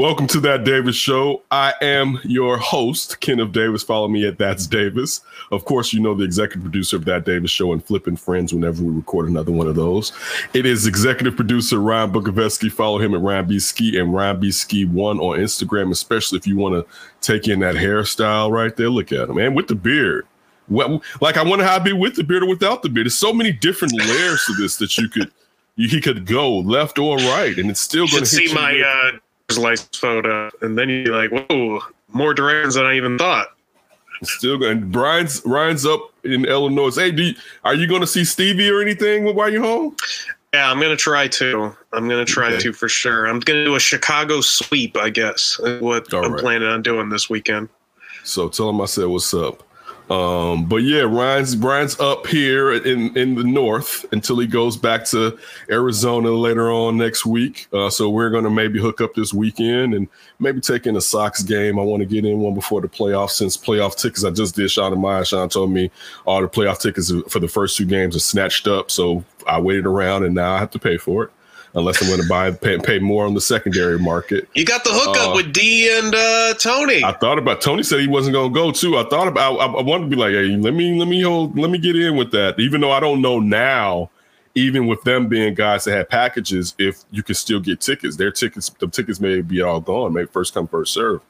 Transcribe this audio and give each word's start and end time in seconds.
Welcome 0.00 0.28
to 0.28 0.40
that 0.40 0.64
Davis 0.64 0.96
show. 0.96 1.42
I 1.50 1.74
am 1.82 2.20
your 2.24 2.56
host, 2.56 3.20
Kenneth 3.20 3.52
Davis. 3.52 3.82
Follow 3.82 4.08
me 4.08 4.26
at 4.26 4.38
That's 4.38 4.66
Davis. 4.66 5.20
Of 5.52 5.66
course, 5.66 5.92
you 5.92 6.00
know 6.00 6.14
the 6.14 6.24
executive 6.24 6.62
producer 6.62 6.96
of 6.96 7.04
that 7.04 7.26
Davis 7.26 7.50
show 7.50 7.74
and 7.74 7.84
flipping 7.84 8.16
friends 8.16 8.54
whenever 8.54 8.82
we 8.82 8.94
record 8.94 9.28
another 9.28 9.52
one 9.52 9.66
of 9.66 9.74
those. 9.74 10.14
It 10.54 10.64
is 10.64 10.86
executive 10.86 11.36
producer 11.36 11.80
Ryan 11.80 12.12
Bukoveski. 12.12 12.72
Follow 12.72 12.98
him 12.98 13.14
at 13.14 13.20
Ryan 13.20 13.46
B 13.46 13.58
Ski 13.58 13.98
and 13.98 14.14
Ryan 14.14 14.40
B 14.40 14.50
Ski 14.50 14.86
One 14.86 15.20
on 15.20 15.38
Instagram, 15.38 15.90
especially 15.90 16.38
if 16.38 16.46
you 16.46 16.56
want 16.56 16.76
to 16.76 16.96
take 17.20 17.46
in 17.46 17.60
that 17.60 17.74
hairstyle 17.74 18.50
right 18.50 18.74
there. 18.74 18.88
Look 18.88 19.12
at 19.12 19.28
him, 19.28 19.36
man, 19.36 19.52
with 19.52 19.68
the 19.68 19.74
beard. 19.74 20.26
Well, 20.70 21.02
like 21.20 21.36
I 21.36 21.44
wonder 21.44 21.66
how 21.66 21.76
I'd 21.76 21.84
be 21.84 21.92
with 21.92 22.16
the 22.16 22.24
beard 22.24 22.42
or 22.42 22.48
without 22.48 22.82
the 22.82 22.88
beard. 22.88 23.04
There's 23.04 23.16
so 23.16 23.34
many 23.34 23.52
different 23.52 23.92
layers 23.98 24.46
to 24.46 24.54
this 24.54 24.78
that 24.78 24.96
you 24.96 25.10
could 25.10 25.30
you, 25.76 25.90
he 25.90 26.00
could 26.00 26.24
go 26.24 26.56
left 26.60 26.98
or 26.98 27.18
right, 27.18 27.58
and 27.58 27.68
it's 27.68 27.82
still 27.82 28.06
going 28.06 28.20
to 28.20 28.26
see 28.26 28.50
my 28.54 28.80
uh, 28.80 29.18
license 29.58 29.96
photo, 29.98 30.50
and 30.62 30.76
then 30.78 30.88
you're 30.88 31.16
like, 31.16 31.30
"Whoa, 31.50 31.80
more 32.12 32.34
directions 32.34 32.74
than 32.74 32.86
I 32.86 32.96
even 32.96 33.18
thought." 33.18 33.48
Still 34.22 34.58
going. 34.58 34.90
Brian's 34.90 35.40
Ryan's 35.46 35.86
up 35.86 36.12
in 36.24 36.44
Illinois. 36.44 36.94
Hey, 36.94 37.10
do 37.10 37.22
you, 37.22 37.34
are 37.64 37.74
you 37.74 37.86
going 37.86 38.02
to 38.02 38.06
see 38.06 38.24
Stevie 38.24 38.68
or 38.68 38.82
anything 38.82 39.34
while 39.34 39.48
you're 39.50 39.62
home? 39.62 39.96
Yeah, 40.52 40.68
I'm 40.70 40.80
gonna 40.80 40.96
try 40.96 41.28
to. 41.28 41.76
I'm 41.92 42.08
gonna 42.08 42.24
try 42.24 42.48
Okay. 42.48 42.58
to 42.64 42.72
for 42.72 42.88
sure. 42.88 43.26
I'm 43.26 43.38
gonna 43.38 43.64
do 43.64 43.76
a 43.76 43.80
Chicago 43.80 44.40
sweep, 44.40 44.96
I 44.96 45.08
guess. 45.08 45.58
What 45.78 46.12
All 46.12 46.24
I'm 46.24 46.32
right. 46.32 46.40
planning 46.40 46.66
on 46.68 46.82
doing 46.82 47.08
this 47.08 47.30
weekend. 47.30 47.68
So 48.24 48.48
tell 48.48 48.68
him 48.68 48.80
I 48.80 48.86
said 48.86 49.06
what's 49.06 49.32
up. 49.32 49.62
Um, 50.10 50.64
but 50.64 50.78
yeah, 50.78 51.02
Ryan's 51.02 51.54
Brian's 51.54 51.98
up 52.00 52.26
here 52.26 52.72
in 52.72 53.16
in 53.16 53.36
the 53.36 53.44
north 53.44 54.04
until 54.12 54.40
he 54.40 54.46
goes 54.48 54.76
back 54.76 55.04
to 55.06 55.38
Arizona 55.70 56.30
later 56.30 56.72
on 56.72 56.96
next 56.96 57.24
week. 57.24 57.68
Uh, 57.72 57.88
so 57.88 58.10
we're 58.10 58.30
gonna 58.30 58.50
maybe 58.50 58.80
hook 58.80 59.00
up 59.00 59.14
this 59.14 59.32
weekend 59.32 59.94
and 59.94 60.08
maybe 60.40 60.60
take 60.60 60.86
in 60.86 60.96
a 60.96 61.00
Sox 61.00 61.44
game. 61.44 61.78
I 61.78 61.82
want 61.82 62.00
to 62.00 62.06
get 62.06 62.24
in 62.24 62.40
one 62.40 62.54
before 62.54 62.80
the 62.80 62.88
playoffs 62.88 63.30
since 63.30 63.56
playoff 63.56 63.96
tickets. 63.96 64.24
I 64.24 64.30
just 64.30 64.56
did 64.56 64.68
Sean 64.68 64.92
and 64.92 65.00
Maya. 65.00 65.24
Sean 65.24 65.48
told 65.48 65.70
me 65.70 65.92
all 66.26 66.42
the 66.42 66.48
playoff 66.48 66.80
tickets 66.80 67.12
for 67.28 67.38
the 67.38 67.46
first 67.48 67.76
two 67.76 67.84
games 67.84 68.16
are 68.16 68.20
snatched 68.20 68.66
up. 68.66 68.90
So 68.90 69.24
I 69.46 69.60
waited 69.60 69.86
around 69.86 70.24
and 70.24 70.34
now 70.34 70.54
I 70.54 70.58
have 70.58 70.72
to 70.72 70.80
pay 70.80 70.96
for 70.96 71.24
it. 71.24 71.30
Unless 71.74 72.02
I'm 72.02 72.08
going 72.08 72.20
to 72.20 72.28
buy 72.28 72.50
pay, 72.50 72.78
pay 72.78 72.98
more 72.98 73.24
on 73.24 73.34
the 73.34 73.40
secondary 73.40 73.98
market. 73.98 74.48
You 74.54 74.64
got 74.64 74.82
the 74.82 74.90
hookup 74.92 75.30
Uh, 75.30 75.36
with 75.36 75.52
D 75.52 75.88
and 75.96 76.12
uh, 76.12 76.54
Tony. 76.54 77.04
I 77.04 77.12
thought 77.12 77.38
about 77.38 77.60
Tony 77.60 77.84
said 77.84 78.00
he 78.00 78.08
wasn't 78.08 78.34
going 78.34 78.52
to 78.52 78.54
go 78.54 78.72
too. 78.72 78.96
I 78.98 79.04
thought 79.04 79.28
about 79.28 79.60
I, 79.60 79.66
I 79.66 79.82
wanted 79.82 80.04
to 80.04 80.10
be 80.10 80.16
like, 80.16 80.32
hey, 80.32 80.56
let 80.56 80.74
me 80.74 80.98
let 80.98 81.06
me 81.06 81.22
hold 81.22 81.56
let 81.56 81.70
me 81.70 81.78
get 81.78 81.94
in 81.94 82.16
with 82.16 82.32
that. 82.32 82.58
Even 82.58 82.80
though 82.80 82.90
I 82.90 82.98
don't 82.98 83.22
know 83.22 83.38
now, 83.38 84.10
even 84.56 84.88
with 84.88 85.00
them 85.04 85.28
being 85.28 85.54
guys 85.54 85.84
that 85.84 85.96
had 85.96 86.08
packages, 86.08 86.74
if 86.76 87.04
you 87.12 87.22
can 87.22 87.36
still 87.36 87.60
get 87.60 87.80
tickets. 87.80 88.16
Their 88.16 88.32
tickets, 88.32 88.70
the 88.70 88.88
tickets 88.88 89.20
may 89.20 89.40
be 89.40 89.62
all 89.62 89.80
gone, 89.80 90.12
maybe 90.12 90.26
first 90.26 90.54
come 90.54 90.66
first 90.66 90.92
serve. 90.92 91.20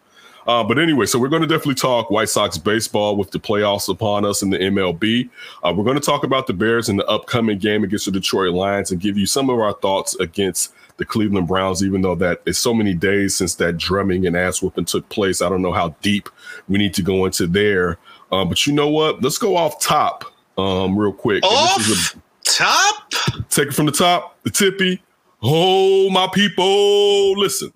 Uh, 0.47 0.65
but 0.65 0.79
anyway, 0.79 1.07
so 1.07 1.19
we're 1.19 1.29
going 1.29 1.43
to 1.43 1.49
definitely 1.49 1.75
talk 1.75 2.11
White 2.11 2.29
Sox 2.29 2.57
baseball 2.59 3.17
with 3.17 3.31
the 3.31 3.39
playoffs 3.39 3.89
upon 3.89 4.25
us 4.25 4.43
in 4.43 4.51
the 4.51 4.59
MLB. 4.59 5.29
Uh, 5.63 5.73
we're 5.77 5.85
going 5.85 5.99
to 5.99 6.05
talk 6.05 6.25
about 6.25 6.47
the 6.47 6.53
Bears 6.53 6.89
in 6.89 6.97
the 6.97 7.07
upcoming 7.07 7.59
game 7.59 7.85
against 7.85 8.07
the 8.07 8.11
Detroit 8.11 8.53
Lions 8.55 8.91
and 8.91 9.01
give 9.01 9.17
you 9.19 9.27
some 9.27 9.51
of 9.51 9.59
our 9.59 9.75
thoughts 9.75 10.15
against 10.17 10.73
the 10.97 11.05
Cleveland 11.05 11.49
Browns, 11.49 11.83
even 11.85 12.03
though 12.03 12.15
that 12.17 12.43
is 12.47 12.59
so 12.59 12.75
many 12.75 12.95
days 12.95 13.35
since 13.35 13.55
that 13.57 13.77
drumming 13.79 14.27
and 14.27 14.37
ass 14.37 14.61
whooping 14.63 14.85
took 14.87 15.09
place. 15.09 15.41
I 15.41 15.49
don't 15.49 15.63
know 15.63 15.73
how 15.73 15.91
deep 16.03 16.29
we 16.69 16.79
need 16.79 16.95
to 16.95 17.03
go 17.03 17.25
into 17.25 17.47
there. 17.47 17.99
Um, 18.33 18.49
but 18.49 18.67
you 18.67 18.73
know 18.73 18.89
what? 18.89 19.23
Let's 19.23 19.39
go 19.39 19.57
off 19.57 19.81
top 19.81 20.25
um, 20.59 20.99
real 20.99 21.13
quick. 21.13 21.43
Is 21.45 21.51
a- 21.51 21.55
Off 21.55 22.17
top. 22.45 23.13
Take 23.51 23.69
it 23.69 23.75
from 23.75 23.87
the 23.87 23.93
top, 23.93 24.37
the 24.43 24.51
tippy. 24.51 25.03
Oh, 25.43 26.11
my 26.11 26.29
people, 26.35 27.33
listen. 27.39 27.73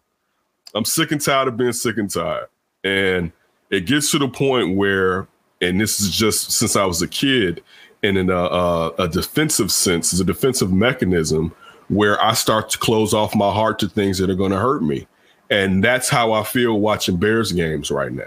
I'm 0.75 0.85
sick 0.85 1.13
and 1.13 1.21
tired 1.21 1.49
of 1.49 1.57
being 1.57 1.73
sick 1.73 1.97
and 1.97 2.11
tired. 2.11 2.49
And 2.85 3.33
it 3.71 3.87
gets 3.87 4.11
to 4.13 4.19
the 4.19 4.29
point 4.29 4.77
where, 4.77 5.27
and 5.61 5.81
this 5.81 6.01
is 6.01 6.11
just 6.11 6.53
since 6.53 6.77
I 6.77 6.85
was 6.85 7.03
a 7.03 7.09
kid, 7.09 7.63
and 8.03 8.19
in 8.19 8.29
a, 8.31 8.37
a, 8.37 8.89
a 8.99 9.09
defensive 9.09 9.73
sense, 9.73 10.13
as 10.13 10.21
a 10.21 10.25
defensive 10.25 10.71
mechanism, 10.71 11.55
where 11.89 12.23
I 12.23 12.35
start 12.35 12.71
to 12.71 12.79
close 12.79 13.15
off 13.15 13.35
my 13.35 13.53
heart 13.53 13.79
to 13.81 13.89
things 13.89 14.19
that 14.19 14.31
are 14.31 14.35
going 14.35 14.53
to 14.53 14.59
hurt 14.59 14.83
me. 14.83 15.07
And 15.51 15.83
that's 15.83 16.09
how 16.09 16.33
I 16.33 16.45
feel 16.45 16.79
watching 16.79 17.17
Bears 17.17 17.53
games 17.53 17.91
right 17.91 18.13
now. 18.13 18.25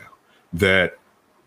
That 0.53 0.97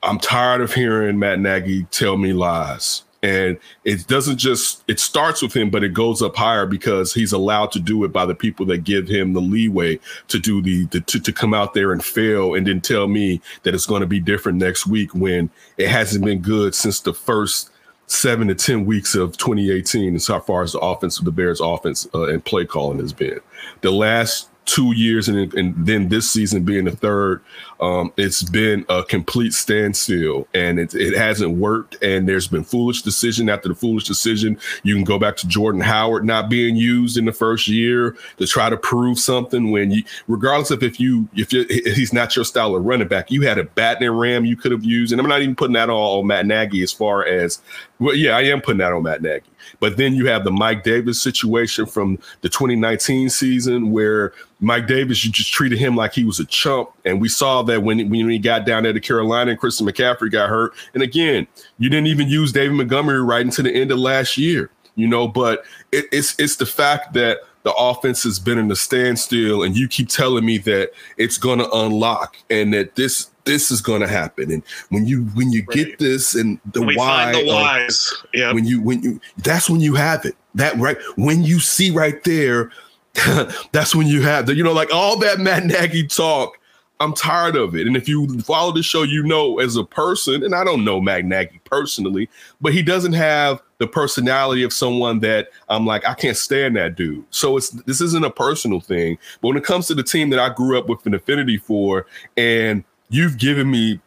I'm 0.03 0.19
tired 0.19 0.61
of 0.61 0.75
hearing 0.75 1.19
Matt 1.19 1.41
Nagy 1.41 1.85
tell 1.85 2.17
me 2.17 2.33
lies. 2.33 3.03
And 3.23 3.59
it 3.85 4.07
doesn't 4.07 4.39
just 4.39 4.83
it 4.89 4.99
starts 4.99 5.43
with 5.43 5.55
him, 5.55 5.69
but 5.69 5.85
it 5.85 5.93
goes 5.93 6.23
up 6.23 6.37
higher 6.37 6.65
because 6.65 7.13
he's 7.13 7.33
allowed 7.33 7.71
to 7.73 7.81
do 7.81 8.05
it 8.05 8.13
by 8.13 8.25
the 8.25 8.35
people 8.35 8.65
that 8.67 8.85
give 8.85 9.09
him 9.09 9.35
the 9.35 9.41
leeway 9.41 10.01
to 10.29 10.39
do 10.39 10.63
the, 10.63 10.87
the 10.87 11.01
to, 11.03 11.21
to 11.21 11.33
come 11.33 11.53
out 11.53 11.75
there 11.75 11.93
and 11.93 12.03
fail 12.03 12.55
and 12.55 12.67
then 12.67 12.81
tell 12.81 13.09
me 13.09 13.41
that 13.63 13.75
it's 13.75 13.87
going 13.87 14.01
to 14.01 14.07
be 14.07 14.21
different 14.21 14.59
next 14.59 14.87
week 14.87 15.15
when 15.15 15.51
it 15.77 15.89
hasn't 15.89 16.25
been 16.25 16.41
good 16.41 16.75
since 16.75 17.01
the 17.01 17.13
first 17.13 17.71
seven 18.07 18.49
to 18.49 18.55
ten 18.55 18.87
weeks 18.87 19.15
of 19.15 19.37
2018 19.37 20.15
as 20.17 20.27
far 20.27 20.63
as 20.63 20.73
the 20.73 20.81
offense 20.81 21.19
of 21.19 21.25
the 21.25 21.31
Bears 21.31 21.61
offense 21.61 22.09
uh, 22.15 22.27
and 22.29 22.45
play 22.45 22.65
calling 22.65 22.99
has 22.99 23.13
been. 23.13 23.41
The 23.83 23.93
last 23.93 24.50
two 24.67 24.93
years 24.95 25.29
and, 25.29 25.53
and 25.55 25.75
then 25.85 26.09
this 26.09 26.31
season 26.31 26.63
being 26.63 26.85
the 26.85 26.93
third, 26.93 27.43
um, 27.81 28.13
it's 28.17 28.43
been 28.43 28.85
a 28.89 29.03
complete 29.03 29.53
standstill 29.53 30.47
and 30.55 30.79
it, 30.79 30.95
it 30.95 31.17
hasn't 31.17 31.57
worked. 31.57 32.03
And 32.03 32.29
there's 32.29 32.47
been 32.47 32.63
foolish 32.63 33.03
decision 33.03 33.49
after 33.49 33.69
the 33.69 33.75
foolish 33.75 34.05
decision. 34.05 34.59
You 34.83 34.95
can 34.95 35.05
go 35.05 35.19
back 35.19 35.37
to 35.39 35.49
Jordan 35.49 35.81
Howard 35.81 36.25
not 36.25 36.49
being 36.49 36.77
used 36.77 37.17
in 37.17 37.25
the 37.25 37.33
first 37.33 37.67
year 37.67 38.17
to 38.37 38.47
try 38.47 38.71
to 38.71 38.77
prove 38.77 39.19
something 39.19 39.71
when 39.71 39.91
you, 39.91 40.05
regardless 40.29 40.71
of 40.71 40.83
if 40.83 41.01
you, 41.01 41.29
if 41.35 41.53
you, 41.53 41.67
if 41.69 41.97
he's 41.97 42.13
not 42.13 42.37
your 42.37 42.45
style 42.45 42.75
of 42.77 42.85
running 42.85 43.09
back, 43.09 43.31
you 43.31 43.43
had 43.43 43.59
a 43.59 43.65
Batman 43.65 44.13
Ram 44.13 44.45
you 44.45 44.57
could 44.57 44.73
have 44.73 44.85
used. 44.85 45.13
And 45.13 45.21
I'm 45.21 45.29
not 45.29 45.43
even 45.43 45.57
putting 45.57 45.75
that 45.75 45.91
all 45.91 46.21
on 46.21 46.27
Matt 46.27 46.47
Nagy 46.47 46.83
as 46.83 46.93
far 46.93 47.27
as, 47.27 47.61
well, 47.99 48.15
yeah, 48.15 48.37
I 48.37 48.43
am 48.43 48.61
putting 48.61 48.79
that 48.79 48.93
on 48.93 49.03
Matt 49.03 49.23
Nagy. 49.23 49.50
But 49.79 49.97
then 49.97 50.15
you 50.15 50.27
have 50.27 50.45
the 50.45 50.51
Mike 50.51 50.83
Davis 50.83 51.21
situation 51.21 51.87
from 51.87 52.19
the 52.41 52.49
2019 52.49 53.31
season 53.31 53.93
where 53.93 54.33
Mike 54.61 54.87
Davis, 54.87 55.25
you 55.25 55.31
just 55.31 55.53
treated 55.53 55.79
him 55.79 55.97
like 55.97 56.13
he 56.13 56.25
was 56.25 56.41
a 56.41 56.45
chump. 56.45 56.91
And 57.05 57.21
we 57.21 57.29
saw 57.29 57.63
that 57.63 57.83
when, 57.83 58.11
when 58.11 58.29
he 58.29 58.39
got 58.39 58.67
down 58.67 58.83
there 58.83 58.93
to 58.93 59.01
Carolina 59.01 59.53
and 59.53 59.61
Christian 59.61 59.87
McCaffrey 59.87 60.31
got 60.31 60.49
hurt. 60.49 60.73
And 60.95 61.03
again, 61.03 61.47
you 61.79 61.89
didn't 61.89 62.09
even 62.09 62.29
use 62.29 62.53
David 62.53 62.75
Montgomery 62.75 63.23
right 63.23 63.43
into 63.43 63.63
the 63.63 63.73
end 63.73 63.91
of 63.91 63.99
last 63.99 64.37
year, 64.37 64.71
you 64.97 65.07
know, 65.07 65.29
but 65.29 65.65
it, 65.93 66.07
it's 66.13 66.39
it's 66.39 66.57
the 66.57 66.67
fact 66.67 67.15
that 67.15 67.39
the 67.63 67.73
offense 67.75 68.23
has 68.23 68.39
been 68.39 68.59
in 68.59 68.71
a 68.71 68.77
standstill 68.77 69.63
and 69.63 69.77
you 69.77 69.87
keep 69.87 70.09
telling 70.09 70.45
me 70.45 70.59
that 70.59 70.91
it's 71.17 71.37
gonna 71.39 71.69
unlock 71.73 72.37
and 72.49 72.73
that 72.73 72.97
this 72.97 73.30
this 73.45 73.71
is 73.71 73.81
gonna 73.81 74.09
happen. 74.09 74.51
And 74.51 74.63
when 74.91 75.07
you 75.07 75.25
when 75.35 75.51
you 75.53 75.63
get 75.63 75.99
this 75.99 76.35
and 76.35 76.59
the 76.73 76.83
we 76.83 76.97
why 76.97 77.33
the 77.33 77.41
of- 77.41 77.47
whys. 77.47 78.13
Yeah. 78.35 78.53
when 78.53 78.65
you 78.67 78.81
when 78.81 79.03
you 79.03 79.21
that's 79.39 79.69
when 79.71 79.81
you 79.81 79.95
have 79.95 80.25
it 80.25 80.37
that 80.55 80.77
right 80.79 80.97
when 81.17 81.43
you 81.45 81.61
see 81.61 81.91
right 81.91 82.23
there 82.25 82.71
that's 83.73 83.95
when 83.95 84.07
you 84.07 84.23
have 84.23 84.47
the 84.47 84.55
you 84.55 84.63
know 84.65 84.73
like 84.73 84.93
all 84.93 85.17
that 85.19 85.39
matt 85.41 85.65
nagy 85.65 86.07
talk 86.07 86.59
i'm 87.01 87.13
tired 87.13 87.57
of 87.57 87.75
it 87.75 87.87
and 87.87 87.97
if 87.97 88.09
you 88.09 88.39
follow 88.41 88.73
the 88.73 88.83
show 88.83 89.03
you 89.03 89.23
know 89.23 89.59
as 89.59 89.77
a 89.77 89.85
person 89.85 90.45
and 90.45 90.55
i 90.55 90.63
don't 90.65 90.85
know 90.85 91.01
matt 91.01 91.25
nagy 91.25 91.61
personally 91.65 92.29
but 92.61 92.73
he 92.73 92.83
doesn't 92.83 93.13
have 93.13 93.61
the 93.79 93.87
personality 93.87 94.63
of 94.63 94.73
someone 94.73 95.19
that 95.19 95.49
i'm 95.69 95.87
like 95.87 96.07
i 96.07 96.15
can't 96.15 96.37
stand 96.37 96.77
that 96.77 96.95
dude 96.97 97.25
so 97.31 97.57
it's 97.57 97.71
this 97.71 98.01
isn't 98.01 98.25
a 98.25 98.31
personal 98.31 98.81
thing 98.81 99.17
but 99.41 99.49
when 99.49 99.57
it 99.57 99.65
comes 99.65 99.87
to 99.87 99.95
the 99.95 100.03
team 100.05 100.31
that 100.31 100.39
i 100.39 100.49
grew 100.53 100.79
up 100.79 100.89
with 100.89 101.05
an 101.07 101.15
affinity 101.15 101.57
for 101.57 102.07
and 102.37 102.85
you've 103.11 103.37
given 103.39 103.71
me 103.71 104.01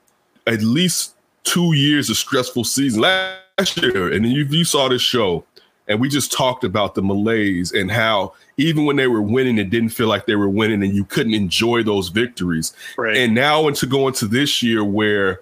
at 0.48 0.62
least 0.62 1.14
two 1.44 1.74
years 1.74 2.10
of 2.10 2.18
stressful 2.18 2.64
season 2.64 3.02
last 3.02 3.78
year, 3.78 4.12
and 4.12 4.26
then 4.26 4.32
you, 4.32 4.46
you 4.46 4.64
saw 4.66 4.88
this 4.90 5.02
show, 5.02 5.44
and 5.88 6.00
we 6.00 6.10
just 6.10 6.32
talked 6.32 6.64
about 6.64 6.96
the 6.96 7.02
malaise 7.02 7.72
and 7.72 7.92
how 7.92 8.34
even 8.58 8.86
when 8.86 8.96
they 8.96 9.08
were 9.08 9.22
winning, 9.22 9.58
it 9.58 9.70
didn't 9.70 9.90
feel 9.90 10.08
like 10.08 10.26
they 10.26 10.36
were 10.36 10.50
winning, 10.50 10.82
and 10.84 10.96
you 10.96 11.04
couldn't 11.06 11.34
enjoy 11.34 11.84
those 11.84 12.10
victories. 12.10 12.74
Right. 12.98 13.18
And 13.18 13.34
now 13.36 13.68
into 13.68 13.86
going 13.86 14.14
to 14.16 14.26
this 14.28 14.64
year 14.64 14.84
where 14.84 15.42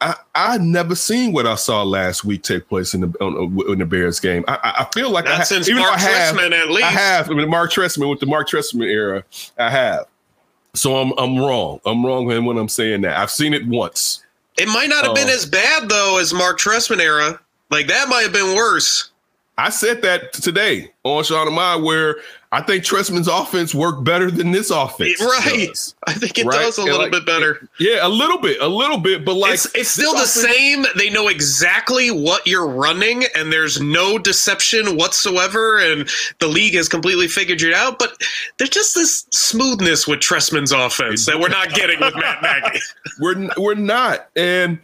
I 0.00 0.14
I 0.34 0.58
never 0.58 0.94
seen 0.94 1.32
what 1.32 1.46
I 1.46 1.54
saw 1.56 1.82
last 1.82 2.24
week 2.24 2.42
take 2.42 2.68
place 2.68 2.94
in 2.94 3.00
the 3.00 3.08
on, 3.20 3.36
uh, 3.36 3.72
in 3.72 3.78
the 3.80 3.86
Bears 3.86 4.20
game. 4.20 4.44
I, 4.46 4.54
I- 4.62 4.82
I 4.82 4.88
feel 4.94 5.10
like 5.10 5.26
I 5.26 5.38
That's 5.38 5.48
ha- 5.48 5.54
since 5.56 5.68
even 5.68 5.82
Mark 5.82 5.94
I 5.94 5.98
have, 6.00 6.36
Trestman, 6.36 6.52
at 6.52 6.70
least. 6.70 6.84
I 6.86 6.90
have 6.90 7.30
I 7.30 7.34
mean, 7.34 7.48
Mark 7.50 7.72
Trestman 7.72 8.08
with 8.10 8.20
the 8.20 8.26
Mark 8.26 8.48
Trestman 8.48 8.86
era. 8.86 9.24
I 9.58 9.70
have. 9.70 10.04
So 10.78 10.96
I'm 10.96 11.12
I'm 11.18 11.38
wrong. 11.38 11.80
I'm 11.84 12.04
wrong 12.04 12.26
when 12.26 12.56
I'm 12.56 12.68
saying 12.68 13.00
that. 13.02 13.16
I've 13.18 13.30
seen 13.30 13.52
it 13.54 13.66
once. 13.66 14.24
It 14.56 14.68
might 14.68 14.88
not 14.88 15.04
have 15.04 15.14
been 15.14 15.28
Oh. 15.28 15.34
as 15.34 15.44
bad 15.46 15.88
though 15.88 16.18
as 16.20 16.32
Mark 16.32 16.58
Trestman 16.58 17.00
era. 17.00 17.38
Like 17.70 17.86
that 17.88 18.08
might 18.08 18.22
have 18.22 18.32
been 18.32 18.54
worse. 18.56 19.10
I 19.58 19.70
said 19.70 20.02
that 20.02 20.32
today 20.32 20.92
on 21.02 21.24
Sean 21.24 21.48
and 21.48 21.58
I, 21.58 21.74
where 21.76 22.16
I 22.50 22.62
think 22.62 22.82
Trestman's 22.82 23.28
offense 23.28 23.74
worked 23.74 24.04
better 24.04 24.30
than 24.30 24.52
this 24.52 24.70
offense. 24.70 25.20
Right. 25.20 25.66
does. 25.68 25.94
I 26.06 26.14
think 26.14 26.38
it 26.38 26.46
Right? 26.46 26.58
does 26.60 26.78
a 26.78 26.80
And, 26.80 26.90
little 26.90 27.02
like, 27.02 27.12
bit 27.12 27.26
better. 27.26 27.68
Yeah, 27.78 28.06
a 28.06 28.08
little 28.08 28.38
bit, 28.38 28.56
a 28.62 28.66
little 28.68 28.96
bit, 28.96 29.22
but 29.24 29.34
like 29.34 29.52
it's 29.52 29.66
it's 29.74 29.90
still 29.90 30.12
the 30.14 30.22
offense- 30.22 30.30
same. 30.56 30.86
They 30.96 31.10
know 31.10 31.28
exactly 31.28 32.10
what 32.10 32.46
you're 32.46 32.66
running, 32.66 33.24
and 33.34 33.52
there's 33.52 33.82
no 33.82 34.18
deception 34.18 34.96
whatsoever. 34.96 35.78
And 35.78 36.08
the 36.38 36.48
league 36.48 36.74
has 36.74 36.88
completely 36.88 37.28
figured 37.28 37.60
it 37.60 37.74
out. 37.74 37.98
But 37.98 38.16
there's 38.56 38.70
just 38.70 38.94
this 38.94 39.26
smoothness 39.30 40.06
with 40.08 40.20
Trestman's 40.20 40.72
offense 40.72 41.26
that 41.26 41.38
we're 41.38 41.48
not 41.50 41.74
getting 41.74 42.00
with 42.00 42.14
Matt 42.16 42.42
Nagy. 42.42 42.80
We're 43.20 43.48
we're 43.58 43.74
not, 43.74 44.28
and 44.36 44.78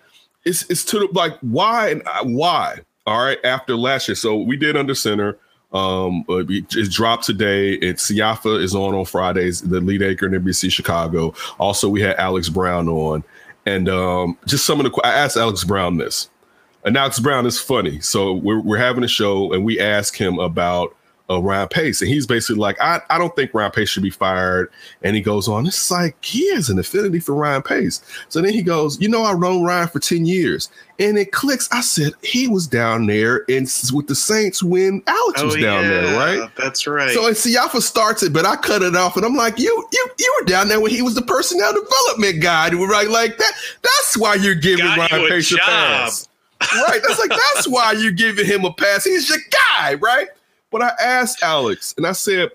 it's 0.44 0.68
it's 0.68 0.84
to 0.86 0.98
the 0.98 1.08
like 1.12 1.38
why 1.40 1.88
and 1.90 2.02
why. 2.36 2.80
All 3.06 3.22
right, 3.24 3.38
after 3.44 3.74
last 3.76 4.08
year, 4.08 4.14
so 4.16 4.36
we 4.36 4.56
did 4.58 4.76
under 4.76 4.94
center. 4.94 5.38
Um, 5.74 6.24
uh, 6.28 6.44
it 6.48 6.90
dropped 6.90 7.24
today. 7.24 7.72
It's 7.72 8.10
Siafa 8.10 8.62
is 8.62 8.74
on 8.74 8.94
on 8.94 9.04
Fridays, 9.04 9.60
the 9.60 9.80
lead 9.80 10.02
anchor 10.02 10.26
in 10.26 10.32
NBC 10.32 10.70
Chicago. 10.70 11.34
Also, 11.58 11.88
we 11.88 12.00
had 12.00 12.14
Alex 12.16 12.48
Brown 12.48 12.88
on, 12.88 13.24
and 13.66 13.88
um, 13.88 14.38
just 14.46 14.64
some 14.64 14.80
of 14.80 14.90
the. 14.90 15.00
I 15.02 15.12
asked 15.12 15.36
Alex 15.36 15.64
Brown 15.64 15.98
this, 15.98 16.30
and 16.84 16.96
Alex 16.96 17.18
Brown 17.18 17.44
is 17.44 17.60
funny. 17.60 18.00
So 18.00 18.32
we're 18.32 18.60
we're 18.60 18.78
having 18.78 19.02
a 19.02 19.08
show, 19.08 19.52
and 19.52 19.64
we 19.64 19.80
ask 19.80 20.16
him 20.16 20.38
about 20.38 20.94
uh, 21.30 21.40
Ryan 21.40 21.68
Pace, 21.68 22.02
and 22.02 22.10
he's 22.10 22.26
basically 22.26 22.60
like, 22.60 22.78
I, 22.80 23.00
I 23.08 23.16
don't 23.16 23.34
think 23.34 23.54
Ryan 23.54 23.70
Pace 23.70 23.88
should 23.88 24.02
be 24.02 24.10
fired. 24.10 24.70
And 25.02 25.16
he 25.16 25.22
goes 25.22 25.48
on, 25.48 25.66
it's 25.66 25.90
like 25.90 26.22
he 26.22 26.52
has 26.54 26.68
an 26.68 26.78
affinity 26.78 27.18
for 27.18 27.34
Ryan 27.34 27.62
Pace. 27.62 28.02
So 28.28 28.42
then 28.42 28.52
he 28.52 28.62
goes, 28.62 29.00
you 29.00 29.08
know, 29.08 29.24
I 29.24 29.32
known 29.32 29.64
Ryan 29.64 29.88
for 29.88 30.00
10 30.00 30.26
years. 30.26 30.70
And 30.98 31.18
it 31.18 31.32
clicks. 31.32 31.68
I 31.72 31.80
said, 31.80 32.12
he 32.22 32.46
was 32.46 32.66
down 32.68 33.06
there 33.06 33.44
and 33.48 33.68
with 33.92 34.06
the 34.06 34.14
Saints 34.14 34.62
when 34.62 35.02
Alex 35.06 35.42
was 35.42 35.56
down 35.56 35.82
there, 35.82 36.16
right? 36.16 36.38
Oh, 36.40 36.50
That's 36.56 36.86
right. 36.86 37.10
So 37.10 37.26
and 37.26 37.34
Siafa 37.34 37.80
starts 37.82 38.22
it, 38.22 38.32
but 38.32 38.44
I 38.46 38.56
cut 38.56 38.82
it 38.82 38.94
off, 38.94 39.16
and 39.16 39.24
I'm 39.24 39.34
like, 39.34 39.58
you, 39.58 39.88
you, 39.92 40.08
you 40.18 40.36
were 40.38 40.46
down 40.46 40.68
there 40.68 40.80
when 40.80 40.92
he 40.92 41.02
was 41.02 41.14
the 41.14 41.22
personnel 41.22 41.72
development 41.72 42.42
guy. 42.42 42.68
We're 42.74 42.90
like, 42.90 43.08
like 43.08 43.38
that. 43.38 43.52
That's 43.82 44.16
why 44.18 44.34
you're 44.34 44.54
giving 44.54 44.84
Got 44.84 45.10
you 45.10 45.16
Ryan 45.16 45.26
a 45.26 45.28
Pace 45.30 45.52
a 45.52 45.56
job. 45.56 45.64
pass, 45.66 46.28
right? 46.60 47.00
That's 47.06 47.18
like 47.18 47.30
that's 47.30 47.66
why 47.66 47.92
you're 47.92 48.12
giving 48.12 48.46
him 48.46 48.64
a 48.64 48.72
pass. 48.72 49.04
He's 49.04 49.28
your 49.28 49.38
guy, 49.50 49.94
right? 49.94 50.28
But 50.74 50.82
I 50.82 50.92
asked 51.00 51.40
Alex, 51.40 51.94
and 51.96 52.04
I 52.04 52.10
said, 52.10 52.50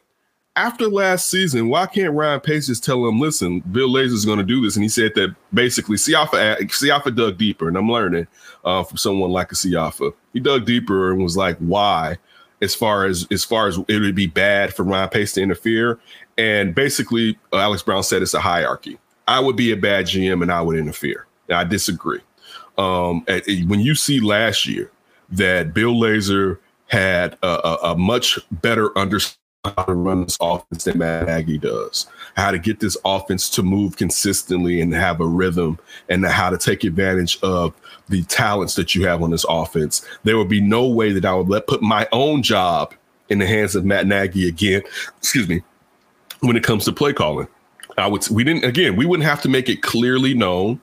after 0.58 0.90
last 0.90 1.30
season, 1.30 1.70
why 1.70 1.86
can't 1.86 2.14
Ryan 2.14 2.42
Pace 2.42 2.68
just 2.68 2.84
tell 2.84 3.08
him, 3.08 3.18
listen, 3.18 3.62
Bill 3.62 3.88
Lazor's 3.88 4.26
going 4.26 4.40
to 4.40 4.44
do 4.44 4.60
this? 4.62 4.76
And 4.76 4.84
he 4.84 4.90
said 4.90 5.14
that 5.16 5.34
basically 5.54 5.96
Siafa, 5.96 6.58
Siafa 6.64 7.16
dug 7.16 7.38
deeper, 7.38 7.70
and 7.70 7.78
I'm 7.78 7.90
learning 7.90 8.28
uh, 8.66 8.84
from 8.84 8.98
someone 8.98 9.30
like 9.30 9.54
a 9.54 9.56
Siafa. 9.56 10.12
He 10.34 10.42
dug 10.42 10.66
deeper 10.66 11.14
and 11.14 11.24
was 11.24 11.38
like, 11.38 11.56
why? 11.60 12.18
As 12.62 12.76
far 12.76 13.06
as 13.06 13.26
as 13.32 13.46
far 13.46 13.70
as 13.70 13.80
it 13.88 14.00
would 14.00 14.16
be 14.16 14.28
bad 14.28 14.74
for 14.74 14.84
Ryan 14.84 15.08
Pace 15.08 15.32
to 15.36 15.42
interfere, 15.42 15.98
and 16.38 16.76
basically 16.76 17.40
uh, 17.54 17.60
Alex 17.60 17.84
Brown 17.84 18.04
said 18.04 18.22
it's 18.22 18.34
a 18.34 18.42
hierarchy. 18.42 19.00
I 19.30 19.40
would 19.40 19.56
be 19.56 19.72
a 19.72 19.78
bad 19.78 20.08
GM 20.08 20.42
and 20.42 20.52
I 20.52 20.62
would 20.62 20.76
interfere. 20.76 21.26
And 21.48 21.58
I 21.58 21.64
disagree. 21.64 22.20
Um, 22.78 23.24
at- 23.30 23.48
when 23.68 23.80
you 23.80 23.96
see 23.96 24.20
last 24.20 24.66
year 24.66 24.92
that 25.32 25.74
Bill 25.74 25.94
Lazor 25.94 26.58
had 26.90 27.38
a, 27.42 27.48
a, 27.48 27.80
a 27.92 27.98
much 27.98 28.38
better 28.52 28.96
understanding 28.98 29.38
how 29.64 29.84
to 29.84 29.94
run 29.94 30.24
this 30.24 30.38
offense 30.40 30.86
than 30.86 30.98
Matt 30.98 31.28
Nagy 31.28 31.58
does, 31.58 32.08
how 32.36 32.52
to 32.52 32.58
get 32.58 32.80
this 32.80 32.98
offense 33.04 33.50
to 33.52 33.64
move 33.64 33.98
consistently 33.98 34.80
and 34.80 34.94
have 34.94 35.20
a 35.20 35.28
rhythm, 35.28 35.80
and 36.08 36.26
how 36.26 36.50
to 36.50 36.58
take 36.58 36.84
advantage 36.84 37.40
of 37.42 37.74
the 38.08 38.24
talents 38.24 38.76
that 38.76 38.96
you 38.96 39.06
have 39.06 39.22
on 39.22 39.32
this 39.32 39.46
offense. 39.50 40.06
There 40.24 40.38
would 40.38 40.50
be 40.50 40.62
no 40.62 40.88
way 40.88 41.12
that 41.12 41.26
I 41.26 41.34
would 41.36 41.50
let 41.50 41.68
put 41.68 41.82
my 41.82 42.08
own 42.12 42.42
job 42.42 42.94
in 43.30 43.40
the 43.40 43.46
hands 43.46 43.76
of 43.76 43.86
Matt 43.86 44.08
Nagy 44.08 44.48
again. 44.48 44.82
Excuse 45.18 45.48
me. 45.48 45.62
When 46.40 46.56
it 46.56 46.64
comes 46.64 46.86
to 46.86 46.94
play 46.94 47.12
calling, 47.12 47.48
I 47.98 48.08
would. 48.08 48.28
We 48.30 48.46
didn't. 48.46 48.64
Again, 48.64 48.96
we 48.96 49.06
wouldn't 49.06 49.28
have 49.28 49.42
to 49.42 49.50
make 49.50 49.68
it 49.68 49.82
clearly 49.82 50.34
known 50.34 50.80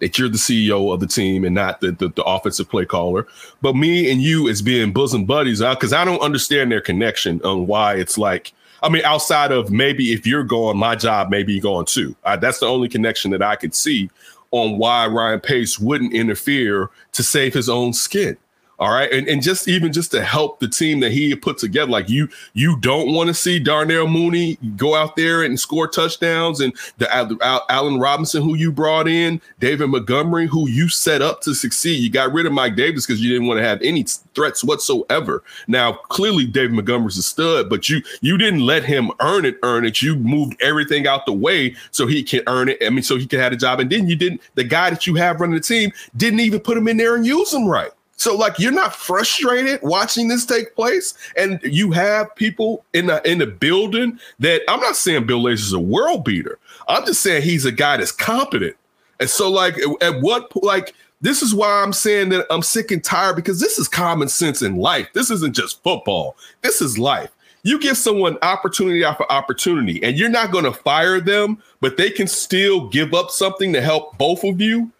that 0.00 0.18
you're 0.18 0.28
the 0.28 0.38
CEO 0.38 0.92
of 0.92 1.00
the 1.00 1.06
team 1.06 1.44
and 1.44 1.54
not 1.54 1.80
the, 1.80 1.92
the, 1.92 2.08
the 2.08 2.24
offensive 2.24 2.68
play 2.68 2.84
caller. 2.84 3.26
But 3.62 3.76
me 3.76 4.10
and 4.10 4.20
you 4.20 4.48
as 4.48 4.62
being 4.62 4.92
bosom 4.92 5.24
buddies, 5.24 5.60
because 5.60 5.92
I 5.92 6.04
don't 6.04 6.20
understand 6.20 6.72
their 6.72 6.80
connection 6.80 7.40
on 7.42 7.66
why 7.66 7.94
it's 7.94 8.18
like, 8.18 8.52
I 8.82 8.88
mean, 8.88 9.04
outside 9.04 9.50
of 9.50 9.70
maybe 9.70 10.12
if 10.12 10.26
you're 10.26 10.44
going, 10.44 10.76
my 10.76 10.94
job 10.94 11.30
may 11.30 11.42
be 11.42 11.60
going 11.60 11.86
too. 11.86 12.14
Uh, 12.24 12.36
that's 12.36 12.58
the 12.58 12.66
only 12.66 12.88
connection 12.88 13.30
that 13.30 13.42
I 13.42 13.56
could 13.56 13.74
see 13.74 14.10
on 14.50 14.78
why 14.78 15.06
Ryan 15.06 15.40
Pace 15.40 15.78
wouldn't 15.78 16.12
interfere 16.12 16.90
to 17.12 17.22
save 17.22 17.54
his 17.54 17.68
own 17.68 17.92
skin. 17.92 18.36
All 18.84 18.92
right. 18.92 19.10
And, 19.10 19.26
and 19.28 19.42
just 19.42 19.66
even 19.66 19.94
just 19.94 20.10
to 20.10 20.22
help 20.22 20.60
the 20.60 20.68
team 20.68 21.00
that 21.00 21.10
he 21.10 21.34
put 21.34 21.56
together, 21.56 21.90
like 21.90 22.10
you, 22.10 22.28
you 22.52 22.78
don't 22.80 23.14
want 23.14 23.28
to 23.28 23.34
see 23.34 23.58
Darnell 23.58 24.06
Mooney 24.06 24.58
go 24.76 24.94
out 24.94 25.16
there 25.16 25.42
and 25.42 25.58
score 25.58 25.88
touchdowns 25.88 26.60
and 26.60 26.76
the 26.98 27.10
Al- 27.16 27.38
Al- 27.40 27.64
Allen 27.70 27.98
Robinson, 27.98 28.42
who 28.42 28.56
you 28.56 28.70
brought 28.70 29.08
in, 29.08 29.40
David 29.58 29.86
Montgomery, 29.86 30.46
who 30.46 30.68
you 30.68 30.90
set 30.90 31.22
up 31.22 31.40
to 31.40 31.54
succeed. 31.54 31.94
You 31.94 32.10
got 32.10 32.34
rid 32.34 32.44
of 32.44 32.52
Mike 32.52 32.76
Davis 32.76 33.06
because 33.06 33.22
you 33.22 33.30
didn't 33.30 33.46
want 33.46 33.56
to 33.56 33.64
have 33.64 33.80
any 33.80 34.04
threats 34.34 34.62
whatsoever. 34.62 35.42
Now, 35.66 35.94
clearly 35.94 36.44
David 36.44 36.72
Montgomery's 36.72 37.16
a 37.16 37.22
stud, 37.22 37.70
but 37.70 37.88
you 37.88 38.02
you 38.20 38.36
didn't 38.36 38.66
let 38.66 38.84
him 38.84 39.10
earn 39.20 39.46
it, 39.46 39.56
earn 39.62 39.86
it. 39.86 40.02
You 40.02 40.14
moved 40.14 40.60
everything 40.60 41.06
out 41.06 41.24
the 41.24 41.32
way 41.32 41.74
so 41.90 42.06
he 42.06 42.22
can 42.22 42.42
earn 42.48 42.68
it. 42.68 42.76
I 42.84 42.90
mean, 42.90 43.02
so 43.02 43.16
he 43.16 43.26
can 43.26 43.40
have 43.40 43.54
a 43.54 43.56
job. 43.56 43.80
And 43.80 43.88
then 43.88 44.08
you 44.08 44.14
didn't, 44.14 44.42
the 44.56 44.64
guy 44.64 44.90
that 44.90 45.06
you 45.06 45.14
have 45.14 45.40
running 45.40 45.56
the 45.56 45.62
team 45.62 45.90
didn't 46.18 46.40
even 46.40 46.60
put 46.60 46.76
him 46.76 46.86
in 46.86 46.98
there 46.98 47.16
and 47.16 47.24
use 47.24 47.50
him 47.50 47.66
right. 47.66 47.90
So 48.16 48.36
like 48.36 48.58
you're 48.58 48.72
not 48.72 48.94
frustrated 48.94 49.80
watching 49.82 50.28
this 50.28 50.46
take 50.46 50.74
place, 50.74 51.14
and 51.36 51.60
you 51.62 51.90
have 51.92 52.34
people 52.36 52.84
in 52.92 53.06
the 53.06 53.20
in 53.30 53.38
the 53.38 53.46
building 53.46 54.18
that 54.38 54.62
I'm 54.68 54.80
not 54.80 54.96
saying 54.96 55.26
Bill 55.26 55.42
Lazor's 55.42 55.72
a 55.72 55.80
world 55.80 56.24
beater. 56.24 56.58
I'm 56.88 57.04
just 57.06 57.22
saying 57.22 57.42
he's 57.42 57.64
a 57.64 57.72
guy 57.72 57.96
that's 57.96 58.12
competent. 58.12 58.76
And 59.20 59.28
so 59.28 59.50
like 59.50 59.76
at 60.00 60.20
what 60.20 60.50
like 60.62 60.94
this 61.20 61.42
is 61.42 61.54
why 61.54 61.82
I'm 61.82 61.92
saying 61.92 62.28
that 62.30 62.46
I'm 62.50 62.62
sick 62.62 62.90
and 62.90 63.02
tired 63.02 63.36
because 63.36 63.60
this 63.60 63.78
is 63.78 63.88
common 63.88 64.28
sense 64.28 64.62
in 64.62 64.76
life. 64.76 65.08
This 65.14 65.30
isn't 65.30 65.56
just 65.56 65.82
football. 65.82 66.36
This 66.62 66.82
is 66.82 66.98
life. 66.98 67.30
You 67.62 67.80
give 67.80 67.96
someone 67.96 68.36
opportunity 68.42 69.04
after 69.04 69.24
opportunity, 69.32 70.02
and 70.04 70.18
you're 70.18 70.28
not 70.28 70.50
going 70.50 70.66
to 70.66 70.72
fire 70.72 71.20
them, 71.20 71.62
but 71.80 71.96
they 71.96 72.10
can 72.10 72.26
still 72.26 72.88
give 72.88 73.14
up 73.14 73.30
something 73.30 73.72
to 73.72 73.80
help 73.80 74.18
both 74.18 74.44
of 74.44 74.60
you 74.60 74.92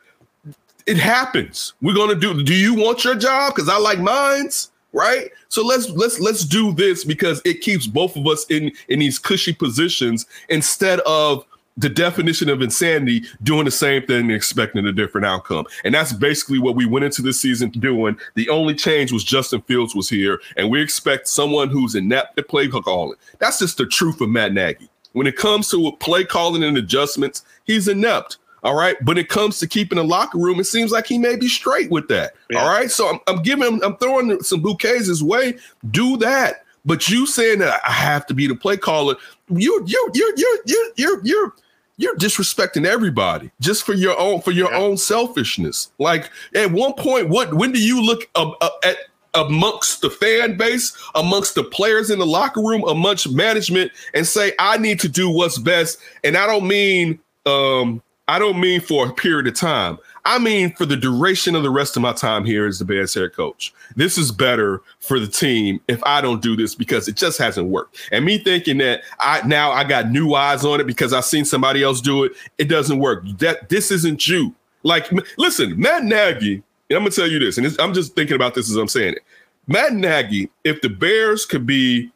it 0.87 0.97
happens. 0.97 1.75
We're 1.81 1.95
gonna 1.95 2.15
do. 2.15 2.43
Do 2.43 2.55
you 2.55 2.75
want 2.75 3.05
your 3.05 3.15
job? 3.15 3.55
Because 3.55 3.69
I 3.69 3.79
like 3.79 3.99
mine's. 3.99 4.71
Right. 4.93 5.31
So 5.49 5.65
let's 5.65 5.89
let's 5.91 6.21
let's 6.21 6.45
do 6.45 6.73
this 6.73 7.05
because 7.05 7.43
it 7.45 7.63
keeps 7.63 7.87
both 7.87 8.17
of 8.17 8.27
us 8.27 8.47
in 8.49 8.71
in 8.89 9.01
these 9.01 9.19
cushy 9.19 9.53
positions 9.53 10.27
instead 10.49 11.01
of 11.01 11.45
the 11.77 11.89
definition 11.89 12.49
of 12.49 12.63
insanity 12.63 13.25
doing 13.43 13.65
the 13.65 13.71
same 13.71 14.07
thing 14.07 14.21
and 14.21 14.33
expecting 14.33 14.87
a 14.87 14.93
different 14.93 15.27
outcome. 15.27 15.67
And 15.85 15.93
that's 15.93 16.13
basically 16.13 16.61
what 16.61 16.77
we 16.77 16.87
went 16.87 17.05
into 17.05 17.23
this 17.23 17.41
season 17.41 17.71
doing. 17.71 18.17
The 18.35 18.49
only 18.49 18.75
change 18.75 19.11
was 19.11 19.25
Justin 19.25 19.63
Fields 19.63 19.95
was 19.95 20.09
here, 20.09 20.41
and 20.57 20.71
we 20.71 20.81
expect 20.81 21.27
someone 21.27 21.71
who's 21.71 21.97
inept 21.97 22.37
to 22.37 22.45
play 22.45 22.69
calling. 22.69 23.19
That's 23.41 23.59
just 23.59 23.79
the 23.79 23.87
truth 23.87 24.21
of 24.21 24.29
Matt 24.29 24.53
Nagy. 24.53 24.89
When 25.13 25.27
it 25.27 25.37
comes 25.37 25.69
to 25.71 25.93
play 25.99 26.25
calling 26.25 26.63
and 26.63 26.77
adjustments, 26.77 27.45
he's 27.65 27.89
inept. 27.89 28.39
All 28.65 28.75
right. 28.75 28.97
But 29.05 29.19
it 29.19 29.29
comes 29.29 29.59
to 29.59 29.69
keeping 29.69 29.97
the 29.97 30.05
locker 30.05 30.39
room, 30.39 30.59
it 30.59 30.65
seems 30.65 30.91
like 30.91 31.07
he 31.07 31.19
may 31.19 31.37
be 31.37 31.49
straight 31.49 31.91
with 31.91 32.09
that. 32.09 32.33
Yeah. 32.51 32.61
All 32.63 32.69
right. 32.69 32.91
So 32.91 33.09
I'm, 33.09 33.21
I'm 33.27 33.43
giving 33.43 33.65
him, 33.65 33.81
I'm 33.85 33.97
throwing 33.99 34.43
some 34.43 34.63
bouquets 34.63 35.07
his 35.07 35.23
way. 35.23 35.59
Do 35.91 36.17
that. 36.19 36.65
But 36.87 37.09
you 37.09 37.27
saying 37.27 37.61
that 37.61 37.81
I 37.87 37.93
have 37.93 38.27
to 38.27 38.35
be 38.35 38.47
the 38.47 38.55
play 38.55 38.77
caller, 38.77 39.17
you 39.49 39.83
you 39.87 40.11
you 40.15 40.33
you 40.37 40.63
you 40.67 40.93
you're 40.97 41.21
you're 41.25 41.53
you're 41.97 42.17
disrespecting 42.17 42.85
everybody 42.85 43.51
just 43.61 43.85
for 43.85 43.95
your 43.95 44.19
own 44.19 44.43
for 44.43 44.51
your 44.51 44.71
Yeah. 44.71 44.79
own 44.79 44.97
selfishness. 44.99 45.91
Like 45.99 46.31
at 46.55 46.73
one 46.73 46.93
point, 46.95 47.31
what 47.31 47.55
when 47.55 47.73
do 47.73 47.83
you 47.83 48.03
look 48.03 48.29
uh, 48.35 48.51
uh, 48.61 48.69
at 48.85 48.97
amongst 49.33 50.03
the 50.03 50.11
fan 50.11 50.57
base, 50.59 50.95
amongst 51.15 51.55
the 51.55 51.65
players 51.65 52.11
in 52.11 52.19
the 52.19 52.27
locker 52.27 52.61
room, 52.61 52.85
amongst 52.87 53.31
management, 53.33 53.91
and 54.13 54.27
say 54.27 54.53
I 54.59 54.77
need 54.77 55.01
to 55.01 55.09
do 55.09 55.31
what's 55.31 55.57
best? 55.59 55.99
And 56.23 56.37
I 56.37 56.47
don't 56.47 56.69
mean 56.69 57.19
um 57.47 58.03
I 58.27 58.39
don't 58.39 58.59
mean 58.59 58.81
for 58.81 59.07
a 59.07 59.13
period 59.13 59.47
of 59.47 59.55
time. 59.55 59.99
I 60.25 60.39
mean 60.39 60.75
for 60.75 60.87
the 60.87 60.97
duration 60.97 61.55
of 61.55 61.63
the 61.63 61.71
rest 61.71 61.97
of 61.97 62.03
my 62.03 62.15
time 62.15 62.45
here 62.47 62.67
as 62.67 62.79
the 62.79 62.85
Bears 62.87 63.13
head 63.13 63.35
coach. 63.35 63.75
This 63.97 64.17
is 64.17 64.33
better 64.33 64.81
for 65.01 65.21
the 65.21 65.27
team 65.27 65.81
if 65.89 66.03
I 66.05 66.23
don't 66.23 66.41
do 66.41 66.57
this 66.57 66.75
because 66.75 67.07
it 67.07 67.17
just 67.17 67.39
hasn't 67.39 67.69
worked. 67.69 68.09
And 68.11 68.25
me 68.25 68.39
thinking 68.39 68.79
that 68.79 69.03
I 69.21 69.47
now 69.47 69.73
I 69.73 69.85
got 69.85 70.11
new 70.11 70.35
eyes 70.35 70.65
on 70.65 70.81
it 70.81 70.87
because 70.87 71.13
I've 71.13 71.27
seen 71.27 71.45
somebody 71.45 71.83
else 71.83 72.01
do 72.01 72.25
it, 72.25 72.33
it 72.57 72.65
doesn't 72.65 72.99
work. 72.99 73.25
That 73.39 73.69
this 73.69 73.91
isn't 73.91 74.27
you. 74.27 74.55
Like 74.83 75.11
listen, 75.37 75.79
Matt 75.79 76.05
Nagy, 76.05 76.55
and 76.89 76.97
I'm 76.97 77.01
gonna 77.01 77.11
tell 77.11 77.29
you 77.31 77.39
this, 77.39 77.59
and 77.59 77.79
I'm 77.79 77.93
just 77.93 78.15
thinking 78.15 78.37
about 78.37 78.55
this 78.55 78.71
as 78.71 78.77
I'm 78.77 78.89
saying 78.89 79.15
it. 79.15 79.23
Matt 79.67 79.93
Nagy, 79.93 80.51
if 80.63 80.81
the 80.81 80.89
Bears 80.89 81.45
could 81.45 81.67
be 81.67 82.11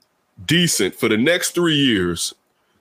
decent 0.46 0.94
for 0.94 1.08
the 1.08 1.16
next 1.16 1.50
three 1.50 1.76
years, 1.76 2.34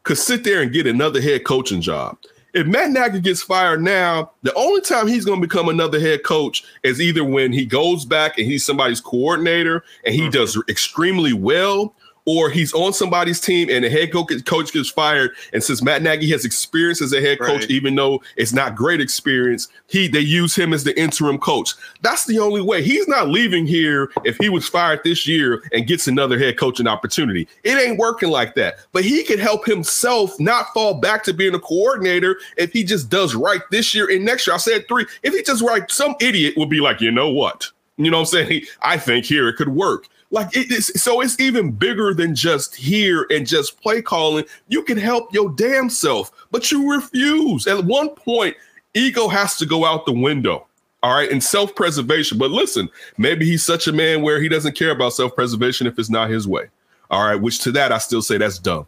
could 0.04 0.18
sit 0.18 0.46
there 0.46 0.62
and 0.62 0.72
get 0.72 0.88
another 0.88 1.20
head 1.20 1.44
coaching 1.44 1.82
job. 1.82 2.18
If 2.58 2.66
Matt 2.66 2.90
Nagy 2.90 3.20
gets 3.20 3.44
fired 3.44 3.84
now, 3.84 4.32
the 4.42 4.52
only 4.56 4.82
time 4.82 5.06
he's 5.06 5.26
going 5.26 5.40
to 5.40 5.48
become 5.48 5.70
another 5.70 6.00
head 6.00 6.24
coach 6.24 6.64
is 6.82 7.00
either 7.00 7.24
when 7.24 7.54
he 7.54 7.68
goes 7.68 8.04
back 8.04 8.40
and 8.40 8.48
he's 8.48 8.66
somebody's 8.66 9.00
coordinator 9.00 9.84
and 10.04 10.16
he 10.16 10.22
mm-hmm. 10.22 10.32
does 10.32 10.60
extremely 10.68 11.34
well, 11.34 11.94
or 12.28 12.50
he's 12.50 12.74
on 12.74 12.92
somebody's 12.92 13.40
team 13.40 13.70
and 13.72 13.86
the 13.86 13.90
head 13.90 14.12
coach 14.12 14.74
gets 14.74 14.90
fired. 14.90 15.32
And 15.54 15.64
since 15.64 15.82
Matt 15.82 16.04
Nagy 16.04 16.30
has 16.32 16.44
experience 16.44 17.02
as 17.02 17.14
a 17.14 17.22
head 17.22 17.40
coach, 17.40 17.62
right. 17.62 17.72
even 17.72 17.96
though 17.96 18.22
it's 18.36 18.52
not 18.52 18.76
great 18.76 19.00
experience, 19.00 19.70
he 19.88 20.10
they 20.10 20.20
use 20.20 20.54
him 20.54 20.74
as 20.74 20.84
the 20.84 21.00
interim 21.00 21.40
coach. 21.40 21.74
That's 22.02 22.26
the 22.26 22.38
only 22.38 22.62
way. 22.62 22.84
He's 22.84 23.08
not 23.08 23.30
leaving 23.30 23.66
here 23.66 24.12
if 24.26 24.38
he 24.38 24.50
was 24.50 24.68
fired 24.68 25.00
this 25.06 25.26
year 25.26 25.64
and 25.72 25.88
gets 25.88 26.08
another 26.08 26.38
head 26.38 26.58
coaching 26.60 26.86
opportunity. 26.86 27.48
It 27.64 27.78
ain't 27.78 27.98
working 27.98 28.30
like 28.30 28.56
that. 28.56 28.80
But 28.92 29.06
he 29.06 29.24
could 29.24 29.40
help 29.40 29.66
himself 29.66 30.38
not 30.38 30.74
fall 30.74 30.96
back 30.96 31.24
to 31.24 31.34
being 31.34 31.56
a 31.56 31.60
coordinator 31.60 32.38
if 32.58 32.74
he 32.74 32.84
just 32.84 33.10
does 33.10 33.36
right 33.36 33.62
this 33.72 33.96
year 33.96 34.12
and 34.12 34.26
next 34.26 34.46
year. 34.46 34.54
I 34.54 34.58
said 34.58 34.86
three. 34.90 35.06
If 35.24 35.34
he 35.34 35.44
just 35.44 35.64
right, 35.64 35.90
some 35.90 36.16
idiot 36.20 36.56
will 36.58 36.66
be 36.66 36.82
like, 36.82 37.00
you 37.00 37.10
know 37.12 37.30
what? 37.30 37.72
You 37.96 38.12
know 38.12 38.18
what 38.18 38.34
I'm 38.34 38.48
saying? 38.48 38.64
I 38.82 38.98
think 38.98 39.24
here 39.24 39.48
it 39.48 39.56
could 39.56 39.70
work. 39.70 40.08
Like 40.30 40.56
it 40.56 40.72
is, 40.72 40.88
so 41.02 41.22
it's 41.22 41.40
even 41.40 41.72
bigger 41.72 42.14
than 42.14 42.36
just 42.36 42.76
here 42.76 43.26
and 43.30 43.48
just 43.48 43.82
play 43.82 44.02
calling. 44.02 44.46
You 44.68 44.84
can 44.84 44.98
help 44.98 45.34
your 45.34 45.50
damn 45.52 45.90
self, 45.90 46.32
but 46.52 46.70
you 46.70 46.92
refuse. 46.92 47.66
At 47.66 47.86
one 47.86 48.10
point, 48.10 48.56
ego 48.94 49.30
has 49.30 49.56
to 49.58 49.66
go 49.66 49.86
out 49.86 50.06
the 50.06 50.12
window. 50.12 50.68
All 51.04 51.14
right, 51.14 51.32
and 51.32 51.42
self-preservation. 51.42 52.38
But 52.38 52.52
listen, 52.52 52.90
maybe 53.18 53.46
he's 53.46 53.64
such 53.64 53.88
a 53.88 53.94
man 53.94 54.22
where 54.22 54.42
he 54.42 54.50
doesn't 54.50 54.76
care 54.76 54.92
about 54.92 55.14
self-preservation 55.14 55.88
if 55.88 55.98
it's 55.98 56.10
not 56.10 56.30
his 56.30 56.48
way. 56.48 56.66
All 57.10 57.26
right, 57.26 57.40
which 57.40 57.60
to 57.60 57.72
that 57.74 57.92
I 57.92 58.00
still 58.00 58.22
say 58.22 58.38
that's 58.38 58.60
dumb. 58.60 58.88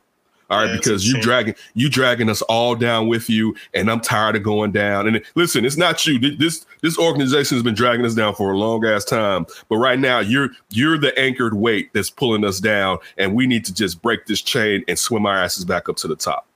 All 0.49 0.59
right, 0.59 0.69
yeah, 0.69 0.77
because 0.77 1.07
you 1.07 1.21
dragging 1.21 1.53
you 1.75 1.89
dragging 1.89 2.27
us 2.27 2.41
all 2.43 2.75
down 2.75 3.07
with 3.07 3.29
you, 3.29 3.55
and 3.75 3.89
I'm 3.89 4.01
tired 4.01 4.35
of 4.35 4.41
going 4.41 4.71
down. 4.71 5.07
And 5.07 5.21
listen, 5.35 5.63
it's 5.63 5.77
not 5.77 6.03
you. 6.07 6.17
This 6.37 6.65
this 6.81 6.97
organization 6.97 7.55
has 7.55 7.63
been 7.63 7.75
dragging 7.75 8.03
us 8.03 8.15
down 8.15 8.33
for 8.33 8.51
a 8.51 8.57
long 8.57 8.83
ass 8.83 9.05
time. 9.05 9.45
But 9.67 9.77
right 9.77 9.99
now, 9.99 10.19
you're 10.19 10.49
you're 10.69 10.97
the 10.97 11.17
anchored 11.19 11.53
weight 11.53 11.93
that's 11.93 12.09
pulling 12.09 12.43
us 12.43 12.59
down, 12.59 12.97
and 13.17 13.35
we 13.35 13.45
need 13.45 13.63
to 13.65 13.73
just 13.73 14.01
break 14.01 14.25
this 14.25 14.41
chain 14.41 14.83
and 14.87 14.97
swim 14.97 15.27
our 15.27 15.37
asses 15.37 15.65
back 15.65 15.87
up 15.87 15.97
to 15.97 16.07
the 16.07 16.15
top. 16.15 16.47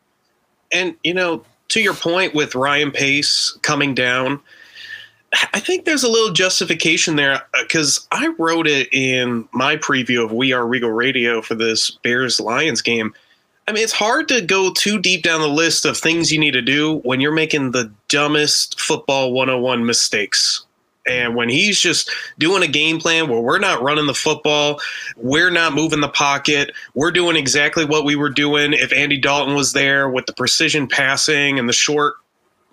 And 0.71 0.95
you 1.03 1.13
know, 1.13 1.45
to 1.69 1.79
your 1.79 1.93
point 1.93 2.33
with 2.33 2.55
Ryan 2.55 2.89
Pace 2.89 3.55
coming 3.61 3.93
down, 3.93 4.39
I 5.53 5.59
think 5.59 5.85
there's 5.85 6.03
a 6.03 6.09
little 6.09 6.33
justification 6.33 7.15
there 7.15 7.43
because 7.61 8.07
uh, 8.11 8.17
I 8.21 8.33
wrote 8.39 8.67
it 8.67 8.91
in 8.91 9.47
my 9.51 9.77
preview 9.77 10.23
of 10.23 10.31
We 10.31 10.51
Are 10.51 10.65
Regal 10.65 10.91
Radio 10.91 11.41
for 11.41 11.53
this 11.55 11.91
Bears 11.91 12.39
Lions 12.39 12.81
game 12.81 13.13
I 13.67 13.71
mean, 13.71 13.83
it's 13.83 13.93
hard 13.93 14.27
to 14.27 14.41
go 14.41 14.73
too 14.73 14.99
deep 14.99 15.23
down 15.23 15.39
the 15.39 15.47
list 15.47 15.85
of 15.85 15.97
things 15.97 16.31
you 16.31 16.39
need 16.39 16.51
to 16.51 16.61
do 16.61 16.97
when 16.99 17.21
you're 17.21 17.31
making 17.31 17.71
the 17.71 17.91
dumbest 18.09 18.79
football 18.79 19.31
101 19.31 19.85
mistakes. 19.85 20.65
And 21.05 21.35
when 21.35 21.49
he's 21.49 21.79
just 21.79 22.09
doing 22.37 22.63
a 22.63 22.67
game 22.67 22.99
plan 22.99 23.29
where 23.29 23.41
we're 23.41 23.59
not 23.59 23.81
running 23.81 24.07
the 24.07 24.13
football, 24.13 24.79
we're 25.17 25.49
not 25.49 25.73
moving 25.73 26.01
the 26.01 26.09
pocket, 26.09 26.71
we're 26.93 27.11
doing 27.11 27.35
exactly 27.35 27.83
what 27.83 28.05
we 28.05 28.15
were 28.15 28.29
doing 28.29 28.73
if 28.73 28.93
Andy 28.93 29.17
Dalton 29.17 29.55
was 29.55 29.73
there 29.73 30.09
with 30.09 30.25
the 30.25 30.33
precision 30.33 30.87
passing 30.87 31.59
and 31.59 31.67
the 31.67 31.73
short, 31.73 32.15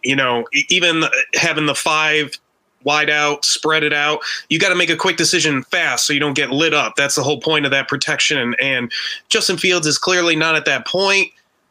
you 0.04 0.14
know, 0.14 0.44
even 0.68 1.04
having 1.34 1.66
the 1.66 1.74
five 1.74 2.32
wide 2.84 3.10
out, 3.10 3.44
spread 3.44 3.82
it 3.82 3.92
out. 3.92 4.20
You 4.48 4.58
got 4.58 4.70
to 4.70 4.74
make 4.74 4.90
a 4.90 4.96
quick 4.96 5.16
decision 5.16 5.62
fast 5.64 6.06
so 6.06 6.12
you 6.12 6.20
don't 6.20 6.34
get 6.34 6.50
lit 6.50 6.74
up. 6.74 6.96
That's 6.96 7.16
the 7.16 7.22
whole 7.22 7.40
point 7.40 7.64
of 7.64 7.70
that 7.70 7.88
protection. 7.88 8.54
And 8.60 8.90
Justin 9.28 9.56
Fields 9.56 9.86
is 9.86 9.98
clearly 9.98 10.36
not 10.36 10.56
at 10.56 10.64
that 10.64 10.86
point. 10.86 11.28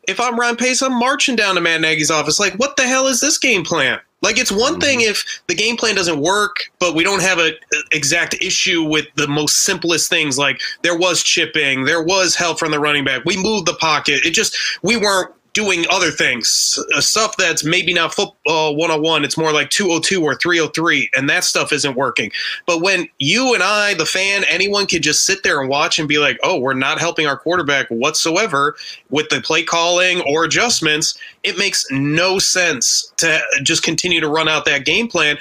If 0.08 0.20
I'm 0.20 0.40
Ryan 0.40 0.56
Pace, 0.56 0.82
I'm 0.82 0.98
marching 0.98 1.36
down 1.36 1.56
to 1.56 1.62
Matt 1.62 1.82
Nagy's 1.82 2.10
office. 2.10 2.40
Like, 2.40 2.56
what 2.56 2.78
the 2.78 2.84
hell 2.84 3.08
is 3.08 3.22
this 3.22 3.38
game 3.38 3.64
plan? 3.64 4.00
Like, 4.22 4.38
it's 4.38 4.52
one 4.52 4.74
mm-hmm. 4.74 4.82
thing 4.82 5.02
if 5.02 5.24
the 5.48 5.56
game 5.56 5.78
plan 5.78 5.96
doesn't 5.96 6.20
work, 6.20 6.72
but 6.80 6.94
we 6.94 7.04
don't 7.04 7.22
have 7.22 7.38
an 7.38 7.54
exact 7.92 8.34
issue 8.42 8.84
with 8.84 9.06
the 9.16 9.28
most 9.28 9.64
simplest 9.64 10.10
things. 10.10 10.38
Like, 10.38 10.60
there 10.82 10.98
was 10.98 11.24
chipping, 11.24 11.86
there 11.86 12.04
was 12.04 12.36
help 12.36 12.60
from 12.60 12.72
the 12.72 12.80
running 12.80 13.06
back. 13.06 13.24
We 13.26 13.42
moved 13.42 13.66
the 13.66 13.76
pocket. 13.76 14.26
It 14.26 14.32
just, 14.32 14.58
we 14.84 14.98
weren't 14.98 15.32
doing 15.60 15.86
other 15.90 16.10
things, 16.10 16.82
uh, 16.96 17.02
stuff 17.02 17.36
that's 17.36 17.66
maybe 17.66 17.94
not 17.94 18.14
football 18.14 18.78
101. 18.78 19.26
It's 19.26 19.38
more 19.38 19.52
like 19.52 19.70
202 19.70 20.24
or 20.24 20.36
303, 20.36 21.10
and 21.18 21.30
that 21.30 21.44
stuff 21.44 21.74
isn't 21.74 21.98
working. 21.98 22.32
But 22.66 22.82
when 22.82 23.10
you 23.18 23.54
and 23.54 23.62
I, 23.62 23.94
the 23.96 24.06
fan, 24.06 24.46
anyone 24.50 24.86
can 24.86 25.02
just 25.02 25.26
sit 25.26 25.44
there 25.44 25.60
and 25.60 25.70
watch 25.70 26.00
and 26.00 26.08
be 26.08 26.18
like, 26.18 26.40
oh, 26.44 26.58
we're 26.58 26.74
not 26.76 26.98
helping 26.98 27.28
our 27.28 27.36
quarterback 27.36 27.90
whatsoever 27.90 28.78
with 29.10 29.28
the 29.28 29.42
play 29.42 29.64
calling 29.64 30.22
or 30.22 30.46
adjustments, 30.46 31.18
it 31.44 31.58
makes 31.58 31.86
no 31.92 32.40
sense 32.40 33.12
to 33.18 33.42
just 33.62 33.84
continue 33.84 34.22
to 34.22 34.30
run 34.30 34.48
out 34.48 34.64
that 34.64 34.86
game 34.86 35.10
plan. 35.10 35.38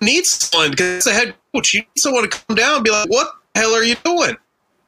You 0.00 0.06
need 0.06 0.26
someone, 0.26 0.72
because 0.72 1.04
the 1.04 1.12
head 1.12 1.34
coach, 1.54 1.74
you 1.74 1.80
need 1.82 1.98
someone 1.98 2.28
to 2.28 2.28
come 2.28 2.56
down 2.56 2.76
and 2.76 2.84
be 2.84 2.90
like, 2.90 3.08
what 3.08 3.28
the 3.54 3.60
hell 3.60 3.74
are 3.74 3.84
you 3.84 3.94
doing? 4.04 4.36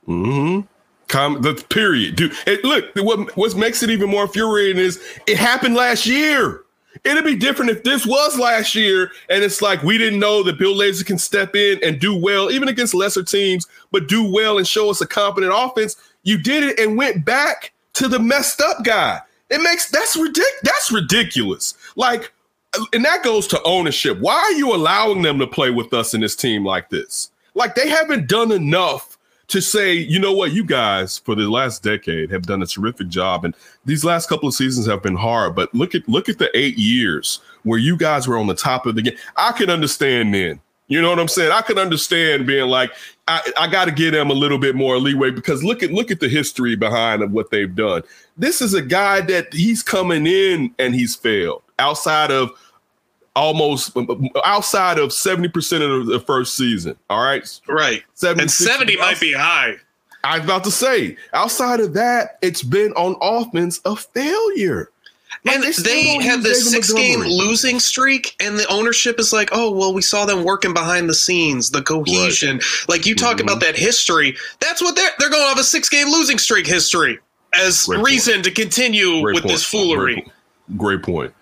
Mm-hmm. 0.09 0.67
The 1.13 1.65
period, 1.69 2.17
dude. 2.17 2.33
It, 2.47 2.65
look, 2.65 2.87
what 2.97 3.37
what 3.37 3.55
makes 3.55 3.83
it 3.83 3.91
even 3.91 4.09
more 4.09 4.23
infuriating 4.23 4.83
is 4.83 5.01
it 5.27 5.37
happened 5.37 5.75
last 5.75 6.07
year. 6.07 6.63
It'd 7.05 7.25
be 7.25 7.37
different 7.37 7.71
if 7.71 7.83
this 7.85 8.07
was 8.07 8.39
last 8.39 8.75
year, 8.75 9.11
and 9.29 9.45
it's 9.45 9.61
like 9.61 9.83
we 9.83 9.99
didn't 9.99 10.21
know 10.21 10.43
that 10.43 10.59
Bill 10.59 10.75
Lazor 10.75 11.05
can 11.05 11.19
step 11.19 11.55
in 11.55 11.79
and 11.83 12.01
do 12.01 12.17
well, 12.17 12.51
even 12.51 12.69
against 12.69 12.95
lesser 12.95 13.23
teams, 13.23 13.67
but 13.91 14.09
do 14.09 14.31
well 14.31 14.57
and 14.57 14.67
show 14.67 14.89
us 14.89 15.01
a 15.01 15.07
competent 15.07 15.53
offense. 15.55 15.97
You 16.23 16.39
did 16.39 16.63
it 16.65 16.79
and 16.79 16.97
went 16.97 17.25
back 17.25 17.73
to 17.95 18.09
the 18.09 18.19
messed 18.19 18.61
up 18.61 18.85
guy. 18.85 19.21
It 19.51 19.61
makes 19.61 19.91
that's 19.91 20.17
ridiculous. 20.17 20.61
That's 20.63 20.93
ridiculous. 20.93 21.75
Like, 21.95 22.33
and 22.95 23.05
that 23.05 23.23
goes 23.23 23.47
to 23.49 23.63
ownership. 23.65 24.19
Why 24.19 24.37
are 24.37 24.53
you 24.53 24.75
allowing 24.75 25.21
them 25.21 25.39
to 25.41 25.47
play 25.47 25.71
with 25.71 25.93
us 25.93 26.15
in 26.15 26.23
this 26.23 26.37
team 26.37 26.65
like 26.65 26.89
this? 26.89 27.31
Like 27.55 27.75
they 27.75 27.89
haven't 27.89 28.29
done 28.29 28.51
enough 28.51 29.12
to 29.49 29.61
say, 29.61 29.93
you 29.93 30.19
know 30.19 30.33
what, 30.33 30.53
you 30.53 30.65
guys 30.65 31.19
for 31.19 31.35
the 31.35 31.51
last 31.51 31.83
decade 31.83 32.31
have 32.31 32.43
done 32.43 32.63
a 32.63 32.67
terrific 32.67 33.09
job, 33.09 33.45
and 33.45 33.55
these 33.85 34.05
last 34.05 34.29
couple 34.29 34.49
of 34.49 34.55
seasons 34.55 34.87
have 34.87 35.03
been 35.03 35.17
hard. 35.17 35.55
But 35.55 35.75
look 35.75 35.95
at 35.95 36.09
look 36.09 36.29
at 36.29 36.39
the 36.39 36.51
eight 36.57 36.79
years 36.79 37.41
where 37.65 37.79
you 37.79 37.97
guys 37.97 38.27
were 38.27 38.39
on 38.39 38.47
the 38.47 38.55
top 38.55 38.87
of 38.87 38.95
the 38.95 39.03
game. 39.03 39.17
I 39.37 39.53
can 39.53 39.71
understand 39.71 40.35
then. 40.35 40.61
You 40.89 41.01
know 41.01 41.09
what 41.09 41.21
I'm 41.21 41.29
saying? 41.29 41.53
I 41.53 41.63
can 41.63 41.79
understand 41.79 42.47
being 42.47 42.69
like, 42.69 42.93
I, 43.27 43.41
I 43.57 43.67
got 43.67 43.87
to 43.87 43.93
give 43.93 44.13
them 44.13 44.31
a 44.31 44.35
little 44.35 44.59
bit 44.59 44.75
more 44.75 44.99
leeway 44.99 45.31
because 45.31 45.65
look 45.65 45.83
at 45.83 45.91
look 45.91 46.11
at 46.11 46.21
the 46.21 46.29
history 46.29 46.77
behind 46.77 47.23
of 47.23 47.33
what 47.33 47.51
they've 47.51 47.75
done. 47.75 48.03
This 48.37 48.61
is 48.61 48.75
a 48.75 48.83
guy 48.83 49.23
that 49.23 49.53
he's 49.55 49.83
coming 49.83 50.27
in 50.27 50.75
and 50.79 50.95
he's 50.95 51.15
failed 51.15 51.63
outside 51.79 52.31
of 52.31 52.51
almost 53.35 53.97
outside 54.45 54.99
of 54.99 55.11
70% 55.11 56.01
of 56.01 56.07
the 56.07 56.21
first 56.21 56.57
season. 56.57 56.97
All 57.09 57.23
right. 57.23 57.61
Right. 57.69 58.03
70, 58.15 58.43
and 58.43 58.51
70 58.51 58.97
might 58.97 59.21
be 59.21 59.33
high. 59.33 59.77
I 60.25 60.39
was 60.39 60.45
about 60.45 60.65
to 60.65 60.71
say, 60.71 61.17
outside 61.33 61.81
of 61.81 61.95
that, 61.95 62.39
it's 62.43 62.63
been 62.63 62.93
on 62.93 63.17
offense 63.21 63.81
a 63.85 63.97
failure. 63.97 64.91
Like 65.45 65.57
and 65.57 65.65
they, 65.65 65.73
they 65.83 66.23
have 66.23 66.45
this 66.45 66.71
six 66.71 66.93
game 66.93 67.21
losing 67.21 67.81
streak, 67.81 68.37
and 68.41 68.57
the 68.57 68.67
ownership 68.69 69.19
is 69.19 69.33
like, 69.33 69.49
oh, 69.51 69.73
well, 69.73 69.93
we 69.93 70.03
saw 70.03 70.25
them 70.25 70.45
working 70.45 70.73
behind 70.73 71.09
the 71.09 71.15
scenes, 71.15 71.71
the 71.71 71.83
cohesion. 71.83 72.59
Right. 72.59 72.89
Like 72.89 73.07
you 73.07 73.17
talk 73.17 73.39
mm-hmm. 73.39 73.49
about 73.49 73.61
that 73.61 73.77
history. 73.77 74.37
That's 74.61 74.81
what 74.81 74.95
they're 74.95 75.11
they're 75.19 75.31
going 75.31 75.43
off 75.43 75.59
a 75.59 75.65
six 75.65 75.89
game 75.89 76.09
losing 76.09 76.39
streak 76.39 76.67
history 76.67 77.19
as 77.61 77.85
Great 77.85 78.05
reason 78.05 78.35
point. 78.35 78.45
to 78.45 78.51
continue 78.53 79.21
Great 79.23 79.35
with 79.35 79.43
point. 79.43 79.53
this 79.53 79.65
foolery. 79.65 80.15
Great, 80.15 80.79
Great 80.79 81.03
point. 81.03 81.35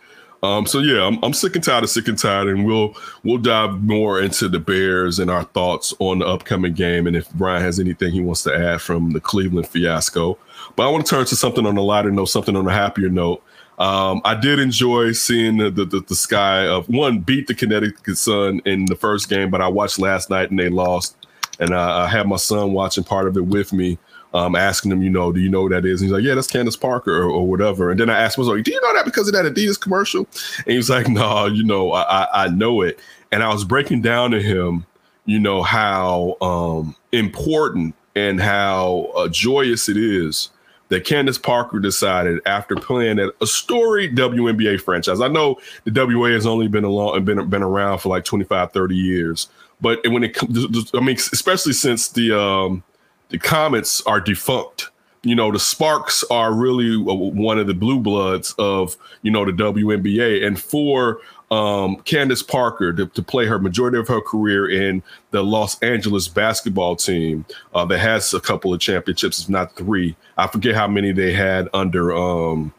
Um, 0.42 0.66
so 0.66 0.78
yeah, 0.78 1.06
I'm, 1.06 1.22
I'm 1.22 1.34
sick 1.34 1.54
and 1.54 1.62
tired 1.62 1.84
of 1.84 1.90
sick 1.90 2.08
and 2.08 2.18
tired, 2.18 2.48
and 2.48 2.64
we'll 2.64 2.94
we'll 3.24 3.38
dive 3.38 3.82
more 3.82 4.20
into 4.20 4.48
the 4.48 4.58
Bears 4.58 5.18
and 5.18 5.30
our 5.30 5.44
thoughts 5.44 5.92
on 5.98 6.20
the 6.20 6.26
upcoming 6.26 6.72
game, 6.72 7.06
and 7.06 7.14
if 7.14 7.30
Brian 7.34 7.62
has 7.62 7.78
anything 7.78 8.12
he 8.12 8.20
wants 8.20 8.42
to 8.44 8.54
add 8.54 8.80
from 8.80 9.10
the 9.10 9.20
Cleveland 9.20 9.68
fiasco. 9.68 10.38
But 10.76 10.86
I 10.86 10.90
want 10.90 11.04
to 11.04 11.10
turn 11.10 11.26
to 11.26 11.36
something 11.36 11.66
on 11.66 11.76
a 11.76 11.82
lighter 11.82 12.10
note, 12.10 12.26
something 12.26 12.56
on 12.56 12.66
a 12.66 12.72
happier 12.72 13.10
note. 13.10 13.42
Um, 13.78 14.20
I 14.26 14.34
did 14.34 14.58
enjoy 14.58 15.12
seeing 15.12 15.56
the, 15.56 15.70
the, 15.70 15.86
the, 15.86 16.00
the 16.00 16.14
sky 16.14 16.66
of 16.66 16.86
one 16.90 17.20
beat 17.20 17.46
the 17.46 17.54
Connecticut 17.54 18.18
Sun 18.18 18.60
in 18.66 18.84
the 18.84 18.94
first 18.96 19.30
game, 19.30 19.50
but 19.50 19.62
I 19.62 19.68
watched 19.68 19.98
last 19.98 20.28
night 20.28 20.50
and 20.50 20.58
they 20.58 20.68
lost, 20.68 21.16
and 21.58 21.74
I, 21.74 22.04
I 22.04 22.06
had 22.06 22.26
my 22.26 22.36
son 22.36 22.72
watching 22.72 23.04
part 23.04 23.26
of 23.26 23.36
it 23.36 23.46
with 23.46 23.72
me 23.72 23.98
um, 24.32 24.54
asking 24.54 24.92
him, 24.92 25.02
you 25.02 25.10
know, 25.10 25.32
do 25.32 25.40
you 25.40 25.48
know 25.48 25.62
who 25.62 25.68
that 25.70 25.84
is? 25.84 26.00
And 26.00 26.08
he's 26.08 26.12
like, 26.12 26.22
yeah, 26.22 26.34
that's 26.34 26.46
Candace 26.46 26.76
Parker 26.76 27.16
or, 27.16 27.30
or 27.30 27.46
whatever. 27.46 27.90
And 27.90 27.98
then 27.98 28.10
I 28.10 28.20
asked 28.20 28.38
him, 28.38 28.44
I 28.44 28.48
like, 28.48 28.64
do 28.64 28.72
you 28.72 28.80
know 28.80 28.94
that 28.94 29.04
because 29.04 29.28
of 29.28 29.34
that 29.34 29.44
Adidas 29.44 29.80
commercial? 29.80 30.26
And 30.58 30.66
he 30.68 30.76
was 30.76 30.90
like, 30.90 31.08
no, 31.08 31.46
you 31.46 31.64
know, 31.64 31.92
I, 31.92 32.02
I, 32.02 32.44
I 32.44 32.48
know 32.48 32.82
it. 32.82 33.00
And 33.32 33.42
I 33.42 33.52
was 33.52 33.64
breaking 33.64 34.02
down 34.02 34.30
to 34.32 34.42
him, 34.42 34.86
you 35.24 35.38
know, 35.38 35.62
how 35.62 36.36
um, 36.40 36.96
important 37.12 37.94
and 38.14 38.40
how 38.40 39.10
uh, 39.16 39.28
joyous 39.28 39.88
it 39.88 39.96
is 39.96 40.50
that 40.88 41.04
Candace 41.04 41.38
Parker 41.38 41.78
decided 41.78 42.40
after 42.46 42.74
playing 42.74 43.18
at 43.20 43.30
a 43.40 43.46
storied 43.46 44.16
WNBA 44.16 44.80
franchise. 44.80 45.20
I 45.20 45.28
know 45.28 45.58
the 45.84 46.06
WA 46.06 46.28
has 46.30 46.46
only 46.46 46.68
been 46.68 46.84
along 46.84 47.24
been 47.24 47.48
been 47.48 47.62
around 47.62 47.98
for 47.98 48.08
like 48.08 48.24
25, 48.24 48.72
30 48.72 48.96
years, 48.96 49.48
but 49.80 50.00
when 50.08 50.24
it 50.24 50.34
comes, 50.34 50.92
I 50.92 51.00
mean, 51.00 51.16
especially 51.16 51.72
since 51.72 52.08
the 52.08 52.38
um, 52.38 52.82
the 53.30 53.38
Comets 53.38 54.02
are 54.06 54.20
defunct. 54.20 54.90
you 55.22 55.34
know, 55.34 55.52
the 55.52 55.58
Sparks 55.58 56.24
are 56.30 56.52
really 56.52 56.96
one 56.96 57.58
of 57.58 57.66
the 57.66 57.74
blue 57.74 58.00
bloods 58.00 58.54
of, 58.58 58.96
you 59.22 59.30
know, 59.30 59.44
the 59.44 59.52
WNBA. 59.52 60.46
And 60.46 60.60
for 60.60 61.20
um, 61.50 61.96
Candace 62.04 62.42
Parker 62.42 62.92
to, 62.92 63.06
to, 63.06 63.22
play 63.22 63.44
her 63.44 63.58
majority 63.58 63.98
of 63.98 64.06
her 64.06 64.20
career 64.20 64.70
in 64.70 65.02
the 65.32 65.42
Los 65.42 65.80
Angeles 65.82 66.28
basketball 66.28 66.94
team 66.94 67.44
uh, 67.74 67.84
that 67.86 67.98
has 67.98 68.32
a 68.32 68.40
couple 68.40 68.72
of 68.72 68.80
championships, 68.80 69.42
if 69.42 69.48
not 69.48 69.74
three. 69.74 70.14
I 70.38 70.46
forget 70.46 70.76
how 70.76 70.86
many 70.86 71.12
they 71.12 71.32
had 71.32 71.68
under 71.74 72.14
um, 72.14 72.72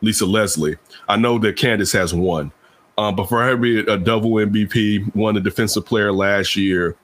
Lisa 0.00 0.24
Leslie. 0.24 0.76
I 1.06 1.16
know 1.16 1.38
that 1.38 1.56
Candace 1.56 1.92
has 1.92 2.14
one. 2.14 2.50
Um, 2.96 3.16
but 3.16 3.28
for 3.28 3.42
her 3.42 3.52
to 3.52 3.56
be 3.56 3.80
a 3.80 3.98
double 3.98 4.30
MVP, 4.30 5.14
won 5.14 5.34
the 5.34 5.40
defensive 5.40 5.84
player 5.84 6.12
last 6.12 6.56
year, 6.56 6.96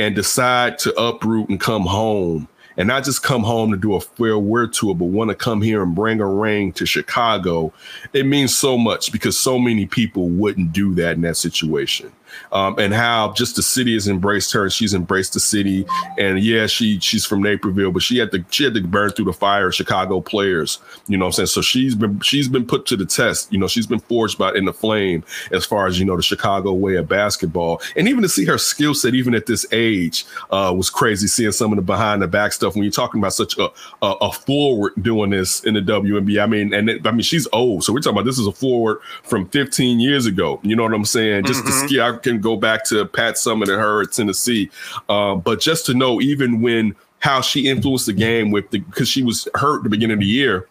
and 0.00 0.14
decide 0.14 0.78
to 0.78 0.98
uproot 1.00 1.48
and 1.48 1.60
come 1.60 1.82
home. 1.82 2.48
And 2.76 2.88
not 2.88 3.04
just 3.04 3.22
come 3.22 3.42
home 3.42 3.72
to 3.72 3.76
do 3.76 3.94
a 3.94 4.00
farewell 4.00 4.68
tour, 4.68 4.94
but 4.94 5.06
want 5.06 5.28
to 5.28 5.34
come 5.34 5.60
here 5.60 5.82
and 5.82 5.94
bring 5.94 6.20
a 6.20 6.26
ring 6.26 6.72
to 6.74 6.86
Chicago, 6.86 7.72
it 8.14 8.24
means 8.24 8.56
so 8.56 8.78
much 8.78 9.12
because 9.12 9.38
so 9.38 9.58
many 9.58 9.84
people 9.84 10.30
wouldn't 10.30 10.72
do 10.72 10.94
that 10.94 11.16
in 11.16 11.20
that 11.22 11.36
situation 11.36 12.10
um, 12.52 12.78
and 12.78 12.92
how 12.92 13.32
just 13.32 13.56
the 13.56 13.62
city 13.62 13.94
has 13.94 14.08
embraced 14.08 14.52
her. 14.52 14.64
And 14.64 14.72
she's 14.72 14.94
embraced 14.94 15.34
the 15.34 15.40
city, 15.40 15.86
and 16.18 16.40
yeah, 16.40 16.66
she 16.66 16.98
she's 17.00 17.24
from 17.24 17.42
Naperville, 17.42 17.92
but 17.92 18.02
she 18.02 18.18
had 18.18 18.30
to 18.32 18.44
she 18.50 18.64
had 18.64 18.74
to 18.74 18.82
burn 18.82 19.10
through 19.10 19.26
the 19.26 19.32
fire 19.32 19.68
of 19.68 19.74
Chicago 19.74 20.20
players. 20.20 20.78
You 21.06 21.16
know 21.16 21.26
what 21.26 21.38
I'm 21.38 21.46
saying? 21.46 21.46
So 21.48 21.62
she's 21.62 21.94
been 21.94 22.20
she's 22.20 22.48
been 22.48 22.66
put 22.66 22.86
to 22.86 22.96
the 22.96 23.06
test. 23.06 23.52
You 23.52 23.58
know, 23.58 23.68
she's 23.68 23.86
been 23.86 24.00
forged 24.00 24.38
by 24.38 24.52
in 24.54 24.64
the 24.64 24.72
flame 24.72 25.24
as 25.52 25.64
far 25.64 25.86
as 25.86 25.98
you 25.98 26.04
know 26.04 26.16
the 26.16 26.22
Chicago 26.22 26.72
way 26.72 26.96
of 26.96 27.08
basketball, 27.08 27.80
and 27.96 28.08
even 28.08 28.22
to 28.22 28.28
see 28.28 28.44
her 28.44 28.58
skill 28.58 28.94
set 28.94 29.14
even 29.14 29.34
at 29.34 29.46
this 29.46 29.66
age 29.72 30.26
uh, 30.50 30.72
was 30.76 30.90
crazy. 30.90 31.26
Seeing 31.26 31.52
some 31.52 31.72
of 31.72 31.76
the 31.76 31.82
behind 31.82 32.22
the 32.22 32.28
back 32.28 32.52
stuff 32.52 32.74
when 32.74 32.84
you're 32.84 32.92
talking 32.92 33.20
about 33.20 33.32
such 33.32 33.56
a, 33.58 33.70
a, 34.02 34.14
a 34.20 34.32
forward 34.32 34.92
doing 35.00 35.30
this 35.30 35.64
in 35.64 35.74
the 35.74 35.80
WNBA. 35.80 36.42
I 36.42 36.46
mean, 36.46 36.74
and 36.74 36.90
it, 36.90 37.06
I 37.06 37.10
mean 37.10 37.22
she's 37.22 37.46
old, 37.52 37.84
so 37.84 37.92
we're 37.92 38.00
talking 38.00 38.18
about 38.18 38.26
this 38.26 38.38
is 38.38 38.46
a 38.46 38.52
forward 38.52 38.98
from 39.22 39.48
15 39.48 40.00
years 40.00 40.26
ago. 40.26 40.60
You 40.62 40.76
know 40.76 40.82
what 40.82 40.94
I'm 40.94 41.04
saying? 41.04 41.44
Just 41.44 41.64
mm-hmm. 41.64 41.80
the 41.80 41.88
skill 41.88 42.00
can 42.22 42.40
go 42.40 42.56
back 42.56 42.84
to 42.86 43.04
Pat 43.06 43.34
Summitt 43.34 43.68
and 43.68 43.80
her 43.80 44.02
at 44.02 44.12
Tennessee. 44.12 44.70
Uh, 45.08 45.34
but 45.34 45.60
just 45.60 45.86
to 45.86 45.94
know, 45.94 46.20
even 46.20 46.60
when 46.60 46.94
how 47.20 47.40
she 47.40 47.68
influenced 47.68 48.06
the 48.06 48.12
game 48.12 48.50
with 48.50 48.70
the 48.70 48.78
because 48.80 49.08
she 49.08 49.22
was 49.22 49.46
hurt 49.54 49.78
at 49.78 49.82
the 49.84 49.90
beginning 49.90 50.14
of 50.14 50.20
the 50.20 50.26
year, 50.26 50.68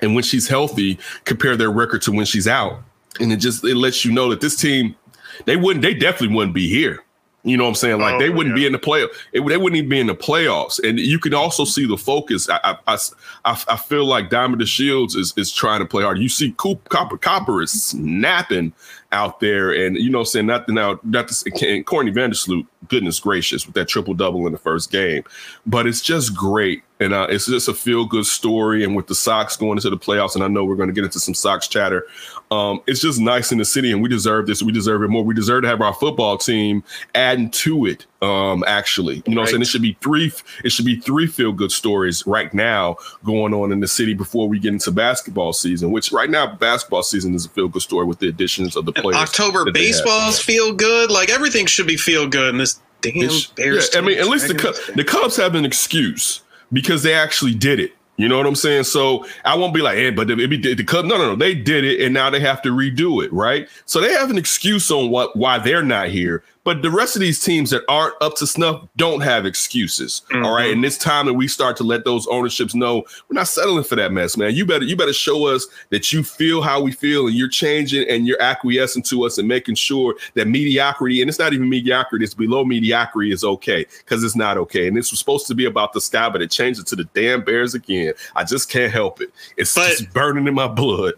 and 0.00 0.14
when 0.14 0.24
she's 0.24 0.48
healthy, 0.48 0.98
compare 1.24 1.56
their 1.56 1.70
record 1.70 2.02
to 2.02 2.12
when 2.12 2.26
she's 2.26 2.48
out, 2.48 2.80
and 3.20 3.32
it 3.32 3.36
just 3.36 3.64
it 3.64 3.76
lets 3.76 4.04
you 4.04 4.12
know 4.12 4.30
that 4.30 4.40
this 4.40 4.56
team 4.56 4.96
they 5.44 5.56
wouldn't 5.56 5.82
they 5.82 5.94
definitely 5.94 6.34
wouldn't 6.34 6.54
be 6.54 6.68
here. 6.68 7.02
You 7.44 7.56
know 7.56 7.64
what 7.64 7.70
I'm 7.70 7.74
saying? 7.74 8.00
Like 8.00 8.14
oh, 8.14 8.18
they 8.20 8.30
wouldn't 8.30 8.56
yeah. 8.56 8.62
be 8.62 8.66
in 8.66 8.72
the 8.72 8.78
play. 8.78 9.02
It, 9.32 9.40
they 9.40 9.56
wouldn't 9.56 9.76
even 9.76 9.88
be 9.88 9.98
in 9.98 10.06
the 10.06 10.14
playoffs. 10.14 10.78
And 10.88 11.00
you 11.00 11.18
can 11.18 11.34
also 11.34 11.64
see 11.64 11.86
the 11.86 11.96
focus. 11.96 12.48
I 12.48 12.76
I, 12.86 12.98
I, 13.44 13.62
I 13.68 13.76
feel 13.76 14.04
like 14.04 14.30
Diamond 14.30 14.62
DeShields 14.62 15.16
is 15.16 15.34
is 15.36 15.52
trying 15.52 15.80
to 15.80 15.86
play 15.86 16.04
hard. 16.04 16.18
You 16.18 16.28
see, 16.28 16.54
Coop, 16.56 16.88
Copper 16.88 17.18
Copper 17.18 17.60
is 17.60 17.72
snapping 17.72 18.72
out 19.12 19.40
there. 19.40 19.70
And 19.70 19.96
you 19.96 20.10
know, 20.10 20.24
saying 20.24 20.46
nothing 20.46 20.78
out, 20.78 21.04
not 21.04 21.28
to, 21.28 21.82
Courtney 21.84 22.12
Vandersloot, 22.12 22.66
goodness 22.88 23.20
gracious, 23.20 23.66
with 23.66 23.74
that 23.74 23.88
triple 23.88 24.14
double 24.14 24.46
in 24.46 24.52
the 24.52 24.58
first 24.58 24.90
game. 24.90 25.24
But 25.66 25.86
it's 25.86 26.00
just 26.00 26.34
great. 26.34 26.82
And 27.00 27.12
uh, 27.12 27.26
it's 27.28 27.46
just 27.46 27.68
a 27.68 27.74
feel 27.74 28.06
good 28.06 28.26
story. 28.26 28.84
And 28.84 28.94
with 28.94 29.08
the 29.08 29.14
Sox 29.14 29.56
going 29.56 29.76
into 29.76 29.90
the 29.90 29.96
playoffs, 29.98 30.34
and 30.34 30.44
I 30.44 30.48
know 30.48 30.64
we're 30.64 30.76
going 30.76 30.88
to 30.88 30.92
get 30.92 31.04
into 31.04 31.18
some 31.18 31.34
Sox 31.34 31.66
chatter, 31.66 32.06
um, 32.52 32.80
it's 32.86 33.00
just 33.00 33.18
nice 33.18 33.50
in 33.50 33.58
the 33.58 33.64
city. 33.64 33.90
And 33.90 34.02
we 34.02 34.08
deserve 34.08 34.46
this. 34.46 34.62
We 34.62 34.72
deserve 34.72 35.02
it 35.02 35.08
more. 35.08 35.24
We 35.24 35.34
deserve 35.34 35.62
to 35.62 35.68
have 35.68 35.80
our 35.80 35.94
football 35.94 36.38
team 36.38 36.84
adding 37.14 37.50
to 37.50 37.86
it 37.86 38.06
um, 38.20 38.62
actually. 38.66 39.22
You 39.26 39.34
know 39.34 39.40
right. 39.40 39.48
I'm 39.48 39.52
saying? 39.52 39.62
It 39.62 39.68
should 39.68 39.82
be 39.82 39.96
three, 40.00 40.32
it 40.62 40.70
should 40.70 40.84
be 40.84 41.00
three 41.00 41.26
feel 41.26 41.52
good 41.52 41.72
stories 41.72 42.24
right 42.26 42.52
now 42.54 42.96
going 43.24 43.52
on 43.52 43.72
in 43.72 43.80
the 43.80 43.88
city 43.88 44.14
before 44.14 44.48
we 44.48 44.60
get 44.60 44.72
into 44.72 44.92
basketball 44.92 45.52
season, 45.52 45.90
which 45.90 46.12
right 46.12 46.30
now 46.30 46.54
basketball 46.54 47.02
season 47.02 47.34
is 47.34 47.46
a 47.46 47.48
feel 47.48 47.68
good 47.68 47.82
story 47.82 48.06
with 48.06 48.20
the 48.20 48.28
additions 48.28 48.76
of 48.76 48.84
the 48.84 48.92
players. 48.92 49.16
And 49.16 49.28
October 49.28 49.70
baseballs 49.72 50.38
feel 50.38 50.72
good. 50.72 51.10
Like 51.10 51.30
everything 51.30 51.66
should 51.66 51.86
be 51.86 51.96
feel 51.96 52.28
good 52.28 52.50
in 52.50 52.58
this 52.58 52.80
damn 53.00 53.28
Bears. 53.56 53.90
Yeah, 53.92 53.98
I 53.98 54.02
mean, 54.02 54.18
at 54.18 54.28
least 54.28 54.48
the, 54.48 54.92
the 54.94 55.04
Cubs 55.04 55.36
have 55.36 55.54
an 55.54 55.64
excuse 55.64 56.42
because 56.72 57.02
they 57.02 57.14
actually 57.14 57.54
did 57.54 57.80
it. 57.80 57.92
You 58.16 58.28
know 58.28 58.36
what 58.36 58.46
I'm 58.46 58.54
saying? 58.54 58.84
So 58.84 59.26
I 59.44 59.56
won't 59.56 59.72
be 59.72 59.80
like, 59.80 59.96
hey, 59.96 60.10
but 60.10 60.30
it 60.30 60.50
be 60.50 60.56
the 60.56 60.84
Cubs. 60.84 61.08
No, 61.08 61.16
no, 61.16 61.30
no. 61.30 61.36
They 61.36 61.54
did 61.54 61.84
it, 61.84 62.00
and 62.00 62.12
now 62.12 62.30
they 62.30 62.40
have 62.40 62.60
to 62.62 62.68
redo 62.68 63.24
it, 63.24 63.32
right? 63.32 63.68
So 63.86 64.00
they 64.00 64.12
have 64.12 64.30
an 64.30 64.38
excuse 64.38 64.90
on 64.90 65.10
what 65.10 65.34
why 65.34 65.58
they're 65.58 65.82
not 65.82 66.08
here. 66.08 66.44
But 66.64 66.82
the 66.82 66.90
rest 66.90 67.16
of 67.16 67.20
these 67.20 67.42
teams 67.42 67.70
that 67.70 67.82
aren't 67.88 68.14
up 68.20 68.36
to 68.36 68.46
snuff 68.46 68.86
don't 68.96 69.20
have 69.20 69.44
excuses. 69.46 70.22
Mm-hmm. 70.30 70.44
All 70.44 70.54
right. 70.54 70.70
And 70.70 70.84
it's 70.84 70.96
time 70.96 71.26
that 71.26 71.34
we 71.34 71.48
start 71.48 71.76
to 71.78 71.84
let 71.84 72.04
those 72.04 72.26
ownerships 72.28 72.74
know 72.74 73.04
we're 73.28 73.34
not 73.34 73.48
settling 73.48 73.84
for 73.84 73.96
that 73.96 74.12
mess, 74.12 74.36
man. 74.36 74.54
You 74.54 74.64
better 74.64 74.84
you 74.84 74.96
better 74.96 75.12
show 75.12 75.46
us 75.46 75.66
that 75.90 76.12
you 76.12 76.22
feel 76.22 76.62
how 76.62 76.80
we 76.80 76.92
feel 76.92 77.26
and 77.26 77.34
you're 77.34 77.48
changing 77.48 78.08
and 78.08 78.26
you're 78.26 78.40
acquiescing 78.40 79.02
to 79.04 79.24
us 79.24 79.38
and 79.38 79.48
making 79.48 79.74
sure 79.74 80.14
that 80.34 80.46
mediocrity, 80.46 81.20
and 81.20 81.28
it's 81.28 81.38
not 81.38 81.52
even 81.52 81.68
mediocrity, 81.68 82.24
it's 82.24 82.34
below 82.34 82.64
mediocrity 82.64 83.32
is 83.32 83.42
okay, 83.44 83.84
because 83.98 84.22
it's 84.22 84.36
not 84.36 84.56
okay. 84.56 84.86
And 84.86 84.96
this 84.96 85.10
was 85.10 85.18
supposed 85.18 85.46
to 85.48 85.54
be 85.54 85.64
about 85.64 85.92
the 85.92 86.00
sky, 86.00 86.28
but 86.28 86.42
it 86.42 86.50
changed 86.50 86.80
it 86.80 86.86
to 86.88 86.96
the 86.96 87.04
damn 87.14 87.42
bears 87.42 87.74
again. 87.74 88.14
I 88.36 88.44
just 88.44 88.68
can't 88.68 88.92
help 88.92 89.20
it. 89.20 89.32
It's 89.56 89.74
but, 89.74 89.88
just 89.88 90.12
burning 90.12 90.46
in 90.46 90.54
my 90.54 90.68
blood. 90.68 91.14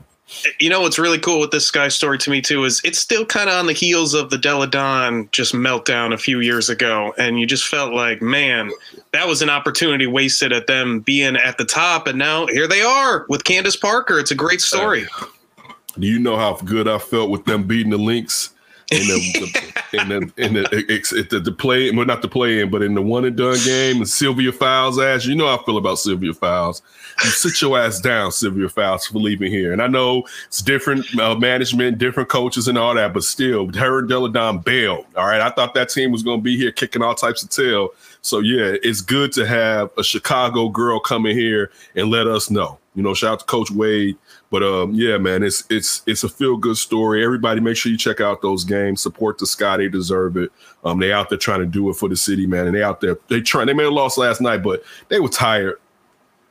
You 0.58 0.70
know 0.70 0.80
what's 0.80 0.98
really 0.98 1.18
cool 1.18 1.38
with 1.38 1.50
this 1.50 1.66
Sky 1.66 1.88
story 1.88 2.16
to 2.18 2.30
me 2.30 2.40
too 2.40 2.64
is 2.64 2.80
it's 2.82 2.98
still 2.98 3.26
kind 3.26 3.50
of 3.50 3.56
on 3.56 3.66
the 3.66 3.74
heels 3.74 4.14
of 4.14 4.30
the 4.30 4.38
Delle 4.38 4.66
Donne 4.66 5.28
just 5.32 5.52
meltdown 5.52 6.14
a 6.14 6.18
few 6.18 6.40
years 6.40 6.70
ago, 6.70 7.12
and 7.18 7.38
you 7.38 7.46
just 7.46 7.68
felt 7.68 7.92
like, 7.92 8.22
man, 8.22 8.70
that 9.12 9.28
was 9.28 9.42
an 9.42 9.50
opportunity 9.50 10.06
wasted 10.06 10.50
at 10.52 10.66
them 10.66 11.00
being 11.00 11.36
at 11.36 11.58
the 11.58 11.64
top, 11.64 12.06
and 12.06 12.18
now 12.18 12.46
here 12.46 12.66
they 12.66 12.80
are 12.80 13.26
with 13.28 13.44
Candace 13.44 13.76
Parker. 13.76 14.18
It's 14.18 14.30
a 14.30 14.34
great 14.34 14.62
story. 14.62 15.06
Do 15.98 16.06
you 16.06 16.18
know 16.18 16.36
how 16.36 16.56
good 16.56 16.88
I 16.88 16.98
felt 16.98 17.30
with 17.30 17.44
them 17.44 17.64
beating 17.64 17.90
the 17.90 17.98
Lynx 17.98 18.53
in 18.94 19.08
the, 19.08 19.52
in 19.92 20.08
the 20.08 20.32
in 20.36 20.54
the, 20.54 21.26
the, 21.30 21.40
the 21.40 21.52
play, 21.52 21.90
well 21.90 22.06
not 22.06 22.22
the 22.22 22.28
play 22.28 22.60
in, 22.60 22.70
but 22.70 22.82
in 22.82 22.94
the 22.94 23.02
one 23.02 23.24
and 23.24 23.36
done 23.36 23.56
game, 23.64 23.96
and 23.96 24.08
Sylvia 24.08 24.52
Fowles 24.52 24.98
ass. 24.98 25.26
You 25.26 25.34
know 25.34 25.46
how 25.46 25.58
I 25.58 25.64
feel 25.64 25.78
about 25.78 25.98
Sylvia 25.98 26.34
Fowles. 26.34 26.82
You 27.22 27.30
sit 27.30 27.60
your 27.60 27.78
ass 27.78 28.00
down, 28.00 28.32
Sylvia 28.32 28.68
Fowles, 28.68 29.06
for 29.06 29.18
leaving 29.18 29.50
here. 29.50 29.72
And 29.72 29.80
I 29.80 29.86
know 29.86 30.24
it's 30.46 30.62
different 30.62 31.06
uh, 31.18 31.36
management, 31.36 31.98
different 31.98 32.28
coaches, 32.28 32.68
and 32.68 32.76
all 32.76 32.94
that, 32.94 33.14
but 33.14 33.24
still, 33.24 33.72
her 33.72 34.02
Delle 34.02 34.28
Donne. 34.28 34.62
All 35.16 35.26
right, 35.26 35.40
I 35.40 35.50
thought 35.50 35.74
that 35.74 35.90
team 35.90 36.10
was 36.10 36.22
going 36.22 36.40
to 36.40 36.42
be 36.42 36.56
here 36.56 36.72
kicking 36.72 37.02
all 37.02 37.14
types 37.14 37.42
of 37.42 37.50
tail. 37.50 37.90
So 38.22 38.40
yeah, 38.40 38.76
it's 38.82 39.00
good 39.00 39.32
to 39.32 39.46
have 39.46 39.90
a 39.98 40.02
Chicago 40.02 40.68
girl 40.68 40.98
come 40.98 41.26
in 41.26 41.36
here 41.36 41.70
and 41.94 42.10
let 42.10 42.26
us 42.26 42.50
know. 42.50 42.78
You 42.94 43.02
know, 43.02 43.12
shout 43.12 43.32
out 43.32 43.38
to 43.40 43.44
Coach 43.46 43.70
Wade 43.70 44.16
but 44.54 44.62
um, 44.62 44.94
yeah, 44.94 45.18
man, 45.18 45.42
it's 45.42 45.64
it's 45.68 46.02
it's 46.06 46.22
a 46.22 46.28
feel 46.28 46.56
good 46.56 46.76
story. 46.76 47.24
Everybody, 47.24 47.60
make 47.60 47.76
sure 47.76 47.90
you 47.90 47.98
check 47.98 48.20
out 48.20 48.40
those 48.40 48.62
games. 48.62 49.02
Support 49.02 49.38
the 49.38 49.48
Sky; 49.48 49.78
they 49.78 49.88
deserve 49.88 50.36
it. 50.36 50.52
Um, 50.84 51.00
they 51.00 51.12
out 51.12 51.28
there 51.28 51.38
trying 51.38 51.58
to 51.58 51.66
do 51.66 51.90
it 51.90 51.94
for 51.94 52.08
the 52.08 52.16
city, 52.16 52.46
man, 52.46 52.68
and 52.68 52.76
they 52.76 52.84
out 52.84 53.00
there 53.00 53.18
they 53.26 53.40
trying. 53.40 53.66
They 53.66 53.72
made 53.72 53.86
a 53.86 53.90
loss 53.90 54.16
last 54.16 54.40
night, 54.40 54.58
but 54.58 54.84
they 55.08 55.18
were 55.18 55.28
tired. 55.28 55.80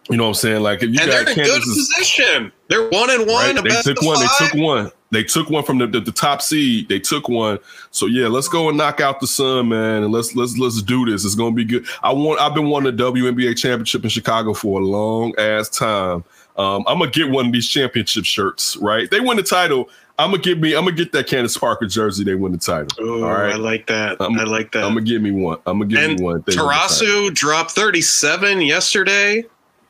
You 0.10 0.18
know 0.18 0.24
what 0.24 0.30
I'm 0.32 0.34
saying? 0.34 0.64
Like 0.64 0.84
if 0.84 0.90
you 0.90 1.00
and 1.00 1.10
got 1.10 1.28
they're 1.28 1.46
in 1.46 1.46
good 1.46 1.62
position. 1.62 2.52
They're 2.68 2.90
one 2.90 3.10
and 3.10 3.26
one. 3.26 3.56
Right? 3.56 3.64
They 3.64 3.94
took 3.94 4.02
one. 4.02 4.18
Five. 4.18 4.30
They 4.38 4.48
took 4.48 4.56
one. 4.56 4.92
They 5.14 5.24
took 5.24 5.50
one 5.50 5.64
from 5.64 5.78
the, 5.78 5.88
the, 5.88 6.00
the, 6.00 6.12
top 6.12 6.42
seed. 6.42 6.90
They 6.90 7.00
took 7.00 7.30
one. 7.30 7.60
So 7.92 8.08
yeah, 8.08 8.28
let's 8.28 8.48
go 8.48 8.68
and 8.70 8.78
knock 8.78 9.00
out 9.00 9.20
the 9.20 9.28
sun, 9.28 9.70
man, 9.70 10.04
and 10.04 10.12
let's 10.12 10.36
let's 10.36 10.58
let's 10.58 10.82
do 10.82 11.06
this. 11.06 11.24
It's 11.24 11.36
gonna 11.36 11.56
be 11.56 11.66
good. 11.66 11.86
I 12.02 12.12
want. 12.12 12.42
I've 12.42 12.54
been 12.54 12.68
wanting 12.68 12.94
a 12.94 12.98
WNBA 12.98 13.58
championship 13.58 14.04
in 14.04 14.10
Chicago 14.10 14.54
for 14.54 14.82
a 14.82 14.84
long 14.84 15.34
ass 15.38 15.70
time. 15.70 16.24
Um, 16.58 16.84
I'm 16.88 17.00
gonna 17.00 17.12
get 17.12 17.30
one 17.30 17.48
of 17.48 17.52
these 17.52 17.68
championship 17.68 18.26
shirts. 18.26 18.76
Right? 18.78 19.10
They 19.10 19.20
win 19.20 19.38
the 19.38 19.44
title. 19.44 19.90
I'm 20.20 20.32
gonna 20.32 20.44
get 20.44 20.60
me. 20.60 20.76
I'm 20.76 20.84
gonna 20.86 20.96
get 20.96 21.12
that 21.14 21.28
Candace 21.28 21.58
Parker 21.58 21.88
jersey. 21.88 22.24
They 22.24 22.36
win 22.36 22.52
the 22.52 22.58
title. 22.58 22.90
Oh, 23.00 23.24
all 23.24 23.32
right. 23.32 23.54
I 23.54 23.58
like 23.58 23.88
that. 23.88 24.18
I'm, 24.20 24.38
i 24.40 24.44
like 24.44 24.72
that. 24.74 24.84
I'm 24.84 24.94
gonna 24.94 25.02
give 25.02 25.22
me 25.22 25.32
one. 25.32 25.58
I'm 25.66 25.80
gonna 25.80 25.90
give 25.90 26.00
and 26.00 26.20
me 26.20 26.24
one. 26.24 26.44
Taurasi 26.44 27.34
dropped 27.34 27.72
37 27.72 28.62
yesterday. 28.62 29.44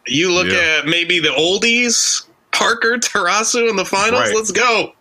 You 0.07 0.31
look 0.31 0.47
yeah. 0.47 0.79
at 0.79 0.85
maybe 0.85 1.19
the 1.19 1.29
oldies, 1.29 2.25
Parker 2.51 2.97
Taurasi 2.97 3.69
in 3.69 3.75
the 3.75 3.85
finals. 3.85 4.21
Right. 4.21 4.35
Let's 4.35 4.51
go. 4.51 4.93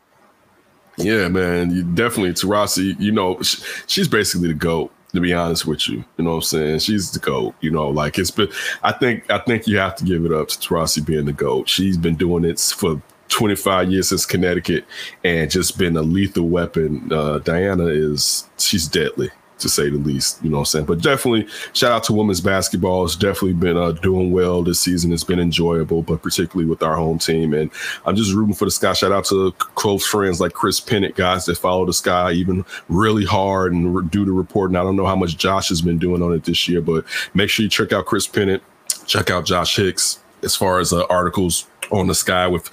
Yeah, 0.96 1.28
man. 1.28 1.70
You 1.70 1.84
definitely 1.84 2.32
Taurasi. 2.32 2.98
You 3.00 3.12
know, 3.12 3.40
she's 3.86 4.08
basically 4.08 4.48
the 4.48 4.54
goat 4.54 4.92
to 5.12 5.20
be 5.20 5.32
honest 5.32 5.66
with 5.66 5.88
you. 5.88 6.04
You 6.16 6.24
know 6.24 6.30
what 6.30 6.36
I'm 6.36 6.42
saying? 6.42 6.78
She's 6.80 7.10
the 7.10 7.18
GOAT, 7.18 7.54
you 7.60 7.70
know, 7.70 7.88
like 7.88 8.18
it's 8.18 8.30
been 8.30 8.48
I 8.82 8.92
think 8.92 9.30
I 9.30 9.38
think 9.38 9.66
you 9.66 9.78
have 9.78 9.96
to 9.96 10.04
give 10.04 10.24
it 10.24 10.32
up 10.32 10.48
to 10.48 10.58
Taurasi 10.58 11.04
being 11.04 11.26
the 11.26 11.32
GOAT. 11.32 11.68
She's 11.68 11.96
been 11.96 12.16
doing 12.16 12.44
it 12.44 12.58
for 12.60 13.00
25 13.28 13.90
years 13.90 14.08
since 14.08 14.26
Connecticut 14.26 14.84
and 15.24 15.50
just 15.50 15.78
been 15.78 15.96
a 15.96 16.02
lethal 16.02 16.48
weapon. 16.48 17.10
Uh, 17.12 17.38
Diana 17.38 17.86
is 17.86 18.48
she's 18.58 18.86
deadly 18.86 19.30
to 19.62 19.68
say 19.68 19.88
the 19.90 19.98
least. 19.98 20.42
You 20.42 20.50
know 20.50 20.58
what 20.58 20.60
I'm 20.62 20.66
saying? 20.66 20.86
But 20.86 21.00
definitely 21.02 21.48
shout 21.72 21.92
out 21.92 22.04
to 22.04 22.12
women's 22.12 22.40
basketball. 22.40 23.04
It's 23.04 23.16
definitely 23.16 23.54
been 23.54 23.76
uh, 23.76 23.92
doing 23.92 24.32
well 24.32 24.62
this 24.62 24.80
season. 24.80 25.12
It's 25.12 25.24
been 25.24 25.40
enjoyable, 25.40 26.02
but 26.02 26.22
particularly 26.22 26.68
with 26.68 26.82
our 26.82 26.96
home 26.96 27.18
team. 27.18 27.54
And 27.54 27.70
I'm 28.04 28.16
just 28.16 28.34
rooting 28.34 28.54
for 28.54 28.64
the 28.64 28.70
Sky. 28.70 28.92
Shout 28.92 29.12
out 29.12 29.24
to 29.26 29.52
close 29.52 30.06
friends 30.06 30.40
like 30.40 30.52
Chris 30.52 30.80
Pennant, 30.80 31.14
guys 31.16 31.46
that 31.46 31.58
follow 31.58 31.86
the 31.86 31.92
Sky 31.92 32.32
even 32.32 32.64
really 32.88 33.24
hard 33.24 33.72
and 33.72 34.10
do 34.10 34.24
the 34.24 34.32
reporting. 34.32 34.76
I 34.76 34.82
don't 34.82 34.96
know 34.96 35.06
how 35.06 35.16
much 35.16 35.36
Josh 35.36 35.68
has 35.68 35.82
been 35.82 35.98
doing 35.98 36.22
on 36.22 36.32
it 36.32 36.44
this 36.44 36.68
year, 36.68 36.80
but 36.80 37.04
make 37.34 37.50
sure 37.50 37.64
you 37.64 37.70
check 37.70 37.92
out 37.92 38.06
Chris 38.06 38.26
Pennant, 38.26 38.62
check 39.06 39.30
out 39.30 39.44
Josh 39.44 39.76
Hicks 39.76 40.18
as 40.42 40.56
far 40.56 40.80
as 40.80 40.92
uh, 40.92 41.04
articles 41.04 41.66
on 41.90 42.06
the 42.06 42.14
sky 42.14 42.46
with 42.46 42.70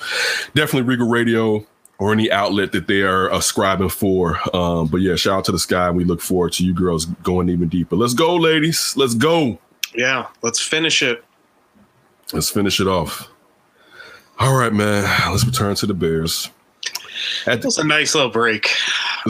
definitely 0.56 0.84
Regal 0.84 1.10
Radio 1.10 1.66
or 2.00 2.14
any 2.14 2.32
outlet 2.32 2.72
that 2.72 2.88
they 2.88 3.02
are 3.02 3.30
ascribing 3.32 3.90
for. 3.90 4.40
Um, 4.56 4.88
but 4.88 5.02
yeah, 5.02 5.16
shout 5.16 5.40
out 5.40 5.46
to 5.46 5.52
the 5.52 5.60
sky. 5.60 5.92
We 5.92 6.06
look 6.06 6.22
forward 6.22 6.54
to 6.54 6.66
you 6.66 6.74
girls 6.74 7.06
going 7.06 7.50
even 7.50 7.68
deeper. 7.68 7.96
Let's 7.96 8.14
go, 8.14 8.36
ladies. 8.36 8.96
Let's 8.98 9.14
go. 9.14 9.60
Yeah, 9.94 10.28
let's 10.42 10.60
finish 10.60 11.02
it. 11.02 11.24
Let's 12.34 12.50
finish 12.50 12.80
it 12.80 12.88
off. 12.88 13.28
All 14.40 14.56
right, 14.56 14.72
man. 14.72 15.04
Let's 15.30 15.46
return 15.46 15.76
to 15.76 15.86
the 15.86 15.94
Bears. 15.94 16.50
That 17.46 17.64
was 17.66 17.78
a 17.78 17.84
nice 17.84 18.16
little 18.16 18.30
break. 18.30 18.70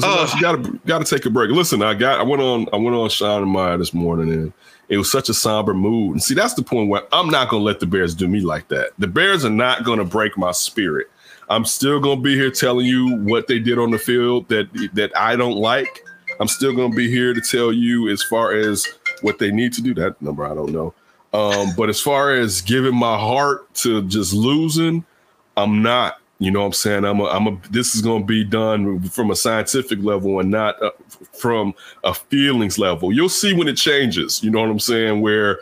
Oh. 0.04 0.32
You 0.36 0.42
gotta 0.42 0.80
gotta 0.86 1.06
take 1.06 1.26
a 1.26 1.32
break. 1.32 1.50
Listen, 1.50 1.82
I 1.82 1.96
got 1.96 2.20
I 2.20 2.24
went 2.24 2.42
on 2.42 2.68
I 2.72 2.76
went 2.76 2.96
on 2.96 3.10
Sean 3.10 3.42
and 3.42 3.52
Maya 3.52 3.78
this 3.78 3.94
morning 3.94 4.32
and 4.32 4.54
it 4.88 4.98
was 4.98 5.12
such 5.12 5.30
a 5.30 5.34
somber 5.34 5.74
mood. 5.74 6.12
And 6.12 6.24
see, 6.24 6.36
that's 6.36 6.54
the 6.54 6.62
point 6.62 6.90
where 6.90 7.04
I'm 7.12 7.30
not 7.30 7.50
gonna 7.50 7.64
let 7.64 7.80
the 7.80 7.88
Bears 7.88 8.14
do 8.14 8.28
me 8.28 8.42
like 8.42 8.68
that. 8.68 8.92
The 9.00 9.08
Bears 9.08 9.44
are 9.44 9.50
not 9.50 9.84
gonna 9.84 10.06
break 10.06 10.38
my 10.38 10.52
spirit. 10.52 11.10
I'm 11.50 11.66
still 11.66 12.00
gonna 12.00 12.22
be 12.22 12.36
here 12.36 12.52
telling 12.52 12.86
you 12.86 13.18
what 13.18 13.48
they 13.48 13.60
did 13.60 13.80
on 13.80 13.92
the 13.92 14.00
field 14.00 14.48
that 14.50 14.68
that 14.94 15.16
I 15.18 15.36
don't 15.36 15.58
like. 15.58 16.04
I'm 16.40 16.48
still 16.48 16.74
gonna 16.74 16.96
be 16.96 17.10
here 17.10 17.34
to 17.34 17.42
tell 17.42 17.74
you 17.74 18.10
as 18.10 18.24
far 18.24 18.54
as 18.54 18.88
what 19.22 19.40
they 19.40 19.52
need 19.52 19.74
to 19.74 19.82
do. 19.82 19.94
That 19.94 20.22
number 20.22 20.46
I 20.46 20.54
don't 20.54 20.72
know. 20.72 20.94
Um, 21.34 21.74
but 21.78 21.90
as 21.90 22.02
far 22.02 22.34
as 22.34 22.62
giving 22.62 22.96
my 22.96 23.18
heart 23.18 23.72
to 23.76 24.02
just 24.04 24.34
losing, 24.34 25.06
I'm 25.58 25.82
not. 25.82 26.16
You 26.42 26.52
know 26.52 26.62
what 26.62 26.68
I'm 26.68 26.74
saying? 26.74 27.06
I'm 27.06 27.20
a, 27.20 27.26
I'm 27.26 27.48
a, 27.48 27.62
this 27.70 27.96
is 27.96 28.02
going 28.02 28.22
to 28.22 28.26
be 28.26 28.46
done 28.46 29.02
from 29.10 29.30
a 29.30 29.36
scientific 29.36 30.00
level 30.02 30.40
and 30.40 30.50
not 30.50 30.82
uh, 30.82 30.92
from 31.34 31.74
a 32.06 32.14
feelings 32.14 32.80
level. 32.80 33.12
You'll 33.12 33.28
see 33.28 33.54
when 33.54 33.68
it 33.68 33.76
changes. 33.76 34.42
You 34.42 34.50
know 34.50 34.62
what 34.62 34.70
I'm 34.70 34.80
saying? 34.80 35.20
Where, 35.22 35.60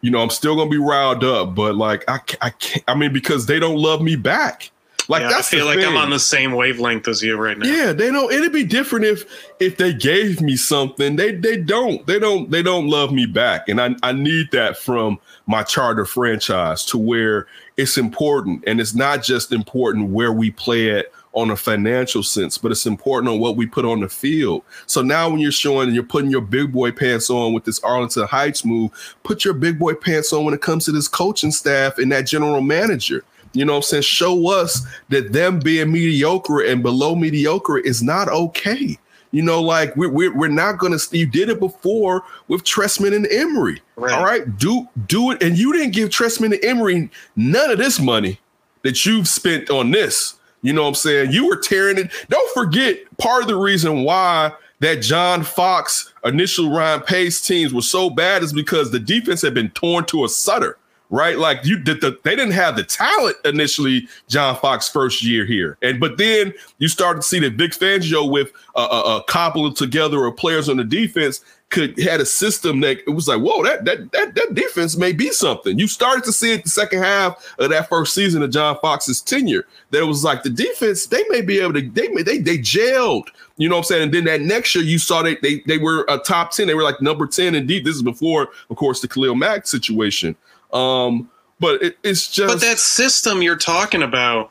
you 0.00 0.10
know, 0.10 0.20
I'm 0.20 0.30
still 0.30 0.56
going 0.56 0.70
to 0.70 0.74
be 0.74 0.82
riled 0.82 1.24
up, 1.24 1.54
but 1.54 1.74
like, 1.76 2.04
I, 2.08 2.20
I 2.40 2.50
can't, 2.50 2.84
I 2.88 2.94
mean, 2.94 3.12
because 3.12 3.44
they 3.44 3.60
don't 3.60 3.76
love 3.76 4.00
me 4.00 4.16
back. 4.16 4.70
Like 5.08 5.22
yeah, 5.22 5.28
that's 5.28 5.52
I 5.52 5.56
feel 5.56 5.66
like 5.66 5.78
thing. 5.78 5.86
I'm 5.86 5.96
on 5.96 6.10
the 6.10 6.18
same 6.18 6.52
wavelength 6.52 7.08
as 7.08 7.22
you 7.22 7.36
right 7.36 7.58
now. 7.58 7.66
Yeah, 7.66 7.92
they 7.92 8.10
don't. 8.10 8.32
It'd 8.32 8.52
be 8.52 8.64
different 8.64 9.04
if 9.04 9.24
if 9.60 9.76
they 9.76 9.92
gave 9.92 10.40
me 10.40 10.56
something. 10.56 11.16
They 11.16 11.32
they 11.32 11.56
don't. 11.56 12.06
They 12.06 12.18
don't. 12.18 12.50
They 12.50 12.62
don't 12.62 12.88
love 12.88 13.12
me 13.12 13.26
back, 13.26 13.68
and 13.68 13.80
I 13.80 13.94
I 14.02 14.12
need 14.12 14.50
that 14.52 14.78
from 14.78 15.18
my 15.46 15.62
charter 15.62 16.06
franchise 16.06 16.84
to 16.86 16.98
where 16.98 17.46
it's 17.76 17.98
important, 17.98 18.64
and 18.66 18.80
it's 18.80 18.94
not 18.94 19.22
just 19.22 19.52
important 19.52 20.10
where 20.10 20.32
we 20.32 20.50
play 20.50 20.88
it 20.88 21.12
on 21.34 21.50
a 21.50 21.56
financial 21.56 22.22
sense, 22.22 22.56
but 22.56 22.70
it's 22.70 22.86
important 22.86 23.32
on 23.32 23.40
what 23.40 23.56
we 23.56 23.66
put 23.66 23.84
on 23.84 24.00
the 24.00 24.08
field. 24.08 24.62
So 24.86 25.02
now 25.02 25.28
when 25.28 25.40
you're 25.40 25.52
showing 25.52 25.88
and 25.88 25.94
you're 25.94 26.04
putting 26.04 26.30
your 26.30 26.40
big 26.40 26.72
boy 26.72 26.92
pants 26.92 27.28
on 27.28 27.52
with 27.52 27.64
this 27.64 27.80
Arlington 27.80 28.26
Heights 28.26 28.64
move, 28.64 29.16
put 29.24 29.44
your 29.44 29.54
big 29.54 29.78
boy 29.78 29.94
pants 29.94 30.32
on 30.32 30.44
when 30.44 30.54
it 30.54 30.62
comes 30.62 30.84
to 30.84 30.92
this 30.92 31.08
coaching 31.08 31.50
staff 31.50 31.98
and 31.98 32.10
that 32.12 32.22
general 32.22 32.60
manager. 32.60 33.24
You 33.54 33.64
know 33.64 33.72
what 33.72 33.78
I'm 33.78 33.82
saying? 33.82 34.02
Show 34.02 34.50
us 34.50 34.86
that 35.08 35.32
them 35.32 35.60
being 35.60 35.92
mediocre 35.92 36.60
and 36.60 36.82
below 36.82 37.14
mediocre 37.14 37.78
is 37.78 38.02
not 38.02 38.28
okay. 38.28 38.98
You 39.30 39.42
know, 39.42 39.62
like 39.62 39.96
we're 39.96 40.10
we're, 40.10 40.36
we're 40.36 40.48
not 40.48 40.78
gonna. 40.78 40.98
You 41.10 41.26
did 41.26 41.48
it 41.48 41.58
before 41.58 42.22
with 42.48 42.62
Trestman 42.62 43.14
and 43.14 43.26
Emery. 43.26 43.80
Right. 43.96 44.12
All 44.12 44.24
right, 44.24 44.58
do 44.58 44.88
do 45.06 45.30
it, 45.30 45.42
and 45.42 45.58
you 45.58 45.72
didn't 45.72 45.92
give 45.92 46.10
Trestman 46.10 46.52
and 46.52 46.64
Emery 46.64 47.10
none 47.34 47.70
of 47.70 47.78
this 47.78 47.98
money 47.98 48.38
that 48.82 49.04
you've 49.04 49.26
spent 49.26 49.70
on 49.70 49.90
this. 49.90 50.34
You 50.62 50.72
know 50.72 50.82
what 50.82 50.88
I'm 50.88 50.94
saying? 50.94 51.32
You 51.32 51.48
were 51.48 51.56
tearing 51.56 51.98
it. 51.98 52.12
Don't 52.28 52.54
forget, 52.54 52.98
part 53.18 53.42
of 53.42 53.48
the 53.48 53.56
reason 53.56 54.04
why 54.04 54.52
that 54.80 55.02
John 55.02 55.42
Fox 55.42 56.12
initial 56.24 56.70
Ryan 56.70 57.00
Pace 57.00 57.44
teams 57.44 57.74
were 57.74 57.82
so 57.82 58.10
bad 58.10 58.42
is 58.42 58.52
because 58.52 58.90
the 58.90 59.00
defense 59.00 59.42
had 59.42 59.54
been 59.54 59.70
torn 59.70 60.04
to 60.06 60.24
a 60.24 60.28
sutter 60.28 60.78
right? 61.14 61.38
Like 61.38 61.64
you 61.64 61.78
did 61.78 62.00
the 62.00 62.18
they 62.24 62.34
didn't 62.34 62.52
have 62.52 62.76
the 62.76 62.82
talent 62.82 63.36
initially, 63.44 64.08
John 64.28 64.56
Fox 64.56 64.88
first 64.88 65.22
year 65.22 65.46
here, 65.46 65.78
and 65.80 66.00
but 66.00 66.18
then 66.18 66.52
you 66.78 66.88
started 66.88 67.22
to 67.22 67.28
see 67.28 67.38
that 67.40 67.54
Vic 67.54 67.72
Fangio 67.72 68.28
with 68.28 68.52
a, 68.74 68.80
a, 68.80 69.16
a 69.18 69.24
couple 69.24 69.72
together 69.72 70.24
of 70.26 70.36
players 70.36 70.68
on 70.68 70.76
the 70.76 70.84
defense 70.84 71.40
could 71.70 71.98
had 71.98 72.20
a 72.20 72.26
system 72.26 72.80
that 72.80 72.98
it 73.06 73.10
was 73.10 73.28
like, 73.28 73.40
whoa, 73.40 73.62
that 73.62 73.84
that 73.84 74.10
that 74.12 74.34
that 74.34 74.54
defense 74.54 74.96
may 74.96 75.12
be 75.12 75.30
something. 75.30 75.78
You 75.78 75.86
started 75.86 76.24
to 76.24 76.32
see 76.32 76.52
it 76.52 76.64
the 76.64 76.70
second 76.70 77.02
half 77.02 77.54
of 77.58 77.70
that 77.70 77.88
first 77.88 78.12
season 78.12 78.42
of 78.42 78.50
John 78.50 78.76
Fox's 78.80 79.20
tenure. 79.20 79.66
That 79.90 80.02
it 80.02 80.06
was 80.06 80.24
like 80.24 80.42
the 80.42 80.50
defense, 80.50 81.06
they 81.06 81.24
may 81.28 81.42
be 81.42 81.60
able 81.60 81.74
to, 81.74 81.88
they 81.90 82.08
they 82.22 82.38
they 82.38 82.58
gelled. 82.58 83.28
You 83.56 83.68
know 83.68 83.76
what 83.76 83.82
I'm 83.82 83.84
saying? 83.84 84.02
And 84.02 84.14
then 84.14 84.24
that 84.24 84.40
next 84.40 84.74
year, 84.74 84.84
you 84.84 84.98
saw 84.98 85.22
they 85.22 85.36
they 85.36 85.60
they 85.66 85.78
were 85.78 86.04
a 86.08 86.18
top 86.18 86.50
10. 86.50 86.66
They 86.66 86.74
were 86.74 86.82
like 86.82 87.00
number 87.00 87.26
10 87.26 87.54
indeed. 87.54 87.84
This 87.84 87.96
is 87.96 88.02
before, 88.02 88.48
of 88.68 88.76
course, 88.76 89.00
the 89.00 89.08
Khalil 89.08 89.36
Mack 89.36 89.66
situation. 89.66 90.36
Um, 90.74 91.30
but 91.60 91.82
it, 91.82 91.96
it's 92.02 92.28
just 92.30 92.52
But 92.52 92.60
that 92.60 92.78
system 92.78 93.40
you're 93.40 93.56
talking 93.56 94.02
about, 94.02 94.50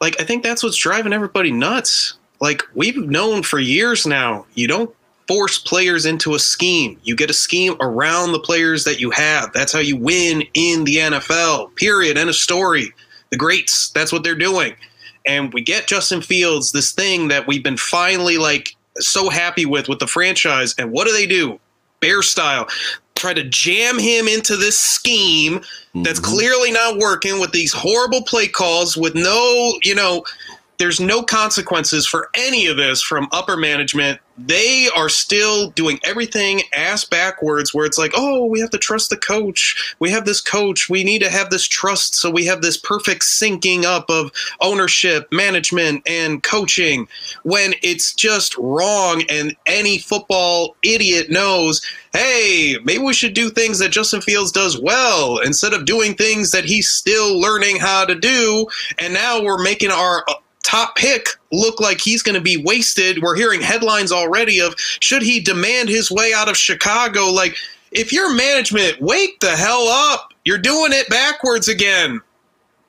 like 0.00 0.20
I 0.20 0.24
think 0.24 0.42
that's 0.42 0.62
what's 0.62 0.76
driving 0.76 1.12
everybody 1.12 1.50
nuts. 1.50 2.14
Like 2.40 2.62
we've 2.74 2.96
known 2.96 3.42
for 3.42 3.58
years 3.58 4.06
now, 4.06 4.46
you 4.54 4.68
don't 4.68 4.94
force 5.28 5.58
players 5.58 6.06
into 6.06 6.34
a 6.34 6.38
scheme. 6.38 6.98
You 7.04 7.14
get 7.14 7.30
a 7.30 7.34
scheme 7.34 7.76
around 7.80 8.32
the 8.32 8.40
players 8.40 8.84
that 8.84 8.98
you 8.98 9.10
have. 9.10 9.52
That's 9.52 9.72
how 9.72 9.78
you 9.78 9.96
win 9.96 10.42
in 10.54 10.84
the 10.84 10.96
NFL. 10.96 11.76
Period. 11.76 12.16
End 12.16 12.30
of 12.30 12.34
story. 12.34 12.92
The 13.30 13.36
greats, 13.36 13.90
that's 13.90 14.10
what 14.10 14.24
they're 14.24 14.34
doing. 14.34 14.74
And 15.26 15.52
we 15.52 15.60
get 15.60 15.86
Justin 15.86 16.22
Fields, 16.22 16.72
this 16.72 16.92
thing 16.92 17.28
that 17.28 17.46
we've 17.46 17.62
been 17.62 17.76
finally 17.76 18.38
like 18.38 18.74
so 18.96 19.28
happy 19.28 19.66
with 19.66 19.88
with 19.88 19.98
the 19.98 20.06
franchise. 20.06 20.74
And 20.78 20.90
what 20.90 21.06
do 21.06 21.12
they 21.12 21.26
do? 21.26 21.60
Bear 22.00 22.22
style. 22.22 22.66
Try 23.18 23.34
to 23.34 23.44
jam 23.44 23.98
him 23.98 24.28
into 24.28 24.56
this 24.56 24.78
scheme 24.78 25.60
that's 25.94 26.20
mm-hmm. 26.20 26.34
clearly 26.34 26.70
not 26.70 26.98
working 26.98 27.40
with 27.40 27.52
these 27.52 27.72
horrible 27.72 28.22
play 28.22 28.46
calls 28.48 28.96
with 28.96 29.14
no, 29.14 29.72
you 29.82 29.94
know, 29.94 30.24
there's 30.78 31.00
no 31.00 31.22
consequences 31.22 32.06
for 32.06 32.30
any 32.34 32.66
of 32.66 32.76
this 32.76 33.02
from 33.02 33.28
upper 33.32 33.56
management. 33.56 34.20
They 34.38 34.88
are 34.94 35.08
still 35.08 35.70
doing 35.70 35.98
everything 36.04 36.62
ass 36.72 37.04
backwards, 37.04 37.74
where 37.74 37.84
it's 37.84 37.98
like, 37.98 38.12
oh, 38.14 38.46
we 38.46 38.60
have 38.60 38.70
to 38.70 38.78
trust 38.78 39.10
the 39.10 39.16
coach. 39.16 39.96
We 39.98 40.10
have 40.12 40.24
this 40.24 40.40
coach. 40.40 40.88
We 40.88 41.02
need 41.02 41.22
to 41.22 41.30
have 41.30 41.50
this 41.50 41.66
trust. 41.66 42.14
So 42.14 42.30
we 42.30 42.46
have 42.46 42.62
this 42.62 42.76
perfect 42.76 43.22
syncing 43.22 43.82
up 43.82 44.08
of 44.08 44.30
ownership, 44.60 45.26
management, 45.32 46.08
and 46.08 46.40
coaching 46.44 47.08
when 47.42 47.74
it's 47.82 48.14
just 48.14 48.56
wrong. 48.56 49.24
And 49.28 49.56
any 49.66 49.98
football 49.98 50.76
idiot 50.84 51.30
knows 51.30 51.84
hey, 52.14 52.76
maybe 52.84 53.04
we 53.04 53.12
should 53.12 53.34
do 53.34 53.50
things 53.50 53.78
that 53.78 53.90
Justin 53.90 54.22
Fields 54.22 54.50
does 54.50 54.80
well 54.80 55.38
instead 55.38 55.74
of 55.74 55.84
doing 55.84 56.14
things 56.14 56.52
that 56.52 56.64
he's 56.64 56.90
still 56.90 57.38
learning 57.38 57.76
how 57.76 58.04
to 58.04 58.14
do. 58.14 58.66
And 58.98 59.12
now 59.12 59.42
we're 59.42 59.62
making 59.62 59.90
our 59.90 60.24
top 60.62 60.96
pick 60.96 61.28
look 61.52 61.80
like 61.80 62.00
he's 62.00 62.22
going 62.22 62.34
to 62.34 62.40
be 62.40 62.62
wasted. 62.62 63.22
We're 63.22 63.36
hearing 63.36 63.60
headlines 63.60 64.12
already 64.12 64.60
of 64.60 64.74
should 64.78 65.22
he 65.22 65.40
demand 65.40 65.88
his 65.88 66.10
way 66.10 66.32
out 66.34 66.48
of 66.48 66.56
Chicago? 66.56 67.26
Like, 67.26 67.56
if 67.90 68.12
your 68.12 68.34
management, 68.34 69.00
wake 69.00 69.40
the 69.40 69.56
hell 69.56 69.88
up. 69.88 70.34
You're 70.44 70.58
doing 70.58 70.92
it 70.92 71.08
backwards 71.08 71.68
again. 71.68 72.20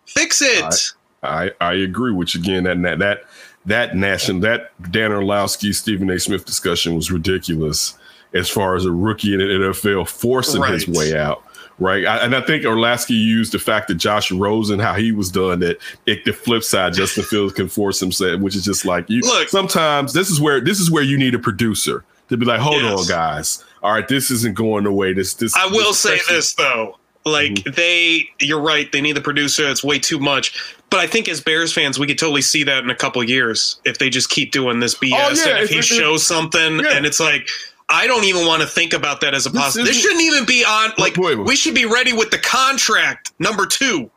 Fix 0.05 0.41
it. 0.41 0.93
I, 1.23 1.51
I 1.61 1.73
agree 1.73 2.11
with 2.11 2.35
you 2.35 2.41
again. 2.41 2.63
That 2.63 2.81
that 2.81 2.99
that 2.99 3.23
that 3.65 3.95
national 3.95 4.41
that 4.41 4.71
Dan 4.91 5.11
Orlovsky 5.11 5.73
Stephen 5.73 6.09
A. 6.09 6.19
Smith 6.19 6.45
discussion 6.45 6.95
was 6.95 7.11
ridiculous 7.11 7.97
as 8.33 8.49
far 8.49 8.75
as 8.75 8.85
a 8.85 8.91
rookie 8.91 9.33
in 9.33 9.39
the 9.39 9.45
NFL 9.45 10.07
forcing 10.07 10.63
his 10.63 10.87
way 10.87 11.17
out. 11.17 11.43
Right. 11.79 12.05
I, 12.05 12.17
and 12.17 12.35
I 12.35 12.41
think 12.41 12.65
Orlovsky 12.65 13.13
used 13.13 13.53
the 13.53 13.59
fact 13.59 13.87
that 13.87 13.95
Josh 13.95 14.31
Rosen, 14.31 14.79
how 14.79 14.93
he 14.95 15.11
was 15.13 15.31
done 15.31 15.59
that 15.59 15.77
it, 16.05 16.25
the 16.25 16.33
flip 16.33 16.63
side, 16.63 16.93
Justin 16.93 17.23
Fields 17.23 17.53
can 17.53 17.69
force 17.69 17.99
himself, 17.99 18.41
which 18.41 18.55
is 18.55 18.65
just 18.65 18.83
like 18.85 19.09
you 19.09 19.21
Look. 19.21 19.47
sometimes 19.49 20.11
this 20.13 20.29
is 20.29 20.41
where 20.41 20.59
this 20.59 20.79
is 20.79 20.91
where 20.91 21.03
you 21.03 21.17
need 21.17 21.35
a 21.35 21.39
producer 21.39 22.03
to 22.27 22.37
be 22.37 22.45
like, 22.45 22.59
hold 22.59 22.81
Yes. 22.81 22.99
on, 23.01 23.07
guys. 23.07 23.63
All 23.81 23.93
right, 23.93 24.07
this 24.07 24.29
isn't 24.29 24.55
going 24.55 24.85
away. 24.85 25.13
This 25.13 25.33
this 25.35 25.55
I 25.55 25.67
will 25.67 25.77
this 25.91 25.99
say 25.99 26.19
this 26.27 26.53
though. 26.55 26.97
Like 27.25 27.51
Mm-hmm. 27.53 27.71
they 27.75 28.29
you're 28.39 28.61
right, 28.61 28.91
they 28.91 28.99
need 29.01 29.13
the 29.15 29.21
producer, 29.21 29.69
it's 29.69 29.83
way 29.83 29.99
too 29.99 30.19
much. 30.19 30.75
But 30.89 30.99
I 30.99 31.07
think 31.07 31.29
as 31.29 31.39
Bears 31.39 31.71
fans, 31.71 31.99
we 31.99 32.07
could 32.07 32.17
totally 32.17 32.41
see 32.41 32.63
that 32.63 32.83
in 32.83 32.89
a 32.89 32.95
couple 32.95 33.23
years 33.23 33.79
if 33.85 33.99
they 33.99 34.09
just 34.09 34.29
keep 34.29 34.51
doing 34.51 34.79
this 34.79 34.95
BS 34.95 35.11
Oh, 35.13 35.15
yeah, 35.45 35.55
and 35.55 35.63
if 35.63 35.63
if 35.65 35.69
he 35.69 35.81
shows 35.81 36.25
something 36.25 36.79
Yeah. 36.79 36.91
and 36.97 37.05
it's 37.05 37.19
like 37.19 37.47
I 37.89 38.05
don't 38.07 38.23
even 38.25 38.45
want 38.45 38.61
to 38.61 38.67
think 38.67 38.93
about 38.93 39.21
that 39.21 39.33
as 39.33 39.45
a 39.45 39.51
possibility. 39.51 39.89
This 39.89 39.97
isn't- 39.97 40.09
shouldn't 40.11 40.33
even 40.33 40.45
be 40.45 40.63
on 40.63 40.91
like 40.97 41.17
wait, 41.17 41.19
wait, 41.19 41.35
wait. 41.39 41.47
we 41.47 41.55
should 41.55 41.73
be 41.73 41.85
ready 41.85 42.13
with 42.13 42.29
the 42.31 42.37
contract 42.37 43.31
number 43.39 43.65
2. 43.65 44.09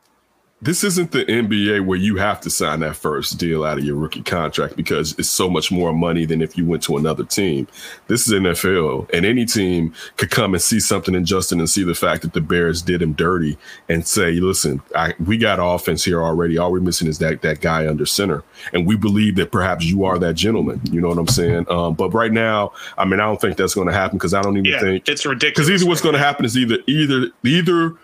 This 0.62 0.85
isn't 0.85 1.11
the 1.11 1.25
NBA 1.25 1.85
where 1.85 1.98
you 1.98 2.16
have 2.16 2.40
to 2.42 2.48
sign 2.48 2.81
that 2.81 2.94
first 2.94 3.37
deal 3.37 3.64
out 3.64 3.79
of 3.79 3.85
your 3.85 3.96
rookie 3.96 4.22
contract 4.22 4.77
because 4.77 5.18
it's 5.18 5.29
so 5.29 5.51
much 5.51 5.72
more 5.72 5.92
money 5.92 6.25
than 6.25 6.40
if 6.40 6.57
you 6.57 6.64
went 6.64 6.85
to 6.85 6.96
another 6.96 7.25
team. 7.25 7.66
This 8.07 8.29
is 8.29 8.33
NFL, 8.33 9.11
and 9.12 9.27
any 9.27 9.44
team 9.44 9.92
could 10.16 10.31
come 10.31 10.55
and 10.55 10.62
see 10.62 10.79
something 10.79 11.16
in 11.16 11.25
Justin 11.25 11.59
and 11.59 11.68
see 11.68 11.83
the 11.83 11.96
fact 11.96 12.22
that 12.22 12.33
the 12.33 12.40
Bears 12.40 12.81
did 12.81 13.03
him 13.03 13.12
dirty 13.12 13.59
and 13.88 14.07
say, 14.07 14.35
"Listen, 14.35 14.81
I, 14.94 15.14
we 15.27 15.37
got 15.37 15.59
offense 15.61 16.05
here 16.05 16.22
already. 16.22 16.59
All 16.59 16.70
we're 16.70 16.79
missing 16.81 17.09
is 17.09 17.18
that 17.18 17.42
that 17.42 17.61
guy 17.61 17.88
under 17.88 18.07
center, 18.07 18.44
and 18.72 18.87
we 18.87 18.94
believe 18.96 19.35
that 19.37 19.51
perhaps 19.51 19.85
you 19.85 20.05
are 20.05 20.16
that 20.20 20.35
gentleman." 20.35 20.81
You 20.92 21.01
know 21.01 21.09
what 21.09 21.18
I'm 21.18 21.27
saying? 21.27 21.66
Um, 21.70 21.94
but 21.94 22.11
right 22.14 22.31
now, 22.31 22.72
I 22.96 23.05
mean, 23.05 23.18
I 23.18 23.25
don't 23.25 23.40
think 23.40 23.57
that's 23.57 23.75
going 23.75 23.88
to 23.88 23.92
happen 23.92 24.16
because 24.16 24.33
I 24.33 24.40
don't 24.42 24.57
even 24.57 24.66
Yeah, 24.70 24.79
think 24.81 25.09
it's 25.09 25.27
ridiculous. 25.27 25.68
because 25.68 25.70
either 25.83 25.88
what's 25.88 26.01
going 26.03 26.12
to 26.14 26.20
happen 26.20 26.44
is 26.44 26.57
either 26.57 26.79
either 26.87 27.31
either 27.42 27.96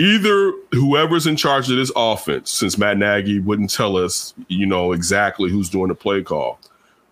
either 0.00 0.52
whoever's 0.72 1.26
in 1.26 1.36
charge 1.36 1.70
of 1.70 1.76
this 1.76 1.92
offense, 1.94 2.50
since 2.50 2.78
Matt 2.78 2.96
Nagy 2.96 3.38
wouldn't 3.38 3.70
tell 3.72 3.96
us, 3.96 4.32
you 4.48 4.64
know, 4.66 4.92
exactly 4.92 5.50
who's 5.50 5.68
doing 5.68 5.88
the 5.88 5.94
play 5.94 6.22
call, 6.22 6.58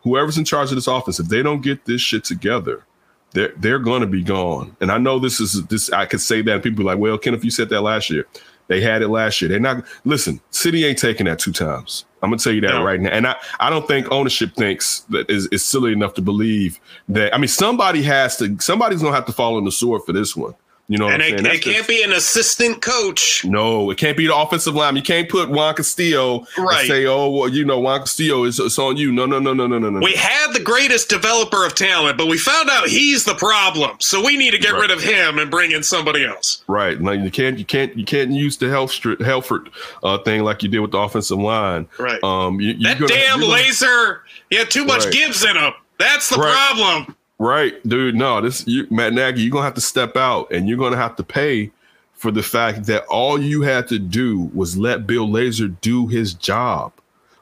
whoever's 0.02 0.38
in 0.38 0.44
charge 0.44 0.70
of 0.70 0.76
this 0.76 0.86
offense, 0.86 1.20
if 1.20 1.28
they 1.28 1.42
don't 1.42 1.60
get 1.60 1.84
this 1.84 2.00
shit 2.00 2.24
together, 2.24 2.84
they're 3.32 3.52
they're 3.58 3.78
going 3.78 4.00
to 4.00 4.06
be 4.06 4.22
gone. 4.22 4.74
And 4.80 4.90
I 4.90 4.96
know 4.96 5.18
this 5.18 5.38
is 5.38 5.64
this. 5.66 5.92
I 5.92 6.06
could 6.06 6.20
say 6.22 6.40
that, 6.42 6.54
and 6.54 6.62
people 6.62 6.82
are 6.82 6.94
like, 6.94 6.98
"Well, 6.98 7.18
Ken, 7.18 7.34
if 7.34 7.44
you 7.44 7.50
said 7.50 7.68
that 7.68 7.82
last 7.82 8.08
year, 8.08 8.26
they 8.68 8.80
had 8.80 9.02
it 9.02 9.08
last 9.08 9.42
year. 9.42 9.50
They're 9.50 9.60
not. 9.60 9.84
Listen, 10.06 10.40
City 10.50 10.86
ain't 10.86 10.98
taking 10.98 11.26
that 11.26 11.38
two 11.38 11.52
times. 11.52 12.06
I'm 12.22 12.30
gonna 12.30 12.38
tell 12.38 12.54
you 12.54 12.62
that 12.62 12.70
No. 12.70 12.82
right 12.82 12.98
now. 12.98 13.10
And 13.10 13.26
I, 13.26 13.36
I 13.60 13.68
don't 13.68 13.86
think 13.86 14.10
ownership 14.10 14.54
thinks 14.54 15.00
that 15.10 15.28
is, 15.30 15.46
is 15.48 15.62
silly 15.62 15.92
enough 15.92 16.14
to 16.14 16.22
believe 16.22 16.80
that. 17.10 17.34
I 17.34 17.38
mean, 17.38 17.48
somebody 17.48 18.02
has 18.04 18.38
to. 18.38 18.56
Somebody's 18.60 19.02
gonna 19.02 19.14
have 19.14 19.26
to 19.26 19.32
fall 19.32 19.56
on 19.56 19.64
the 19.66 19.72
sword 19.72 20.02
for 20.06 20.14
this 20.14 20.34
one. 20.34 20.54
You 20.90 20.96
know 20.96 21.08
And 21.08 21.20
it, 21.22 21.44
it 21.44 21.60
can't 21.60 21.86
be 21.86 22.02
an 22.02 22.12
assistant 22.12 22.80
coach. 22.80 23.44
no, 23.44 23.90
it 23.90 23.98
can't 23.98 24.16
be 24.16 24.26
the 24.26 24.34
offensive 24.34 24.74
line. 24.74 24.96
You 24.96 25.02
can't 25.02 25.28
put 25.28 25.50
Juan 25.50 25.74
Castillo 25.74 26.46
Right. 26.56 26.78
and 26.80 26.88
say, 26.88 27.04
"Oh, 27.04 27.28
well, 27.28 27.48
you 27.50 27.66
know, 27.66 27.78
Juan 27.78 28.00
Castillo 28.00 28.44
is 28.44 28.58
it's 28.58 28.78
on 28.78 28.96
you." 28.96 29.12
No, 29.12 29.26
no, 29.26 29.38
no, 29.38 29.52
no, 29.52 29.66
no, 29.66 29.78
no, 29.78 29.90
no. 29.90 30.00
We 30.00 30.14
had 30.14 30.54
the 30.54 30.60
greatest 30.60 31.10
developer 31.10 31.66
of 31.66 31.74
talent, 31.74 32.16
but 32.16 32.26
we 32.26 32.38
found 32.38 32.70
out 32.70 32.88
he's 32.88 33.24
the 33.24 33.34
problem. 33.34 33.98
So 34.00 34.24
we 34.24 34.38
need 34.38 34.52
to 34.52 34.58
get 34.58 34.72
Right. 34.72 34.80
rid 34.82 34.90
of 34.90 35.02
him 35.02 35.38
and 35.38 35.50
bring 35.50 35.72
in 35.72 35.82
somebody 35.82 36.24
else. 36.24 36.62
Right. 36.68 36.98
Like 36.98 37.20
you 37.20 37.30
can't 37.30 37.58
you 37.58 37.66
can't 37.66 37.94
you 37.94 38.06
can't 38.06 38.30
use 38.30 38.56
the 38.56 38.66
Helfstr- 38.66 39.22
Helford 39.22 39.68
uh, 40.02 40.16
thing 40.18 40.42
like 40.42 40.62
you 40.62 40.70
did 40.70 40.78
with 40.80 40.92
the 40.92 40.98
offensive 40.98 41.38
line. 41.38 41.86
Right. 41.98 42.22
Um. 42.24 42.60
You, 42.62 42.72
That 42.82 42.98
gonna- 42.98 43.08
damn 43.12 43.40
gonna- 43.40 43.52
laser. 43.52 44.22
He 44.48 44.56
had 44.56 44.70
too 44.70 44.86
much 44.86 45.04
Right. 45.04 45.12
gives 45.12 45.44
in 45.44 45.54
him. 45.54 45.74
That's 45.98 46.30
the 46.30 46.36
Right. 46.36 46.54
problem. 46.76 47.14
Right, 47.38 47.74
dude. 47.86 48.16
No, 48.16 48.40
this 48.40 48.66
you, 48.66 48.86
Matt 48.90 49.12
Nagy. 49.12 49.42
You're 49.42 49.50
gonna 49.52 49.64
have 49.64 49.74
to 49.74 49.80
step 49.80 50.16
out, 50.16 50.50
and 50.52 50.68
you're 50.68 50.78
gonna 50.78 50.96
have 50.96 51.14
to 51.16 51.22
pay 51.22 51.70
for 52.14 52.32
the 52.32 52.42
fact 52.42 52.86
that 52.86 53.04
all 53.06 53.40
you 53.40 53.62
had 53.62 53.86
to 53.88 53.98
do 54.00 54.50
was 54.52 54.76
let 54.76 55.06
Bill 55.06 55.28
Lazor 55.28 55.74
do 55.80 56.08
his 56.08 56.34
job. 56.34 56.92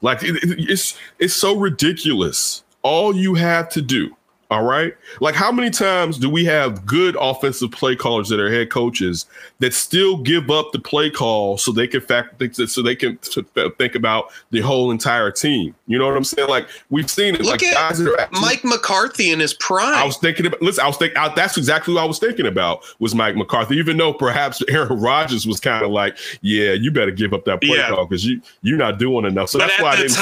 Like 0.03 0.23
it- 0.23 0.37
it- 0.45 0.71
it's 0.71 0.99
it's 1.19 1.35
so 1.35 1.57
ridiculous. 1.57 2.63
All 2.83 3.17
you 3.17 3.35
had 3.35 3.71
to 3.71 3.81
do. 3.81 4.15
All 4.51 4.63
right. 4.65 4.95
Like 5.21 5.35
how 5.35 5.51
many 5.51 5.71
times 5.71 6.19
do 6.19 6.29
we 6.29 6.45
have 6.45 6.85
good 6.87 7.17
offensive 7.19 7.71
play 7.73 7.97
callers 7.97 8.29
that 8.29 8.39
are 8.39 8.51
head 8.51 8.71
coaches 8.71 9.25
that 9.61 9.73
still 9.75 10.19
give 10.19 10.51
up 10.51 10.73
the 10.73 10.79
play 10.79 11.11
call 11.11 11.57
so 11.59 11.73
they 11.73 11.87
can 11.89 12.03
fact 12.03 12.41
so 12.69 12.83
they 12.83 12.95
can 12.97 13.17
think 13.79 13.95
about 13.95 14.27
the 14.51 14.61
whole 14.61 14.91
entire 14.91 15.31
team? 15.31 15.75
You 15.89 15.99
know 15.99 16.07
what 16.09 16.17
I'm 16.17 16.25
saying? 16.25 16.49
Like 16.49 16.69
we've 16.91 17.09
seen 17.11 17.35
it. 17.37 17.43
Look 17.43 17.61
like 17.61 17.63
at 17.63 17.75
guys 17.75 17.99
that 17.99 18.11
are 18.13 18.21
actually- 18.21 18.41
Mike 18.41 18.65
McCarthy 18.65 19.31
in 19.31 19.39
his 19.39 19.55
prime. 19.55 19.95
I 19.95 20.05
was 20.05 20.17
thinking 20.17 20.45
about. 20.47 20.61
Listen, 20.61 20.83
I 20.85 20.89
was 20.89 20.97
thinking. 20.97 21.17
I, 21.17 21.29
that's 21.35 21.57
exactly 21.57 21.95
what 21.95 22.03
I 22.03 22.07
was 22.07 22.19
thinking 22.19 22.47
about. 22.47 22.85
Was 22.99 23.15
Mike 23.15 23.37
McCarthy? 23.37 23.77
Even 23.77 23.97
though 23.97 24.13
perhaps 24.13 24.63
Aaron 24.69 25.01
Rodgers 25.01 25.47
was 25.47 25.61
kind 25.61 25.85
of 25.85 25.91
like, 25.93 26.19
"Yeah, 26.43 26.73
you 26.73 26.91
better 26.91 27.13
give 27.13 27.33
up 27.33 27.45
that 27.45 27.61
play 27.63 27.77
Yeah. 27.77 27.91
call 27.91 28.07
because 28.07 28.25
you 28.27 28.41
you're 28.63 28.79
not 28.79 28.99
doing 28.99 29.25
enough." 29.27 29.51
So 29.51 29.59
but 29.61 29.69
that's 29.69 29.81
why 29.83 29.91
I 29.91 29.97
didn't 29.97 30.11
say 30.11 30.21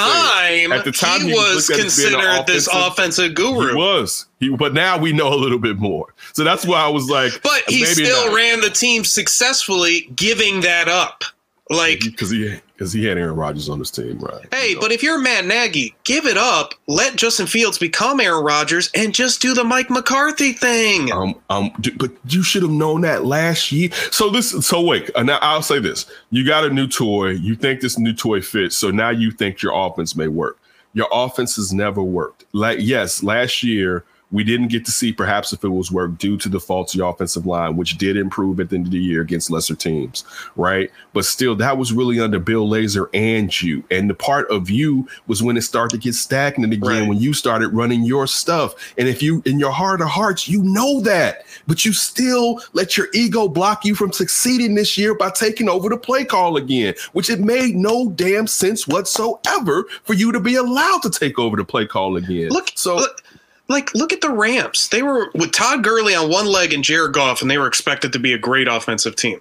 time, 0.68 0.72
At 0.72 0.84
the 0.84 0.92
time, 0.92 1.20
he 1.22 1.28
he 1.28 1.34
was 1.34 1.54
was 1.54 1.68
looked 1.70 1.80
at 1.80 1.86
as 1.86 1.96
being 1.96 2.08
an 2.14 2.20
considered 2.20 2.46
this 2.46 2.68
offensive- 2.70 3.34
guru. 3.34 3.70
He 3.70 3.74
was. 3.76 4.26
He, 4.40 4.50
but 4.50 4.74
now 4.74 4.98
we 4.98 5.12
know 5.14 5.32
a 5.32 5.36
little 5.36 5.58
bit 5.58 5.78
more. 5.78 6.12
So 6.34 6.44
that's 6.44 6.66
why 6.66 6.80
I 6.82 6.88
was 6.88 7.08
like, 7.08 7.32
But 7.42 7.62
he 7.68 7.86
still 7.86 8.26
not. 8.26 8.34
ran 8.36 8.60
the 8.60 8.68
team 8.68 9.02
successfully, 9.04 10.10
giving 10.16 10.60
that 10.60 10.88
up. 10.88 11.24
Like, 11.70 12.00
because 12.00 12.30
he 12.30 12.54
because 12.74 12.92
he 12.92 13.06
had 13.06 13.16
Aaron 13.16 13.36
Rodgers 13.36 13.70
on 13.70 13.78
his 13.78 13.90
team, 13.90 14.18
right? 14.18 14.44
hey, 14.52 14.70
You 14.70 14.74
know? 14.74 14.80
but 14.82 14.92
if 14.92 15.02
you're 15.02 15.18
Matt 15.18 15.46
Nagy, 15.46 15.94
give 16.04 16.26
it 16.26 16.36
up. 16.36 16.74
Let 16.88 17.16
Justin 17.16 17.46
Fields 17.46 17.78
become 17.78 18.20
Aaron 18.20 18.44
Rodgers 18.44 18.90
and 18.94 19.14
just 19.14 19.40
do 19.40 19.54
the 19.54 19.64
Mike 19.64 19.88
McCarthy 19.88 20.52
thing. 20.52 21.10
Um, 21.10 21.36
um, 21.48 21.70
but 21.96 22.10
you 22.28 22.42
should 22.42 22.62
have 22.62 22.70
known 22.70 23.00
that 23.02 23.24
last 23.24 23.72
year. 23.72 23.90
So 24.10 24.28
this, 24.28 24.50
so 24.66 24.82
wait. 24.82 25.10
uh, 25.14 25.22
Now 25.22 25.38
I'll 25.40 25.62
say 25.62 25.78
this: 25.78 26.04
you 26.30 26.44
got 26.44 26.64
a 26.64 26.70
new 26.70 26.86
toy. 26.86 27.30
You 27.30 27.54
think 27.54 27.80
this 27.80 27.98
new 27.98 28.12
toy 28.12 28.42
fits, 28.42 28.76
so 28.76 28.90
now 28.90 29.08
you 29.10 29.30
think 29.30 29.62
your 29.62 29.72
offense 29.74 30.14
may 30.14 30.28
work. 30.28 30.58
Your 30.92 31.08
offense 31.10 31.56
has 31.56 31.72
never 31.72 32.02
worked. 32.02 32.44
Like 32.52 32.78
yes, 32.82 33.22
last 33.22 33.62
year 33.62 34.04
we 34.34 34.42
didn't 34.42 34.66
get 34.66 34.84
to 34.84 34.90
see 34.90 35.12
perhaps 35.12 35.52
if 35.52 35.62
it 35.62 35.68
was 35.68 35.92
work 35.92 36.18
due 36.18 36.36
to 36.36 36.48
the 36.48 36.58
faulty 36.58 36.98
offensive 36.98 37.46
line, 37.46 37.76
which 37.76 37.96
did 37.98 38.16
improve 38.16 38.58
at 38.58 38.68
the 38.68 38.76
end 38.76 38.86
of 38.86 38.90
the 38.92 38.98
year 38.98 39.22
against 39.22 39.48
lesser 39.48 39.76
teams, 39.76 40.24
right? 40.56 40.90
But 41.12 41.24
still, 41.24 41.54
that 41.56 41.78
was 41.78 41.92
really 41.92 42.18
under 42.18 42.40
Bill 42.40 42.68
Lazor 42.68 43.06
and 43.14 43.62
you. 43.62 43.84
And 43.92 44.10
the 44.10 44.14
part 44.14 44.50
of 44.50 44.68
you 44.68 45.06
was 45.28 45.40
when 45.40 45.56
it 45.56 45.62
started 45.62 45.96
to 45.96 46.02
get 46.02 46.14
stagnant 46.16 46.72
again, 46.72 46.84
Right. 46.84 47.08
when 47.08 47.20
you 47.20 47.32
started 47.32 47.68
running 47.68 48.02
your 48.02 48.26
stuff. 48.26 48.74
And 48.98 49.06
if 49.06 49.22
you, 49.22 49.40
in 49.46 49.60
your 49.60 49.70
heart 49.70 50.00
of 50.00 50.08
hearts, 50.08 50.48
you 50.48 50.64
know 50.64 51.00
that, 51.02 51.44
but 51.68 51.84
you 51.84 51.92
still 51.92 52.60
let 52.72 52.96
your 52.96 53.06
ego 53.14 53.46
block 53.46 53.84
you 53.84 53.94
from 53.94 54.12
succeeding 54.12 54.74
this 54.74 54.98
year 54.98 55.14
by 55.14 55.30
taking 55.30 55.68
over 55.68 55.88
the 55.88 55.96
play 55.96 56.24
call 56.24 56.56
again, 56.56 56.94
which 57.12 57.30
it 57.30 57.38
made 57.38 57.76
no 57.76 58.10
damn 58.10 58.48
sense 58.48 58.88
whatsoever 58.88 59.84
for 60.02 60.14
you 60.14 60.32
to 60.32 60.40
be 60.40 60.56
allowed 60.56 61.02
to 61.02 61.10
take 61.10 61.38
over 61.38 61.56
the 61.56 61.64
play 61.64 61.86
call 61.86 62.16
again. 62.16 62.48
Look, 62.50 62.72
so 62.74 62.96
look, 62.96 63.22
like 63.68 63.94
look 63.94 64.12
at 64.12 64.20
the 64.20 64.30
Rams. 64.30 64.88
They 64.88 65.02
were 65.02 65.30
with 65.34 65.52
Todd 65.52 65.82
Gurley 65.84 66.14
on 66.14 66.30
one 66.30 66.46
leg 66.46 66.72
and 66.72 66.84
Jared 66.84 67.12
Goff, 67.14 67.40
and 67.42 67.50
they 67.50 67.58
were 67.58 67.66
expected 67.66 68.12
to 68.12 68.18
be 68.18 68.32
a 68.32 68.38
great 68.38 68.68
offensive 68.68 69.16
team. 69.16 69.40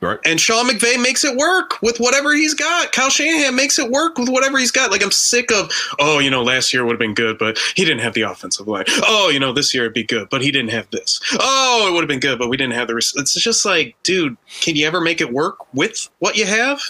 right. 0.00 0.18
And 0.24 0.40
Sean 0.40 0.68
McVay 0.68 1.00
makes 1.02 1.24
it 1.24 1.36
work 1.36 1.80
with 1.80 1.98
whatever 1.98 2.34
he's 2.34 2.54
got. 2.54 2.92
Kyle 2.92 3.08
Shanahan 3.08 3.54
makes 3.54 3.78
it 3.78 3.90
work 3.90 4.18
with 4.18 4.28
whatever 4.28 4.58
he's 4.58 4.70
got. 4.72 4.90
Like 4.90 5.02
I'm 5.02 5.10
sick 5.12 5.50
of, 5.52 5.70
oh, 5.98 6.18
you 6.18 6.28
know, 6.28 6.42
last 6.42 6.74
year 6.74 6.84
would 6.84 6.92
have 6.92 6.98
been 6.98 7.14
good, 7.14 7.38
but 7.38 7.56
he 7.76 7.84
didn't 7.84 8.00
have 8.00 8.12
the 8.14 8.22
offensive 8.22 8.68
line. 8.68 8.84
Oh, 9.06 9.30
you 9.32 9.38
know, 9.40 9.52
this 9.52 9.72
year 9.72 9.84
it'd 9.84 9.94
be 9.94 10.02
good, 10.04 10.28
but 10.28 10.42
he 10.42 10.50
didn't 10.50 10.70
have 10.72 10.90
this. 10.90 11.20
Oh, 11.40 11.86
it 11.88 11.92
would 11.94 12.02
have 12.02 12.08
been 12.08 12.20
good, 12.20 12.38
but 12.38 12.48
we 12.48 12.56
didn't 12.56 12.74
have 12.74 12.88
the. 12.88 12.96
Res- 12.96 13.14
it's 13.16 13.34
just 13.34 13.64
like, 13.64 13.94
dude, 14.02 14.36
can 14.60 14.76
you 14.76 14.86
ever 14.86 15.00
make 15.00 15.20
it 15.20 15.32
work 15.32 15.72
with 15.72 16.08
what 16.18 16.36
you 16.36 16.44
have? 16.46 16.80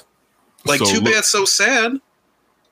Like, 0.65 0.79
So 0.81 0.87
too 0.87 1.01
look- 1.01 1.13
bad, 1.13 1.25
so 1.25 1.45
sad. 1.45 2.01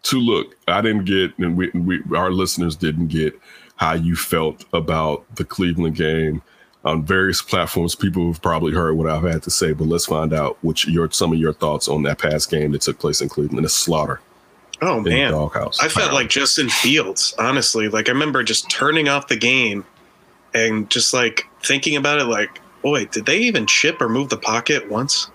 to 0.05 0.19
look, 0.19 0.57
I 0.67 0.81
didn't 0.81 1.05
get, 1.05 1.37
and 1.39 1.57
we, 1.57 1.69
we 1.75 2.01
our 2.17 2.31
listeners 2.33 2.75
didn't 2.77 3.09
get 3.09 3.39
how 3.81 3.95
you 3.95 4.15
felt 4.15 4.67
about 4.75 5.25
the 5.37 5.45
Cleveland 5.45 5.97
game 5.97 6.43
on 6.85 7.03
various 7.03 7.41
platforms. 7.41 7.95
People 7.95 8.27
have 8.29 8.43
probably 8.43 8.73
heard 8.73 8.95
what 8.95 9.09
I've 9.09 9.23
had 9.23 9.43
to 9.45 9.51
say, 9.51 9.73
but 9.73 9.87
let's 9.89 10.05
find 10.05 10.35
out 10.35 10.59
which 10.63 10.87
your 10.87 11.11
some 11.11 11.33
of 11.33 11.39
your 11.39 11.55
thoughts 11.55 11.89
on 11.89 12.03
that 12.03 12.19
past 12.19 12.51
game 12.51 12.73
that 12.73 12.83
took 12.83 12.99
place 12.99 13.23
in 13.23 13.31
Cleveland. 13.31 13.65
A 13.65 13.71
slaughter 13.71 14.21
Oh 14.83 15.03
the 15.03 15.11
man, 15.11 15.33
doghouse. 15.33 15.79
I 15.83 15.89
felt 15.89 16.13
like 16.13 16.29
Justin 16.29 16.69
Fields, 16.69 17.35
honestly. 17.39 17.89
Like 17.89 18.09
I 18.09 18.13
remember 18.13 18.43
just 18.43 18.71
turning 18.71 19.09
off 19.09 19.29
the 19.29 19.37
game 19.37 19.85
and 20.55 20.89
just 20.91 21.15
like 21.15 21.47
thinking 21.63 21.97
about 21.97 22.19
it 22.19 22.25
like, 22.25 22.61
boy, 22.83 23.07
did 23.07 23.27
they 23.27 23.39
even 23.39 23.67
chip 23.67 24.01
or 24.01 24.09
move 24.09 24.29
the 24.29 24.37
pocket 24.37 24.91
once? 24.91 25.31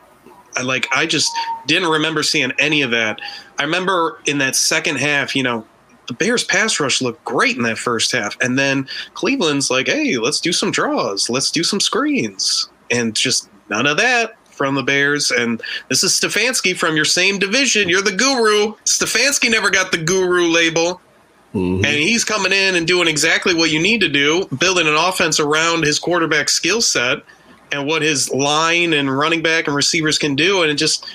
I 0.55 0.61
like 0.61 0.87
I 0.91 1.07
just 1.07 1.31
didn't 1.65 1.89
remember 1.89 2.23
seeing 2.23 2.51
any 2.59 2.81
of 2.81 2.91
that. 2.91 3.19
I 3.59 3.63
remember 3.63 4.19
in 4.25 4.37
that 4.39 4.55
second 4.55 4.97
half, 4.97 5.35
you 5.35 5.43
know, 5.43 5.65
the 6.07 6.13
Bears 6.13 6.43
pass 6.43 6.79
rush 6.79 7.01
looked 7.01 7.23
great 7.25 7.57
in 7.57 7.63
that 7.63 7.77
first 7.77 8.11
half. 8.11 8.37
And 8.41 8.57
then 8.57 8.87
Cleveland's 9.13 9.69
like, 9.69 9.87
hey, 9.87 10.17
let's 10.17 10.39
do 10.39 10.53
some 10.53 10.71
draws, 10.71 11.29
let's 11.29 11.51
do 11.51 11.63
some 11.63 11.79
screens. 11.79 12.69
And 12.91 13.15
just 13.15 13.49
none 13.69 13.87
of 13.87 13.97
that 13.97 14.35
from 14.49 14.75
the 14.75 14.83
Bears. 14.83 15.31
And 15.31 15.61
this 15.89 16.03
is 16.03 16.13
Stefanski 16.13 16.75
from 16.75 16.95
your 16.95 17.05
same 17.05 17.39
division. 17.39 17.89
You're 17.89 18.01
the 18.01 18.15
guru. 18.15 18.73
Stefanski 18.85 19.51
never 19.51 19.69
got 19.69 19.91
the 19.91 19.97
guru 19.97 20.47
label. 20.47 21.01
Mhm. 21.53 21.85
And 21.85 21.95
he's 21.95 22.23
coming 22.23 22.51
in 22.51 22.75
and 22.75 22.85
doing 22.85 23.07
exactly 23.07 23.53
what 23.53 23.71
you 23.71 23.79
need 23.79 24.01
to 24.01 24.09
do, 24.09 24.45
building 24.59 24.87
an 24.87 24.95
offense 24.95 25.39
around 25.39 25.83
his 25.83 25.99
quarterback 25.99 26.49
skill 26.49 26.81
set 26.81 27.19
and 27.71 27.87
what 27.87 28.01
his 28.01 28.29
line 28.29 28.93
and 28.93 29.15
running 29.15 29.41
back 29.41 29.67
and 29.67 29.75
receivers 29.75 30.17
can 30.17 30.35
do. 30.35 30.61
And 30.61 30.71
it 30.71 30.75
just 30.75 31.05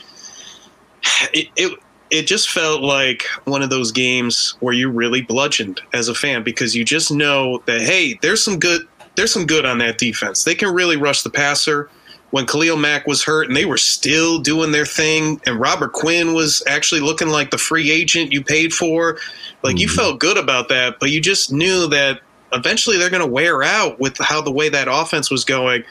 it, 1.33 1.49
it 1.57 1.79
it 2.11 2.27
just 2.27 2.51
felt 2.51 2.83
like 2.83 3.25
one 3.45 3.63
of 3.63 3.71
those 3.71 3.93
games 3.93 4.57
where 4.61 4.75
you 4.75 4.91
really 4.91 5.23
bludgeoned 5.23 5.81
as 5.93 6.09
a 6.09 6.15
fan 6.15 6.43
because 6.43 6.75
you 6.75 6.85
just 6.85 7.11
know 7.13 7.63
that 7.67 7.81
hey, 7.81 8.19
there's 8.23 8.45
some 8.45 8.59
good 8.59 8.83
there's 9.17 9.33
some 9.33 9.47
good 9.47 9.65
on 9.65 9.79
that 9.79 9.99
defense. 9.99 10.45
They 10.45 10.55
can 10.55 10.73
really 10.73 10.97
rush 10.97 11.23
the 11.23 11.31
passer. 11.31 11.91
When 12.31 12.47
Khalil 12.47 12.77
Mack 12.77 13.09
was 13.09 13.25
hurt 13.25 13.49
and 13.49 13.57
they 13.57 13.65
were 13.65 13.77
still 13.77 14.39
doing 14.39 14.71
their 14.71 14.87
thing, 14.87 15.41
and 15.47 15.59
Robert 15.59 15.93
Quinn 15.93 16.33
was 16.33 16.63
actually 16.69 17.01
looking 17.01 17.27
like 17.29 17.51
the 17.51 17.59
free 17.59 17.91
agent 17.91 18.33
you 18.33 18.43
paid 18.43 18.73
for, 18.73 19.19
like 19.65 19.79
you 19.81 19.89
Mhm. 19.89 19.97
felt 19.97 20.21
good 20.21 20.39
about 20.39 20.69
that, 20.69 21.01
but 21.01 21.11
you 21.11 21.21
just 21.21 21.51
knew 21.51 21.89
that 21.89 22.21
eventually 22.53 22.97
they're 22.99 23.11
going 23.11 23.21
to 23.21 23.27
wear 23.27 23.65
out 23.65 23.99
with 23.99 24.17
how 24.19 24.41
the 24.41 24.53
way 24.53 24.69
that 24.69 24.87
offense 24.89 25.29
was 25.29 25.45
going. 25.45 25.83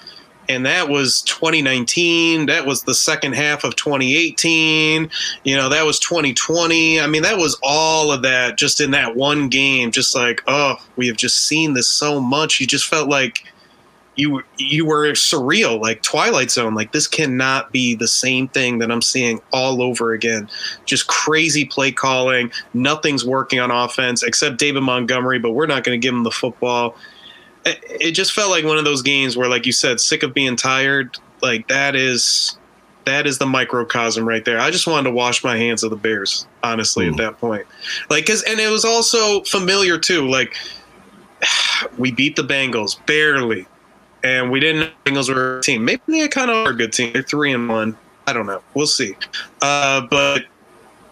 And 0.50 0.66
that 0.66 0.90
was 0.90 1.22
2019. 1.22 2.48
That 2.48 2.66
was 2.66 2.82
the 2.82 2.96
second 2.96 3.34
half 3.34 3.64
of 3.64 3.76
2018. 3.76 5.10
You 5.44 5.56
know, 5.56 5.70
that 5.70 5.86
was 5.86 6.00
2020. 6.00 7.00
I 7.00 7.06
mean, 7.06 7.22
that 7.22 7.38
was 7.38 7.58
all 7.62 8.12
of 8.12 8.24
that 8.24 8.58
just 8.58 8.82
in 8.82 8.92
that 8.92 9.16
one 9.16 9.48
game. 9.48 9.92
Just 9.92 10.16
like, 10.16 10.42
oh, 10.48 10.76
we 10.96 11.08
have 11.08 11.18
just 11.18 11.48
seen 11.48 11.74
this 11.74 11.88
so 11.88 12.20
much. 12.20 12.60
You 12.60 12.66
just 12.66 12.88
felt 12.88 13.08
like 13.08 13.46
you 14.20 14.44
you 14.58 14.86
were 14.86 15.12
surreal, 15.14 15.80
like 15.80 16.02
Twilight 16.02 16.52
Zone. 16.52 16.76
Like 16.76 16.92
this 16.92 17.08
cannot 17.08 17.72
be 17.72 17.96
the 17.96 18.08
same 18.08 18.48
thing 18.50 18.80
that 18.80 18.92
I'm 18.92 19.02
seeing 19.02 19.40
all 19.54 19.82
over 19.82 20.14
again. 20.14 20.50
Just 20.86 21.08
crazy 21.08 21.66
play 21.66 21.92
calling. 21.92 22.52
Nothing's 22.74 23.26
working 23.26 23.60
on 23.60 23.72
offense 23.72 24.24
except 24.24 24.58
David 24.58 24.82
Montgomery, 24.82 25.40
but 25.40 25.52
we're 25.52 25.68
not 25.68 25.84
going 25.84 26.00
to 26.00 26.06
give 26.06 26.14
him 26.14 26.24
the 26.24 26.32
football. 26.32 26.96
It, 27.70 27.84
it 28.02 28.12
just 28.12 28.34
felt 28.34 28.50
like 28.50 28.66
one 28.66 28.78
of 28.78 28.86
those 28.86 29.02
games 29.02 29.38
where, 29.38 29.50
like 29.50 29.66
you 29.66 29.72
said, 29.72 30.00
sick 30.00 30.24
of 30.24 30.34
being 30.34 30.56
tired. 30.56 31.18
Like 31.42 31.68
that 31.70 31.96
is 31.96 32.58
that 33.06 33.26
is 33.26 33.38
the 33.38 33.46
microcosm 33.46 34.28
right 34.28 34.44
there. 34.46 34.60
I 34.60 34.70
just 34.72 34.86
wanted 34.86 35.10
to 35.10 35.16
wash 35.16 35.44
my 35.44 35.58
hands 35.58 35.84
of 35.84 35.90
the 35.90 35.96
Bears, 35.96 36.46
honestly, 36.64 37.06
Mm. 37.08 37.12
at 37.12 37.18
that 37.18 37.40
point. 37.40 37.66
Like, 38.10 38.26
cause, 38.26 38.44
and 38.44 38.60
it 38.60 38.70
was 38.70 38.86
also 38.86 39.42
familiar 39.44 39.98
too. 39.98 40.28
Like, 40.28 40.56
we 41.98 42.12
beat 42.12 42.36
the 42.36 42.44
Bengals 42.44 43.04
barely, 43.06 43.66
and 44.24 44.52
we 44.52 44.60
didn't 44.60 44.82
know 44.82 44.90
the 45.06 45.12
Bengals 45.12 45.34
were 45.34 45.60
a 45.60 45.62
team. 45.62 45.86
Maybe 45.86 46.02
they 46.08 46.28
kind 46.28 46.52
of 46.52 46.68
are 46.68 46.72
a 46.72 46.76
good 46.76 46.94
team. 46.94 47.14
They're 47.14 47.24
three 47.24 47.52
and 47.54 47.68
one. 47.70 47.98
I 48.28 48.34
don't 48.34 48.46
know. 48.46 48.62
We'll 48.76 48.86
see. 48.88 49.16
Uh, 49.62 50.02
but 50.02 50.44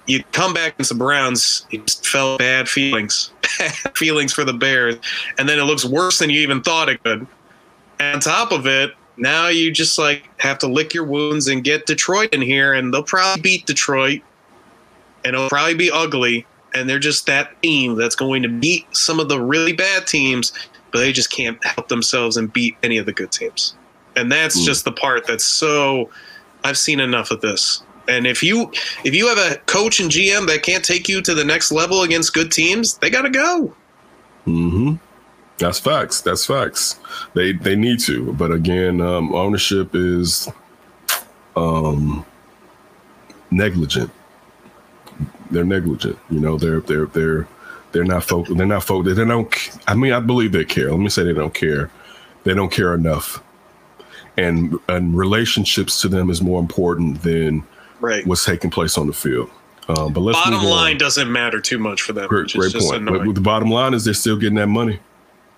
you 0.05 0.23
come 0.33 0.53
back 0.53 0.73
against 0.75 0.89
the 0.89 0.95
Browns, 0.97 1.65
you 1.71 1.79
just 1.79 2.05
felt 2.07 2.39
bad 2.39 2.69
feelings, 2.69 3.31
feelings 3.95 4.33
for 4.33 4.43
the 4.43 4.53
Bears, 4.53 4.95
and 5.37 5.47
then 5.47 5.59
it 5.59 5.63
looks 5.63 5.85
worse 5.85 6.19
than 6.19 6.29
you 6.29 6.41
even 6.41 6.61
thought 6.61 6.89
it 6.89 7.03
could. 7.03 7.25
And 7.99 8.15
on 8.15 8.19
top 8.19 8.51
of 8.51 8.67
it, 8.67 8.93
now 9.17 9.47
you 9.47 9.71
just 9.71 9.97
like 9.97 10.29
have 10.39 10.57
to 10.59 10.67
lick 10.67 10.93
your 10.93 11.03
wounds 11.05 11.47
and 11.47 11.63
get 11.63 11.85
Detroit 11.85 12.33
in 12.33 12.41
here, 12.41 12.73
and 12.73 12.93
they'll 12.93 13.03
probably 13.03 13.41
beat 13.41 13.65
Detroit, 13.65 14.21
and 15.25 15.35
it'll 15.35 15.49
probably 15.49 15.75
be 15.75 15.91
ugly. 15.91 16.45
And 16.73 16.87
they're 16.87 16.99
just 16.99 17.25
that 17.25 17.59
team 17.63 17.95
that's 17.95 18.15
going 18.15 18.43
to 18.43 18.49
beat 18.49 18.85
some 18.95 19.19
of 19.19 19.29
the 19.29 19.41
really 19.41 19.73
bad 19.73 20.05
teams, 20.05 20.51
but 20.91 20.99
they 20.99 21.11
just 21.11 21.31
can't 21.31 21.63
help 21.65 21.87
themselves 21.87 22.37
and 22.37 22.51
beat 22.53 22.75
any 22.83 22.97
of 22.97 23.05
the 23.05 23.13
good 23.13 23.31
teams. 23.31 23.73
And 24.15 24.31
that's 24.31 24.59
Mm. 24.59 24.65
just 24.65 24.85
the 24.85 24.91
part 24.91 25.25
that's 25.25 25.45
so. 25.45 26.09
I've 26.63 26.77
seen 26.77 26.99
enough 26.99 27.31
of 27.31 27.41
this. 27.41 27.83
And 28.07 28.25
if 28.25 28.41
you 28.41 28.71
if 29.03 29.13
you 29.13 29.27
have 29.27 29.37
a 29.37 29.57
coach 29.65 29.99
and 29.99 30.09
GM 30.09 30.47
that 30.47 30.63
can't 30.63 30.83
take 30.83 31.09
you 31.09 31.21
to 31.21 31.33
the 31.33 31.43
next 31.43 31.71
level 31.71 32.03
against 32.03 32.33
good 32.33 32.51
teams, 32.51 32.97
they 32.97 33.09
got 33.09 33.23
to 33.23 33.29
go. 33.29 33.75
Mm-hmm. 34.45 34.95
That's 35.57 35.79
facts. 35.79 36.21
That's 36.21 36.45
facts. 36.45 36.99
They 37.33 37.51
they 37.51 37.75
need 37.75 37.99
to, 38.01 38.33
but 38.33 38.51
again, 38.51 39.01
um, 39.01 39.33
ownership 39.33 39.95
is 39.95 40.47
um, 41.55 42.25
negligent. 43.49 44.11
They're 45.49 45.63
negligent. 45.63 46.17
You 46.29 46.39
know, 46.39 46.57
they're 46.57 46.81
they're 46.81 47.07
they're 47.07 47.47
they're 47.91 48.03
not 48.03 48.23
folk. 48.23 48.47
They're 48.47 48.65
not 48.65 48.83
folk. 48.83 49.05
They 49.05 49.13
don't. 49.13 49.69
I 49.87 49.95
mean, 49.95 50.13
I 50.13 50.19
believe 50.19 50.51
they 50.51 50.65
care. 50.65 50.91
Let 50.91 50.99
me 50.99 51.09
say 51.09 51.23
they 51.23 51.33
don't 51.33 51.53
care. 51.53 51.89
They 52.43 52.53
don't 52.53 52.71
care 52.71 52.93
enough, 52.93 53.41
and 54.37 54.77
and 54.87 55.17
relationships 55.17 55.99
to 56.01 56.07
them 56.07 56.29
is 56.29 56.41
more 56.41 56.59
important 56.59 57.23
than 57.23 57.63
Right. 57.99 58.25
what's 58.27 58.45
taking 58.45 58.69
place 58.69 58.97
on 58.97 59.07
the 59.07 59.13
field. 59.13 59.49
Um, 59.89 60.11
but 60.13 60.19
let's 60.21 60.37
Bottom 60.37 60.55
move 60.55 60.63
on. 60.63 60.69
line 60.69 60.97
doesn't 60.97 61.31
matter 61.31 61.61
too 61.61 61.79
much 61.79 62.01
for 62.01 62.11
them. 62.13 62.27
Great, 62.27 62.51
great 62.53 62.73
point. 62.73 63.05
But 63.05 63.33
the 63.35 63.41
bottom 63.41 63.69
line 63.71 63.93
is 63.93 64.03
they're 64.05 64.13
still 64.13 64.35
getting 64.37 64.55
that 64.57 64.67
money. 64.67 64.99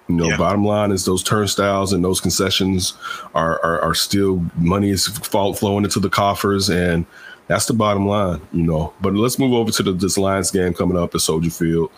You 0.08 0.16
know, 0.16 0.30
Yeah. 0.30 0.38
bottom 0.38 0.64
line 0.64 0.92
is 0.92 1.06
those 1.06 1.24
turnstiles 1.24 1.94
and 1.94 2.04
those 2.04 2.20
concessions 2.22 2.94
are 3.36 3.60
are, 3.64 3.82
are 3.82 3.94
still 3.96 4.44
money 4.56 4.90
is 4.92 5.08
flowing 5.08 5.84
into 5.84 6.00
the 6.00 6.10
coffers, 6.10 6.70
and 6.70 7.06
that's 7.48 7.66
the 7.66 7.74
bottom 7.74 8.08
line. 8.08 8.42
You 8.52 8.64
know, 8.64 8.94
but 9.02 9.14
let's 9.16 9.38
move 9.40 9.54
over 9.54 9.72
to 9.72 9.84
the 9.84 9.94
this 9.94 10.18
Lions 10.18 10.52
game 10.52 10.74
coming 10.74 10.98
up 10.98 11.14
at 11.16 11.22
Soldier 11.22 11.50
Field 11.52 11.92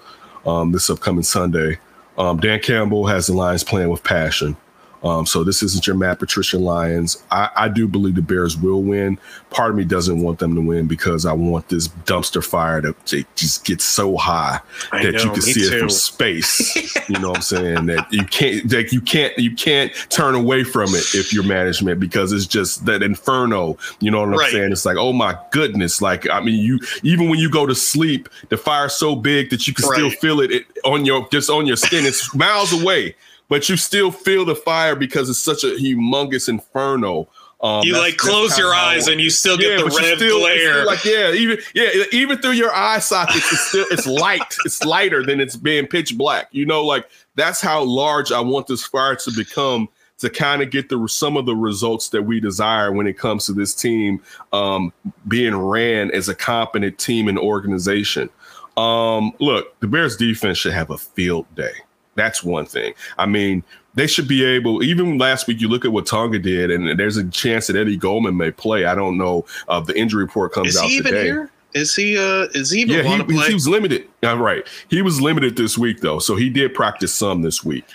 um, 0.45 0.71
this 0.71 0.89
upcoming 0.89 1.23
Sunday. 1.23 1.79
Um, 2.17 2.37
Dan 2.37 2.59
Campbell 2.59 3.07
has 3.07 3.27
the 3.27 3.33
Lions 3.33 3.63
playing 3.63 3.89
with 3.89 4.03
passion. 4.03 4.55
Um, 5.03 5.25
so 5.25 5.43
this 5.43 5.63
isn't 5.63 5.87
your 5.87 5.95
Matt 5.95 6.19
Patricia 6.19 6.57
Lions. 6.59 7.23
I, 7.31 7.49
I 7.55 7.69
do 7.69 7.87
believe 7.87 8.15
the 8.15 8.21
Bears 8.21 8.55
will 8.57 8.83
win. 8.83 9.17
Part 9.49 9.71
of 9.71 9.75
me 9.75 9.83
doesn't 9.83 10.21
want 10.21 10.39
them 10.39 10.53
to 10.55 10.61
win 10.61 10.87
because 10.87 11.25
I 11.25 11.33
want 11.33 11.69
this 11.69 11.87
dumpster 11.87 12.43
fire 12.45 12.81
to, 12.81 12.93
to 13.07 13.23
just 13.35 13.65
get 13.65 13.81
so 13.81 14.15
high 14.17 14.59
I 14.91 15.03
that 15.03 15.23
you 15.23 15.31
can 15.31 15.41
see 15.41 15.61
it 15.61 15.79
from 15.79 15.89
space. 15.89 16.75
you 17.09 17.19
know 17.19 17.29
what 17.29 17.37
I'm 17.37 17.41
saying? 17.41 17.85
That 17.87 18.11
you 18.13 18.23
can't 18.25 18.71
like 18.71 18.91
you 18.91 19.01
can't 19.01 19.37
you 19.37 19.55
can't 19.55 19.91
turn 20.09 20.35
away 20.35 20.63
from 20.63 20.89
it 20.89 21.15
if 21.15 21.33
you're 21.33 21.43
management 21.43 21.99
because 21.99 22.31
it's 22.31 22.45
just 22.45 22.85
that 22.85 23.01
inferno. 23.01 23.77
You 23.99 24.11
know 24.11 24.19
what 24.19 24.29
I'm 24.29 24.35
Right. 24.39 24.51
saying? 24.51 24.71
It's 24.71 24.85
like, 24.85 24.97
oh 24.97 25.13
my 25.13 25.37
goodness. 25.51 26.01
Like, 26.01 26.29
I 26.29 26.39
mean, 26.41 26.63
you 26.63 26.79
even 27.03 27.29
when 27.29 27.39
you 27.39 27.49
go 27.49 27.65
to 27.65 27.75
sleep, 27.75 28.29
the 28.49 28.57
fire's 28.57 28.93
so 28.93 29.15
big 29.15 29.49
that 29.49 29.67
you 29.67 29.73
can 29.73 29.85
still 29.85 30.09
feel 30.11 30.39
it, 30.41 30.51
it 30.51 30.65
on 30.85 31.05
your 31.05 31.27
just 31.29 31.49
on 31.49 31.65
your 31.65 31.75
skin. 31.75 32.05
It's 32.05 32.33
miles 32.35 32.71
away, 32.71 33.15
but 33.51 33.67
you 33.67 33.75
still 33.75 34.11
feel 34.11 34.45
the 34.45 34.55
fire 34.55 34.95
because 34.95 35.29
it's 35.29 35.37
such 35.37 35.65
a 35.65 35.75
humongous 35.75 36.47
inferno. 36.47 37.27
Um, 37.59 37.83
you 37.83 37.97
like 37.97 38.15
close 38.15 38.57
your 38.57 38.73
eyes 38.73 39.09
and 39.09 39.19
you 39.19 39.29
still 39.29 39.57
get 39.57 39.77
the 39.77 39.89
but 39.89 39.99
red 39.99 40.17
still- 40.17 40.39
glare. 40.39 40.85
like 40.85 41.03
yeah, 41.03 41.33
even 41.33 41.57
yeah, 41.75 41.89
even 42.13 42.37
through 42.37 42.53
your 42.53 42.73
eye 42.73 42.99
sockets, 42.99 43.51
it's 43.51 43.67
still 43.67 43.85
it's 43.91 44.07
light. 44.21 44.55
It's 44.63 44.81
lighter 44.85 45.25
than 45.25 45.41
it's 45.41 45.57
being 45.57 45.85
pitch 45.85 46.17
black. 46.17 46.47
You 46.51 46.65
know, 46.65 46.85
like 46.85 47.09
that's 47.35 47.59
how 47.59 47.83
large 47.83 48.31
I 48.31 48.39
want 48.39 48.67
this 48.67 48.85
fire 48.85 49.17
to 49.17 49.31
become 49.35 49.89
to 50.19 50.29
kind 50.29 50.61
of 50.61 50.71
get 50.71 50.87
the 50.87 51.05
some 51.09 51.35
of 51.35 51.45
the 51.45 51.55
results 51.55 52.07
that 52.09 52.21
we 52.21 52.39
desire 52.39 52.93
when 52.93 53.05
it 53.05 53.17
comes 53.17 53.47
to 53.47 53.51
this 53.53 53.75
team 53.75 54.21
um, 54.53 54.93
being 55.27 55.57
ran 55.57 56.09
as 56.11 56.29
a 56.29 56.35
competent 56.35 56.97
team 56.99 57.27
and 57.27 57.37
organization. 57.37 58.29
Um, 58.77 59.33
look, 59.39 59.77
the 59.81 59.87
Bears 59.87 60.15
defense 60.15 60.57
should 60.57 60.71
have 60.71 60.89
a 60.89 60.97
field 60.97 61.53
day. 61.53 61.73
That's 62.21 62.43
one 62.43 62.65
thing. 62.67 62.93
I 63.17 63.25
mean, 63.25 63.63
they 63.95 64.05
should 64.05 64.27
be 64.27 64.45
able. 64.45 64.83
Even 64.83 65.17
last 65.17 65.47
week, 65.47 65.59
you 65.59 65.67
look 65.67 65.85
at 65.85 65.91
what 65.91 66.05
Tonga 66.05 66.37
did, 66.39 66.69
and 66.69 66.99
there's 66.99 67.17
a 67.17 67.27
chance 67.29 67.65
that 67.67 67.75
Eddie 67.75 67.97
Goldman 67.97 68.37
may 68.37 68.51
play. 68.51 68.85
I 68.85 68.93
don't 68.93 69.17
know. 69.17 69.45
Uh, 69.67 69.79
the 69.79 69.97
injury 69.97 70.23
report 70.23 70.53
comes 70.53 70.77
out. 70.77 70.85
is 70.85 70.91
he 70.91 70.97
even 70.97 71.11
today. 71.13 71.23
here? 71.25 71.49
Is 71.73 71.95
he 71.95 72.17
uh 72.17 72.47
is 72.53 72.69
he 72.69 72.81
even 72.81 72.97
Yeah, 72.97 73.17
he, 73.17 73.23
play? 73.23 73.47
he 73.47 73.53
was 73.53 73.67
limited. 73.67 74.07
Yeah, 74.21 74.37
right. 74.37 74.67
He 74.89 75.01
was 75.01 75.19
limited 75.21 75.55
this 75.55 75.77
week 75.77 76.01
though, 76.01 76.19
so 76.19 76.35
he 76.35 76.49
did 76.49 76.73
practice 76.73 77.13
some 77.13 77.41
this 77.41 77.63
week. 77.63 77.85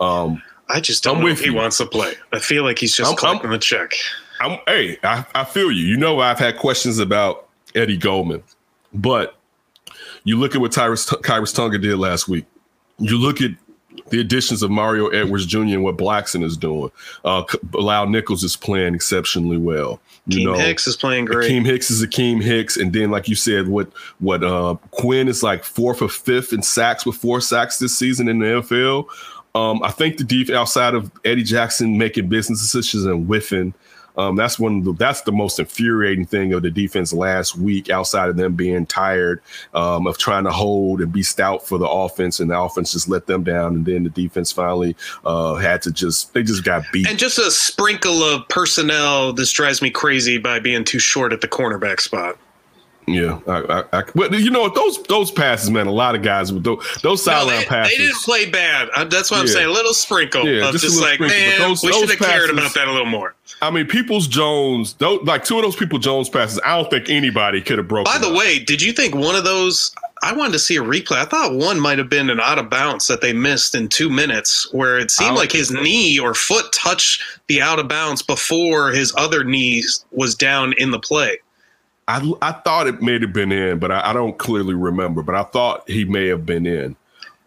Um, 0.00 0.42
I 0.68 0.80
just 0.80 1.04
don't 1.04 1.18
I'm 1.18 1.22
know 1.22 1.28
if 1.28 1.40
he 1.40 1.46
you. 1.46 1.54
wants 1.54 1.76
to 1.78 1.86
play. 1.86 2.14
I 2.32 2.38
feel 2.40 2.64
like 2.64 2.78
he's 2.78 2.96
just 2.96 3.08
I'm- 3.08 3.16
collecting 3.18 3.50
the 3.50 3.58
check. 3.58 3.92
I'm, 4.40 4.58
hey, 4.66 4.98
I, 5.04 5.24
I 5.34 5.44
feel 5.44 5.70
you. 5.70 5.86
You 5.86 5.96
know, 5.96 6.20
I've 6.20 6.38
had 6.38 6.56
questions 6.58 6.98
about 6.98 7.48
Eddie 7.74 7.96
Goldman, 7.98 8.42
but 8.92 9.36
you 10.24 10.36
look 10.38 10.54
at 10.54 10.60
what 10.60 10.72
Tyrus 10.72 11.06
Kyrus 11.06 11.54
Tonga 11.54 11.78
did 11.78 11.96
last 11.98 12.28
week. 12.28 12.44
You 12.98 13.18
look 13.18 13.40
at 13.42 13.50
the 14.10 14.20
additions 14.20 14.62
of 14.62 14.70
Mario 14.70 15.08
Edwards 15.08 15.46
Jr. 15.46 15.58
and 15.58 15.84
what 15.84 15.96
Blackson 15.96 16.42
is 16.42 16.56
doing. 16.56 16.90
Uh, 17.24 17.44
Lau 17.72 18.04
Nichols 18.04 18.44
is 18.44 18.56
playing 18.56 18.94
exceptionally 18.94 19.58
well. 19.58 20.00
You 20.26 20.40
Keem 20.40 20.44
know, 20.44 20.54
Hicks 20.54 20.86
is 20.86 20.96
playing 20.96 21.26
great. 21.26 21.50
Akeem 21.50 21.64
Hicks 21.64 21.90
is 21.90 22.04
Akeem 22.04 22.42
Hicks, 22.42 22.76
and 22.76 22.92
then 22.92 23.10
like 23.10 23.28
you 23.28 23.34
said, 23.34 23.68
what 23.68 23.90
what 24.18 24.42
uh, 24.42 24.74
Quinn 24.90 25.28
is 25.28 25.42
like 25.42 25.64
fourth 25.64 26.02
or 26.02 26.08
fifth 26.08 26.52
in 26.52 26.62
sacks 26.62 27.06
with 27.06 27.16
four 27.16 27.40
sacks 27.40 27.78
this 27.78 27.96
season 27.96 28.28
in 28.28 28.40
the 28.40 28.46
NFL. 28.46 29.06
Um, 29.54 29.82
I 29.82 29.90
think 29.90 30.18
the 30.18 30.24
deep 30.24 30.50
outside 30.50 30.94
of 30.94 31.10
Eddie 31.24 31.42
Jackson 31.42 31.96
making 31.96 32.28
business 32.28 32.60
decisions 32.60 33.06
and 33.06 33.26
whiffing, 33.26 33.72
um, 34.16 34.36
that's 34.36 34.58
one 34.58 34.82
the 34.82 34.92
that's 34.92 35.22
the 35.22 35.32
most 35.32 35.58
infuriating 35.58 36.26
thing 36.26 36.52
of 36.52 36.62
the 36.62 36.70
defense 36.70 37.12
last 37.12 37.56
week. 37.56 37.90
Outside 37.90 38.28
of 38.28 38.36
them 38.36 38.54
being 38.54 38.86
tired 38.86 39.42
um, 39.74 40.06
of 40.06 40.18
trying 40.18 40.44
to 40.44 40.50
hold 40.50 41.00
and 41.00 41.12
be 41.12 41.22
stout 41.22 41.66
for 41.66 41.78
the 41.78 41.88
offense, 41.88 42.40
and 42.40 42.50
the 42.50 42.58
offense 42.58 42.92
just 42.92 43.08
let 43.08 43.26
them 43.26 43.42
down, 43.42 43.74
and 43.74 43.86
then 43.86 44.04
the 44.04 44.10
defense 44.10 44.52
finally 44.52 44.96
uh, 45.24 45.54
had 45.54 45.82
to 45.82 45.90
just 45.90 46.32
they 46.34 46.42
just 46.42 46.64
got 46.64 46.84
beat. 46.92 47.08
and 47.08 47.18
just 47.18 47.38
a 47.38 47.50
sprinkle 47.50 48.22
of 48.22 48.46
personnel. 48.48 49.32
This 49.32 49.52
drives 49.52 49.82
me 49.82 49.90
crazy 49.90 50.38
by 50.38 50.60
being 50.60 50.84
too 50.84 50.98
short 50.98 51.32
at 51.32 51.40
the 51.40 51.48
cornerback 51.48 52.00
spot. 52.00 52.38
Yeah, 53.08 53.38
I, 53.46 53.52
I, 53.92 53.98
I, 54.00 54.02
but 54.16 54.32
you 54.32 54.50
know 54.50 54.62
what? 54.62 54.74
Those 54.74 55.00
those 55.04 55.30
passes, 55.30 55.70
man. 55.70 55.86
A 55.86 55.92
lot 55.92 56.16
of 56.16 56.22
guys 56.22 56.52
with 56.52 56.64
those 56.64 56.84
those 57.02 57.22
sideline 57.22 57.60
they, 57.60 57.64
passes. 57.66 57.96
they 57.96 58.04
didn't 58.04 58.16
play 58.22 58.50
bad. 58.50 58.88
Uh, 58.96 59.04
That's 59.04 59.30
what 59.30 59.38
I'm 59.38 59.46
Yeah. 59.46 59.52
saying. 59.52 59.66
A 59.68 59.72
little 59.72 59.94
sprinkle 59.94 60.44
Yeah, 60.44 60.66
of 60.66 60.72
just 60.72 60.84
just, 60.84 61.00
like, 61.00 61.14
sprinkle, 61.14 61.38
man, 61.38 61.58
those- 61.60 61.82
we 61.84 61.92
should 61.92 62.10
have 62.10 62.18
cared 62.18 62.50
about 62.50 62.74
that 62.74 62.88
a 62.88 62.90
little 62.92 63.06
more. 63.06 63.34
I 63.62 63.70
mean, 63.70 63.86
Peoples 63.86 64.26
Jones. 64.26 64.94
Those, 64.94 65.20
like 65.22 65.44
two 65.44 65.56
of 65.56 65.62
those 65.62 65.76
People 65.76 66.00
Jones 66.00 66.28
passes. 66.28 66.58
I 66.64 66.76
don't 66.76 66.90
think 66.90 67.08
anybody 67.08 67.60
could 67.62 67.78
have 67.78 67.86
broken. 67.86 68.12
By 68.12 68.18
the 68.18 68.28
up. 68.32 68.36
way, 68.36 68.58
did 68.58 68.82
you 68.82 68.92
think 68.92 69.14
one 69.14 69.36
of 69.36 69.44
those? 69.44 69.92
I 70.22 70.32
wanted 70.32 70.52
to 70.54 70.58
see 70.58 70.76
a 70.76 70.82
replay. 70.82 71.16
I 71.18 71.26
thought 71.26 71.54
one 71.54 71.78
might 71.78 71.98
have 71.98 72.08
been 72.08 72.28
an 72.28 72.40
out 72.40 72.58
of 72.58 72.68
bounds 72.70 73.06
that 73.06 73.20
they 73.20 73.32
missed 73.32 73.74
in 73.76 73.86
two 73.88 74.10
minutes, 74.10 74.66
where 74.72 74.98
it 74.98 75.10
seemed 75.12 75.36
like 75.36 75.52
his 75.52 75.70
knee 75.70 76.18
or 76.18 76.34
foot 76.34 76.72
touched 76.72 77.22
the 77.46 77.62
out 77.62 77.78
of 77.78 77.86
bounds 77.86 78.22
before 78.22 78.90
his 78.90 79.14
other 79.16 79.44
knee 79.44 79.84
was 80.10 80.34
down 80.34 80.72
in 80.78 80.90
the 80.90 80.98
play. 80.98 81.38
I 82.08 82.32
I 82.42 82.52
thought 82.52 82.86
it 82.86 83.02
may 83.02 83.18
have 83.18 83.32
been 83.32 83.52
in, 83.52 83.78
but 83.78 83.90
I, 83.90 84.10
I 84.10 84.12
don't 84.12 84.38
clearly 84.38 84.74
remember. 84.74 85.22
But 85.22 85.34
I 85.34 85.42
thought 85.44 85.88
he 85.88 86.04
may 86.04 86.28
have 86.28 86.46
been 86.46 86.66
in. 86.66 86.96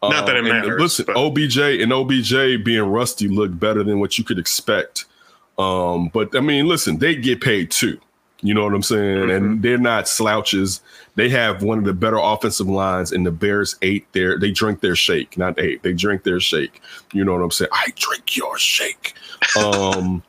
Not 0.02 0.26
that 0.28 0.38
it 0.38 0.44
matters, 0.44 0.82
Listen, 0.82 1.06
but- 1.08 1.18
OBJ 1.18 1.58
and 1.58 1.92
OBJ 1.92 2.64
being 2.64 2.84
rusty 2.84 3.28
looked 3.28 3.60
better 3.60 3.84
than 3.84 4.00
what 4.00 4.18
you 4.18 4.24
could 4.24 4.40
expect. 4.40 5.06
Um, 5.58 6.10
but 6.14 6.36
I 6.36 6.40
mean, 6.40 6.68
listen, 6.68 7.00
they 7.00 7.16
get 7.16 7.42
paid 7.42 7.70
too. 7.72 8.00
You 8.42 8.54
know 8.54 8.64
what 8.64 8.74
I'm 8.74 8.84
saying? 8.84 9.28
Mm-hmm. 9.28 9.46
And 9.46 9.62
they're 9.62 9.78
not 9.78 10.08
slouches. 10.08 10.82
They 11.16 11.28
have 11.30 11.62
one 11.62 11.78
of 11.78 11.84
the 11.84 11.94
better 11.94 12.18
offensive 12.18 12.70
lines, 12.70 13.12
and 13.12 13.26
the 13.26 13.32
Bears 13.32 13.76
ate 13.82 14.10
their 14.14 14.40
they 14.40 14.52
drink 14.52 14.80
their 14.80 14.96
shake, 14.96 15.38
not 15.38 15.60
ate. 15.60 15.84
They 15.84 15.92
drink 15.92 16.24
their 16.24 16.40
shake. 16.40 16.82
You 17.12 17.26
know 17.26 17.34
what 17.34 17.42
I'm 17.42 17.52
saying? 17.52 17.72
I 17.74 17.92
drink 17.96 18.36
your 18.36 18.58
shake. 18.58 19.14
Um, 19.58 20.22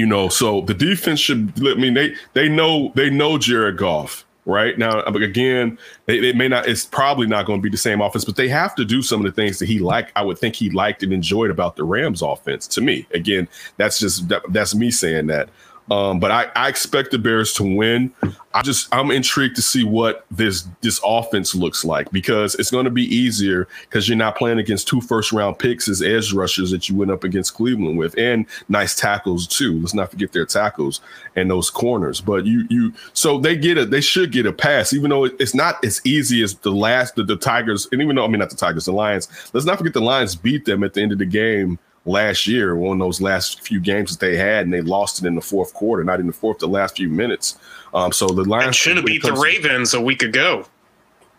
you 0.00 0.06
know, 0.06 0.30
so 0.30 0.62
the 0.62 0.72
defense 0.72 1.20
should. 1.20 1.52
I 1.58 1.74
mean, 1.74 1.92
they 1.92 2.14
they 2.32 2.48
know 2.48 2.90
they 2.94 3.10
know 3.10 3.36
Jared 3.36 3.76
Goff. 3.76 4.24
Right 4.46 4.78
now, 4.78 5.00
uh, 5.00 5.12
again, 5.12 5.78
they, 6.06 6.18
they 6.18 6.32
may 6.32 6.48
not. 6.48 6.66
It's 6.66 6.86
probably 6.86 7.26
not 7.26 7.44
going 7.44 7.60
to 7.60 7.62
be 7.62 7.68
the 7.68 7.76
same 7.76 8.00
offense, 8.00 8.24
but 8.24 8.36
they 8.36 8.48
have 8.48 8.74
to 8.76 8.86
do 8.86 9.02
some 9.02 9.20
of 9.20 9.26
the 9.26 9.32
things 9.32 9.58
that 9.58 9.66
he 9.66 9.78
liked. 9.78 10.10
I 10.16 10.22
would 10.22 10.38
think 10.38 10.56
he 10.56 10.70
liked 10.70 11.02
and 11.02 11.12
enjoyed 11.12 11.50
about 11.50 11.76
the 11.76 11.84
Rams 11.84 12.22
offense. 12.22 12.66
To 12.68 12.80
me, 12.80 13.06
again, 13.12 13.46
that's 13.76 13.98
just 13.98 14.26
that, 14.30 14.42
that's 14.48 14.74
me 14.74 14.90
saying 14.90 15.26
that. 15.26 15.50
Um, 15.90 16.20
but 16.20 16.30
I, 16.30 16.46
I 16.54 16.68
expect 16.68 17.10
the 17.10 17.18
Bears 17.18 17.52
to 17.54 17.64
win. 17.64 18.14
I 18.54 18.62
just 18.62 18.92
I'm 18.94 19.10
intrigued 19.10 19.56
to 19.56 19.62
see 19.62 19.82
what 19.82 20.24
this 20.30 20.66
this 20.82 21.00
offense 21.04 21.54
looks 21.54 21.84
like 21.84 22.10
because 22.12 22.54
it's 22.56 22.70
going 22.70 22.84
to 22.84 22.90
be 22.90 23.04
easier 23.04 23.66
because 23.82 24.08
you're 24.08 24.16
not 24.16 24.36
playing 24.36 24.58
against 24.58 24.86
two 24.86 25.00
first 25.00 25.32
round 25.32 25.58
picks 25.58 25.88
as 25.88 26.00
edge 26.00 26.32
rushers 26.32 26.70
that 26.70 26.88
you 26.88 26.94
went 26.94 27.10
up 27.10 27.24
against 27.24 27.54
Cleveland 27.54 27.98
with, 27.98 28.16
and 28.16 28.46
nice 28.68 28.94
tackles 28.94 29.48
too. 29.48 29.80
Let's 29.80 29.94
not 29.94 30.10
forget 30.10 30.32
their 30.32 30.46
tackles 30.46 31.00
and 31.34 31.50
those 31.50 31.70
corners. 31.70 32.20
But 32.20 32.46
you 32.46 32.66
you 32.70 32.92
so 33.12 33.38
they 33.38 33.56
get 33.56 33.76
a 33.76 33.84
they 33.84 34.00
should 34.00 34.30
get 34.30 34.46
a 34.46 34.52
pass, 34.52 34.92
even 34.92 35.10
though 35.10 35.24
it's 35.24 35.54
not 35.54 35.84
as 35.84 36.00
easy 36.04 36.42
as 36.42 36.54
the 36.54 36.70
last 36.70 37.16
the, 37.16 37.24
the 37.24 37.36
Tigers, 37.36 37.88
and 37.90 38.00
even 38.00 38.14
though 38.14 38.24
I 38.24 38.28
mean 38.28 38.38
not 38.38 38.50
the 38.50 38.56
Tigers, 38.56 38.84
the 38.84 38.92
Lions. 38.92 39.28
Let's 39.52 39.66
not 39.66 39.78
forget 39.78 39.94
the 39.94 40.00
Lions 40.00 40.36
beat 40.36 40.66
them 40.66 40.84
at 40.84 40.94
the 40.94 41.02
end 41.02 41.10
of 41.10 41.18
the 41.18 41.26
game 41.26 41.80
last 42.04 42.46
year, 42.46 42.74
one 42.76 43.00
of 43.00 43.06
those 43.06 43.20
last 43.20 43.60
few 43.62 43.80
games 43.80 44.16
that 44.16 44.24
they 44.24 44.36
had, 44.36 44.64
and 44.64 44.72
they 44.72 44.80
lost 44.80 45.22
it 45.22 45.26
in 45.26 45.34
the 45.34 45.40
fourth 45.40 45.74
quarter, 45.74 46.02
not 46.04 46.20
in 46.20 46.26
the 46.26 46.32
fourth, 46.32 46.58
the 46.58 46.68
last 46.68 46.96
few 46.96 47.08
minutes. 47.08 47.58
Um, 47.92 48.12
so 48.12 48.26
the 48.26 48.44
Lions 48.44 48.76
should 48.76 48.96
have 48.96 49.06
beat 49.06 49.22
the 49.22 49.32
Ravens 49.32 49.94
a 49.94 50.00
week 50.00 50.22
ago. 50.22 50.64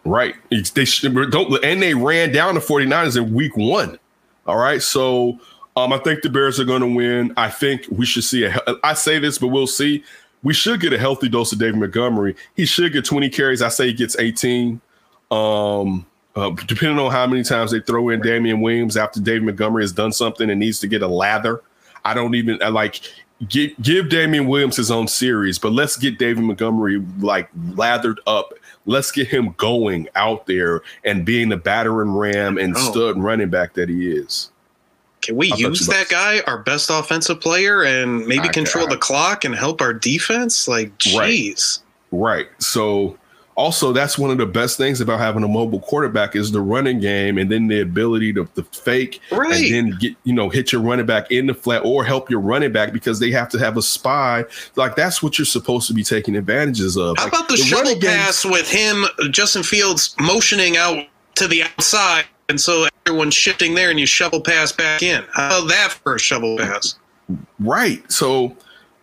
Right. 0.04 0.36
They 0.50 0.86
should, 0.86 1.14
don't, 1.32 1.64
and 1.64 1.82
they 1.82 1.94
ran 1.94 2.32
down 2.32 2.56
the 2.56 2.62
49ers 2.62 3.18
in 3.18 3.34
week 3.34 3.56
one. 3.56 4.00
All 4.48 4.58
right. 4.58 4.82
So 4.82 5.40
um, 5.76 5.94
I 5.94 5.98
think 6.00 6.22
the 6.22 6.30
Bears 6.30 6.60
are 6.60 6.66
going 6.66 6.82
to 6.82 6.88
win. 6.88 7.34
I 7.38 7.50
think 7.50 7.86
we 7.92 8.06
should 8.06 8.24
see 8.24 8.46
a, 8.46 8.60
I 8.84 8.94
say 8.94 9.20
this, 9.20 9.38
but 9.38 9.48
we'll 9.48 9.68
see. 9.68 10.04
We 10.44 10.54
should 10.54 10.80
get 10.80 10.92
a 10.92 10.98
healthy 10.98 11.30
dose 11.30 11.52
of 11.52 11.60
David 11.60 11.76
Montgomery. 11.76 12.36
He 12.56 12.66
should 12.66 12.92
get 12.94 13.06
20 13.06 13.30
carries. 13.30 13.62
I 13.62 13.70
say 13.70 13.88
he 13.88 13.94
gets 13.94 14.18
18. 14.18 14.82
Um, 15.30 16.06
uh, 16.36 16.50
depending 16.66 17.00
on 17.00 17.12
how 17.12 17.28
many 17.28 17.44
times 17.44 17.72
they 17.72 17.80
throw 17.80 18.10
in 18.10 18.22
Damien 18.22 18.62
Williams 18.62 18.98
after 18.98 19.20
David 19.20 19.44
Montgomery 19.44 19.84
has 19.84 19.92
done 19.92 20.12
something 20.12 20.50
and 20.50 20.60
needs 20.60 20.80
to 20.80 20.88
get 20.88 21.02
a 21.02 21.08
lather. 21.08 21.62
I 22.06 22.14
don't 22.14 22.36
even 22.36 22.62
I 22.64 22.70
like 22.70 23.02
give 23.48 23.72
give 23.82 24.10
Damien 24.10 24.48
Williams 24.48 24.78
his 24.78 24.92
own 24.92 25.08
series, 25.08 25.60
but 25.60 25.72
let's 25.72 25.98
get 25.98 26.18
David 26.18 26.44
Montgomery 26.44 27.04
like 27.20 27.50
lathered 27.74 28.20
up. 28.28 28.54
Let's 28.86 29.12
get 29.12 29.28
him 29.28 29.54
going 29.58 30.08
out 30.16 30.48
there 30.48 30.82
and 31.06 31.26
being 31.26 31.50
the 31.50 31.58
battering 31.58 32.16
ram 32.16 32.58
and 32.58 32.76
oh. 32.76 32.92
stud 32.92 33.18
running 33.18 33.50
back 33.50 33.74
that 33.74 33.90
he 33.90 34.12
is. 34.12 34.52
Can 35.22 35.36
we 35.36 35.54
use 35.54 35.86
that 35.86 36.10
guy, 36.10 36.42
our 36.48 36.58
best 36.58 36.90
offensive 36.90 37.40
player, 37.40 37.84
and 37.84 38.26
maybe 38.26 38.50
I, 38.50 38.52
control 38.52 38.88
the 38.88 38.98
clock 38.98 39.46
and 39.46 39.54
help 39.54 39.80
our 39.80 39.94
defense? 39.94 40.68
Like, 40.68 40.98
jeez. 40.98 41.82
Right. 42.12 42.20
right. 42.20 42.48
So 42.58 43.20
also 43.62 43.94
that's 43.94 44.18
one 44.18 44.32
of 44.32 44.40
the 44.40 44.46
best 44.46 44.76
things 44.76 45.00
about 45.02 45.20
having 45.20 45.44
a 45.44 45.48
mobile 45.48 45.80
quarterback 45.82 46.36
is 46.36 46.52
the 46.52 46.60
running 46.60 47.00
game 47.00 47.38
and 47.38 47.52
then 47.52 47.68
the 47.68 47.80
ability 47.80 48.34
to, 48.34 48.46
to 48.56 48.64
fake 48.64 49.22
right. 49.32 49.54
and 49.54 49.74
then 49.74 49.98
get 50.00 50.16
you 50.24 50.34
know 50.34 50.50
hit 50.50 50.72
your 50.72 50.82
running 50.82 51.06
back 51.06 51.30
in 51.30 51.46
the 51.46 51.54
flat 51.54 51.86
or 51.86 52.04
help 52.04 52.30
your 52.30 52.40
running 52.40 52.72
back 52.72 52.92
because 52.92 53.20
they 53.20 53.30
have 53.30 53.50
to 53.50 53.60
have 53.60 53.78
a 53.78 53.82
spy. 53.82 54.44
Like 54.76 54.96
that's 54.96 55.22
what 55.22 55.38
you're 55.38 55.46
supposed 55.46 55.88
to 55.88 55.94
be 55.94 56.04
taking 56.04 56.36
advantages 56.36 56.98
of. 56.98 57.16
How 57.18 57.26
like, 57.26 57.34
about 57.34 57.50
the, 57.50 57.56
the 57.56 57.62
shovel 57.62 58.00
pass 58.00 58.44
game- 58.44 58.52
with 58.52 58.70
him 58.70 59.06
justin 59.30 59.62
fields 59.62 60.16
motioning 60.20 60.78
out 60.78 61.06
to 61.36 61.48
the 61.48 61.64
outside 61.64 62.26
and 62.50 62.60
so 62.60 62.88
everyone's 63.06 63.36
shifting 63.36 63.76
there 63.76 63.92
and 63.92 64.00
you 64.00 64.08
shovel 64.08 64.42
pass 64.42 64.72
back 64.72 65.04
in? 65.04 65.24
How 65.34 65.60
about 65.60 65.70
that 65.70 65.92
for 66.04 66.16
a 66.16 66.20
shovel 66.20 66.58
pass? 66.58 66.96
Right. 67.60 68.12
So 68.12 68.58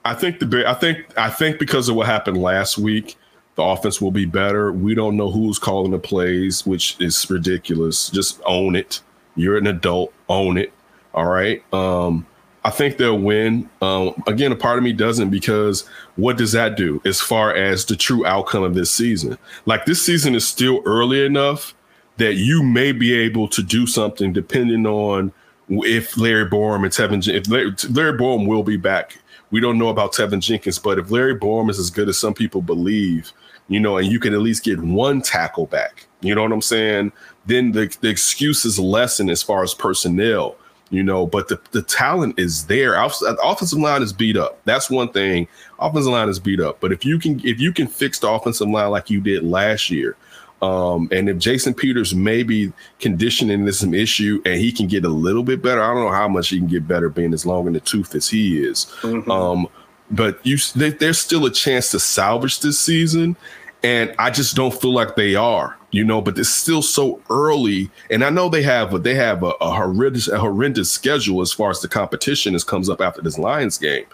i 0.04 0.14
think 0.14 0.40
the 0.40 0.64
i 0.66 0.74
think 0.74 1.06
i 1.16 1.30
think 1.30 1.58
because 1.58 1.88
of 1.88 1.96
what 1.96 2.06
happened 2.06 2.40
last 2.40 2.78
week 2.78 3.16
the 3.58 3.64
offense 3.64 4.00
will 4.00 4.12
be 4.12 4.24
better. 4.24 4.70
We 4.70 4.94
don't 4.94 5.16
know 5.16 5.32
who's 5.32 5.58
calling 5.58 5.90
the 5.90 5.98
plays, 5.98 6.64
which 6.64 6.96
is 7.00 7.28
ridiculous. 7.28 8.08
Just 8.08 8.40
own 8.46 8.76
it. 8.76 9.00
You're 9.34 9.56
an 9.56 9.66
adult. 9.66 10.14
Own 10.28 10.56
it. 10.56 10.72
All 11.12 11.26
right. 11.26 11.60
Um, 11.74 12.24
I 12.64 12.70
think 12.70 12.98
they'll 12.98 13.18
win. 13.18 13.68
Um, 13.82 14.14
again, 14.28 14.52
a 14.52 14.56
part 14.56 14.78
of 14.78 14.84
me 14.84 14.92
doesn't 14.92 15.30
because 15.30 15.88
what 16.14 16.36
does 16.36 16.52
that 16.52 16.76
do 16.76 17.02
as 17.04 17.20
far 17.20 17.52
as 17.52 17.84
the 17.84 17.96
true 17.96 18.24
outcome 18.24 18.62
of 18.62 18.76
this 18.76 18.92
season? 18.92 19.36
Like 19.66 19.86
this 19.86 20.06
season 20.06 20.36
is 20.36 20.46
still 20.46 20.80
early 20.84 21.26
enough 21.26 21.74
that 22.18 22.34
you 22.34 22.62
may 22.62 22.92
be 22.92 23.12
able 23.12 23.48
to 23.48 23.62
do 23.64 23.88
something 23.88 24.32
depending 24.32 24.86
on 24.86 25.32
if 25.68 26.16
Larry 26.16 26.48
Borom 26.48 26.84
and 26.84 26.92
Teven, 26.92 27.26
if 27.26 27.48
Larry, 27.48 27.74
Larry 27.90 28.16
Borom 28.16 28.46
will 28.46 28.62
be 28.62 28.76
back. 28.76 29.18
We 29.50 29.60
don't 29.60 29.78
know 29.78 29.88
about 29.88 30.12
Teven 30.12 30.40
Jenkins, 30.40 30.78
but 30.78 31.00
if 31.00 31.10
Larry 31.10 31.36
Borom 31.36 31.70
is 31.70 31.80
as 31.80 31.90
good 31.90 32.08
as 32.08 32.18
some 32.18 32.34
people 32.34 32.62
believe, 32.62 33.32
you 33.68 33.80
know, 33.80 33.98
and 33.98 34.06
you 34.08 34.18
can 34.18 34.34
at 34.34 34.40
least 34.40 34.64
get 34.64 34.80
one 34.80 35.22
tackle 35.22 35.66
back. 35.66 36.06
You 36.20 36.34
know 36.34 36.42
what 36.42 36.52
I'm 36.52 36.62
saying? 36.62 37.12
Then 37.46 37.72
the, 37.72 37.94
the 38.00 38.08
excuse 38.08 38.64
is 38.64 38.78
lessen 38.78 39.30
as 39.30 39.42
far 39.42 39.62
as 39.62 39.72
personnel, 39.72 40.56
you 40.90 41.02
know, 41.02 41.26
but 41.26 41.48
the, 41.48 41.60
the 41.70 41.82
talent 41.82 42.38
is 42.38 42.66
there. 42.66 42.92
The 42.92 43.38
offensive 43.42 43.78
line 43.78 44.02
is 44.02 44.12
beat 44.12 44.36
up. 44.36 44.58
That's 44.64 44.90
one 44.90 45.10
thing. 45.10 45.48
Offensive 45.78 46.12
line 46.12 46.28
is 46.28 46.40
beat 46.40 46.60
up. 46.60 46.80
But 46.80 46.92
if 46.92 47.04
you 47.04 47.18
can 47.18 47.40
if 47.46 47.60
you 47.60 47.72
can 47.72 47.86
fix 47.86 48.18
the 48.18 48.28
offensive 48.28 48.68
line 48.68 48.90
like 48.90 49.10
you 49.10 49.20
did 49.20 49.44
last 49.44 49.90
year, 49.90 50.16
um, 50.60 51.08
and 51.12 51.28
if 51.28 51.38
Jason 51.38 51.72
Peters 51.72 52.14
maybe 52.14 52.72
conditioning 52.98 53.66
is 53.68 53.78
some 53.78 53.94
issue 53.94 54.42
and 54.44 54.60
he 54.60 54.72
can 54.72 54.88
get 54.88 55.04
a 55.04 55.08
little 55.08 55.44
bit 55.44 55.62
better, 55.62 55.82
I 55.82 55.94
don't 55.94 56.04
know 56.04 56.12
how 56.12 56.28
much 56.28 56.48
he 56.48 56.58
can 56.58 56.66
get 56.66 56.88
better 56.88 57.08
being 57.08 57.32
as 57.32 57.46
long 57.46 57.66
in 57.66 57.74
the 57.74 57.80
tooth 57.80 58.14
as 58.14 58.28
he 58.28 58.58
is. 58.58 58.86
Mm-hmm. 59.02 59.30
Um, 59.30 59.68
but 60.10 60.44
you 60.44 60.56
there's 60.74 61.18
still 61.18 61.44
a 61.46 61.50
chance 61.50 61.90
to 61.90 62.00
salvage 62.00 62.60
this 62.60 62.80
season 62.80 63.36
and 63.82 64.14
I 64.18 64.30
just 64.30 64.56
don't 64.56 64.74
feel 64.74 64.92
like 64.92 65.14
they 65.14 65.34
are, 65.34 65.76
you 65.92 66.04
know. 66.04 66.20
But 66.20 66.38
it's 66.38 66.48
still 66.48 66.82
so 66.82 67.20
early, 67.30 67.90
and 68.10 68.24
I 68.24 68.30
know 68.30 68.48
they 68.48 68.62
have 68.62 68.94
a, 68.94 68.98
they 68.98 69.14
have 69.14 69.42
a, 69.42 69.52
a 69.60 69.70
horrendous 69.70 70.28
a 70.28 70.38
horrendous 70.38 70.90
schedule 70.90 71.40
as 71.40 71.52
far 71.52 71.70
as 71.70 71.80
the 71.80 71.88
competition 71.88 72.54
as 72.54 72.64
comes 72.64 72.88
up 72.88 73.00
after 73.00 73.22
this 73.22 73.38
Lions 73.38 73.78
game. 73.78 74.04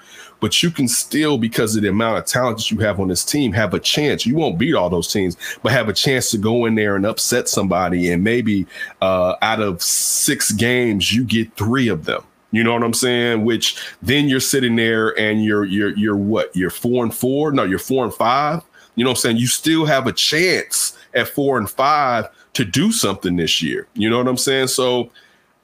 But 0.41 0.62
you 0.62 0.71
can 0.71 0.89
still, 0.89 1.39
because 1.39 1.75
of 1.75 1.83
the 1.83 1.89
amount 1.89 2.19
of 2.19 2.27
talent 2.27 2.59
that 2.59 2.71
you 2.71 2.79
have 2.81 3.01
on 3.01 3.09
this 3.09 3.25
team, 3.25 3.53
have 3.53 3.73
a 3.73 3.81
chance. 3.81 4.27
You 4.27 4.35
won't 4.35 4.59
beat 4.59 4.75
all 4.75 4.91
those 4.91 5.11
teams, 5.11 5.37
but 5.62 5.73
have 5.73 5.89
a 5.89 5.95
chance 5.95 6.31
to 6.33 6.39
go 6.39 6.67
in 6.67 6.75
there 6.75 6.97
and 6.97 7.07
upset 7.07 7.49
somebody, 7.49 8.11
and 8.11 8.23
maybe 8.23 8.67
uh, 9.01 9.37
out 9.41 9.61
of 9.61 9.83
six 9.83 10.53
games, 10.53 11.15
you 11.15 11.25
get 11.25 11.57
three 11.57 11.89
of 11.89 12.05
them. 12.05 12.23
You 12.55 12.62
know 12.62 12.73
what 12.73 12.85
I'm 12.85 12.95
saying? 12.95 13.45
Which 13.45 13.83
then 14.01 14.29
you're 14.29 14.39
sitting 14.39 14.77
there 14.77 15.19
and 15.19 15.45
you're 15.45 15.65
you're 15.65 15.97
you're 15.97 16.17
what? 16.17 16.55
You're 16.55 16.71
four 16.71 17.03
and 17.03 17.12
four? 17.12 17.51
No, 17.51 17.65
you're 17.65 17.81
four 17.81 18.05
and 18.05 18.15
five. 18.15 18.62
You 18.95 19.05
know 19.05 19.11
what 19.11 19.19
I'm 19.19 19.23
saying? 19.23 19.37
You 19.39 19.47
still 19.47 19.87
have 19.87 20.07
a 20.07 20.13
chance 20.13 20.97
at 21.15 21.29
four 21.29 21.59
and 21.59 21.69
five 21.69 22.29
to 22.55 22.65
do 22.65 22.93
something 22.93 23.37
this 23.37 23.61
year. 23.63 23.87
You 23.95 24.09
know 24.09 24.19
what 24.19 24.29
I'm 24.29 24.37
saying? 24.37 24.69
So 24.69 25.11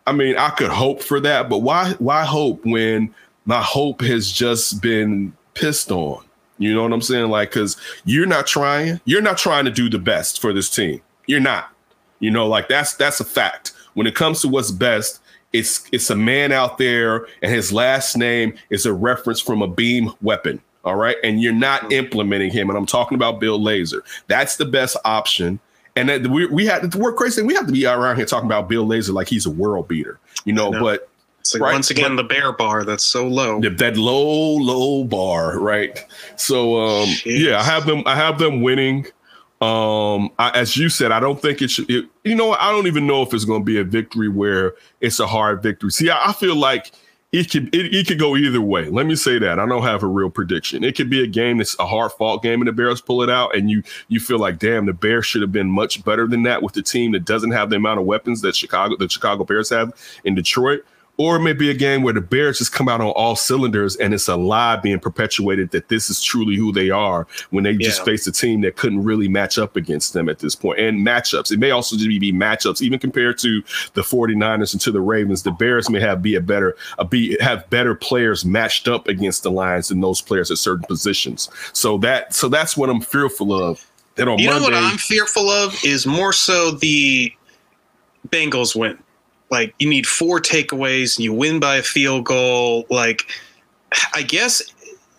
I 0.06 0.12
mean, 0.12 0.36
I 0.36 0.50
could 0.50 0.70
hope 0.70 1.02
for 1.02 1.20
that, 1.20 1.48
but 1.48 1.58
why 1.58 1.94
why 1.98 2.24
hope 2.24 2.64
when 2.64 3.14
my 3.44 3.62
hope 3.62 4.00
has 4.00 4.32
just 4.32 4.82
been 4.82 5.32
pissed 5.54 5.90
on? 5.92 6.24
You 6.58 6.74
know 6.74 6.82
what 6.82 6.92
I'm 6.92 7.00
saying? 7.00 7.30
Like, 7.30 7.52
cause 7.52 7.76
you're 8.04 8.26
not 8.26 8.46
trying, 8.46 9.00
you're 9.04 9.22
not 9.22 9.38
trying 9.38 9.64
to 9.66 9.70
do 9.70 9.88
the 9.88 9.98
best 9.98 10.40
for 10.40 10.52
this 10.52 10.68
team. 10.68 11.00
You're 11.26 11.40
not. 11.40 11.70
You 12.18 12.30
know, 12.30 12.46
like 12.46 12.68
that's 12.68 12.94
that's 12.94 13.20
a 13.20 13.24
fact. 13.24 13.72
When 13.94 14.06
it 14.06 14.14
comes 14.14 14.42
to 14.42 14.48
what's 14.48 14.70
best, 14.70 15.20
it's 15.52 15.88
it's 15.92 16.10
a 16.10 16.16
man 16.16 16.52
out 16.52 16.78
there, 16.78 17.26
and 17.42 17.52
his 17.52 17.72
last 17.72 18.16
name 18.16 18.54
is 18.68 18.86
a 18.86 18.92
reference 18.92 19.40
from 19.40 19.62
a 19.62 19.68
beam 19.68 20.12
weapon. 20.22 20.60
All 20.84 20.96
right, 20.96 21.16
and 21.22 21.42
you're 21.42 21.52
not 21.52 21.92
implementing 21.92 22.50
him, 22.50 22.70
and 22.70 22.78
I'm 22.78 22.86
talking 22.86 23.14
about 23.14 23.38
Bill 23.38 23.60
Lazor. 23.60 24.00
That's 24.28 24.56
the 24.56 24.64
best 24.64 24.96
option. 25.04 25.60
And 25.96 26.08
that 26.08 26.26
we 26.28 26.46
we 26.46 26.64
had 26.64 26.90
to 26.90 26.98
work 26.98 27.16
crazy. 27.16 27.42
We 27.42 27.54
have 27.54 27.66
to 27.66 27.72
be 27.72 27.84
around 27.84 28.16
here 28.16 28.24
talking 28.24 28.46
about 28.46 28.68
Bill 28.68 28.86
Lazor 28.86 29.12
like 29.12 29.28
he's 29.28 29.44
a 29.44 29.50
world 29.50 29.88
beater, 29.88 30.18
you 30.44 30.52
know. 30.52 30.70
know. 30.70 30.80
But 30.80 31.10
like 31.52 31.62
right? 31.62 31.72
once 31.72 31.90
again, 31.90 32.16
the 32.16 32.24
bear 32.24 32.52
bar 32.52 32.84
that's 32.84 33.04
so 33.04 33.26
low. 33.26 33.60
That 33.60 33.96
low, 33.96 34.56
low 34.56 35.04
bar, 35.04 35.58
right? 35.58 36.04
So 36.36 36.80
um, 36.80 37.08
yeah, 37.24 37.58
I 37.58 37.62
have 37.62 37.86
them. 37.86 38.02
I 38.06 38.14
have 38.14 38.38
them 38.38 38.62
winning. 38.62 39.06
Um, 39.60 40.30
I, 40.38 40.50
as 40.54 40.76
you 40.76 40.88
said, 40.88 41.12
I 41.12 41.20
don't 41.20 41.40
think 41.40 41.60
it 41.60 41.70
should. 41.70 41.90
It, 41.90 42.06
you 42.24 42.34
know, 42.34 42.52
I 42.52 42.70
don't 42.70 42.86
even 42.86 43.06
know 43.06 43.22
if 43.22 43.34
it's 43.34 43.44
going 43.44 43.60
to 43.60 43.64
be 43.64 43.78
a 43.78 43.84
victory 43.84 44.28
where 44.28 44.74
it's 45.00 45.20
a 45.20 45.26
hard 45.26 45.62
victory. 45.62 45.90
See, 45.90 46.08
I, 46.08 46.30
I 46.30 46.32
feel 46.32 46.56
like 46.56 46.92
it 47.32 47.48
could 47.48 47.72
it, 47.74 47.94
it, 47.94 48.06
could 48.08 48.18
go 48.18 48.36
either 48.36 48.60
way. 48.60 48.88
Let 48.88 49.06
me 49.06 49.14
say 49.14 49.38
that 49.38 49.60
I 49.60 49.66
don't 49.66 49.82
have 49.82 50.02
a 50.02 50.06
real 50.06 50.30
prediction. 50.30 50.82
It 50.82 50.96
could 50.96 51.08
be 51.08 51.22
a 51.22 51.28
game 51.28 51.58
that's 51.58 51.78
a 51.78 51.86
hard 51.86 52.10
fought 52.12 52.42
game 52.42 52.60
and 52.60 52.66
the 52.66 52.72
Bears 52.72 53.00
pull 53.00 53.22
it 53.22 53.30
out, 53.30 53.54
and 53.54 53.70
you 53.70 53.82
you 54.08 54.18
feel 54.18 54.38
like 54.38 54.58
damn 54.58 54.86
the 54.86 54.92
Bears 54.92 55.26
should 55.26 55.42
have 55.42 55.52
been 55.52 55.70
much 55.70 56.04
better 56.04 56.26
than 56.26 56.42
that 56.42 56.62
with 56.62 56.74
the 56.74 56.82
team 56.82 57.12
that 57.12 57.24
doesn't 57.24 57.52
have 57.52 57.70
the 57.70 57.76
amount 57.76 58.00
of 58.00 58.06
weapons 58.06 58.40
that 58.40 58.56
Chicago 58.56 58.96
the 58.96 59.08
Chicago 59.08 59.44
Bears 59.44 59.70
have 59.70 59.92
in 60.24 60.34
Detroit. 60.34 60.84
Or 61.20 61.36
it 61.36 61.40
may 61.40 61.52
be 61.52 61.68
a 61.68 61.74
game 61.74 62.02
where 62.02 62.14
the 62.14 62.22
Bears 62.22 62.56
just 62.56 62.72
come 62.72 62.88
out 62.88 63.02
on 63.02 63.08
all 63.08 63.36
cylinders 63.36 63.94
and 63.96 64.14
it's 64.14 64.26
a 64.26 64.36
lie 64.36 64.76
being 64.76 64.98
perpetuated 64.98 65.70
that 65.72 65.90
this 65.90 66.08
is 66.08 66.22
truly 66.22 66.56
who 66.56 66.72
they 66.72 66.88
are 66.88 67.26
when 67.50 67.62
they 67.62 67.72
yeah. 67.72 67.88
just 67.88 68.06
faced 68.06 68.26
a 68.26 68.32
team 68.32 68.62
that 68.62 68.76
couldn't 68.76 69.04
really 69.04 69.28
match 69.28 69.58
up 69.58 69.76
against 69.76 70.14
them 70.14 70.30
at 70.30 70.38
this 70.38 70.54
point. 70.54 70.80
And 70.80 71.06
matchups. 71.06 71.52
It 71.52 71.58
may 71.58 71.72
also 71.72 71.94
just 71.96 72.08
be 72.08 72.32
matchups, 72.32 72.80
even 72.80 72.98
compared 72.98 73.36
to 73.40 73.62
the 73.92 74.00
49ers 74.00 74.72
and 74.72 74.80
to 74.80 74.90
the 74.90 75.02
Ravens. 75.02 75.42
The 75.42 75.50
Bears 75.50 75.90
may 75.90 76.00
have 76.00 76.22
be 76.22 76.36
a 76.36 76.40
better 76.40 76.74
a 76.96 77.04
be 77.04 77.36
have 77.38 77.68
better 77.68 77.94
players 77.94 78.46
matched 78.46 78.88
up 78.88 79.06
against 79.06 79.42
the 79.42 79.50
Lions 79.50 79.88
than 79.88 80.00
those 80.00 80.22
players 80.22 80.50
at 80.50 80.56
certain 80.56 80.86
positions. 80.86 81.50
So 81.74 81.98
that 81.98 82.32
so 82.32 82.48
that's 82.48 82.78
what 82.78 82.88
I'm 82.88 83.02
fearful 83.02 83.52
of. 83.52 83.86
That 84.14 84.26
on 84.26 84.38
you 84.38 84.48
Monday, 84.48 84.70
know 84.70 84.74
what 84.74 84.74
I'm 84.74 84.96
fearful 84.96 85.50
of 85.50 85.78
is 85.84 86.06
more 86.06 86.32
so 86.32 86.70
the 86.70 87.30
Bengals 88.30 88.74
win 88.74 88.98
like 89.50 89.74
you 89.78 89.88
need 89.88 90.06
four 90.06 90.40
takeaways 90.40 91.16
and 91.16 91.24
you 91.24 91.32
win 91.32 91.60
by 91.60 91.76
a 91.76 91.82
field 91.82 92.24
goal 92.24 92.86
like 92.90 93.26
i 94.14 94.22
guess 94.22 94.62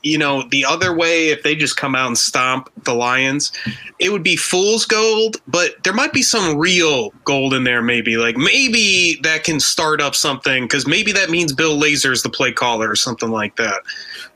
you 0.04 0.18
know, 0.18 0.44
the 0.50 0.66
other 0.66 0.96
way, 0.96 1.30
if 1.30 1.44
they 1.44 1.56
just 1.56 1.78
come 1.78 1.96
out 1.96 2.08
and 2.08 2.18
stomp 2.18 2.70
the 2.86 2.94
Lions, 2.94 3.52
it 4.00 4.12
would 4.12 4.24
be 4.24 4.36
fool's 4.36 4.86
gold, 4.86 5.38
but 5.48 5.84
there 5.84 5.94
might 5.94 6.14
be 6.14 6.24
some 6.24 6.58
real 6.58 7.12
gold 7.24 7.54
in 7.54 7.64
there, 7.64 7.82
maybe. 7.82 8.18
Like 8.18 8.36
maybe 8.36 9.20
that 9.22 9.44
can 9.44 9.60
start 9.60 10.02
up 10.02 10.16
something 10.16 10.64
because 10.64 10.88
maybe 10.88 11.12
that 11.12 11.30
means 11.30 11.54
Bill 11.54 11.80
Lazor 11.80 12.12
is 12.12 12.24
the 12.24 12.30
play 12.30 12.52
caller 12.52 12.90
or 12.90 12.96
something 12.96 13.30
like 13.30 13.56
that. 13.58 13.82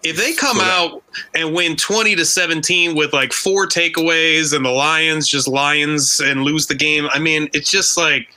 If 0.03 0.17
they 0.17 0.33
come 0.33 0.59
out 0.59 1.03
and 1.33 1.53
win 1.53 1.75
20 1.75 2.15
to 2.15 2.25
17 2.25 2.95
with 2.95 3.11
like 3.13 3.33
four 3.33 3.65
takeaways 3.65 4.55
and 4.55 4.63
the 4.63 4.69
Lions 4.69 5.27
just 5.27 5.47
Lions 5.47 6.19
and 6.19 6.43
lose 6.43 6.67
the 6.67 6.75
game, 6.75 7.07
I 7.11 7.17
mean, 7.17 7.49
it's 7.53 7.71
just 7.71 7.97
like 7.97 8.35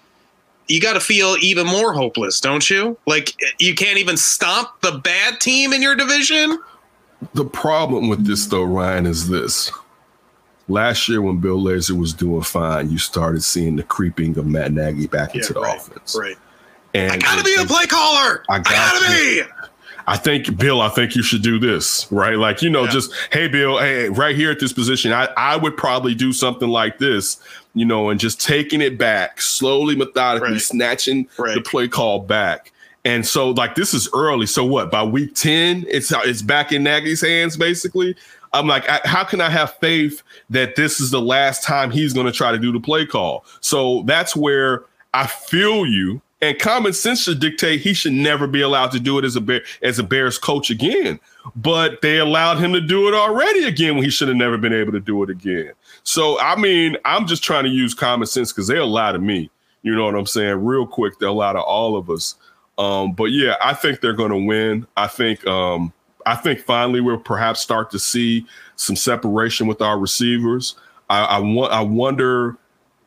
you 0.69 0.81
got 0.81 0.95
to 0.95 1.01
feel 1.01 1.37
even 1.41 1.67
more 1.67 1.93
hopeless, 1.93 2.41
don't 2.41 2.69
you? 2.69 2.97
Like 3.07 3.35
you 3.59 3.75
can't 3.75 3.99
even 3.99 4.17
stomp 4.17 4.69
the 4.83 4.93
bad 4.93 5.41
team 5.41 5.73
in 5.73 5.83
your 5.83 5.95
division. 5.95 6.59
The 7.35 7.45
problem 7.45 8.09
with 8.09 8.27
this 8.27 8.47
though, 8.47 8.65
Ryan, 8.65 9.07
is 9.07 9.29
this. 9.29 9.71
Last 10.69 11.09
year 11.09 11.23
when 11.23 11.39
Bill 11.39 11.59
Lazor 11.59 11.99
was 11.99 12.13
doing 12.13 12.43
fine, 12.43 12.91
you 12.91 12.99
started 12.99 13.43
seeing 13.43 13.77
the 13.77 13.83
creeping 13.83 14.37
of 14.37 14.47
Matt 14.47 14.73
Nagy 14.73 15.07
back 15.07 15.35
into 15.35 15.55
the 15.55 15.61
right, 15.61 15.79
offense. 15.79 16.15
Right. 16.19 16.37
And 16.95 17.11
I 17.13 17.17
gotta 17.17 17.41
it- 17.41 17.45
be 17.57 17.63
a 17.63 17.65
play 17.67 17.87
caller. 17.87 18.45
I 18.51 18.57
I, 18.57 18.59
got 18.59 18.65
gotta 19.01 19.25
you. 19.27 19.45
be. 19.45 19.51
I 20.09 20.17
think 20.17 20.57
Bill, 20.57 20.81
I 20.81 20.89
think 20.89 21.15
you 21.15 21.23
should 21.23 21.43
do 21.43 21.59
this, 21.59 22.07
right? 22.11 22.37
Like, 22.39 22.63
you 22.63 22.71
know, 22.71 22.85
Yeah. 22.85 22.91
just 22.91 23.13
hey 23.31 23.47
Bill, 23.47 23.79
hey, 23.79 24.09
right 24.09 24.35
here 24.35 24.51
at 24.51 24.59
this 24.59 24.73
position, 24.73 25.13
I, 25.13 25.29
I 25.37 25.57
would 25.57 25.77
probably 25.77 26.15
do 26.15 26.33
something 26.33 26.69
like 26.69 26.99
this, 26.99 27.39
you 27.75 27.85
know, 27.85 28.09
and 28.11 28.19
just 28.19 28.41
taking 28.41 28.81
it 28.81 28.97
back, 28.99 29.41
slowly, 29.43 29.95
methodically, 29.95 30.53
Right. 30.53 30.61
snatching 30.61 31.29
the 31.37 31.61
play 31.61 31.89
call 31.89 32.21
back. 32.21 32.73
And 33.05 33.25
so, 33.27 33.51
like, 33.51 33.75
this 33.75 33.95
is 33.95 34.09
early. 34.15 34.47
So 34.47 34.65
what? 34.65 34.91
By 34.91 35.03
week 35.03 35.35
10, 35.35 35.85
it's 35.89 36.11
it's 36.25 36.43
back 36.43 36.73
in 36.73 36.83
Nagy's 36.83 37.21
hands, 37.21 37.57
basically. 37.57 38.17
I'm 38.55 38.67
like, 38.67 38.89
I, 38.89 39.01
how 39.05 39.25
can 39.25 39.41
I 39.43 39.51
have 39.51 39.75
faith 39.75 40.23
that 40.51 40.75
this 40.75 41.01
is 41.01 41.11
the 41.11 41.21
last 41.21 41.63
time 41.65 41.91
he's 41.91 42.15
going 42.15 42.27
to 42.27 42.33
try 42.33 42.51
to 42.51 42.59
do 42.59 42.73
the 42.73 42.81
play 42.81 43.05
call? 43.07 43.45
So 43.61 44.03
that's 44.07 44.35
where 44.35 44.85
I 45.13 45.27
feel 45.27 45.85
you. 45.87 46.23
And 46.41 46.59
common 46.59 46.93
sense 46.93 47.23
should 47.23 47.41
dictate 47.41 47.81
he 47.81 47.93
should 47.93 48.13
never 48.13 48.47
be 48.47 48.61
allowed 48.61 48.93
to 48.93 49.01
do 49.01 49.19
it 49.19 49.25
as 49.25 49.35
a 49.35 49.41
bear 49.41 49.63
as 49.83 49.99
a 49.99 50.05
Bears 50.05 50.39
coach 50.39 50.71
again. 50.71 51.19
But 51.57 52.01
they 52.01 52.19
allowed 52.19 52.59
him 52.59 52.73
to 52.75 52.81
do 52.81 53.09
it 53.09 53.15
already 53.15 53.65
again 53.65 53.95
when 53.95 54.05
he 54.05 54.11
should 54.11 54.29
have 54.29 54.37
never 54.37 54.57
been 54.57 54.73
able 54.73 54.93
to 54.93 55.01
do 55.01 55.23
it 55.25 55.31
again. 55.31 55.73
So 56.05 56.39
I 56.41 56.55
mean, 56.55 56.97
I'm 57.05 57.27
just 57.27 57.43
trying 57.43 57.65
to 57.65 57.71
use 57.71 57.93
common 57.93 58.29
sense 58.29 58.53
because 58.53 58.69
they'll 58.69 58.87
lie 58.87 59.13
to 59.13 59.19
me. 59.19 59.51
You 59.83 59.97
know 59.97 60.05
what 60.05 60.15
I'm 60.15 60.27
saying? 60.27 60.65
Real 60.65 60.87
quick, 60.87 61.19
they'll 61.19 61.35
lie 61.35 61.53
to 61.53 61.61
all 61.61 61.97
of 61.97 62.09
us. 62.09 62.37
Um, 62.79 63.13
but 63.13 63.27
yeah, 63.27 63.57
I 63.61 63.75
think 63.75 64.01
they're 64.01 64.13
going 64.13 64.31
to 64.31 64.47
win. 64.47 64.87
I 64.97 65.09
think 65.09 65.45
um, 65.47 65.93
I 66.25 66.37
think 66.37 66.61
finally 66.61 67.01
we'll 67.01 67.19
perhaps 67.19 67.61
start 67.61 67.91
to 67.91 67.99
see 67.99 68.47
some 68.77 68.95
separation 68.95 69.67
with 69.67 69.83
our 69.83 69.99
receivers. 69.99 70.77
I, 71.11 71.25
I 71.25 71.39
want 71.39 71.73
I 71.73 71.81
wonder 71.81 72.57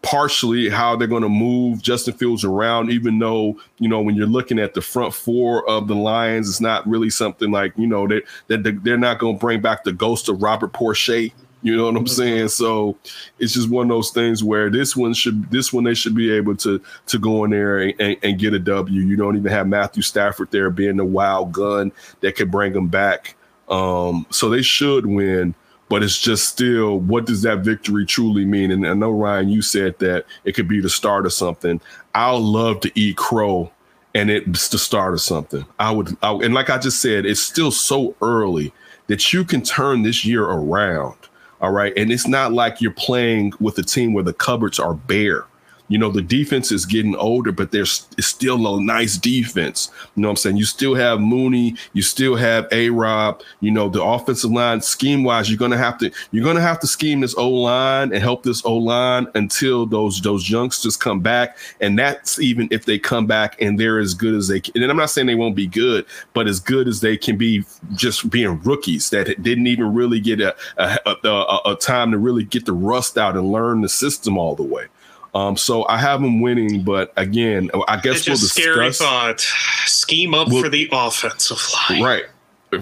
partially 0.02 0.70
how 0.70 0.96
they're 0.96 1.08
going 1.08 1.22
to 1.22 1.30
move 1.30 1.82
Justin 1.82 2.14
Fields 2.14 2.44
around, 2.44 2.92
even 2.92 3.20
though, 3.20 3.60
you 3.78 3.88
know, 3.88 4.02
when 4.02 4.16
you're 4.16 4.28
looking 4.28 4.60
at 4.60 4.74
the 4.74 4.82
front 4.82 5.14
four 5.14 5.68
of 5.70 5.88
the 5.88 5.96
Lions, 5.96 6.50
it's 6.50 6.62
not 6.62 6.88
really 6.88 7.10
something 7.10 7.52
like, 7.52 7.74
you 7.78 7.88
know, 7.88 8.08
that 8.08 8.24
that 8.48 8.84
they're 8.84 8.98
not 8.98 9.20
going 9.20 9.36
to 9.36 9.40
bring 9.40 9.62
back 9.62 9.84
the 9.84 9.94
ghost 9.94 10.30
of 10.30 10.42
Robert 10.42 10.74
Porcher. 10.74 11.30
You 11.64 11.78
know 11.78 11.86
what 11.86 11.96
I'm 11.96 12.08
saying? 12.08 12.48
So 12.48 12.98
it's 13.38 13.54
just 13.54 13.70
one 13.70 13.86
of 13.86 13.90
those 13.90 14.10
things 14.10 14.44
where 14.44 14.72
this 14.72 14.96
one 14.96 15.14
should 15.14 15.52
this 15.52 15.72
one 15.72 15.84
they 15.84 15.94
should 15.94 16.16
be 16.16 16.32
able 16.32 16.56
to 16.58 16.82
to 17.06 17.20
go 17.20 17.44
in 17.44 17.52
there 17.52 17.78
and, 17.78 17.94
and, 18.00 18.18
and 18.24 18.40
get 18.40 18.56
a 18.56 18.60
W. 18.60 19.02
You 19.02 19.16
don't 19.16 19.38
even 19.38 19.52
have 19.52 19.68
Matthew 19.68 20.02
Stafford 20.02 20.50
there 20.50 20.72
being 20.72 20.98
the 20.98 21.06
wild 21.06 21.52
gun 21.52 21.92
that 22.22 22.36
could 22.36 22.50
bring 22.50 22.74
them 22.74 22.88
back. 22.88 23.36
Um, 23.70 24.26
so 24.32 24.50
they 24.50 24.64
should 24.64 25.06
win 25.06 25.54
but 25.92 26.04
it's 26.04 26.18
just 26.18 26.48
still 26.48 27.00
what 27.00 27.26
does 27.26 27.42
that 27.42 27.60
victory 27.60 28.06
truly 28.06 28.46
mean? 28.46 28.72
And 28.72 28.88
i 28.88 28.94
know 28.94 29.12
ryan 29.12 29.50
you 29.50 29.62
said 29.62 30.00
that 30.00 30.26
it 30.46 30.54
could 30.54 30.70
be 30.70 30.80
the 30.80 30.90
start 30.90 31.26
of 31.26 31.34
something. 31.34 31.82
I'll 32.16 32.40
love 32.40 32.80
to 32.80 32.92
eat 33.00 33.18
crow 33.18 33.70
and 34.16 34.32
it's 34.32 34.70
the 34.70 34.80
start 34.80 35.14
of 35.14 35.22
something. 35.22 35.66
I 35.80 35.92
would 35.92 36.18
I, 36.24 36.32
and 36.32 36.54
like 36.54 36.70
i 36.70 36.78
just 36.78 37.02
said 37.02 37.26
it's 37.26 37.42
still 37.42 37.72
so 37.72 38.16
early 38.22 38.74
that 39.08 39.34
you 39.34 39.44
can 39.44 39.62
turn 39.62 40.04
this 40.04 40.24
year 40.24 40.46
around 40.46 41.18
all 41.60 41.72
right? 41.72 41.94
And 41.96 42.12
it's 42.12 42.28
not 42.28 42.54
like 42.54 42.82
you're 42.82 42.92
playing 42.92 43.54
with 43.60 43.78
a 43.78 43.84
team 43.84 44.14
where 44.14 44.24
the 44.24 44.34
cupboards 44.34 44.80
are 44.80 44.96
bare 44.96 45.46
you 45.92 45.98
know 45.98 46.10
the 46.10 46.22
defense 46.22 46.72
is 46.72 46.86
getting 46.86 47.16
older 47.18 47.52
but 47.52 47.72
there's 47.72 48.08
it's 48.18 48.28
still 48.28 48.78
a 48.78 48.82
nice 48.82 49.18
defense. 49.18 49.92
You 50.16 50.22
know 50.22 50.30
what 50.30 50.32
i'm 50.32 50.38
saying? 50.38 50.58
You 50.58 50.66
still 50.66 50.96
have 50.96 51.20
mooney 51.20 51.76
you 51.94 52.02
still 52.02 52.36
have 52.36 52.68
a 52.72 52.90
rob 52.90 53.42
you 53.60 53.72
know 53.72 53.90
the 53.90 54.02
offensive 54.02 54.52
line 54.52 54.82
scheme 54.82 55.24
wise 55.24 55.50
you're 55.50 55.60
gonna 55.60 55.78
have 55.78 55.98
to 56.00 56.10
you're 56.32 56.46
gonna 56.46 56.62
have 56.62 56.80
to 56.80 56.88
scheme 56.88 57.20
this 57.20 57.36
o 57.38 57.50
line 57.50 58.14
and 58.14 58.24
help 58.24 58.44
this 58.44 58.64
o 58.66 58.76
line 58.78 59.28
until 59.36 59.86
those 59.86 60.22
those 60.22 60.50
youngsters 60.50 60.96
come 60.96 61.20
back. 61.20 61.58
And 61.82 62.00
that's 62.00 62.40
even 62.40 62.70
if 62.72 62.86
they 62.86 62.98
come 62.98 63.28
back 63.28 63.62
and 63.62 63.80
they're 63.80 64.00
as 64.00 64.14
good 64.14 64.36
as 64.36 64.48
they 64.48 64.60
can 64.62 64.82
and 64.82 64.90
i'm 64.90 64.98
not 64.98 65.10
saying 65.10 65.28
they 65.28 65.36
won't 65.36 65.56
be 65.56 65.68
good 65.68 66.06
but 66.34 66.48
as 66.48 66.60
good 66.60 66.88
as 66.88 67.02
they 67.02 67.18
can 67.18 67.38
be 67.38 67.64
just 67.96 68.30
being 68.30 68.62
rookies 68.62 69.10
that 69.10 69.26
didn't 69.42 69.68
even 69.68 69.94
really 69.94 70.20
get 70.20 70.40
a 70.40 70.56
a, 70.78 70.98
a, 71.06 71.28
a, 71.28 71.62
a 71.74 71.76
time 71.76 72.12
to 72.12 72.18
really 72.18 72.44
get 72.44 72.66
the 72.66 72.74
rust 72.74 73.18
out 73.18 73.36
and 73.36 73.52
learn 73.52 73.82
the 73.82 73.90
system 73.90 74.38
all 74.38 74.56
the 74.56 74.64
way 74.64 74.88
um, 75.34 75.56
so 75.58 75.86
I 75.88 75.98
have 75.98 76.22
them 76.22 76.42
winning, 76.42 76.84
but 76.84 77.14
again, 77.16 77.72
I 77.88 77.98
guess 77.98 78.28
we'll 78.28 78.36
just 78.36 78.54
scary 78.56 78.92
thought. 78.92 79.40
Scheme 79.86 80.34
up 80.34 80.50
We'll- 80.50 80.64
for 80.64 80.70
the 80.70 80.90
offensive 80.92 81.62
line. 81.90 82.02
Right, 82.04 82.24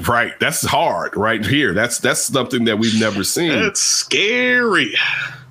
right. 0.08 0.34
That's 0.40 0.66
hard, 0.66 1.16
right 1.16 1.46
here. 1.46 1.74
That's 1.74 2.00
that's 2.00 2.22
something 2.22 2.66
that 2.66 2.80
we've 2.80 3.00
never 3.00 3.24
seen. 3.24 3.50
That's 3.52 3.80
scary. 3.82 4.94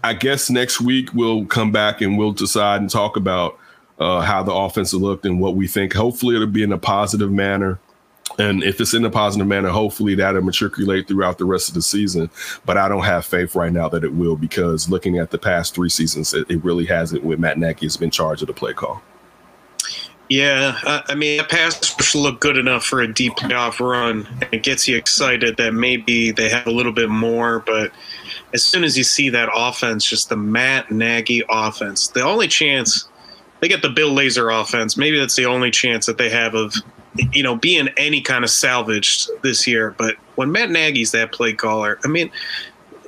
I 0.02 0.14
guess 0.14 0.48
next 0.50 0.80
week 0.80 1.12
we'll 1.14 1.44
come 1.46 1.72
back 1.72 2.00
and 2.00 2.16
we'll 2.18 2.32
decide 2.32 2.80
and 2.80 2.88
talk 2.90 3.16
about 3.16 3.58
uh, 3.98 4.20
how 4.20 4.42
the 4.42 4.52
offense 4.52 4.94
looked 4.94 5.24
and 5.26 5.40
what 5.40 5.54
we 5.56 5.66
think. 5.66 5.92
Hopefully, 5.92 6.36
it'll 6.36 6.46
be 6.46 6.62
in 6.62 6.72
a 6.72 6.78
positive 6.78 7.30
manner. 7.32 7.78
And 8.38 8.62
if 8.62 8.80
it's 8.80 8.94
in 8.94 9.04
a 9.04 9.10
positive 9.10 9.46
manner, 9.46 9.70
hopefully 9.70 10.14
that'll 10.14 10.42
matriculate 10.42 11.08
throughout 11.08 11.38
the 11.38 11.44
rest 11.44 11.68
of 11.68 11.74
the 11.74 11.82
season. 11.82 12.30
But 12.64 12.76
I 12.76 12.88
don't 12.88 13.04
have 13.04 13.26
faith 13.26 13.54
right 13.56 13.72
now 13.72 13.88
that 13.88 14.04
it 14.04 14.14
will 14.14 14.36
because 14.36 14.88
looking 14.88 15.18
at 15.18 15.30
the 15.30 15.38
past 15.38 15.74
three 15.74 15.88
seasons, 15.88 16.32
it, 16.32 16.48
it 16.48 16.62
really 16.62 16.86
hasn't. 16.86 17.24
With 17.24 17.40
Matt 17.40 17.58
Nagy 17.58 17.86
has 17.86 17.96
been 17.96 18.10
charged 18.10 18.42
of 18.42 18.46
the 18.46 18.54
play 18.54 18.72
call. 18.72 19.02
Yeah, 20.28 20.78
I, 20.82 21.02
I 21.08 21.14
mean, 21.14 21.40
a 21.40 21.44
pass 21.44 21.96
rush 21.98 22.14
look 22.14 22.38
good 22.38 22.58
enough 22.58 22.84
for 22.84 23.00
a 23.00 23.12
deep 23.12 23.34
playoff 23.36 23.80
run. 23.80 24.28
and 24.42 24.48
It 24.52 24.62
gets 24.62 24.86
you 24.86 24.96
excited 24.96 25.56
that 25.56 25.72
maybe 25.72 26.32
they 26.32 26.50
have 26.50 26.66
a 26.66 26.70
little 26.70 26.92
bit 26.92 27.08
more, 27.08 27.60
but 27.60 27.92
as 28.52 28.64
soon 28.64 28.84
as 28.84 28.96
you 28.96 29.04
see 29.04 29.30
that 29.30 29.48
offense, 29.54 30.04
just 30.04 30.28
the 30.28 30.36
Matt 30.36 30.90
Nagy 30.90 31.42
offense, 31.48 32.08
the 32.08 32.22
only 32.22 32.46
chance 32.46 33.08
they 33.60 33.68
get 33.68 33.80
the 33.80 33.88
Bill 33.88 34.10
Lazor 34.10 34.60
offense, 34.60 34.96
maybe 34.96 35.18
that's 35.18 35.34
the 35.34 35.46
only 35.46 35.70
chance 35.70 36.04
that 36.06 36.18
they 36.18 36.28
have 36.28 36.54
of, 36.54 36.74
you 37.32 37.42
know, 37.42 37.56
being 37.56 37.88
any 37.96 38.20
kind 38.20 38.44
of 38.44 38.50
salvaged 38.50 39.30
this 39.42 39.66
year. 39.66 39.94
But 39.96 40.16
when 40.36 40.52
Matt 40.52 40.70
Nagy's 40.70 41.12
that 41.12 41.32
play 41.32 41.52
caller, 41.52 41.98
I 42.04 42.08
mean, 42.08 42.30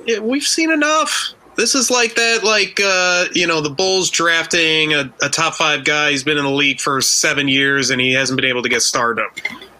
it, 0.05 0.23
we've 0.23 0.43
seen 0.43 0.71
enough. 0.71 1.33
This 1.55 1.75
is 1.75 1.91
like 1.91 2.15
that, 2.15 2.43
like 2.43 2.79
uh, 2.83 3.25
you 3.33 3.45
know, 3.45 3.61
the 3.61 3.69
Bulls 3.69 4.09
drafting 4.09 4.93
a, 4.93 5.11
a 5.21 5.29
top 5.29 5.55
five 5.55 5.83
guy. 5.83 6.11
He's 6.11 6.23
been 6.23 6.37
in 6.37 6.45
the 6.45 6.51
league 6.51 6.79
for 6.79 7.01
seven 7.01 7.47
years 7.47 7.89
and 7.89 7.99
he 7.99 8.13
hasn't 8.13 8.39
been 8.39 8.49
able 8.49 8.63
to 8.63 8.69
get 8.69 8.81
stardom. 8.81 9.27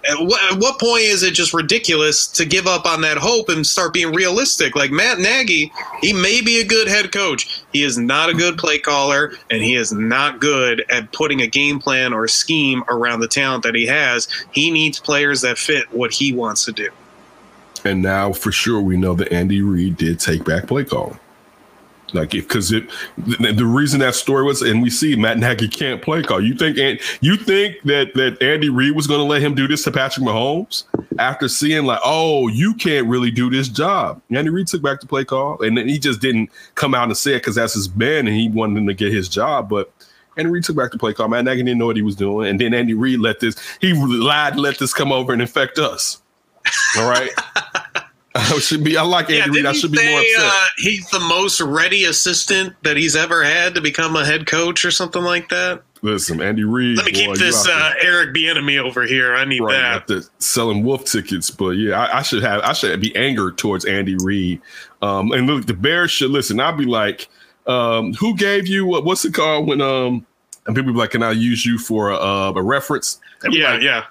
At 0.09 0.19
what, 0.19 0.51
at 0.51 0.59
what 0.59 0.79
point 0.79 1.03
is 1.03 1.21
it 1.23 1.33
just 1.33 1.53
ridiculous 1.53 2.25
to 2.27 2.45
give 2.45 2.65
up 2.65 2.85
on 2.85 3.01
that 3.01 3.17
hope 3.17 3.49
and 3.49 3.65
start 3.65 3.93
being 3.93 4.13
realistic? 4.13 4.75
Like 4.75 4.91
Matt 4.91 5.19
Nagy, 5.19 5.71
he 6.01 6.11
may 6.11 6.41
be 6.41 6.59
a 6.59 6.65
good 6.65 6.87
head 6.87 7.11
coach. 7.11 7.61
He 7.71 7.83
is 7.83 7.97
not 7.97 8.29
a 8.29 8.33
good 8.33 8.57
play 8.57 8.79
caller, 8.79 9.33
and 9.49 9.61
he 9.61 9.75
is 9.75 9.91
not 9.91 10.39
good 10.39 10.83
at 10.89 11.11
putting 11.11 11.41
a 11.41 11.47
game 11.47 11.79
plan 11.79 12.13
or 12.13 12.27
scheme 12.27 12.83
around 12.89 13.19
the 13.19 13.27
talent 13.27 13.63
that 13.63 13.75
he 13.75 13.85
has. 13.85 14.27
He 14.51 14.71
needs 14.71 14.99
players 14.99 15.41
that 15.41 15.57
fit 15.57 15.91
what 15.93 16.11
he 16.11 16.33
wants 16.33 16.65
to 16.65 16.71
do. 16.71 16.89
And 17.85 18.01
now 18.01 18.33
for 18.33 18.51
sure 18.51 18.81
we 18.81 18.97
know 18.97 19.13
that 19.15 19.31
Andy 19.31 19.61
Reid 19.61 19.97
did 19.97 20.19
take 20.19 20.43
back 20.45 20.67
play 20.67 20.83
calling. 20.83 21.19
Like, 22.13 22.31
because 22.31 22.71
it, 22.71 22.89
the, 23.17 23.53
the 23.53 23.65
reason 23.65 23.99
that 24.01 24.15
story 24.15 24.43
was, 24.43 24.61
and 24.61 24.81
we 24.81 24.89
see 24.89 25.15
Matt 25.15 25.37
Nagy 25.37 25.67
can't 25.67 26.01
play 26.01 26.21
call. 26.23 26.41
You 26.41 26.55
think, 26.55 26.77
and 26.77 26.99
you 27.21 27.37
think 27.37 27.81
that 27.83 28.13
that 28.15 28.41
Andy 28.41 28.69
Reid 28.69 28.95
was 28.95 29.07
going 29.07 29.19
to 29.19 29.25
let 29.25 29.41
him 29.41 29.55
do 29.55 29.67
this 29.67 29.83
to 29.83 29.91
Patrick 29.91 30.25
Mahomes 30.25 30.83
after 31.19 31.47
seeing 31.47 31.85
like, 31.85 31.99
oh, 32.03 32.47
you 32.47 32.73
can't 32.73 33.07
really 33.07 33.31
do 33.31 33.49
this 33.49 33.67
job. 33.69 34.21
Andy 34.31 34.49
Reid 34.49 34.67
took 34.67 34.81
back 34.81 34.99
the 34.99 35.07
play 35.07 35.25
call, 35.25 35.61
and 35.61 35.77
then 35.77 35.87
he 35.87 35.99
just 35.99 36.21
didn't 36.21 36.49
come 36.75 36.93
out 36.93 37.05
and 37.05 37.17
say 37.17 37.31
it 37.33 37.39
because 37.39 37.55
that's 37.55 37.73
his 37.73 37.93
man, 37.95 38.27
and 38.27 38.35
he 38.35 38.49
wanted 38.49 38.77
him 38.77 38.87
to 38.87 38.93
get 38.93 39.11
his 39.11 39.29
job, 39.29 39.69
but. 39.69 39.91
Andy 40.37 40.49
Reid 40.49 40.63
took 40.63 40.77
back 40.77 40.91
the 40.91 40.97
play 40.97 41.13
call. 41.13 41.27
Matt 41.27 41.43
Nagy 41.43 41.61
didn't 41.61 41.77
know 41.77 41.87
what 41.87 41.97
he 41.97 42.01
was 42.01 42.15
doing, 42.15 42.47
and 42.47 42.57
then 42.57 42.73
Andy 42.73 42.93
Reid 42.93 43.19
let 43.19 43.41
this. 43.41 43.57
He 43.81 43.91
lied, 43.93 44.55
let 44.55 44.79
this 44.79 44.93
come 44.93 45.11
over 45.11 45.33
and 45.33 45.41
infect 45.41 45.77
us. 45.77 46.21
All 46.97 47.09
right. 47.09 47.29
I 48.35 48.59
should 48.59 48.83
be. 48.83 48.95
I 48.95 49.03
like 49.03 49.29
Andy 49.29 49.57
Reid. 49.57 49.65
I 49.65 49.73
should 49.73 49.91
be 49.91 50.03
more 50.03 50.19
upset. 50.19 50.39
Uh, 50.39 50.65
he's 50.77 51.09
the 51.09 51.19
most 51.19 51.59
ready 51.59 52.05
assistant 52.05 52.73
that 52.83 52.95
he's 52.95 53.15
ever 53.15 53.43
had 53.43 53.75
to 53.75 53.81
become 53.81 54.15
a 54.15 54.25
head 54.25 54.47
coach 54.47 54.85
or 54.85 54.91
something 54.91 55.21
like 55.21 55.49
that. 55.49 55.83
listen, 56.01 56.41
Andy 56.41 56.63
Reid. 56.63 56.97
Let 56.97 57.07
me 57.07 57.11
boy, 57.11 57.17
keep 57.17 57.37
this 57.37 57.67
uh, 57.67 57.93
Eric 58.01 58.33
Bieniemy 58.33 58.79
over 58.79 59.03
here. 59.03 59.35
I 59.35 59.43
need 59.43 59.59
right, 59.59 60.05
that. 60.07 60.29
selling 60.39 60.83
wolf 60.83 61.03
tickets. 61.03 61.51
But 61.51 61.71
yeah, 61.71 61.99
I, 61.99 62.19
I 62.19 62.21
should 62.21 62.41
have 62.41 62.61
I 62.61 62.71
should 62.71 63.01
be 63.01 63.13
angered 63.17 63.57
towards 63.57 63.83
Andy 63.83 64.15
Reid. 64.23 64.61
Um, 65.01 65.33
and 65.33 65.45
look, 65.45 65.65
the 65.65 65.73
Bears 65.73 66.11
should 66.11 66.31
listen. 66.31 66.61
I'll 66.61 66.77
be 66.77 66.85
like, 66.85 67.27
um, 67.67 68.13
who 68.13 68.35
gave 68.37 68.65
you 68.65 68.85
what, 68.85 69.03
what's 69.03 69.25
it 69.25 69.33
called 69.33 69.67
when 69.67 69.81
um 69.81 70.25
and 70.67 70.75
people 70.75 70.93
be 70.93 70.99
like, 70.99 71.11
can 71.11 71.23
I 71.23 71.31
use 71.31 71.65
you 71.65 71.77
for 71.77 72.11
a, 72.11 72.15
uh, 72.15 72.53
a 72.55 72.61
reference? 72.61 73.19
Yeah, 73.49 73.73
like, 73.73 73.81
yeah. 73.81 74.05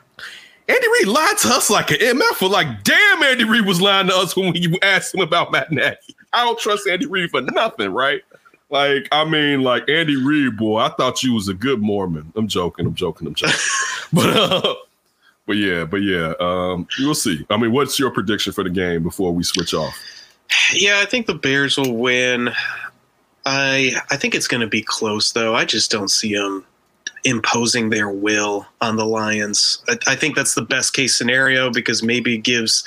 Andy 0.71 0.87
Reid 0.87 1.09
lied 1.09 1.37
to 1.39 1.49
us 1.49 1.69
like 1.69 1.91
an 1.91 1.99
MF 1.99 2.35
for 2.37 2.49
like, 2.49 2.85
damn, 2.85 3.23
Andy 3.25 3.43
Reid 3.45 3.67
was 3.67 3.81
lying 3.81 4.07
to 4.07 4.17
us 4.17 4.37
when 4.37 4.55
you 4.55 4.79
asked 4.83 5.13
him 5.13 5.21
about 5.21 5.51
Matt 5.51 5.73
Nagy. 5.73 5.97
I 6.33 6.45
don't 6.45 6.59
trust 6.61 6.87
Andy 6.89 7.07
Reid 7.07 7.31
for 7.31 7.41
nothing, 7.41 7.91
right? 7.91 8.23
Like, 8.69 9.09
I 9.11 9.25
mean, 9.25 9.63
like 9.63 9.89
Andy 9.89 10.17
Reid, 10.17 10.57
boy, 10.57 10.79
I 10.79 10.91
thought 10.91 11.25
you 11.25 11.35
was 11.35 11.49
a 11.49 11.55
good 11.55 11.83
Mormon. 11.83 12.33
I'm 12.37 12.47
joking, 12.47 12.87
I'm 12.87 12.95
joking, 12.95 13.27
I'm 13.27 13.35
joking. 13.35 13.57
but 14.13 14.31
uh, 14.31 14.75
but 15.45 15.57
yeah, 15.57 15.85
but 15.85 16.03
yeah, 16.03 16.35
um, 16.39 16.87
we'll 17.01 17.17
see. 17.17 17.45
I 17.51 17.57
mean, 17.57 17.73
what's 17.73 17.99
your 17.99 18.13
prediction 18.13 18.53
for 18.53 18.63
the 18.63 18.71
game 18.71 19.03
before 19.03 19.35
we 19.35 19.43
switch 19.43 19.75
off? 19.75 19.99
Yeah, 20.73 21.01
I 21.01 21.05
think 21.05 21.27
the 21.27 21.35
Bears 21.35 21.79
will 21.79 21.97
win. 21.97 22.51
I 23.45 23.97
I 24.09 24.17
think 24.17 24.37
it's 24.37 24.47
going 24.47 24.61
to 24.61 24.69
be 24.69 24.83
close 24.83 25.33
though. 25.33 25.57
I 25.57 25.65
just 25.65 25.91
don't 25.91 26.11
see 26.11 26.33
them 26.33 26.65
imposing 27.25 27.91
their 27.91 28.11
will 28.11 28.67
on 28.81 28.97
the 28.97 29.07
Lions. 29.07 29.83
I, 29.89 29.99
I 30.09 30.17
think 30.17 30.37
that's 30.37 30.55
the 30.55 30.63
best 30.63 30.93
case 30.95 31.17
scenario 31.17 31.71
because 31.71 32.03
maybe 32.03 32.35
it 32.37 32.43
gives 32.43 32.85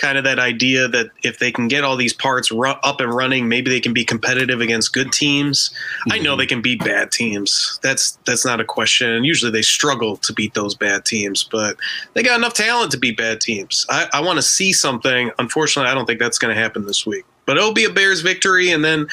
kind 0.00 0.16
of 0.16 0.24
that 0.24 0.38
idea 0.38 0.88
that 0.88 1.10
if 1.22 1.38
they 1.38 1.52
can 1.52 1.68
get 1.68 1.84
all 1.84 1.94
these 1.94 2.14
parts 2.14 2.50
ru- 2.50 2.70
up 2.70 3.00
and 3.00 3.14
running, 3.14 3.48
maybe 3.48 3.70
they 3.70 3.80
can 3.80 3.92
be 3.92 4.04
competitive 4.04 4.60
against 4.60 4.94
good 4.94 5.12
teams. 5.12 5.70
I 6.10 6.18
know 6.18 6.36
they 6.36 6.46
can 6.46 6.62
beat 6.62 6.82
bad 6.82 7.12
teams. 7.12 7.78
That's 7.82 8.12
that's 8.24 8.44
not 8.44 8.60
a 8.60 8.64
question. 8.64 9.10
And 9.10 9.26
usually 9.26 9.52
they 9.52 9.62
struggle 9.62 10.16
to 10.16 10.32
beat 10.32 10.54
those 10.54 10.74
bad 10.74 11.04
teams, 11.04 11.44
but 11.44 11.76
they 12.14 12.22
got 12.22 12.38
enough 12.38 12.54
talent 12.54 12.92
to 12.92 12.98
beat 12.98 13.18
bad 13.18 13.40
teams. 13.42 13.84
I, 13.90 14.08
I 14.14 14.20
want 14.22 14.38
to 14.38 14.42
see 14.42 14.72
something. 14.72 15.30
Unfortunately, 15.38 15.90
I 15.90 15.94
don't 15.94 16.06
think 16.06 16.18
that's 16.18 16.38
going 16.38 16.54
to 16.54 16.60
happen 16.60 16.86
this 16.86 17.06
week. 17.06 17.26
But 17.50 17.56
it'll 17.56 17.72
be 17.72 17.82
a 17.82 17.90
Bears 17.90 18.20
victory, 18.20 18.70
and 18.70 18.84
then 18.84 19.08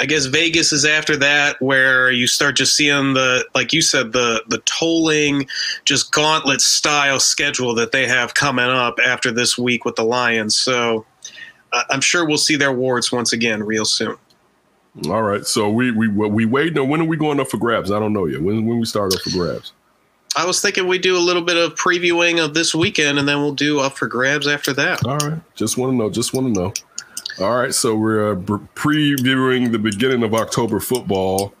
I 0.00 0.06
guess 0.06 0.24
Vegas 0.24 0.72
is 0.72 0.84
after 0.84 1.16
that, 1.18 1.62
where 1.62 2.10
you 2.10 2.26
start 2.26 2.56
just 2.56 2.74
seeing 2.74 3.14
the, 3.14 3.46
like 3.54 3.72
you 3.72 3.80
said, 3.80 4.10
the 4.10 4.42
the 4.48 4.58
tolling, 4.64 5.46
just 5.84 6.10
gauntlet 6.10 6.60
style 6.60 7.20
schedule 7.20 7.76
that 7.76 7.92
they 7.92 8.08
have 8.08 8.34
coming 8.34 8.66
up 8.66 8.98
after 8.98 9.30
this 9.30 9.56
week 9.56 9.84
with 9.84 9.94
the 9.94 10.02
Lions. 10.02 10.56
So 10.56 11.06
uh, 11.72 11.84
I'm 11.88 12.00
sure 12.00 12.26
we'll 12.26 12.38
see 12.38 12.56
their 12.56 12.72
wards 12.72 13.12
once 13.12 13.32
again 13.32 13.62
real 13.62 13.84
soon. 13.84 14.16
All 15.08 15.22
right, 15.22 15.46
so 15.46 15.70
we 15.70 15.92
we 15.92 16.08
we 16.08 16.44
waiting. 16.44 16.88
When 16.88 17.00
are 17.00 17.04
we 17.04 17.16
going 17.16 17.38
up 17.38 17.46
for 17.46 17.58
grabs? 17.58 17.92
I 17.92 18.00
don't 18.00 18.12
know 18.12 18.26
yet. 18.26 18.42
When 18.42 18.66
when 18.66 18.80
we 18.80 18.84
start 18.84 19.14
up 19.14 19.20
for 19.20 19.30
grabs? 19.30 19.72
I 20.34 20.44
was 20.44 20.60
thinking 20.60 20.88
we 20.88 20.98
do 20.98 21.16
a 21.16 21.22
little 21.22 21.40
bit 21.40 21.56
of 21.56 21.76
previewing 21.76 22.44
of 22.44 22.52
this 22.52 22.74
weekend, 22.74 23.20
and 23.20 23.28
then 23.28 23.38
we'll 23.38 23.54
do 23.54 23.78
up 23.78 23.96
for 23.96 24.08
grabs 24.08 24.48
after 24.48 24.72
that. 24.72 25.06
All 25.06 25.18
right. 25.18 25.40
Just 25.54 25.78
want 25.78 25.92
to 25.92 25.96
know. 25.96 26.10
Just 26.10 26.34
want 26.34 26.52
to 26.52 26.60
know. 26.60 26.72
All 27.38 27.56
right. 27.56 27.74
So 27.74 27.94
we're 27.96 28.32
uh, 28.32 28.34
previewing 28.36 29.72
the 29.72 29.78
beginning 29.78 30.22
of 30.22 30.34
October 30.34 30.80
football. 30.80 31.52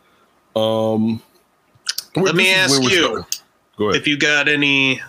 Um, 0.54 1.22
Let 2.14 2.34
me 2.34 2.52
ask 2.52 2.82
you. 2.82 3.24
Go 3.76 3.90
ahead. 3.90 4.00
if 4.00 4.06
you 4.08 4.16
got 4.16 4.48
any 4.48 5.02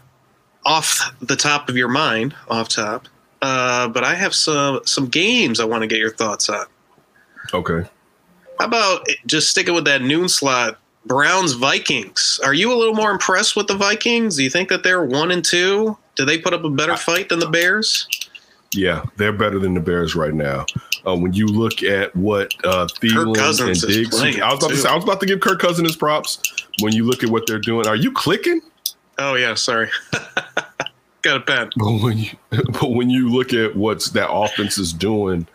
off 0.66 1.14
the 1.22 1.38
top 1.38 1.70
of 1.70 1.78
your 1.78 1.88
mind, 1.88 2.36
off 2.50 2.68
top. 2.68 3.08
Uh, 3.42 3.88
but 3.88 4.04
I 4.04 4.16
have 4.16 4.36
some 4.36 4.82
some 4.86 5.08
games 5.08 5.60
I 5.60 5.66
want 5.66 5.84
to 5.84 5.88
get 5.88 6.00
your 6.00 6.12
thoughts 6.14 6.50
on. 6.50 6.66
okay. 7.54 7.88
How 8.60 8.66
about 8.66 9.08
just 9.28 9.50
sticking 9.52 9.76
with 9.76 9.86
that 9.86 10.02
noon 10.02 10.28
slot? 10.28 10.80
Browns 11.06 11.54
Vikings. 11.54 12.40
Are 12.44 12.54
you 12.54 12.74
a 12.74 12.76
little 12.76 12.96
more 12.96 13.12
impressed 13.12 13.56
with 13.56 13.68
the 13.68 13.76
Vikings? 13.76 14.36
Do 14.36 14.44
you 14.44 14.50
think 14.50 14.68
that 14.70 14.84
they're 14.84 15.06
one 15.06 15.32
and 15.32 15.46
two? 15.46 15.98
Do 16.16 16.26
they 16.26 16.38
put 16.38 16.54
up 16.54 16.64
a 16.64 16.70
better 16.70 16.98
fight 16.98 17.30
than 17.30 17.40
the 17.40 17.48
Bears? 17.50 18.08
Yeah, 18.74 19.04
they're 19.16 19.34
better 19.34 19.60
than 19.60 19.74
the 19.74 19.80
Bears 19.80 20.16
right 20.16 20.34
now. 20.34 20.66
Uh, 21.06 21.16
when 21.16 21.34
you 21.34 21.48
look 21.48 21.84
at 21.84 22.14
what 22.16 22.54
uh, 22.66 22.88
Thielen 23.02 23.38
and 23.66 23.82
Diggs, 23.82 24.20
I 24.42 24.52
was 24.52 24.64
about 24.64 24.70
to 24.70 24.78
say, 24.78 24.90
I 24.90 24.96
was 24.96 25.04
about 25.04 25.20
to 25.22 25.26
give 25.26 25.40
Kirk 25.40 25.60
Cousins 25.60 25.88
his 25.88 25.96
props. 25.96 26.40
When 26.82 26.94
you 26.94 27.06
look 27.06 27.24
at 27.24 27.30
what 27.30 27.48
they're 27.48 27.60
doing, 27.60 27.88
are 27.88 27.96
you 27.96 28.12
clicking? 28.12 28.62
Oh 29.18 29.36
yeah, 29.36 29.54
sorry. 29.54 29.90
got 31.22 31.38
a 31.38 31.40
pen. 31.42 31.70
But 31.78 32.02
when 32.02 32.18
you 32.18 32.30
but 32.50 32.92
when 32.92 33.10
you 33.10 33.30
look 33.30 33.54
at 33.54 33.76
what's 33.76 34.12
that 34.12 34.32
offense 34.32 34.78
is 34.78 34.94
doing, 34.94 35.48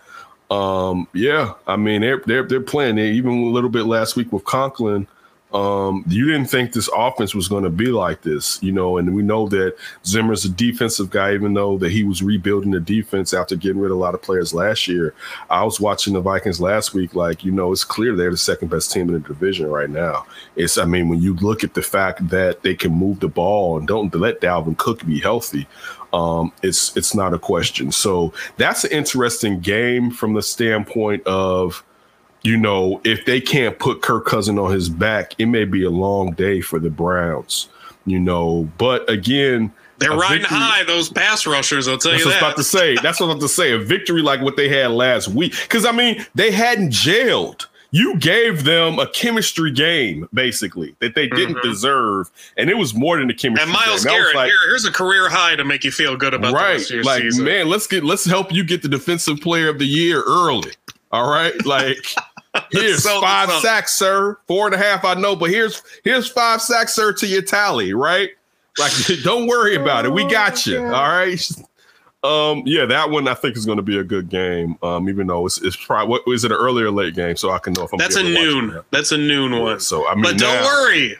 um, 0.50 1.06
yeah, 1.12 1.54
I 1.66 1.76
mean 1.76 2.00
they're 2.00 2.22
they're 2.26 2.44
they're 2.44 2.60
playing. 2.60 2.96
They, 2.96 3.10
even 3.10 3.32
a 3.32 3.46
little 3.46 3.70
bit 3.70 3.84
last 3.84 4.16
week 4.16 4.32
with 4.32 4.44
Conklin, 4.44 5.06
um, 5.52 6.04
you 6.08 6.26
didn't 6.26 6.48
think 6.48 6.72
this 6.72 6.88
offense 6.96 7.34
was 7.34 7.48
going 7.48 7.64
to 7.64 7.70
be 7.70 7.86
like 7.86 8.22
this, 8.22 8.62
you 8.62 8.72
know. 8.72 8.96
And 8.96 9.14
we 9.14 9.22
know 9.22 9.48
that 9.48 9.76
Zimmer's 10.04 10.44
a 10.44 10.48
defensive 10.48 11.10
guy, 11.10 11.34
even 11.34 11.54
though 11.54 11.76
that 11.78 11.92
he 11.92 12.04
was 12.04 12.22
rebuilding 12.22 12.70
the 12.70 12.80
defense 12.80 13.34
after 13.34 13.54
getting 13.56 13.80
rid 13.80 13.90
of 13.90 13.96
a 13.96 14.00
lot 14.00 14.14
of 14.14 14.22
players 14.22 14.54
last 14.54 14.88
year. 14.88 15.14
I 15.50 15.64
was 15.64 15.80
watching 15.80 16.14
the 16.14 16.20
Vikings 16.20 16.60
last 16.60 16.94
week, 16.94 17.14
like 17.14 17.44
you 17.44 17.52
know, 17.52 17.72
it's 17.72 17.84
clear 17.84 18.16
they're 18.16 18.30
the 18.30 18.36
second 18.36 18.68
best 18.68 18.92
team 18.92 19.08
in 19.08 19.14
the 19.14 19.20
division 19.20 19.66
right 19.66 19.90
now. 19.90 20.26
It's, 20.56 20.78
I 20.78 20.84
mean, 20.84 21.08
when 21.08 21.20
you 21.20 21.34
look 21.36 21.64
at 21.64 21.74
the 21.74 21.82
fact 21.82 22.28
that 22.28 22.62
they 22.62 22.74
can 22.74 22.92
move 22.92 23.20
the 23.20 23.28
ball 23.28 23.78
and 23.78 23.86
don't 23.86 24.14
let 24.14 24.40
Dalvin 24.40 24.76
Cook 24.78 25.04
be 25.04 25.20
healthy, 25.20 25.66
um, 26.12 26.52
it's 26.62 26.96
it's 26.96 27.14
not 27.14 27.34
a 27.34 27.38
question. 27.38 27.92
So 27.92 28.32
that's 28.56 28.84
an 28.84 28.92
interesting 28.92 29.60
game 29.60 30.10
from 30.10 30.34
the 30.34 30.42
standpoint 30.42 31.26
of, 31.26 31.84
you 32.42 32.56
know, 32.56 33.00
if 33.04 33.24
they 33.24 33.40
can't 33.40 33.78
put 33.78 34.02
Kirk 34.02 34.26
Cousin 34.26 34.58
on 34.58 34.72
his 34.72 34.88
back, 34.88 35.34
it 35.38 35.46
may 35.46 35.64
be 35.64 35.84
a 35.84 35.90
long 35.90 36.32
day 36.32 36.60
for 36.60 36.78
the 36.78 36.90
Browns. 36.90 37.68
You 38.04 38.18
know, 38.18 38.68
but 38.78 39.08
again, 39.08 39.72
They're 39.98 40.10
riding 40.10 40.40
victory- 40.40 40.58
high, 40.58 40.82
those 40.84 41.08
pass 41.08 41.46
rushers. 41.46 41.86
I'll 41.86 41.98
tell 41.98 42.10
That's 42.12 42.24
you 42.24 42.30
what 42.30 42.34
I 42.34 42.34
was 42.34 42.40
that. 42.40 42.46
about 42.46 42.56
to 42.56 42.64
say. 42.64 42.94
That's 43.00 43.20
what 43.20 43.26
I 43.26 43.28
was 43.28 43.36
about 43.36 43.46
to 43.46 43.54
say. 43.54 43.72
A 43.72 43.78
victory 43.78 44.22
like 44.22 44.40
what 44.40 44.56
they 44.56 44.68
had 44.68 44.90
last 44.90 45.28
week. 45.28 45.52
Because 45.62 45.84
I 45.86 45.92
mean, 45.92 46.26
they 46.34 46.50
hadn't 46.50 46.90
jailed. 46.90 47.68
You 47.94 48.16
gave 48.16 48.64
them 48.64 48.98
a 48.98 49.06
chemistry 49.06 49.70
game, 49.70 50.26
basically, 50.32 50.96
that 51.00 51.14
they 51.14 51.28
didn't 51.28 51.56
Mhm. 51.58 51.62
deserve, 51.62 52.30
and 52.56 52.70
it 52.70 52.76
was 52.78 52.94
more 52.94 53.18
than 53.18 53.28
a 53.30 53.34
chemistry. 53.34 53.62
and 53.64 53.70
Myles 53.72 54.02
game. 54.04 54.14
Garrett, 54.14 54.34
like- 54.34 54.48
here, 54.48 54.58
here's 54.66 54.86
a 54.86 54.90
career 54.90 55.28
high 55.28 55.54
to 55.56 55.64
make 55.64 55.84
you 55.84 55.90
feel 55.92 56.16
good 56.16 56.32
about 56.34 56.52
the 56.52 56.56
right? 56.56 56.72
rest 56.72 56.90
of 56.90 56.94
your 56.96 57.04
Like, 57.04 57.22
season. 57.22 57.44
man, 57.44 57.68
let's 57.68 57.86
get 57.86 58.02
let's 58.02 58.24
help 58.24 58.50
you 58.50 58.64
get 58.64 58.80
the 58.82 58.88
defensive 58.88 59.40
player 59.42 59.68
of 59.68 59.78
the 59.78 59.84
year 59.86 60.22
early. 60.26 60.72
All 61.12 61.30
right, 61.30 61.52
like 61.66 61.98
here's 62.70 63.02
So- 63.02 63.20
five 63.20 63.50
so- 63.50 63.60
sacks, 63.60 63.94
sir. 63.94 64.38
Four 64.46 64.66
and 64.66 64.74
a 64.74 64.78
half, 64.78 65.04
I 65.04 65.14
know, 65.14 65.34
but 65.36 65.50
here's 65.50 65.82
here's 66.04 66.28
five 66.28 66.60
sacks, 66.62 66.94
sir, 66.94 67.12
to 67.14 67.26
your 67.26 67.42
tally, 67.42 67.94
right? 67.94 68.30
Like, 68.78 68.92
don't 69.22 69.46
worry 69.46 69.74
about 69.76 70.04
it. 70.06 70.12
We 70.12 70.24
got 70.30 70.66
you. 70.66 70.78
All 70.78 70.90
right. 71.08 71.40
Um, 72.24 72.62
yeah, 72.66 72.86
that 72.86 73.10
one 73.10 73.26
I 73.26 73.34
think 73.34 73.56
is 73.56 73.66
going 73.66 73.78
to 73.78 73.82
be 73.82 73.98
a 73.98 74.04
good 74.04 74.28
game. 74.28 74.76
Um, 74.80 75.08
even 75.08 75.26
though 75.26 75.44
it's 75.44 75.60
it's 75.60 75.74
probably 75.74 76.08
what 76.08 76.22
is 76.32 76.44
it 76.44 76.52
an 76.52 76.56
earlier 76.56 76.86
or 76.86 76.90
late 76.92 77.16
game, 77.16 77.34
so 77.34 77.50
I 77.50 77.58
can 77.58 77.72
know 77.72 77.82
if 77.82 77.92
I'm. 77.92 77.98
That's 77.98 78.14
a 78.14 78.22
gonna 78.22 78.32
be 78.32 78.40
able 78.40 78.44
to 78.52 78.54
watch 78.58 78.64
noon. 78.68 78.76
it. 78.76 78.84
That's 78.92 79.10
a 79.10 79.18
noon 79.18 79.58
one. 79.60 79.80
So 79.80 80.06
I 80.06 80.14
mean, 80.14 80.22
But 80.22 80.38
don't 80.38 80.54
now- 80.54 80.64
worry. 80.64 81.16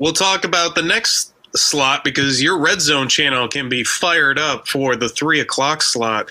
We'll 0.00 0.12
talk 0.12 0.44
about 0.44 0.74
the 0.74 0.82
next 0.82 1.32
slot 1.54 2.02
because 2.02 2.42
your 2.42 2.58
red 2.58 2.80
zone 2.80 3.08
channel 3.08 3.46
can 3.46 3.68
be 3.68 3.84
fired 3.84 4.36
up 4.36 4.66
for 4.66 4.96
the 4.96 5.08
three 5.08 5.38
o'clock 5.38 5.80
slot. 5.80 6.28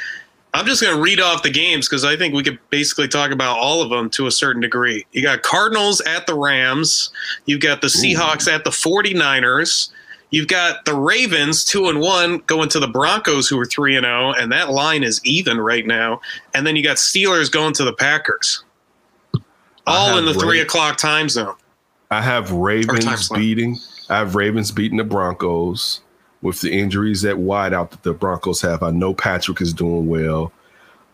I'm 0.54 0.66
just 0.66 0.82
going 0.82 0.96
to 0.96 1.02
read 1.02 1.22
off 1.22 1.44
the 1.44 1.50
games 1.50 1.88
because 1.88 2.04
I 2.04 2.18
think 2.18 2.34
we 2.34 2.44
could 2.44 2.60
basically 2.70 3.08
talk 3.08 3.32
about 3.32 3.58
all 3.58 3.82
of 3.82 3.90
them 3.90 4.10
to 4.12 4.28
a 4.28 4.32
certain 4.32 4.62
degree. 4.62 5.06
You 5.14 5.22
got 5.22 5.44
Cardinals 5.44 6.02
at 6.02 6.28
the 6.28 6.34
Rams. 6.34 7.10
You've 7.46 7.62
got 7.62 7.82
the 7.82 7.88
Seahawks 7.88 8.52
at 8.52 8.66
the 8.66 8.70
49ers. 8.70 9.92
You've 10.30 10.48
got 10.48 10.86
the 10.86 10.94
Ravens 10.94 11.64
two 11.64 11.88
and 11.88 12.00
one 12.00 12.40
going 12.48 12.70
to 12.70 12.80
the 12.80 12.88
Broncos 12.88 13.48
who 13.48 13.60
are 13.60 13.66
three 13.66 13.96
and 13.96 14.06
zero, 14.06 14.32
and 14.34 14.52
that 14.52 14.70
line 14.72 15.04
is 15.04 15.22
even 15.26 15.60
right 15.60 15.86
now. 15.86 16.22
And 16.54 16.66
then 16.66 16.76
you 16.76 16.84
got 16.84 16.98
Steelers 16.98 17.52
going 17.52 17.74
to 17.74 17.84
the 17.84 17.94
Packers, 17.94 18.64
all 19.86 20.18
in 20.18 20.26
the 20.26 20.32
have 20.32 20.42
three 20.42 20.62
o'clock 20.62 20.98
time 20.98 21.28
zone. 21.28 21.56
I 22.12 22.22
have 22.22 22.52
Ravens 22.52 23.30
beating. 23.30 23.78
I 24.10 24.20
have 24.20 24.36
Ravens 24.36 24.72
beating 24.72 24.98
the 24.98 25.04
Broncos 25.04 26.00
with 26.42 26.62
the 26.62 26.72
injuries 26.72 27.24
at 27.26 27.36
wideout 27.38 27.92
that 27.92 28.04
the 28.04 28.14
Broncos 28.14 28.62
have. 28.62 28.82
I 28.84 28.92
know 28.92 29.14
Patrick 29.14 29.62
is 29.62 29.74
doing 29.74 30.08
well. 30.08 30.52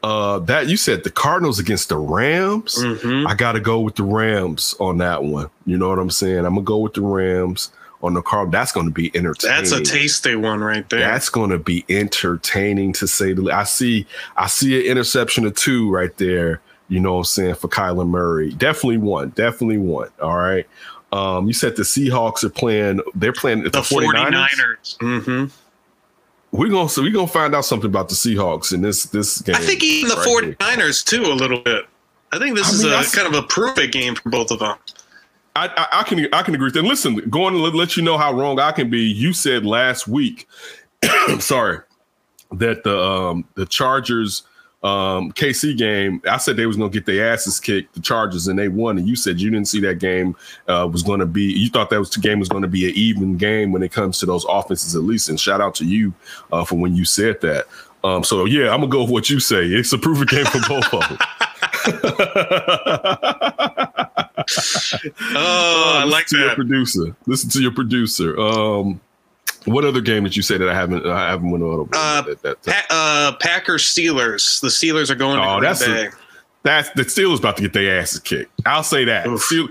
Uh, 0.04 0.40
that 0.40 0.68
you 0.68 0.78
said 0.78 1.04
the 1.04 1.10
Cardinals 1.10 1.60
against 1.60 1.90
the 1.90 1.98
Rams. 1.98 2.76
Mhm. 2.78 3.28
I 3.28 3.34
got 3.34 3.54
to 3.54 3.60
go 3.60 3.80
with 3.82 3.96
the 3.96 4.04
Rams 4.04 4.76
on 4.80 5.00
that 5.00 5.24
one. 5.24 5.50
You 5.66 5.78
know 5.78 5.90
what 5.90 6.00
I'm 6.00 6.12
saying? 6.12 6.46
I'm 6.46 6.54
gonna 6.54 6.62
go 6.62 6.78
with 6.78 6.94
the 6.94 7.02
Rams 7.02 7.72
on 8.04 8.14
the 8.14 8.22
Card. 8.22 8.52
That's 8.52 8.72
going 8.72 8.86
to 8.86 8.92
be 8.92 9.12
entertaining. 9.16 9.58
That's 9.58 9.72
a 9.72 9.82
tasty 9.82 10.36
one 10.36 10.60
right 10.62 10.88
there. 10.90 11.00
That's 11.00 11.30
going 11.30 11.50
to 11.50 11.58
be 11.58 11.84
entertaining 11.90 12.94
to 12.94 13.08
say 13.08 13.34
the 13.34 13.42
least. 13.42 13.56
I 13.58 13.64
see 13.64 14.06
I 14.38 14.48
see 14.48 14.80
an 14.80 14.86
interception 14.86 15.46
or 15.46 15.52
two 15.52 15.90
right 15.90 16.16
there. 16.18 16.62
You 16.90 17.00
know 17.00 17.14
what 17.14 17.18
I'm 17.20 17.26
saying 17.26 17.56
for 17.56 17.68
Kyler 17.68 18.08
Murray. 18.08 18.52
Definitely 18.52 18.98
one. 18.98 19.30
Definitely 19.30 19.80
one. 19.80 20.10
All 20.22 20.38
right. 20.38 20.66
Um, 21.12 21.48
you 21.48 21.54
said 21.54 21.76
the 21.76 21.84
Seahawks 21.84 22.44
are 22.44 22.50
playing. 22.50 23.02
They're 23.16 23.34
playing 23.34 23.64
the, 23.64 23.70
the 23.70 23.80
49ers. 23.80 24.98
49ers. 24.98 24.98
hmm 25.00 25.46
We're 26.52 26.70
gonna 26.70 26.90
so 26.90 27.02
we're 27.02 27.14
gonna 27.14 27.28
find 27.28 27.56
out 27.56 27.66
something 27.66 27.90
about 27.90 28.10
the 28.10 28.16
Seahawks 28.16 28.74
in 28.74 28.82
this 28.82 29.04
this 29.06 29.42
game. 29.42 29.56
I 29.56 29.60
think 29.60 29.84
even 29.84 30.10
the 30.10 30.16
right 30.16 30.44
here. 30.44 30.54
49ers 30.56 31.06
too 31.06 31.24
a 31.24 31.34
little 31.34 31.62
bit. 31.62 31.86
I 32.32 32.40
think 32.40 32.56
this 32.58 32.68
I 32.68 32.72
is 32.72 32.84
mean, 32.84 32.88
a 32.88 32.96
that's- 32.96 33.16
kind 33.16 33.28
of 33.28 33.34
a 33.42 33.48
prove 33.48 33.78
it 33.78 33.92
game 33.94 34.16
for 34.16 34.30
both 34.30 34.52
of 34.52 34.60
them. 34.60 34.76
I, 35.56 35.68
I, 35.76 36.00
I 36.00 36.04
can 36.04 36.28
I 36.34 36.44
can 36.44 36.54
agree. 36.56 36.72
And 36.76 36.88
listen, 36.88 37.16
going 37.30 37.54
to 37.56 37.60
let, 37.60 37.74
let 37.74 37.98
you 37.98 38.04
know 38.04 38.18
how 38.18 38.32
wrong 38.34 38.60
I 38.60 38.72
can 38.72 38.90
be. 38.92 39.00
You 39.02 39.34
said 39.34 39.66
last 39.66 40.08
week, 40.08 40.48
sorry, 41.40 41.80
that 42.52 42.84
the 42.84 43.00
um 43.00 43.46
the 43.56 43.66
Chargers 43.66 44.44
um 44.88 45.32
KC 45.34 45.76
game, 45.78 46.22
I 46.30 46.38
said 46.38 46.56
they 46.56 46.66
was 46.66 46.78
gonna 46.78 46.90
get 46.90 47.06
their 47.06 47.32
asses 47.34 47.60
kicked, 47.60 47.94
the 47.96 48.02
Chargers, 48.02 48.48
and 48.48 48.58
they 48.58 48.68
won. 48.70 48.98
And 48.98 49.08
you 49.08 49.16
said 49.16 49.40
you 49.42 49.50
didn't 49.50 49.68
see 49.68 49.80
that 49.82 50.00
game 50.00 50.36
uh 50.68 50.88
was 50.92 51.04
gonna 51.04 51.26
be 51.26 51.44
you 51.44 51.70
thought 51.70 51.90
that 51.90 52.00
was 52.00 52.10
the 52.12 52.22
game 52.22 52.40
was 52.40 52.50
gonna 52.50 52.68
be 52.68 52.86
an 52.88 52.96
even 52.96 53.38
game 53.38 53.72
when 53.72 53.84
it 53.84 53.92
comes 53.92 54.20
to 54.20 54.26
those 54.26 54.46
offenses 54.48 54.96
at 54.96 55.02
least. 55.04 55.30
And 55.30 55.40
shout 55.40 55.62
out 55.62 55.76
to 55.76 55.86
you 55.86 56.14
uh 56.52 56.64
for 56.64 56.76
when 56.76 56.96
you 56.96 57.06
said 57.06 57.42
that. 57.42 57.66
Um 58.04 58.24
so 58.24 58.46
yeah, 58.46 58.72
I'm 58.72 58.80
gonna 58.82 58.88
go 58.92 59.02
with 59.04 59.12
what 59.12 59.30
you 59.30 59.40
say. 59.40 59.66
It's 59.66 59.92
a 59.94 59.98
proven 59.98 60.28
game 60.28 60.46
for 60.46 60.60
both 60.68 60.94
of 60.94 61.08
them. 61.10 61.18
Oh, 65.36 65.94
I 66.00 66.04
like 66.06 66.26
to 66.28 66.38
Your 66.38 66.48
that. 66.50 66.56
producer. 66.56 67.16
Listen 67.26 67.50
to 67.52 67.62
your 67.62 67.72
producer. 67.72 68.40
Um, 68.40 69.02
what 69.68 69.86
other 69.86 70.02
game 70.02 70.24
did 70.24 70.36
you 70.36 70.42
say 70.42 70.58
that 70.58 70.68
I 70.70 70.74
haven't 70.74 71.06
I 71.06 71.30
haven't 71.30 71.52
went 71.52 71.64
over? 71.64 71.90
Uh, 71.94 72.22
that, 72.24 72.42
that, 72.42 72.64
Pa- 72.64 72.86
uh, 72.90 73.36
Packers 73.40 73.84
Steelers. 73.84 74.60
The 74.62 74.68
Steelers 74.70 75.10
are 75.10 75.16
going 75.16 75.40
to 75.40 75.46
Oh, 75.48 75.62
that's 75.62 75.82
a- 75.88 76.10
that's 76.64 76.90
the 76.92 77.04
Steelers 77.04 77.40
about 77.40 77.56
to 77.58 77.62
get 77.62 77.72
their 77.72 78.00
asses 78.00 78.20
kicked. 78.20 78.52
I'll 78.66 78.84
say 78.84 79.06
that. 79.06 79.26
Oof. 79.28 79.42
Steel- 79.42 79.70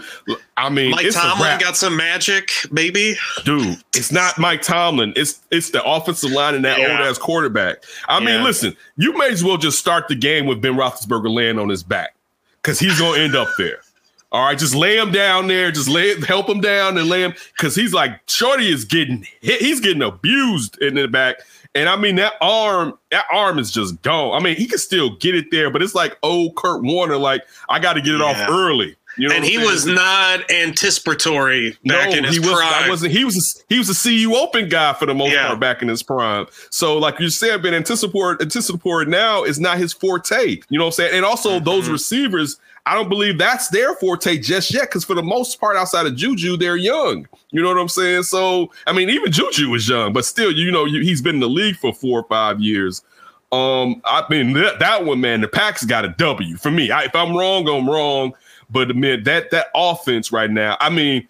I 0.57 0.71
mean, 0.71 0.93
Mike 0.93 1.05
it's 1.05 1.17
a 1.17 1.21
Tomlin 1.21 1.59
got 1.61 1.77
some 1.77 1.95
magic, 1.97 2.51
maybe. 2.71 3.17
dude. 3.45 3.79
It's 3.95 4.11
not 4.11 4.39
Mike 4.39 4.63
Tomlin. 4.63 5.13
It's 5.17 5.41
it's 5.51 5.71
the 5.71 5.85
offensive 5.85 6.31
line 6.31 6.55
and 6.55 6.65
that 6.65 6.79
Yeah. 6.79 6.93
old 6.99 7.01
ass 7.07 7.19
quarterback. 7.19 7.83
I 8.09 8.21
mean, 8.21 8.43
listen, 8.45 8.75
you 8.97 9.13
may 9.19 9.29
as 9.31 9.45
well 9.45 9.59
just 9.59 9.79
start 9.79 10.09
the 10.09 10.15
game 10.15 10.47
with 10.47 10.63
Ben 10.63 10.75
Roethlisberger 10.75 11.35
laying 11.35 11.59
on 11.59 11.69
his 11.69 11.83
back 11.83 12.15
because 12.63 12.79
he's 12.79 12.99
gonna 12.99 13.19
end 13.21 13.35
up 13.37 13.49
there. 13.59 13.81
All 14.33 14.45
right, 14.45 14.59
just 14.59 14.75
lay 14.75 14.97
him 14.99 15.13
down 15.13 15.47
there. 15.47 15.71
Just 15.71 15.89
lay 15.89 16.21
help 16.23 16.49
him 16.49 16.61
down 16.61 16.99
and 16.99 17.09
lay 17.09 17.23
him 17.23 17.35
because 17.57 17.75
he's 17.75 17.95
like 17.95 18.21
Shorty 18.29 18.69
is 18.71 18.85
getting 18.85 19.27
hit. 19.41 19.61
He's 19.61 19.81
getting 19.81 20.03
abused 20.03 20.79
in 20.83 20.95
the 20.97 21.07
back. 21.09 21.37
And 21.75 21.89
I 21.89 21.97
mean 21.97 22.17
that 22.17 22.33
arm, 22.41 22.99
that 23.11 23.25
arm 23.33 23.59
is 23.59 23.71
just 23.71 24.01
gone. 24.03 24.39
I 24.39 24.43
mean, 24.43 24.57
he 24.57 24.67
can 24.67 24.79
still 24.79 25.15
get 25.17 25.35
it 25.35 25.47
there, 25.51 25.71
but 25.71 25.83
it's 25.83 25.95
like 25.95 26.17
old 26.23 26.57
Kurt 26.57 26.83
Warner, 26.83 27.17
like 27.19 27.43
I 27.69 27.79
got 27.79 27.93
to 27.95 28.01
get 28.01 28.15
it 28.15 28.21
off 28.23 28.37
early. 28.49 28.97
You 29.19 29.29
know, 29.29 29.35
and 29.35 29.45
he 29.45 29.57
was 29.57 29.87
not 29.87 30.51
anticipatory 30.51 31.77
back 31.87 32.15
in 32.15 32.25
his 32.25 32.35
he 32.35 32.41
was. 32.41 32.51
prime. 32.53 32.85
I 32.85 32.89
wasn't. 32.89 33.13
He 33.13 33.25
was. 33.25 33.37
A, 33.37 33.65
he 33.75 33.79
was 33.79 33.89
a 33.89 33.95
CU 34.03 34.35
Open 34.35 34.69
guy 34.69 34.93
for 34.93 35.07
the 35.07 35.15
most 35.15 35.33
Yeah. 35.33 35.47
part 35.49 35.61
back 35.61 35.83
in 35.83 35.89
his 35.89 36.03
prime. 36.03 36.47
So, 36.71 36.99
like 36.99 37.19
you 37.19 37.31
said, 37.31 37.63
being 37.63 37.75
anticipatory, 37.75 38.37
anticipatory 38.41 39.07
now 39.07 39.45
is 39.45 39.59
not 39.59 39.79
his 39.79 39.93
forte. 39.93 40.61
You 40.69 40.79
know 40.79 40.85
what 40.85 40.89
I'm 40.89 40.93
saying? 40.93 41.15
And 41.15 41.25
also, 41.25 41.59
those 41.61 41.85
Mm-hmm. 41.85 41.93
receivers, 41.93 42.59
I 42.87 42.95
don't 42.95 43.09
believe 43.09 43.37
that's 43.37 43.69
their 43.69 43.95
forte 43.97 44.39
just 44.39 44.73
yet. 44.73 44.83
Because 44.83 45.05
for 45.05 45.15
the 45.15 45.23
most 45.23 45.61
part, 45.61 45.77
outside 45.77 46.07
of 46.07 46.17
Juju, 46.17 46.57
they're 46.57 46.77
young. 46.77 47.29
You 47.51 47.61
know 47.61 47.69
what 47.69 47.79
I'm 47.79 47.89
saying? 47.89 48.23
So, 48.23 48.71
I 48.87 48.93
mean, 48.93 49.11
even 49.11 49.33
Juju 49.33 49.75
is 49.75 49.89
young, 49.89 50.13
but 50.13 50.25
still, 50.25 50.53
you 50.53 50.71
know, 50.71 50.85
you, 50.85 51.01
he's 51.03 51.21
been 51.21 51.37
in 51.37 51.41
the 51.41 51.49
league 51.49 51.77
for 51.77 51.93
four 51.93 52.21
or 52.21 52.25
five 52.29 52.61
years. 52.61 53.03
Um, 53.53 54.03
I 54.05 54.25
mean 54.29 54.55
that, 54.55 54.81
that 54.81 55.05
one, 55.05 55.21
man, 55.21 55.41
the 55.41 55.49
Packs 55.49 55.85
got 55.85 56.05
a 56.05 56.09
W 56.11 56.57
for 56.57 56.71
me. 56.71 56.91
I, 56.91 57.05
if 57.05 57.15
I'm 57.15 57.37
wrong, 57.37 57.69
I'm 57.69 57.89
wrong. 57.89 58.35
But 58.71 58.95
man, 58.97 59.23
that 59.25 59.51
that 59.51 59.67
offense 59.75 60.33
right 60.33 60.51
now, 60.51 60.77
I 60.81 60.91
mean, 60.91 61.29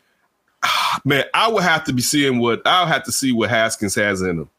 man, 1.04 1.24
I 1.34 1.48
would 1.48 1.62
have 1.62 1.84
to 1.84 1.92
be 1.92 2.02
seeing 2.02 2.38
what 2.38 2.62
I'll 2.64 2.86
have 2.86 3.04
to 3.04 3.12
see 3.12 3.32
what 3.32 3.50
Haskins 3.50 3.94
has 3.94 4.22
in 4.22 4.40
him. 4.40 4.50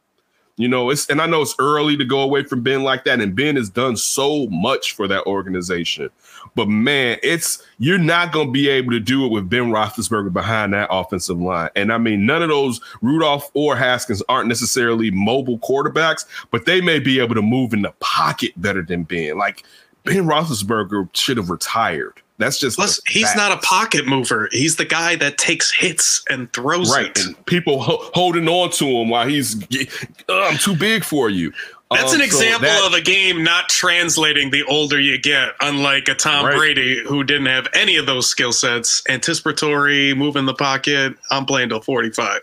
You 0.58 0.68
know, 0.68 0.90
it's 0.90 1.08
and 1.10 1.22
I 1.22 1.26
know 1.28 1.42
it's 1.42 1.56
early 1.60 1.98
to 1.98 2.06
go 2.06 2.22
away 2.22 2.44
from 2.44 2.64
Ben 2.64 2.84
like 2.84 3.06
that, 3.06 3.20
and 3.20 3.36
Ben 3.36 3.56
has 3.56 3.70
done 3.70 3.96
so 3.98 4.48
much 4.48 4.94
for 4.94 5.08
that 5.08 5.26
organization. 5.26 6.10
But 6.58 6.68
man, 6.70 7.20
it's 7.22 7.64
you're 7.78 8.00
not 8.00 8.32
gonna 8.34 8.50
be 8.50 8.68
able 8.68 8.92
to 8.92 9.00
do 9.00 9.24
it 9.26 9.32
with 9.32 9.48
Ben 9.48 9.70
Roethlisberger 9.70 10.34
behind 10.34 10.74
that 10.74 10.90
offensive 10.92 11.40
line. 11.40 11.70
And 11.76 11.94
I 11.94 12.00
mean, 12.00 12.26
none 12.26 12.42
of 12.42 12.50
those 12.50 12.82
Rudolph 13.02 13.52
or 13.54 13.76
Haskins 13.76 14.24
aren't 14.28 14.48
necessarily 14.48 15.12
mobile 15.12 15.60
quarterbacks, 15.60 16.26
but 16.50 16.66
they 16.66 16.82
may 16.82 16.98
be 16.98 17.20
able 17.20 17.36
to 17.36 17.44
move 17.44 17.74
in 17.74 17.84
the 17.84 17.94
pocket 18.00 18.54
better 18.58 18.82
than 18.82 19.04
Ben. 19.04 19.38
Like 19.38 19.64
Ben 20.04 20.26
Roethlisberger 20.26 21.16
should 21.16 21.38
have 21.38 21.52
retired. 21.52 22.22
That's 22.40 22.60
just 22.60 22.78
Plus, 22.78 23.02
he's 23.08 23.36
not 23.36 23.52
a 23.52 23.58
pocket 23.58 24.06
mover. 24.08 24.48
He's 24.52 24.76
the 24.76 24.86
guy 24.86 25.16
that 25.16 25.38
takes 25.38 25.72
hits 25.72 26.24
and 26.30 26.52
throws 26.54 26.92
right 26.92 27.08
it. 27.08 27.26
and 27.26 27.46
people 27.48 27.82
ho- 27.82 28.10
holding 28.14 28.48
on 28.48 28.70
to 28.72 28.86
him 28.86 29.10
while 29.10 29.28
he's 29.28 29.56
"Ugh, 29.64 29.88
i'm 30.30 30.58
too 30.58 30.76
big 30.76 31.04
for 31.04 31.30
you 31.32 31.52
That's 31.90 32.14
Um, 32.14 32.20
an 32.22 32.30
so 32.30 32.36
example 32.38 32.68
that- 32.68 32.86
of 32.88 32.94
a 32.94 33.00
game 33.02 33.44
not 33.46 33.70
translating 33.70 34.52
the 34.52 34.64
older 34.64 35.00
you 35.00 35.18
get, 35.18 35.54
unlike 35.62 36.10
a 36.10 36.16
Tom 36.16 36.46
Right. 36.46 36.58
Brady 36.58 37.02
who 37.08 37.24
didn't 37.24 37.46
have 37.46 37.68
any 37.74 37.96
of 37.96 38.06
those 38.06 38.30
skill 38.30 38.52
sets. 38.52 39.02
Anticipatory, 39.08 40.14
move 40.14 40.36
in 40.36 40.46
the 40.46 40.54
pocket. 40.54 41.16
I'm 41.32 41.46
playing 41.46 41.70
till 41.70 41.82
45. 41.82 42.42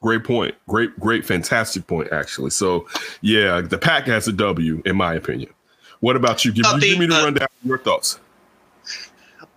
great 0.00 0.24
point 0.24 0.52
great 0.68 0.98
great 0.98 1.24
fantastic 1.24 1.86
point 1.86 2.08
actually 2.10 2.50
so 2.50 2.84
yeah 3.20 3.60
the 3.60 3.78
pack 3.78 4.04
has 4.04 4.26
a 4.26 4.32
w 4.32 4.82
in 4.84 4.96
my 4.96 5.14
opinion 5.14 5.48
what 6.00 6.16
about 6.16 6.44
you 6.44 6.50
give, 6.50 6.64
Uh, 6.66 6.74
you 6.74 6.80
give 6.80 6.98
me 6.98 7.06
the 7.06 7.14
uh, 7.14 7.24
rundown 7.26 7.44
of 7.62 7.68
your 7.68 7.78
thoughts 7.78 8.18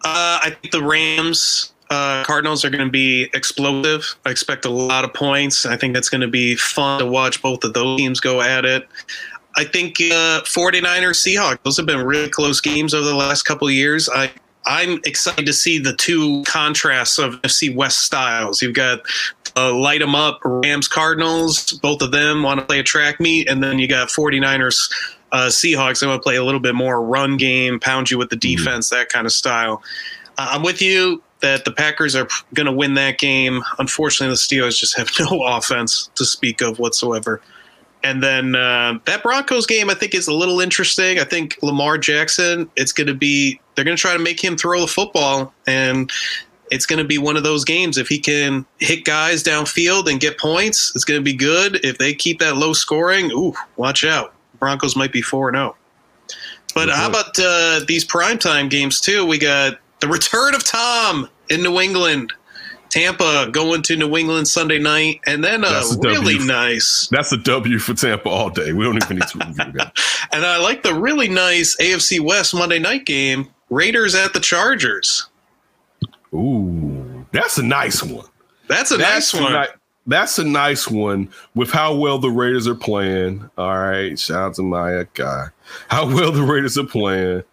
Uh, 0.03 0.37
I 0.43 0.55
think 0.61 0.71
the 0.71 0.83
Rams, 0.83 1.71
uh, 1.95 2.23
Cardinals 2.25 2.65
are 2.65 2.69
going 2.69 2.85
to 2.85 2.91
be 2.91 3.29
explosive. 3.33 4.15
I 4.25 4.29
expect 4.29 4.65
a 4.65 4.69
lot 4.69 5.05
of 5.05 5.13
points. 5.13 5.65
I 5.65 5.77
think 5.77 5.93
that's 5.93 6.09
going 6.09 6.21
to 6.21 6.27
be 6.27 6.55
fun 6.55 6.99
to 6.99 7.05
watch 7.05 7.41
both 7.41 7.63
of 7.63 7.73
those 7.73 7.97
teams 7.97 8.19
go 8.19 8.41
at 8.41 8.65
it. 8.65 8.87
I 9.57 9.63
think 9.63 9.95
uh, 10.01 10.41
49ers, 10.43 11.23
Seahawks, 11.23 11.59
those 11.63 11.77
have 11.77 11.85
been 11.85 12.05
really 12.05 12.29
close 12.29 12.59
games 12.59 12.93
over 12.93 13.05
the 13.05 13.15
last 13.15 13.43
couple 13.43 13.67
of 13.67 13.73
years. 13.73 14.09
I, 14.09 14.29
I'm 14.65 14.99
excited 15.05 15.45
to 15.45 15.53
see 15.53 15.79
the 15.79 15.95
two 15.95 16.43
contrasts 16.45 17.17
of 17.17 17.35
NFC 17.41 17.73
West 17.73 17.99
styles. 17.99 18.61
You've 18.61 18.73
got 18.73 19.01
uh, 19.55 19.73
light 19.73 20.01
them 20.01 20.15
up 20.15 20.41
Rams, 20.43 20.89
Cardinals, 20.89 21.71
both 21.81 22.01
of 22.01 22.11
them 22.11 22.43
want 22.43 22.59
to 22.59 22.65
play 22.65 22.79
a 22.79 22.83
track 22.83 23.21
meet, 23.21 23.47
and 23.47 23.63
then 23.63 23.79
you 23.79 23.87
got 23.87 24.09
49ers, 24.09 24.91
uh, 25.31 25.47
Seahawks. 25.47 26.01
They 26.01 26.07
want 26.07 26.21
to 26.21 26.23
play 26.23 26.35
a 26.35 26.43
little 26.43 26.59
bit 26.59 26.75
more 26.75 27.01
run 27.01 27.37
game, 27.37 27.79
pound 27.79 28.11
you 28.11 28.17
with 28.17 28.29
the 28.29 28.35
defense, 28.35 28.89
that 28.89 29.07
kind 29.07 29.25
of 29.25 29.31
style. 29.31 29.81
Uh, 30.37 30.49
I'm 30.51 30.63
with 30.63 30.81
you 30.81 31.23
that 31.45 31.63
the 31.63 31.71
Packers 31.71 32.15
are 32.15 32.27
going 32.55 32.65
to 32.65 32.71
win 32.71 32.95
that 32.95 33.19
game. 33.19 33.61
Unfortunately, 33.77 34.33
the 34.33 34.35
Steelers 34.35 34.79
just 34.79 34.97
have 34.97 35.09
no 35.19 35.43
offense 35.43 36.09
to 36.15 36.25
speak 36.25 36.61
of 36.61 36.79
whatsoever. 36.79 37.39
And 38.03 38.21
then 38.21 38.55
uh, 38.55 38.97
that 39.05 39.21
Broncos 39.23 39.67
game, 39.67 39.89
I 39.89 39.93
think, 39.93 40.15
is 40.15 40.27
a 40.27 40.33
little 40.33 40.59
interesting. 40.59 41.19
I 41.19 41.23
think 41.23 41.57
Lamar 41.61 41.97
Jackson, 41.99 42.69
it's 42.75 42.91
going 42.91 43.07
to 43.07 43.13
be, 43.13 43.59
they're 43.75 43.85
going 43.85 43.97
to 43.97 44.01
try 44.01 44.13
to 44.13 44.19
make 44.19 44.43
him 44.43 44.57
throw 44.57 44.81
the 44.81 44.87
football. 44.87 45.53
And 45.67 46.11
it's 46.71 46.87
going 46.87 46.99
to 46.99 47.05
be 47.05 47.19
one 47.19 47.37
of 47.37 47.43
those 47.43 47.63
games. 47.63 47.97
If 47.99 48.07
he 48.07 48.19
can 48.19 48.65
hit 48.79 49.05
guys 49.05 49.43
downfield 49.43 50.09
and 50.09 50.19
get 50.19 50.39
points, 50.39 50.91
it's 50.95 51.05
going 51.05 51.19
to 51.19 51.23
be 51.23 51.33
good. 51.33 51.83
If 51.85 51.99
they 51.99 52.13
keep 52.13 52.39
that 52.39 52.57
low 52.57 52.73
scoring, 52.73 53.31
ooh, 53.31 53.53
watch 53.77 54.03
out. 54.03 54.33
Broncos 54.59 54.95
might 54.95 55.11
be 55.11 55.21
4 55.21 55.51
0. 55.51 55.75
But 56.73 56.89
how 56.89 57.07
about 57.07 57.37
uh, 57.39 57.81
these 57.87 58.03
primetime 58.03 58.69
games, 58.69 58.99
too? 58.99 59.25
We 59.25 59.37
got 59.37 59.79
the 59.99 60.07
return 60.07 60.53
of 60.53 60.63
Tom 60.63 61.29
in 61.49 61.63
New 61.63 61.79
England. 61.79 62.33
Tampa 62.89 63.49
going 63.51 63.81
to 63.83 63.97
New 63.97 64.15
England 64.15 64.47
Sunday 64.47 64.79
night, 64.79 65.19
and 65.27 65.43
then 65.43 65.63
a 65.65 65.69
That's 65.69 65.91
a 65.93 65.95
W. 65.97 66.09
really 66.11 66.37
nice 66.45 67.09
that's 67.11 67.31
a 67.33 67.37
w 67.37 67.77
for 67.77 67.93
tampa 67.93 68.29
all 68.29 68.49
day 68.49 68.71
we 68.71 68.85
don't 68.85 68.95
even 69.03 69.17
need 69.17 69.27
to 69.27 69.37
review 69.39 69.71
that 69.73 69.91
And 70.31 70.45
I 70.45 70.57
like 70.59 70.83
the 70.83 70.93
really 70.93 71.27
nice 71.27 71.75
AFC 71.81 72.21
West 72.21 72.53
Monday 72.53 72.79
night 72.79 73.05
game. 73.05 73.49
Raiders 73.69 74.15
at 74.15 74.31
the 74.33 74.39
Chargers. 74.39 75.27
ooh 76.33 77.25
that's 77.31 77.57
a 77.57 77.63
nice 77.63 78.01
one 78.03 78.25
That's 78.67 78.91
a 78.91 78.97
That's 78.97 79.33
nice 79.33 79.41
one. 79.43 79.55
a 79.55 79.61
ni- 79.61 79.67
that's 80.07 80.37
a 80.39 80.43
nice 80.45 80.87
one 80.87 81.29
with 81.55 81.71
how 81.71 81.95
well 81.95 82.19
the 82.19 82.29
Raiders 82.29 82.67
are 82.67 82.75
playing. 82.75 83.49
All 83.57 83.75
right, 83.75 84.17
shout 84.17 84.37
out 84.37 84.53
to 84.55 84.61
my 84.61 85.07
guy. 85.15 85.47
How 85.89 86.05
well 86.05 86.31
the 86.31 86.43
Raiders 86.43 86.77
are 86.77 86.85
playing. 86.85 87.43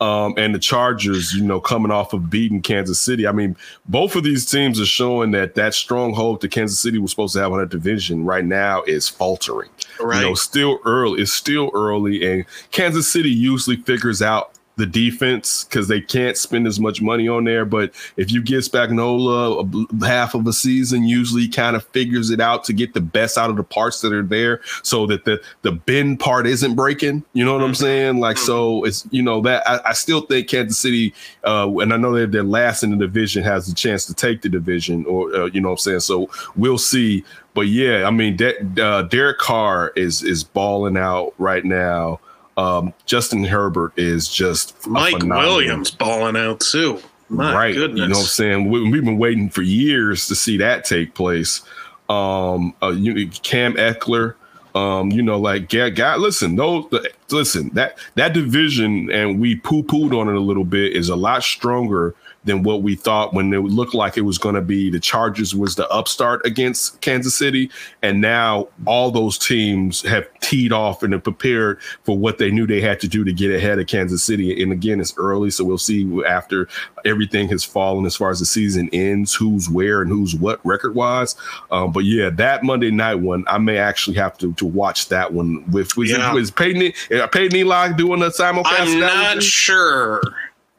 Um, 0.00 0.32
and 0.38 0.54
the 0.54 0.58
Chargers, 0.58 1.34
you 1.34 1.44
know, 1.44 1.60
coming 1.60 1.92
off 1.92 2.14
of 2.14 2.30
beating 2.30 2.62
Kansas 2.62 2.98
City. 2.98 3.26
I 3.26 3.32
mean, 3.32 3.54
both 3.86 4.16
of 4.16 4.22
these 4.24 4.46
teams 4.50 4.80
are 4.80 4.86
showing 4.86 5.32
that 5.32 5.56
that 5.56 5.74
stronghold 5.74 6.40
that 6.40 6.50
Kansas 6.50 6.78
City 6.78 6.96
was 6.98 7.10
supposed 7.10 7.34
to 7.34 7.40
have 7.40 7.52
on 7.52 7.58
that 7.58 7.68
division 7.68 8.24
right 8.24 8.44
now 8.44 8.82
is 8.84 9.10
faltering. 9.10 9.68
right. 10.00 10.22
You 10.22 10.28
know, 10.28 10.34
still 10.34 10.78
early. 10.86 11.20
It's 11.20 11.32
still 11.32 11.70
early, 11.74 12.26
and 12.32 12.46
Kansas 12.70 13.12
City 13.12 13.30
usually 13.30 13.76
figures 13.76 14.22
out 14.22 14.52
the 14.76 14.86
defense 14.86 15.64
because 15.64 15.88
they 15.88 16.00
can't 16.00 16.36
spend 16.36 16.66
as 16.66 16.80
much 16.80 17.02
money 17.02 17.28
on 17.28 17.44
there. 17.44 17.64
But 17.64 17.92
if 18.16 18.32
you 18.32 18.42
give 18.42 18.62
Spagnuolo 18.62 19.86
a 20.02 20.06
half 20.06 20.34
of 20.34 20.46
a 20.46 20.52
season, 20.52 21.04
usually 21.04 21.48
kind 21.48 21.76
of 21.76 21.86
figures 21.88 22.30
it 22.30 22.40
out 22.40 22.64
to 22.64 22.72
get 22.72 22.94
the 22.94 23.00
best 23.00 23.36
out 23.36 23.50
of 23.50 23.56
the 23.56 23.62
parts 23.62 24.00
that 24.00 24.12
are 24.12 24.22
there, 24.22 24.60
so 24.82 25.06
that 25.06 25.24
the 25.24 25.40
the 25.62 25.72
bend 25.72 26.20
part 26.20 26.46
isn't 26.46 26.74
breaking. 26.74 27.24
You 27.34 27.44
know 27.44 27.52
what 27.52 27.62
I'm 27.62 27.74
saying? 27.74 28.18
Like, 28.20 28.38
so 28.38 28.84
it's 28.84 29.06
you 29.10 29.22
know 29.22 29.40
that 29.42 29.68
I, 29.68 29.90
I 29.90 29.92
still 29.92 30.22
think 30.22 30.48
Kansas 30.48 30.78
City, 30.78 31.12
uh, 31.44 31.70
and 31.78 31.92
I 31.92 31.96
know 31.96 32.18
that 32.18 32.32
they're 32.32 32.42
last 32.42 32.82
in 32.82 32.90
the 32.90 32.96
division, 32.96 33.44
has 33.44 33.68
a 33.68 33.74
chance 33.74 34.06
to 34.06 34.14
take 34.14 34.42
the 34.42 34.48
division, 34.48 35.04
or 35.06 35.34
uh, 35.34 35.44
you 35.46 35.60
know 35.60 35.68
what 35.68 35.74
I'm 35.74 35.78
saying. 35.78 36.00
So 36.00 36.30
we'll 36.56 36.78
see. 36.78 37.24
But 37.52 37.62
yeah, 37.62 38.06
I 38.06 38.10
mean, 38.10 38.36
De- 38.36 38.82
uh, 38.82 39.02
Derek 39.02 39.38
Carr 39.38 39.92
is 39.96 40.22
is 40.22 40.42
balling 40.42 40.96
out 40.96 41.34
right 41.38 41.64
now. 41.64 42.20
Um, 42.60 42.92
Justin 43.06 43.42
Herbert 43.44 43.94
is 43.96 44.28
just 44.28 44.86
Mike 44.86 45.22
Williams 45.22 45.90
balling 45.90 46.36
out 46.36 46.60
too. 46.60 47.00
My 47.30 47.54
right. 47.54 47.74
goodness. 47.74 48.00
You 48.00 48.08
know 48.08 48.16
what 48.16 48.22
I'm 48.22 48.26
saying? 48.26 48.70
We, 48.70 48.90
we've 48.90 49.04
been 49.04 49.16
waiting 49.16 49.48
for 49.48 49.62
years 49.62 50.26
to 50.28 50.34
see 50.34 50.58
that 50.58 50.84
take 50.84 51.14
place. 51.14 51.62
Um, 52.10 52.74
uh, 52.82 52.88
you, 52.88 53.28
Cam 53.28 53.74
Ekeler, 53.74 54.34
um, 54.74 55.10
you 55.10 55.22
know, 55.22 55.38
like 55.38 55.70
God, 55.70 55.94
God 55.94 56.20
listen, 56.20 56.56
those, 56.56 56.84
the, 56.90 57.10
listen, 57.30 57.70
that 57.70 57.98
that 58.16 58.34
division, 58.34 59.10
and 59.10 59.40
we 59.40 59.56
poo 59.56 59.82
pooed 59.82 60.18
on 60.18 60.28
it 60.28 60.34
a 60.34 60.40
little 60.40 60.64
bit, 60.64 60.94
is 60.94 61.08
a 61.08 61.16
lot 61.16 61.42
stronger 61.42 62.14
than 62.44 62.62
what 62.62 62.82
we 62.82 62.94
thought 62.96 63.34
when 63.34 63.52
it 63.52 63.58
looked 63.58 63.92
like 63.94 64.16
it 64.16 64.22
was 64.22 64.38
going 64.38 64.54
to 64.54 64.62
be. 64.62 64.88
The 64.88 64.98
Chargers 65.00 65.54
was 65.54 65.74
the 65.74 65.86
upstart 65.90 66.40
against 66.46 67.00
Kansas 67.02 67.34
City, 67.34 67.70
and 68.02 68.20
now 68.20 68.68
all 68.86 69.10
those 69.10 69.36
teams 69.36 70.00
have 70.02 70.26
teed 70.40 70.72
off 70.72 71.02
and 71.02 71.12
are 71.12 71.18
prepared 71.18 71.80
for 72.04 72.16
what 72.16 72.38
they 72.38 72.50
knew 72.50 72.66
they 72.66 72.80
had 72.80 72.98
to 73.00 73.08
do 73.08 73.24
to 73.24 73.32
get 73.32 73.54
ahead 73.54 73.78
of 73.78 73.86
Kansas 73.88 74.24
City. 74.24 74.62
And 74.62 74.72
again, 74.72 75.00
it's 75.00 75.14
early, 75.18 75.50
so 75.50 75.64
we'll 75.64 75.76
see 75.78 76.08
after 76.24 76.66
everything 77.04 77.48
has 77.48 77.62
fallen 77.62 78.06
as 78.06 78.16
far 78.16 78.30
as 78.30 78.40
the 78.40 78.46
season 78.46 78.88
ends, 78.92 79.34
who's 79.34 79.68
where 79.68 80.00
and 80.00 80.10
who's 80.10 80.34
what 80.34 80.64
record 80.64 80.94
wise. 80.94 81.36
Um, 81.70 81.92
but 81.92 82.04
yeah, 82.04 82.30
that 82.30 82.62
Monday 82.62 82.90
night 82.90 83.16
one, 83.16 83.44
I 83.48 83.58
may 83.58 83.76
actually 83.76 84.16
have 84.16 84.38
to 84.38 84.52
to 84.54 84.64
watch 84.66 85.08
that 85.08 85.32
one 85.32 85.70
with 85.70 85.96
was, 85.96 86.10
Yeah. 86.10 86.32
was 86.32 86.50
Peyton 86.50 86.92
uh, 87.18 87.26
Peyton 87.26 87.56
Eli 87.56 87.92
doing 87.92 88.22
a 88.22 88.26
simulcast. 88.26 88.64
I'm 88.80 88.98
not 89.00 89.42
sure. 89.42 90.22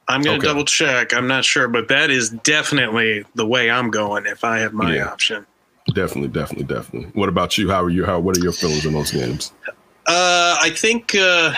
I'm 0.07 0.21
gonna 0.21 0.37
Okay. 0.37 0.47
double 0.47 0.65
check. 0.65 1.13
I'm 1.13 1.27
not 1.27 1.45
sure, 1.45 1.67
but 1.67 1.87
that 1.87 2.09
is 2.09 2.29
definitely 2.29 3.23
the 3.35 3.45
way 3.45 3.69
I'm 3.69 3.91
going 3.91 4.25
if 4.25 4.43
I 4.43 4.59
have 4.59 4.73
my 4.73 4.95
Yeah. 4.95 5.07
option. 5.07 5.45
Definitely, 5.93 6.29
definitely, 6.29 6.65
definitely. 6.73 7.09
What 7.13 7.29
about 7.29 7.57
you? 7.57 7.69
How 7.69 7.81
are 7.83 7.89
you? 7.89 8.05
How 8.05 8.19
what 8.19 8.35
are 8.37 8.39
your 8.39 8.51
feelings 8.51 8.85
in 8.85 8.93
those 8.93 9.11
games? 9.11 9.51
Uh, 10.07 10.57
I 10.59 10.69
think, 10.69 11.15
uh, 11.15 11.53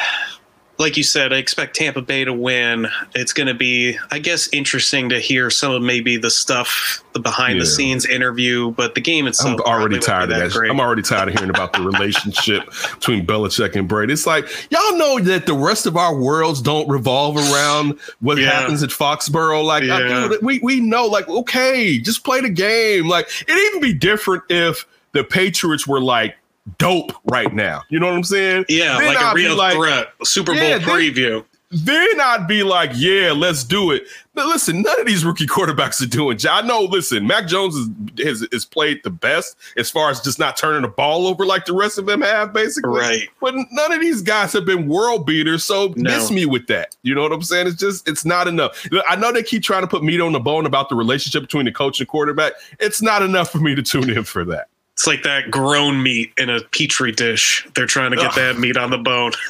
like 0.79 0.97
you 0.97 1.03
said, 1.03 1.31
I 1.31 1.37
expect 1.37 1.75
Tampa 1.75 2.01
Bay 2.01 2.25
to 2.25 2.33
win. 2.33 2.87
It's 3.13 3.31
going 3.31 3.47
to 3.47 3.53
be, 3.53 3.97
I 4.11 4.17
guess, 4.19 4.49
interesting 4.51 5.07
to 5.09 5.19
hear 5.19 5.49
some 5.49 5.71
of 5.71 5.81
maybe 5.83 6.17
the 6.17 6.31
stuff, 6.31 7.03
the 7.13 7.19
behind-the-scenes 7.19 8.05
interview, 8.07 8.71
but 8.71 8.95
the 8.95 9.01
game 9.01 9.27
itself. 9.27 9.59
I'm 9.65 9.71
already 9.71 9.99
tired 9.99 10.31
of 10.31 10.39
that. 10.39 10.51
great. 10.51 10.71
I'm 10.71 10.79
already 10.79 11.03
tired 11.03 11.29
of 11.29 11.35
hearing 11.35 11.51
about 11.51 11.73
the 11.73 11.81
relationship 11.81 12.65
between 12.95 13.25
Belichick 13.25 13.75
and 13.75 13.87
Brady. 13.87 14.13
It's 14.13 14.25
like 14.25 14.45
y'all 14.71 14.97
know 14.97 15.19
that 15.19 15.45
the 15.45 15.53
rest 15.53 15.85
of 15.85 15.95
our 15.95 16.15
worlds 16.15 16.61
don't 16.61 16.89
revolve 16.89 17.37
around 17.37 17.99
what 18.19 18.37
Yeah. 18.39 18.49
happens 18.49 18.81
at 18.81 18.89
Foxborough. 18.89 19.63
Like, 19.63 19.83
I- 19.83 20.27
dude, 20.27 20.41
we 20.41 20.59
we 20.63 20.79
know. 20.79 21.05
Like, 21.05 21.29
okay, 21.29 21.99
just 21.99 22.23
play 22.23 22.41
the 22.41 22.49
game. 22.49 23.07
Like, 23.07 23.29
it'd 23.47 23.55
even 23.69 23.79
be 23.79 23.93
different 23.93 24.43
if 24.49 24.87
the 25.11 25.23
Patriots 25.23 25.85
were 25.85 26.01
like 26.01 26.35
dope 26.77 27.11
right 27.25 27.53
now. 27.53 27.83
You 27.89 27.99
know 27.99 28.07
what 28.07 28.15
I'm 28.15 28.23
saying? 28.23 28.65
yeah, 28.69 28.97
Then 28.97 29.07
like 29.07 29.17
I'd 29.17 29.31
a 29.31 29.35
real 29.35 29.57
like- 29.57 29.75
threat. 29.75 30.09
Super 30.23 30.53
Bowl 30.53 30.61
Yeah, 30.63 30.77
then- 30.77 30.87
preview. 30.87 31.45
then 31.75 32.21
I'd 32.21 32.47
be 32.47 32.61
like, 32.61 32.91
yeah, 32.93 33.31
let's 33.35 33.63
do 33.63 33.89
it. 33.91 34.03
But 34.35 34.45
listen, 34.45 34.83
none 34.83 34.99
of 34.99 35.07
these 35.07 35.25
rookie 35.25 35.47
quarterbacks 35.47 36.01
are 36.01 36.05
doing. 36.07 36.37
I 36.49 36.61
know. 36.61 36.81
Listen, 36.81 37.25
Mac 37.25 37.47
Jones 37.47 37.75
is, 37.75 37.89
has 38.23 38.41
is 38.51 38.63
played 38.65 39.01
the 39.03 39.09
best 39.09 39.55
as 39.75 39.89
far 39.89 40.09
as 40.11 40.21
just 40.21 40.37
not 40.39 40.55
turning 40.55 40.83
the 40.83 40.87
ball 40.87 41.25
over 41.27 41.45
like 41.47 41.65
the 41.65 41.73
rest 41.73 41.97
of 41.97 42.05
them 42.05 42.21
have, 42.21 42.53
basically. 42.53 42.91
Right. 42.99 43.29
But 43.41 43.55
none 43.71 43.91
of 43.91 43.99
these 44.01 44.21
guys 44.21 44.53
have 44.53 44.65
been 44.65 44.87
world 44.87 45.25
beaters. 45.25 45.63
So 45.63 45.93
No. 45.97 46.11
miss 46.15 46.29
me 46.31 46.45
with 46.45 46.67
that. 46.67 46.95
You 47.01 47.15
know 47.15 47.23
what 47.23 47.31
I'm 47.31 47.41
saying? 47.43 47.67
It's 47.67 47.75
just 47.77 48.07
it's 48.07 48.23
not 48.23 48.47
enough. 48.47 48.87
I 49.09 49.15
know 49.15 49.31
they 49.31 49.43
keep 49.43 49.63
trying 49.63 49.81
to 49.81 49.87
put 49.87 50.03
meat 50.03 50.21
on 50.21 50.31
the 50.31 50.39
bone 50.39 50.65
about 50.67 50.89
the 50.89 50.95
relationship 50.95 51.41
between 51.41 51.65
the 51.65 51.71
coach 51.71 51.99
and 51.99 52.07
quarterback. 52.07 52.53
It's 52.79 53.01
not 53.01 53.21
enough 53.23 53.51
for 53.51 53.57
me 53.59 53.73
to 53.75 53.81
tune 53.83 54.09
in 54.11 54.23
for 54.23 54.45
that. 54.45 54.67
It's 54.95 55.07
like 55.07 55.23
that 55.23 55.49
grown 55.49 56.03
meat 56.03 56.31
in 56.37 56.49
a 56.51 56.61
petri 56.71 57.11
dish. 57.11 57.67
They're 57.75 57.87
trying 57.87 58.11
to 58.11 58.17
get 58.17 58.35
that 58.35 58.59
meat 58.59 58.77
on 58.77 58.91
the 58.91 58.97
bone. 58.97 59.31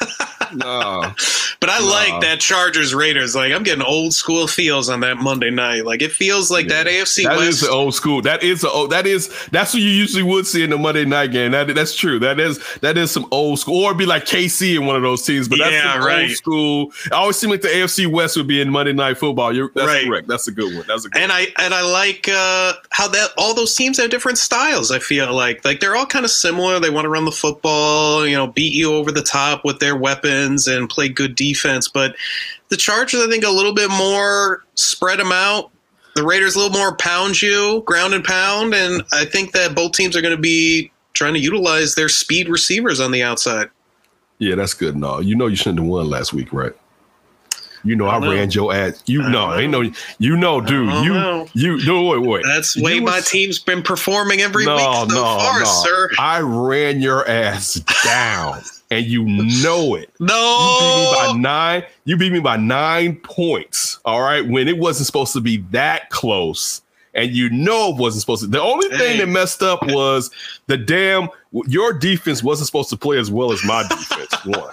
No. 0.52 1.12
But 1.58 1.70
I 1.70 1.80
Nah. 1.80 1.86
like 1.86 2.20
that 2.20 2.38
Chargers 2.38 2.94
Raiders. 2.94 3.34
Like 3.34 3.52
I'm 3.52 3.64
getting 3.64 3.82
old 3.82 4.12
school 4.12 4.46
feels 4.46 4.88
on 4.88 5.00
that 5.00 5.16
Monday 5.16 5.50
night. 5.50 5.84
Like 5.84 6.00
it 6.00 6.12
feels 6.12 6.48
like 6.48 6.68
that 6.68 6.86
AFC 6.86 7.24
That 7.24 7.38
West. 7.38 7.48
is 7.48 7.60
the 7.62 7.70
old 7.70 7.94
school. 7.94 8.22
That 8.22 8.42
is 8.44 8.60
the 8.60 8.68
old. 8.70 8.90
That 8.90 9.04
is 9.06 9.28
that's 9.50 9.72
what 9.74 9.82
you 9.82 9.88
usually 9.88 10.22
would 10.22 10.46
see 10.46 10.62
in 10.62 10.70
the 10.70 10.78
Monday 10.78 11.04
night 11.06 11.32
game. 11.32 11.52
That 11.52 11.74
that's 11.74 11.96
true. 11.96 12.20
That 12.20 12.38
is 12.38 12.60
that 12.82 12.96
is 12.96 13.10
some 13.10 13.26
old 13.32 13.58
school, 13.58 13.82
or 13.84 13.94
be 13.94 14.06
like 14.06 14.26
KC 14.26 14.76
in 14.76 14.86
one 14.86 14.94
of 14.94 15.02
those 15.02 15.22
teams. 15.22 15.48
But 15.48 15.58
that's 15.58 15.72
Yeah, 15.72 15.98
right. 15.98 16.28
old 16.28 16.30
school. 16.36 16.92
I 17.10 17.16
always 17.16 17.36
seem 17.36 17.50
like 17.50 17.62
the 17.62 17.68
AFC 17.68 18.06
West 18.06 18.36
would 18.36 18.46
be 18.46 18.60
in 18.60 18.70
Monday 18.70 18.92
night 18.92 19.18
football. 19.18 19.52
You're 19.52 19.72
that's 19.74 19.88
Right. 19.88 20.06
correct. 20.06 20.28
That's 20.28 20.46
a 20.46 20.52
good 20.52 20.76
one. 20.76 20.84
That's 20.86 21.04
a 21.04 21.08
good. 21.08 21.20
and 21.20 21.32
I 21.32 21.46
and 21.58 21.74
I 21.74 21.80
like 21.82 22.28
uh, 22.28 22.74
how 22.90 23.08
that 23.08 23.30
all 23.38 23.54
those 23.54 23.74
teams 23.74 23.98
have 23.98 24.10
different 24.10 24.38
styles. 24.38 24.92
I 24.92 25.00
feel 25.00 25.33
like 25.34 25.64
like 25.64 25.80
they're 25.80 25.96
all 25.96 26.06
kind 26.06 26.24
of 26.24 26.30
similar. 26.30 26.80
They 26.80 26.90
want 26.90 27.04
to 27.04 27.08
run 27.08 27.24
the 27.24 27.32
football, 27.32 28.26
you 28.26 28.36
know, 28.36 28.46
beat 28.46 28.72
you 28.72 28.92
over 28.94 29.12
the 29.12 29.22
top 29.22 29.64
with 29.64 29.80
their 29.80 29.96
weapons 29.96 30.66
and 30.66 30.88
play 30.88 31.08
good 31.08 31.34
defense. 31.34 31.88
But 31.88 32.16
the 32.68 32.76
Chargers, 32.76 33.22
I 33.22 33.28
think, 33.28 33.44
a 33.44 33.50
little 33.50 33.74
bit 33.74 33.90
more 33.90 34.64
spread 34.74 35.18
them 35.18 35.32
out. 35.32 35.70
The 36.14 36.24
Raiders 36.24 36.54
a 36.54 36.58
little 36.60 36.78
more 36.78 36.96
pound 36.96 37.42
you, 37.42 37.82
ground 37.86 38.14
and 38.14 38.22
pound, 38.22 38.72
and 38.72 39.02
I 39.12 39.24
think 39.24 39.52
that 39.52 39.74
both 39.74 39.92
teams 39.92 40.16
are 40.16 40.22
going 40.22 40.36
to 40.36 40.40
be 40.40 40.92
trying 41.12 41.34
to 41.34 41.40
utilize 41.40 41.96
their 41.96 42.08
speed 42.08 42.48
receivers 42.48 43.00
on 43.00 43.10
the 43.10 43.22
outside. 43.22 43.68
yeah, 44.38 44.54
that's 44.54 44.74
good. 44.74 44.96
No, 44.96 45.18
you 45.20 45.34
know 45.34 45.48
you 45.48 45.56
shouldn't 45.56 45.80
have 45.80 45.88
won 45.88 46.08
last 46.08 46.32
week, 46.32 46.52
right? 46.52 46.72
You 47.84 47.94
know 47.96 48.06
I, 48.06 48.16
I 48.16 48.28
ran 48.34 48.50
your 48.50 48.72
ass. 48.74 49.02
You 49.06 49.22
know, 49.22 49.50
know. 49.50 49.58
ain't 49.58 49.70
no. 49.70 49.82
You 50.18 50.36
know, 50.36 50.60
dude. 50.60 50.88
You 51.04 51.12
know. 51.12 51.46
you 51.52 51.84
no 51.84 52.02
wait 52.04 52.22
wait. 52.26 52.44
That's 52.46 52.74
the 52.74 52.82
way 52.82 52.98
my 53.00 53.16
was- 53.16 53.30
team's 53.30 53.58
been 53.58 53.82
performing 53.82 54.40
every 54.40 54.66
week 54.66 54.78
so 54.78 55.06
far, 55.06 55.60
no. 55.60 55.64
sir. 55.84 56.10
I 56.18 56.40
ran 56.40 57.00
your 57.00 57.28
ass 57.28 57.74
down, 58.02 58.62
and 58.90 59.04
you 59.04 59.24
know 59.24 59.94
it. 59.96 60.10
No, 60.20 60.30
You 60.80 60.80
beat 60.80 60.96
me 60.96 61.34
by 61.34 61.38
nine. 61.40 61.84
You 62.04 62.16
beat 62.16 62.32
me 62.32 62.40
by 62.40 62.56
nine 62.56 63.16
points. 63.16 63.98
All 64.06 64.22
right, 64.22 64.46
when 64.48 64.66
it 64.68 64.78
wasn't 64.78 65.06
supposed 65.06 65.34
to 65.34 65.40
be 65.40 65.58
that 65.72 66.08
close, 66.10 66.80
and 67.14 67.30
you 67.32 67.50
know 67.50 67.90
it 67.90 67.96
wasn't 67.96 68.22
supposed 68.22 68.42
to. 68.42 68.48
The 68.48 68.62
only 68.62 68.88
thing 68.96 69.18
that 69.18 69.28
messed 69.28 69.62
up 69.62 69.82
was 69.86 70.30
the 70.66 70.76
damn. 70.78 71.28
Your 71.66 71.92
defense 71.92 72.42
wasn't 72.42 72.66
supposed 72.66 72.90
to 72.90 72.96
play 72.96 73.18
as 73.18 73.30
well 73.30 73.52
as 73.52 73.62
my 73.64 73.86
defense. 73.86 74.32
One. 74.46 74.70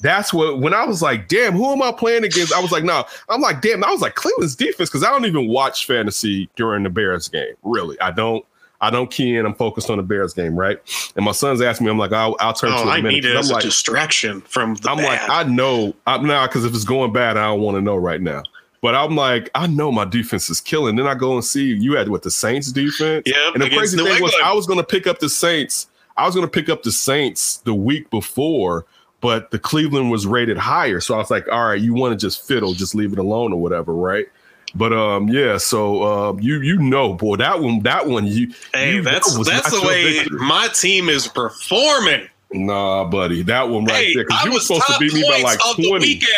That's 0.00 0.32
what 0.32 0.58
when 0.60 0.72
I 0.74 0.84
was 0.84 1.02
like, 1.02 1.28
damn, 1.28 1.52
who 1.52 1.70
am 1.72 1.82
I 1.82 1.92
playing 1.92 2.24
against? 2.24 2.52
I 2.52 2.60
was 2.60 2.72
like, 2.72 2.84
no, 2.84 3.04
I'm 3.28 3.40
like, 3.40 3.60
damn, 3.60 3.84
I 3.84 3.90
was 3.90 4.00
like 4.00 4.14
Cleveland's 4.14 4.56
defense 4.56 4.88
because 4.88 5.04
I 5.04 5.10
don't 5.10 5.26
even 5.26 5.48
watch 5.48 5.86
fantasy 5.86 6.48
during 6.56 6.82
the 6.82 6.90
Bears 6.90 7.28
game. 7.28 7.54
Really, 7.62 8.00
I 8.00 8.10
don't. 8.10 8.44
I 8.82 8.88
don't 8.88 9.10
key 9.10 9.36
in. 9.36 9.44
I'm 9.44 9.54
focused 9.54 9.90
on 9.90 9.98
the 9.98 10.02
Bears 10.02 10.32
game, 10.32 10.56
right? 10.58 10.78
And 11.14 11.22
my 11.22 11.32
son's 11.32 11.60
asked 11.60 11.82
me, 11.82 11.90
I'm 11.90 11.98
like, 11.98 12.12
I'll, 12.14 12.34
I'll 12.40 12.54
turn 12.54 12.70
Oh, 12.72 12.84
to 12.84 12.88
it 12.88 12.92
I 12.92 12.96
minute. 13.02 13.08
need 13.10 13.24
it 13.26 13.34
'cause 13.34 13.44
as 13.44 13.50
I'm 13.50 13.52
a 13.52 13.54
like, 13.56 13.62
distraction 13.62 14.40
from 14.40 14.74
the 14.76 14.88
I'm 14.90 14.96
bad. 14.96 15.04
like, 15.04 15.28
I 15.28 15.42
know 15.42 15.94
I'm 16.06 16.26
now 16.26 16.46
because 16.46 16.64
if 16.64 16.74
it's 16.74 16.84
going 16.84 17.12
bad, 17.12 17.36
I 17.36 17.44
don't 17.48 17.60
want 17.60 17.76
to 17.76 17.82
know 17.82 17.96
right 17.96 18.22
now. 18.22 18.42
But 18.80 18.94
I'm 18.94 19.14
like, 19.16 19.50
I 19.54 19.66
know 19.66 19.92
my 19.92 20.06
defense 20.06 20.48
is 20.48 20.62
killing. 20.62 20.96
Then 20.96 21.06
I 21.06 21.14
go 21.14 21.34
and 21.34 21.44
see 21.44 21.74
you 21.74 21.94
had 21.94 22.08
what 22.08 22.22
the 22.22 22.30
Saints 22.30 22.72
defense. 22.72 23.24
Yeah. 23.26 23.50
And 23.52 23.62
the 23.62 23.68
crazy 23.68 23.98
thing 23.98 24.22
was, 24.22 24.34
I 24.42 24.54
was 24.54 24.66
going 24.66 24.78
to 24.80 24.86
pick 24.86 25.06
up 25.06 25.18
the 25.18 25.28
Saints. 25.28 25.88
I 26.16 26.24
was 26.24 26.34
going 26.34 26.46
to 26.46 26.50
pick 26.50 26.70
up 26.70 26.82
the 26.82 26.90
Saints 26.92 27.58
the 27.58 27.74
week 27.74 28.08
before, 28.08 28.86
but 29.20 29.50
the 29.50 29.58
Cleveland 29.58 30.10
was 30.10 30.26
rated 30.26 30.56
higher. 30.56 31.00
So 31.00 31.14
I 31.14 31.18
was 31.18 31.30
like, 31.30 31.46
all 31.48 31.68
right, 31.68 31.80
you 31.80 31.94
want 31.94 32.18
to 32.18 32.26
just 32.26 32.46
fiddle, 32.46 32.72
just 32.72 32.94
leave 32.94 33.12
it 33.12 33.18
alone 33.18 33.52
or 33.52 33.60
whatever, 33.60 33.94
right? 33.94 34.26
But 34.74 34.92
um, 34.92 35.28
yeah. 35.28 35.56
So 35.58 36.02
um, 36.04 36.40
you 36.40 36.60
you 36.60 36.78
know, 36.78 37.14
boy, 37.14 37.36
that 37.36 37.60
one, 37.60 37.80
that 37.80 38.06
one, 38.06 38.26
you. 38.26 38.52
hey, 38.72 38.94
you 38.94 39.02
that's 39.02 39.36
was 39.36 39.48
that's 39.48 39.70
the 39.70 39.86
way 39.86 40.18
victory. 40.18 40.38
my 40.38 40.68
team 40.68 41.08
is 41.08 41.26
performing. 41.26 42.28
Nah, 42.52 43.04
buddy, 43.04 43.42
that 43.42 43.68
one 43.68 43.84
right 43.84 44.06
hey, 44.06 44.14
there. 44.14 44.24
Because 44.24 44.40
I 44.40 44.44
you 44.44 44.50
were 44.50 44.54
was 44.54 44.66
supposed 44.66 44.86
to 44.86 44.98
beat 44.98 45.12
me 45.12 45.22
by 45.22 45.42
like 45.42 45.58
of 45.68 45.76
the 45.76 45.88
twenty. 45.88 46.06
weekend. 46.06 46.30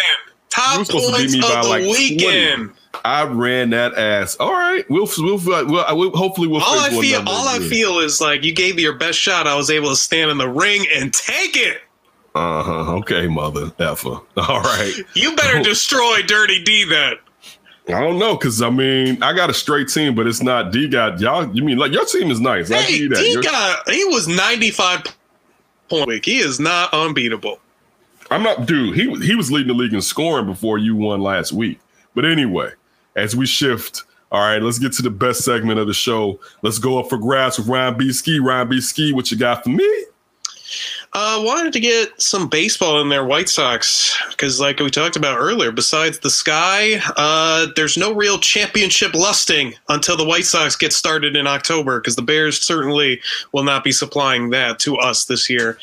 Top 0.50 0.74
You 0.74 0.78
were 0.80 0.84
supposed 0.84 1.14
to 1.14 1.22
beat 1.22 1.32
me 1.32 1.40
by 1.40 1.60
like 1.62 1.82
20. 1.84 1.90
weekend. 1.90 2.70
I 3.06 3.24
ran 3.24 3.70
that 3.70 3.94
ass. 3.94 4.36
All 4.36 4.52
right, 4.52 4.88
we'll 4.90 5.08
we'll, 5.18 5.38
we'll, 5.38 5.66
we'll 5.66 6.10
hopefully 6.16 6.46
we'll. 6.46 6.62
All 6.62 6.78
I 6.78 6.90
feel, 6.90 7.22
all 7.26 7.48
I 7.48 7.58
feel 7.58 7.98
is 8.00 8.20
like 8.20 8.44
you 8.44 8.54
gave 8.54 8.76
me 8.76 8.82
your 8.82 8.96
best 8.96 9.18
shot. 9.18 9.46
I 9.46 9.56
was 9.56 9.70
able 9.70 9.88
to 9.88 9.96
stand 9.96 10.30
in 10.30 10.38
the 10.38 10.48
ring 10.48 10.84
and 10.94 11.12
take 11.12 11.56
it. 11.56 11.80
Uh 12.34 12.62
huh. 12.62 12.94
Okay, 12.96 13.26
mother 13.26 13.70
effer. 13.78 14.08
All 14.36 14.60
right. 14.62 14.92
You 15.14 15.36
better 15.36 15.58
Oh. 15.58 15.62
destroy 15.62 16.22
Dirty 16.26 16.62
D 16.62 16.84
then. 16.84 17.14
I 17.88 18.00
don't 18.00 18.18
know 18.18 18.36
because 18.36 18.62
I 18.62 18.70
mean 18.70 19.22
I 19.22 19.32
got 19.34 19.50
a 19.50 19.54
straight 19.54 19.88
team, 19.88 20.14
but 20.14 20.26
it's 20.26 20.40
not 20.42 20.72
D 20.72 20.88
got 20.88 21.20
y'all. 21.20 21.54
You 21.54 21.62
mean 21.64 21.78
like 21.78 21.92
your 21.92 22.06
team 22.06 22.30
is 22.30 22.40
nice? 22.40 22.68
Hey, 22.68 22.86
give 22.92 23.00
you 23.00 23.08
that. 23.10 23.16
D 23.16 23.42
got 23.42 23.90
he 23.90 24.04
was 24.06 24.28
ninety 24.28 24.70
five 24.70 25.02
point 25.88 26.06
week. 26.06 26.24
He 26.24 26.38
is 26.38 26.58
not 26.60 26.92
unbeatable. 26.94 27.58
I'm 28.30 28.42
not, 28.42 28.64
dude. 28.66 28.94
He 28.94 29.14
he 29.26 29.34
was 29.34 29.50
leading 29.52 29.68
the 29.68 29.74
league 29.74 29.92
in 29.92 30.00
scoring 30.00 30.46
before 30.46 30.78
you 30.78 30.96
won 30.96 31.20
last 31.20 31.52
week. 31.52 31.80
But 32.14 32.24
anyway, 32.24 32.70
as 33.16 33.34
we 33.36 33.44
shift, 33.46 34.04
all 34.30 34.40
right, 34.40 34.62
let's 34.62 34.78
get 34.78 34.92
to 34.94 35.02
the 35.02 35.10
best 35.10 35.44
segment 35.44 35.78
of 35.80 35.86
the 35.86 35.92
show. 35.92 36.40
Let's 36.62 36.78
go 36.78 36.98
up 36.98 37.08
for 37.10 37.18
grabs 37.18 37.58
with 37.58 37.66
Ryan 37.68 37.98
B. 37.98 38.10
Ski. 38.12 38.38
Ryan 38.38 38.68
B. 38.68 38.80
Ski, 38.80 39.12
what 39.12 39.30
you 39.30 39.36
got 39.36 39.64
for 39.64 39.70
me? 39.70 40.04
Uh, 41.14 41.42
wanted 41.44 41.74
to 41.74 41.80
get 41.80 42.08
some 42.20 42.48
baseball 42.48 42.98
in 43.02 43.10
there, 43.10 43.24
White 43.24 43.50
Sox, 43.50 44.18
because 44.30 44.58
like 44.60 44.78
we 44.78 44.88
talked 44.88 45.14
about 45.14 45.36
earlier, 45.36 45.70
besides 45.70 46.18
the 46.20 46.30
sky, 46.30 47.02
uh, 47.18 47.66
there's 47.76 47.98
no 47.98 48.14
real 48.14 48.38
championship 48.38 49.12
lusting 49.12 49.74
until 49.90 50.16
the 50.16 50.24
White 50.24 50.46
Sox 50.46 50.74
get 50.74 50.90
started 50.90 51.36
in 51.36 51.46
October, 51.46 52.00
because 52.00 52.16
the 52.16 52.22
Bears 52.22 52.58
certainly 52.58 53.20
will 53.52 53.62
not 53.62 53.84
be 53.84 53.92
supplying 53.92 54.48
that 54.50 54.78
to 54.78 54.96
us 54.96 55.26
this 55.26 55.50
year. 55.50 55.76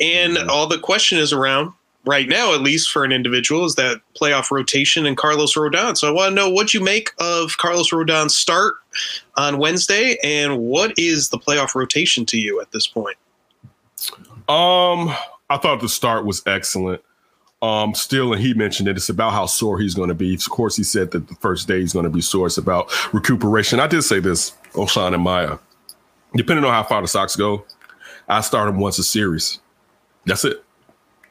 And 0.00 0.36
all 0.50 0.66
the 0.66 0.78
question 0.78 1.16
is 1.16 1.32
around 1.32 1.72
right 2.04 2.28
now, 2.28 2.52
at 2.52 2.60
least 2.60 2.90
for 2.90 3.04
an 3.04 3.12
individual, 3.12 3.64
is 3.64 3.76
that 3.76 4.02
playoff 4.20 4.50
rotation 4.50 5.06
and 5.06 5.16
Carlos 5.16 5.54
Rodon. 5.54 5.96
So 5.96 6.08
I 6.08 6.10
want 6.10 6.32
to 6.32 6.34
know 6.34 6.50
what 6.50 6.74
you 6.74 6.82
make 6.82 7.10
of 7.18 7.56
Carlos 7.56 7.88
Rodon's 7.88 8.36
start 8.36 8.74
on 9.36 9.56
Wednesday, 9.56 10.18
and 10.22 10.58
what 10.58 10.92
is 10.98 11.30
the 11.30 11.38
playoff 11.38 11.74
rotation 11.74 12.26
to 12.26 12.38
you 12.38 12.60
at 12.60 12.70
this 12.72 12.86
point? 12.86 13.16
Um, 14.48 15.14
I 15.48 15.56
thought 15.56 15.80
the 15.80 15.88
start 15.88 16.24
was 16.24 16.42
excellent. 16.46 17.02
Um, 17.62 17.94
still, 17.94 18.34
and 18.34 18.42
he 18.42 18.52
mentioned 18.52 18.88
it. 18.88 18.96
It's 18.96 19.08
about 19.08 19.32
how 19.32 19.46
sore 19.46 19.80
he's 19.80 19.94
going 19.94 20.10
to 20.10 20.14
be. 20.14 20.34
Of 20.34 20.50
course, 20.50 20.76
he 20.76 20.82
said 20.82 21.12
that 21.12 21.28
the 21.28 21.34
first 21.36 21.66
day 21.66 21.80
he's 21.80 21.94
going 21.94 22.04
to 22.04 22.10
be 22.10 22.20
sore. 22.20 22.46
It's 22.46 22.58
about 22.58 22.90
recuperation. 23.14 23.80
I 23.80 23.86
did 23.86 24.02
say 24.02 24.20
this, 24.20 24.52
Oshan 24.72 25.14
and 25.14 25.22
Maya. 25.22 25.58
Depending 26.34 26.64
on 26.64 26.72
how 26.72 26.82
far 26.82 27.00
the 27.00 27.08
Sox 27.08 27.36
go, 27.36 27.64
I 28.28 28.42
start 28.42 28.68
him 28.68 28.80
once 28.80 28.98
a 28.98 29.04
series. 29.04 29.60
That's 30.26 30.44
it. 30.44 30.62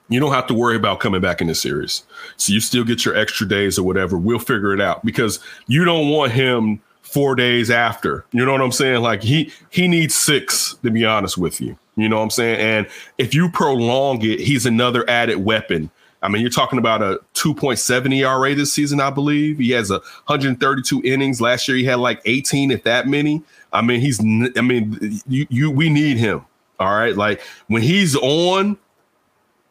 You 0.10 0.20
don't 0.20 0.34
have 0.34 0.48
to 0.48 0.54
worry 0.54 0.76
about 0.76 1.00
coming 1.00 1.22
back 1.22 1.40
in 1.40 1.48
the 1.48 1.56
series. 1.56 2.04
So 2.38 2.52
you 2.52 2.60
still 2.60 2.84
get 2.84 3.06
your 3.06 3.16
extra 3.16 3.48
days 3.48 3.78
or 3.78 3.84
whatever. 3.84 4.18
We'll 4.18 4.40
figure 4.40 4.74
it 4.74 4.82
out 4.82 5.06
because 5.06 5.40
you 5.68 5.86
don't 5.86 6.10
want 6.10 6.32
him 6.32 6.82
four 7.02 7.36
days 7.36 7.70
after. 7.70 8.26
You 8.32 8.46
know 8.46 8.52
what 8.52 8.62
I'm 8.62 8.72
saying? 8.72 9.02
Like 9.02 9.22
he 9.22 9.52
he 9.70 9.88
needs 9.88 10.16
six 10.16 10.76
to 10.84 10.90
be 10.92 11.06
honest 11.06 11.38
with 11.38 11.62
you. 11.62 11.78
You 11.96 12.10
know 12.10 12.18
what 12.18 12.24
I'm 12.24 12.30
saying? 12.32 12.60
And 12.60 12.88
if 13.18 13.34
you 13.34 13.50
prolong 13.50 14.24
it, 14.24 14.40
he's 14.40 14.66
another 14.66 15.08
added 15.10 15.38
weapon. 15.38 15.90
I 16.24 16.30
mean, 16.30 16.42
you're 16.42 16.50
talking 16.50 16.80
about 16.80 17.02
a 17.02 17.20
2.7 17.34 18.16
ERA 18.16 18.56
this 18.56 18.72
season, 18.72 19.02
I 19.02 19.10
believe. 19.10 19.58
He 19.60 19.72
has 19.72 19.92
a 19.92 19.96
132 20.26 21.02
innings. 21.04 21.42
Last 21.42 21.68
year 21.68 21.76
he 21.76 21.84
had 21.84 22.00
like 22.00 22.22
18, 22.26 22.72
if 22.72 22.84
that 22.84 23.08
many. 23.08 23.44
I 23.74 23.82
mean, 23.82 24.00
he's. 24.00 24.20
I 24.22 24.62
mean, 24.62 25.20
you 25.28 25.46
you 25.50 25.70
we 25.70 25.90
need 25.90 26.18
him. 26.18 26.46
All 26.80 26.96
right, 26.96 27.16
like 27.16 27.42
when 27.68 27.82
he's 27.82 28.16
on, 28.16 28.78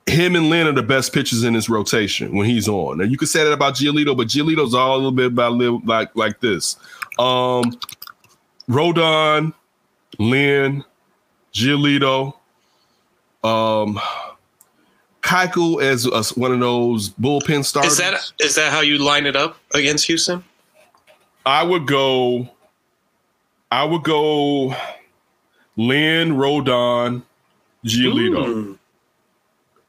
him 0.06 0.36
and 0.36 0.50
Lynn 0.50 0.66
are 0.66 0.72
the 0.72 0.82
best 0.82 1.12
pitchers 1.12 1.44
in 1.44 1.54
his 1.54 1.68
rotation 1.68 2.36
when 2.36 2.46
he's 2.46 2.68
on. 2.68 2.98
Now 2.98 3.04
you 3.04 3.16
could 3.16 3.28
say 3.28 3.44
that 3.44 3.52
about 3.52 3.74
Giolito, 3.74 4.16
but 4.16 4.28
Giolito's 4.28 4.74
all 4.74 4.94
a 4.94 4.96
little 4.96 5.12
bit 5.12 5.26
about 5.26 5.54
like 5.84 6.14
like 6.14 6.40
this. 6.40 6.76
Um, 7.18 7.78
Rodon, 8.68 9.54
Lynn, 10.18 10.84
Giolito, 11.52 12.34
um, 13.44 14.00
Keuchel 15.22 15.82
as 15.82 16.06
a, 16.06 16.22
one 16.38 16.52
of 16.52 16.60
those 16.60 17.10
bullpen 17.10 17.64
starters. 17.64 17.92
Is 17.92 17.98
that 17.98 18.32
is 18.40 18.54
that 18.56 18.72
how 18.72 18.80
you 18.80 18.98
line 18.98 19.26
it 19.26 19.36
up 19.36 19.56
against 19.74 20.06
Houston? 20.06 20.44
I 21.44 21.62
would 21.62 21.86
go. 21.86 22.48
I 23.70 23.84
would 23.84 24.02
go. 24.04 24.74
Lynn, 25.76 26.32
Rodon, 26.32 27.22
Giolito 27.84 28.44
Mm. 28.44 28.78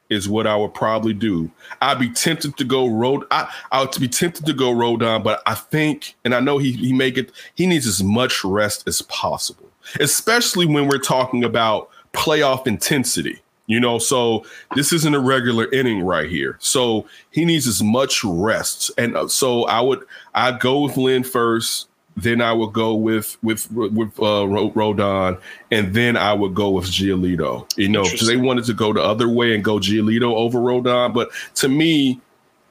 is 0.08 0.28
what 0.28 0.46
I 0.46 0.56
would 0.56 0.72
probably 0.72 1.12
do. 1.12 1.50
I'd 1.82 1.98
be 1.98 2.08
tempted 2.08 2.56
to 2.56 2.64
go 2.64 2.86
road. 2.86 3.24
I 3.30 3.50
I 3.70 3.80
would 3.82 3.94
be 4.00 4.08
tempted 4.08 4.46
to 4.46 4.52
go 4.54 4.72
Rodon, 4.72 5.22
but 5.22 5.42
I 5.46 5.54
think, 5.54 6.14
and 6.24 6.34
I 6.34 6.40
know 6.40 6.56
he 6.58 6.72
he 6.72 6.92
make 6.92 7.18
it. 7.18 7.32
he 7.54 7.66
needs 7.66 7.86
as 7.86 8.02
much 8.02 8.42
rest 8.44 8.88
as 8.88 9.02
possible, 9.02 9.63
especially 10.00 10.66
when 10.66 10.88
we're 10.88 10.98
talking 10.98 11.44
about 11.44 11.90
playoff 12.12 12.66
intensity. 12.66 13.40
You 13.66 13.80
know, 13.80 13.98
so 13.98 14.44
this 14.74 14.92
isn't 14.92 15.14
a 15.14 15.20
regular 15.20 15.70
inning 15.72 16.02
right 16.02 16.28
here. 16.28 16.58
So 16.60 17.06
he 17.30 17.46
needs 17.46 17.66
as 17.66 17.82
much 17.82 18.22
rest, 18.22 18.90
and 18.98 19.16
uh, 19.16 19.28
so 19.28 19.64
I 19.64 19.80
would 19.80 20.04
I'd 20.34 20.60
go 20.60 20.80
with 20.80 20.98
Lynn 20.98 21.24
first. 21.24 21.88
Then 22.16 22.42
I 22.42 22.52
would 22.52 22.74
go 22.74 22.94
with 22.94 23.38
with 23.42 23.70
with 23.72 24.18
uh, 24.20 24.44
Rodon, 24.44 25.40
and 25.70 25.94
then 25.94 26.16
I 26.16 26.34
would 26.34 26.54
go 26.54 26.70
with 26.70 26.84
Giolito. 26.84 27.66
You 27.78 27.88
know, 27.88 28.02
because 28.04 28.26
they 28.26 28.36
wanted 28.36 28.66
to 28.66 28.74
go 28.74 28.92
the 28.92 29.02
other 29.02 29.30
way 29.30 29.54
and 29.54 29.64
go 29.64 29.76
Giolito 29.78 30.34
over 30.34 30.58
Rodon, 30.58 31.14
but 31.14 31.30
to 31.54 31.68
me, 31.68 32.20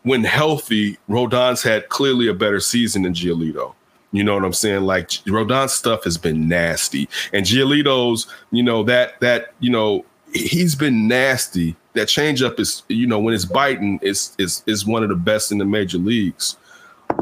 when 0.04 0.24
healthy, 0.24 1.00
Rodon's 1.10 1.64
had 1.64 1.90
clearly 1.90 2.28
a 2.28 2.34
better 2.34 2.60
season 2.60 3.02
than 3.02 3.14
Giolito. 3.14 3.74
You 4.14 4.24
know 4.24 4.36
what 4.36 4.46
I'm 4.46 4.54
saying? 4.54 4.84
Like 4.84 5.10
Rodon's 5.26 5.74
stuff 5.74 6.06
has 6.06 6.18
been 6.18 6.48
nasty, 6.48 7.10
and 7.34 7.46
Giolito's, 7.46 8.28
you 8.52 8.64
know 8.64 8.84
that 8.84 9.20
that 9.20 9.54
you 9.60 9.72
know 9.72 10.06
he's 10.34 10.76
been 10.76 11.08
nasty. 11.08 11.76
That 11.94 12.08
changeup 12.08 12.60
is, 12.60 12.84
you 12.88 13.08
know, 13.08 13.20
when 13.20 13.34
it's 13.34 13.46
biting, 13.46 14.00
is 14.02 14.36
is 14.38 14.64
is 14.68 14.86
one 14.86 15.04
of 15.04 15.10
the 15.10 15.16
best 15.16 15.52
in 15.52 15.58
the 15.58 15.66
major 15.66 15.98
leagues. 15.98 16.58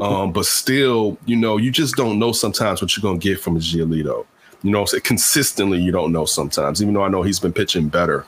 Um, 0.02 0.32
but 0.32 0.46
still, 0.46 1.18
you 1.26 1.36
know, 1.36 1.56
you 1.56 1.70
just 1.70 1.96
don't 1.96 2.18
know 2.18 2.32
sometimes 2.32 2.82
what 2.82 2.96
you're 2.96 3.02
gonna 3.02 3.18
get 3.18 3.40
from 3.40 3.56
a 3.56 3.58
Giolito. 3.58 4.26
You 4.62 4.70
know, 4.70 4.84
consistently 5.02 5.80
you 5.80 5.92
don't 5.92 6.12
know 6.12 6.24
sometimes, 6.24 6.82
even 6.82 6.94
though 6.94 7.02
I 7.02 7.08
know 7.08 7.22
he's 7.22 7.40
been 7.40 7.52
pitching 7.52 7.88
better. 7.88 8.24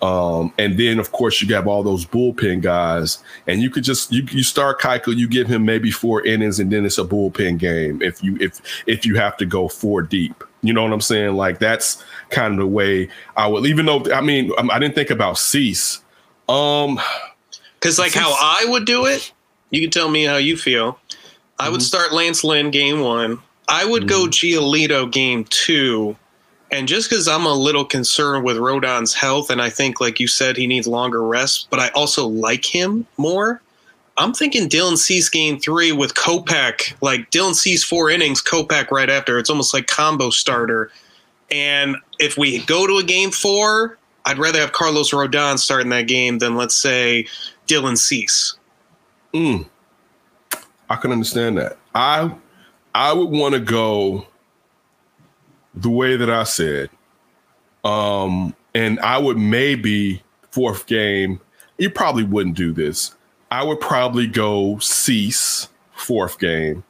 Um, 0.00 0.52
and 0.58 0.78
then 0.78 0.98
of 0.98 1.10
course 1.12 1.42
you 1.42 1.52
have 1.54 1.66
all 1.66 1.82
those 1.82 2.06
bullpen 2.06 2.62
guys, 2.62 3.18
and 3.46 3.60
you 3.60 3.70
could 3.70 3.84
just 3.84 4.12
you 4.12 4.22
you 4.30 4.42
start 4.42 4.80
Keuchel, 4.80 5.16
you 5.16 5.28
give 5.28 5.48
him 5.48 5.64
maybe 5.64 5.90
four 5.90 6.24
innings, 6.24 6.60
and 6.60 6.70
then 6.70 6.84
it's 6.84 6.98
a 6.98 7.04
bullpen 7.04 7.58
game 7.58 8.00
if 8.00 8.22
you 8.22 8.36
if 8.40 8.60
if 8.86 9.04
you 9.04 9.16
have 9.16 9.36
to 9.38 9.46
go 9.46 9.68
four 9.68 10.02
deep. 10.02 10.44
You 10.62 10.72
know 10.72 10.82
what 10.82 10.92
I'm 10.92 11.00
saying? 11.00 11.34
Like 11.34 11.58
that's 11.58 12.04
kind 12.30 12.54
of 12.54 12.60
the 12.60 12.66
way 12.66 13.08
I 13.36 13.46
would. 13.46 13.66
Even 13.66 13.86
though 13.86 14.04
I 14.12 14.20
mean 14.20 14.52
I, 14.58 14.68
I 14.72 14.78
didn't 14.78 14.94
think 14.94 15.10
about 15.10 15.38
Cease. 15.38 16.00
Um, 16.48 17.00
Because 17.74 17.98
like 17.98 18.12
how 18.12 18.34
I 18.38 18.64
would 18.68 18.84
do 18.84 19.06
it, 19.06 19.32
you 19.70 19.80
can 19.80 19.90
tell 19.90 20.08
me 20.08 20.24
how 20.24 20.36
you 20.36 20.56
feel. 20.56 20.98
I 21.58 21.68
would 21.68 21.82
start 21.82 22.12
Lance 22.12 22.42
Lynn 22.44 22.70
game 22.70 23.00
one. 23.00 23.40
I 23.68 23.84
would 23.84 24.08
go 24.08 24.26
Giolito 24.26 25.10
game 25.10 25.44
two. 25.44 26.16
And 26.70 26.86
just 26.86 27.08
because 27.08 27.28
I'm 27.28 27.46
a 27.46 27.54
little 27.54 27.84
concerned 27.84 28.44
with 28.44 28.58
Rodon's 28.58 29.14
health, 29.14 29.50
and 29.50 29.62
I 29.62 29.70
think, 29.70 30.00
like 30.00 30.20
you 30.20 30.28
said, 30.28 30.56
he 30.56 30.66
needs 30.66 30.86
longer 30.86 31.24
rest, 31.24 31.68
but 31.70 31.80
I 31.80 31.88
also 31.88 32.26
like 32.26 32.64
him 32.64 33.06
more. 33.16 33.62
I'm 34.18 34.34
thinking 34.34 34.68
Dylan 34.68 34.98
Cease 34.98 35.28
game 35.28 35.58
three 35.58 35.92
with 35.92 36.14
Kopech, 36.14 36.94
like 37.00 37.30
Dylan 37.30 37.54
Cease 37.54 37.84
four 37.84 38.10
innings, 38.10 38.42
Kopech 38.42 38.90
right 38.90 39.08
after. 39.08 39.38
It's 39.38 39.48
almost 39.48 39.72
like 39.72 39.86
combo 39.86 40.30
starter. 40.30 40.90
And 41.50 41.96
if 42.18 42.36
we 42.36 42.58
go 42.64 42.86
to 42.86 42.98
a 42.98 43.04
game 43.04 43.30
four, 43.30 43.96
I'd 44.26 44.38
rather 44.38 44.58
have 44.58 44.72
Carlos 44.72 45.12
Rodon 45.12 45.58
starting 45.58 45.88
that 45.90 46.08
game 46.08 46.38
than 46.38 46.56
let's 46.56 46.74
say 46.74 47.26
Dylan 47.66 47.96
Cease. 47.96 48.56
Mm. 49.32 49.66
I 50.90 50.96
can 50.96 51.12
understand 51.12 51.56
that. 51.56 51.78
I 51.94 52.34
I 52.94 53.12
would 53.12 53.30
want 53.30 53.54
to 53.54 53.60
go 53.60 54.26
the 55.80 55.90
way 55.90 56.16
that 56.16 56.30
I 56.30 56.44
said. 56.44 56.90
Um, 57.84 58.54
and 58.74 58.98
I 59.00 59.18
would 59.18 59.38
maybe 59.38 60.22
fourth 60.50 60.86
game. 60.86 61.40
You 61.78 61.90
probably 61.90 62.24
wouldn't 62.24 62.56
do 62.56 62.72
this. 62.72 63.14
I 63.50 63.62
would 63.64 63.80
probably 63.80 64.26
go 64.26 64.78
cease 64.78 65.68
fourth 65.94 66.38
game. 66.38 66.84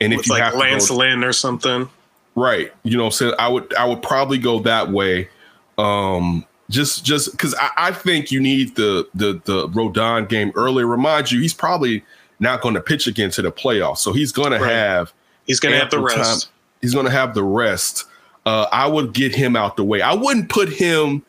And 0.00 0.12
if 0.12 0.18
With 0.18 0.26
you 0.28 0.32
like 0.34 0.42
have 0.42 0.54
Lance 0.56 0.86
to 0.88 0.94
go, 0.94 0.98
Lynn 0.98 1.22
or 1.22 1.32
something. 1.32 1.88
right, 2.34 2.72
you 2.82 2.96
know, 2.96 3.10
so 3.10 3.34
I 3.38 3.46
would 3.48 3.72
I 3.74 3.84
would 3.84 4.02
probably 4.02 4.38
go 4.38 4.58
that 4.60 4.90
way. 4.90 5.28
Um, 5.78 6.44
just 6.70 7.04
just 7.04 7.30
because 7.32 7.54
I, 7.54 7.70
I 7.76 7.92
think 7.92 8.32
you 8.32 8.40
need 8.40 8.74
the 8.74 9.06
the 9.14 9.40
the 9.44 9.68
Rodon 9.68 10.28
game 10.28 10.50
earlier. 10.56 10.86
Remind 10.86 11.30
you, 11.30 11.40
he's 11.40 11.54
probably 11.54 12.02
not 12.40 12.62
going 12.62 12.74
to 12.74 12.80
pitch 12.80 13.06
again 13.06 13.30
to 13.32 13.42
the 13.42 13.52
playoffs, 13.52 13.98
so 13.98 14.12
he's 14.12 14.32
going 14.32 14.50
to 14.52 14.58
Right. 14.58 14.72
have 14.72 15.12
He's 15.46 15.60
going 15.60 15.72
to 15.74 15.78
have 15.78 15.90
the 15.90 16.00
rest. 16.00 16.46
time. 16.46 16.52
He's 16.80 16.94
going 16.94 17.06
to 17.06 17.12
have 17.12 17.34
the 17.34 17.44
rest. 17.44 18.06
Uh, 18.44 18.66
I 18.72 18.86
would 18.86 19.12
get 19.12 19.34
him 19.34 19.54
out 19.56 19.76
the 19.76 19.84
way. 19.84 20.02
I 20.02 20.14
wouldn't 20.14 20.48
put 20.48 20.68
him 20.68 21.24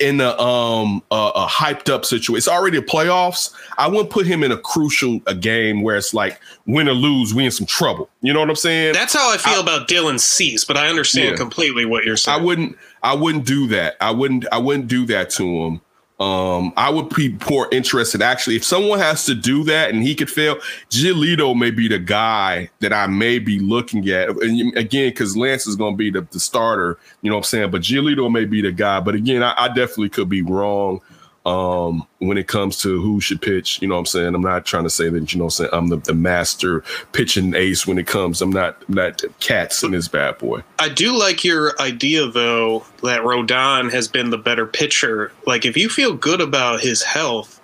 in 0.00 0.20
a 0.20 0.38
um 0.38 1.02
a, 1.10 1.30
a 1.34 1.46
hyped 1.48 1.92
up 1.92 2.04
situation. 2.04 2.36
It's 2.36 2.46
already 2.46 2.78
a 2.78 2.82
playoffs. 2.82 3.52
I 3.78 3.88
wouldn't 3.88 4.10
put 4.10 4.26
him 4.26 4.44
in 4.44 4.52
a 4.52 4.56
crucial 4.56 5.20
a 5.26 5.34
game 5.34 5.82
where 5.82 5.96
it's 5.96 6.14
like 6.14 6.38
win 6.66 6.88
or 6.88 6.92
lose, 6.92 7.34
we 7.34 7.44
in 7.44 7.50
some 7.50 7.66
trouble. 7.66 8.08
You 8.20 8.32
know 8.32 8.38
what 8.40 8.48
I'm 8.48 8.54
saying? 8.56 8.92
That's 8.92 9.14
how 9.14 9.32
I 9.32 9.38
feel 9.38 9.60
about 9.60 9.88
Dylan 9.88 10.20
Cease, 10.20 10.64
but 10.64 10.76
I 10.76 10.88
understand 10.88 11.30
Yeah. 11.30 11.36
completely 11.36 11.84
what 11.84 12.04
you're 12.04 12.16
saying. 12.16 12.38
I 12.38 12.44
wouldn't 12.44 12.76
I 13.02 13.14
wouldn't 13.14 13.44
do 13.44 13.66
that. 13.68 13.96
I 14.00 14.12
wouldn't 14.12 14.46
I 14.52 14.58
wouldn't 14.58 14.86
do 14.88 15.04
that 15.06 15.30
to 15.30 15.44
him. 15.64 15.80
Um, 16.20 16.72
I 16.76 16.90
would 16.90 17.10
be 17.10 17.36
more 17.48 17.68
interested. 17.70 18.22
Actually, 18.22 18.56
if 18.56 18.64
someone 18.64 18.98
has 18.98 19.24
to 19.26 19.34
do 19.34 19.62
that 19.64 19.90
and 19.90 20.02
he 20.02 20.16
could 20.16 20.30
fail, 20.30 20.56
Giolito 20.90 21.56
may 21.56 21.70
be 21.70 21.86
the 21.86 22.00
guy 22.00 22.70
that 22.80 22.92
I 22.92 23.06
may 23.06 23.38
be 23.38 23.60
looking 23.60 24.08
at. 24.08 24.30
And 24.30 24.76
again, 24.76 25.10
because 25.10 25.36
Lance 25.36 25.66
is 25.66 25.76
going 25.76 25.94
to 25.94 25.98
be 25.98 26.10
the, 26.10 26.22
the 26.32 26.40
starter, 26.40 26.98
you 27.22 27.30
know 27.30 27.36
what 27.36 27.40
I'm 27.40 27.44
saying? 27.44 27.70
But 27.70 27.82
Giolito 27.82 28.30
may 28.32 28.46
be 28.46 28.60
the 28.62 28.72
guy. 28.72 28.98
But 28.98 29.14
again, 29.14 29.44
I, 29.44 29.54
I 29.56 29.68
definitely 29.68 30.08
could 30.08 30.28
be 30.28 30.42
wrong 30.42 31.00
um, 31.48 32.06
when 32.18 32.36
it 32.36 32.46
comes 32.46 32.80
to 32.82 33.00
who 33.00 33.20
should 33.20 33.40
pitch. 33.40 33.80
You 33.80 33.88
know 33.88 33.94
what 33.94 34.00
I'm 34.00 34.06
saying? 34.06 34.34
I'm 34.34 34.42
not 34.42 34.66
trying 34.66 34.84
to 34.84 34.90
say 34.90 35.08
that, 35.08 35.32
you 35.32 35.38
know 35.38 35.46
what 35.46 35.60
I'm 35.60 35.66
saying? 35.66 35.70
I'm 35.72 35.88
the, 35.88 35.96
the 35.96 36.14
master 36.14 36.84
pitching 37.12 37.54
ace 37.54 37.86
when 37.86 37.98
it 37.98 38.06
comes. 38.06 38.42
I'm 38.42 38.50
not, 38.50 38.82
I'm 38.86 38.94
not 38.94 39.22
cats 39.40 39.82
in 39.82 39.92
this 39.92 40.08
bad 40.08 40.36
boy. 40.38 40.62
I 40.78 40.90
do 40.90 41.16
like 41.16 41.44
your 41.44 41.80
idea, 41.80 42.26
though, 42.26 42.84
that 43.02 43.22
Rodon 43.22 43.90
has 43.90 44.08
been 44.08 44.28
the 44.30 44.38
better 44.38 44.66
pitcher. 44.66 45.32
Like, 45.46 45.64
if 45.64 45.76
you 45.76 45.88
feel 45.88 46.14
good 46.14 46.42
about 46.42 46.80
his 46.80 47.02
health, 47.02 47.54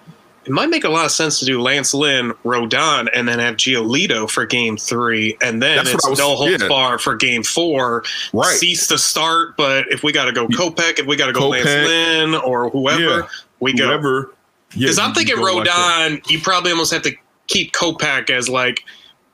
it 0.47 0.51
might 0.53 0.69
make 0.69 0.85
a 0.85 0.91
lot 0.91 1.07
of 1.07 1.11
sense 1.11 1.39
to 1.39 1.47
do 1.47 1.61
Lance 1.61 1.95
Lynn, 1.95 2.33
Rodon, 2.45 3.09
and 3.15 3.27
then 3.27 3.39
have 3.39 3.57
Giolito 3.57 4.29
for 4.31 4.45
game 4.45 4.77
three. 4.77 5.39
And 5.41 5.63
then 5.63 5.77
That's 5.77 5.95
it's 5.95 6.19
no 6.19 6.37
holds 6.37 6.61
yeah. 6.63 6.69
bar 6.69 6.99
for 6.99 7.17
game 7.17 7.43
four. 7.43 8.05
Right. 8.35 8.55
Cease 8.57 8.87
to 8.89 8.99
start, 8.99 9.57
but 9.57 9.87
if 9.91 10.03
we 10.03 10.13
got 10.13 10.27
to 10.27 10.33
go 10.33 10.47
Kopech, 10.47 10.99
if 10.99 11.07
we 11.07 11.17
got 11.17 11.29
to 11.29 11.33
go 11.33 11.49
Lance 11.49 11.65
Lynn 11.65 12.35
or 12.35 12.69
whoever, 12.69 13.21
Yeah. 13.21 13.29
We 13.61 13.73
go. 13.75 13.87
whoever 13.87 14.35
Yeah, 14.75 14.87
Because 14.87 14.99
I'm 14.99 15.15
thinking 15.15 15.37
go 15.37 15.43
like. 15.43 15.69
Rodon, 15.69 16.31
you 16.31 16.41
probably 16.41 16.71
almost 16.73 16.93
have 16.93 17.03
to 17.03 17.13
keep 17.47 17.73
Kopech 17.73 18.31
as 18.31 18.49
like 18.49 18.85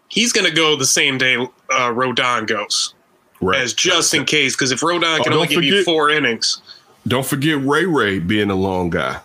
he's 0.08 0.32
going 0.32 0.46
to 0.48 0.54
go 0.54 0.76
the 0.76 0.84
same 0.86 1.18
day 1.18 1.36
uh, 1.36 1.90
Rodon 1.90 2.46
goes, 2.46 2.94
Right. 3.40 3.60
as 3.60 3.72
just 3.72 4.12
in 4.14 4.24
case. 4.24 4.54
Because 4.54 4.70
if 4.72 4.80
Rodon 4.80 5.20
Oh, 5.20 5.22
can 5.24 5.32
only 5.32 5.46
don't 5.46 5.62
give 5.62 5.64
you 5.64 5.84
four 5.84 6.10
innings, 6.10 6.60
Don't 7.08 7.24
forget 7.26 7.58
Ray 7.64 7.86
Ray 7.86 8.18
being 8.18 8.50
a 8.50 8.54
long 8.54 8.90
guy. 8.90 9.20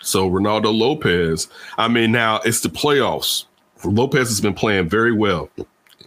So 0.00 0.28
Reynaldo 0.30 0.76
Lopez. 0.76 1.48
I 1.78 1.88
mean, 1.88 2.12
now 2.12 2.40
it's 2.44 2.60
the 2.60 2.68
playoffs. 2.68 3.44
Lopez 3.84 4.28
has 4.28 4.40
been 4.40 4.54
playing 4.54 4.88
very 4.88 5.12
well. 5.12 5.50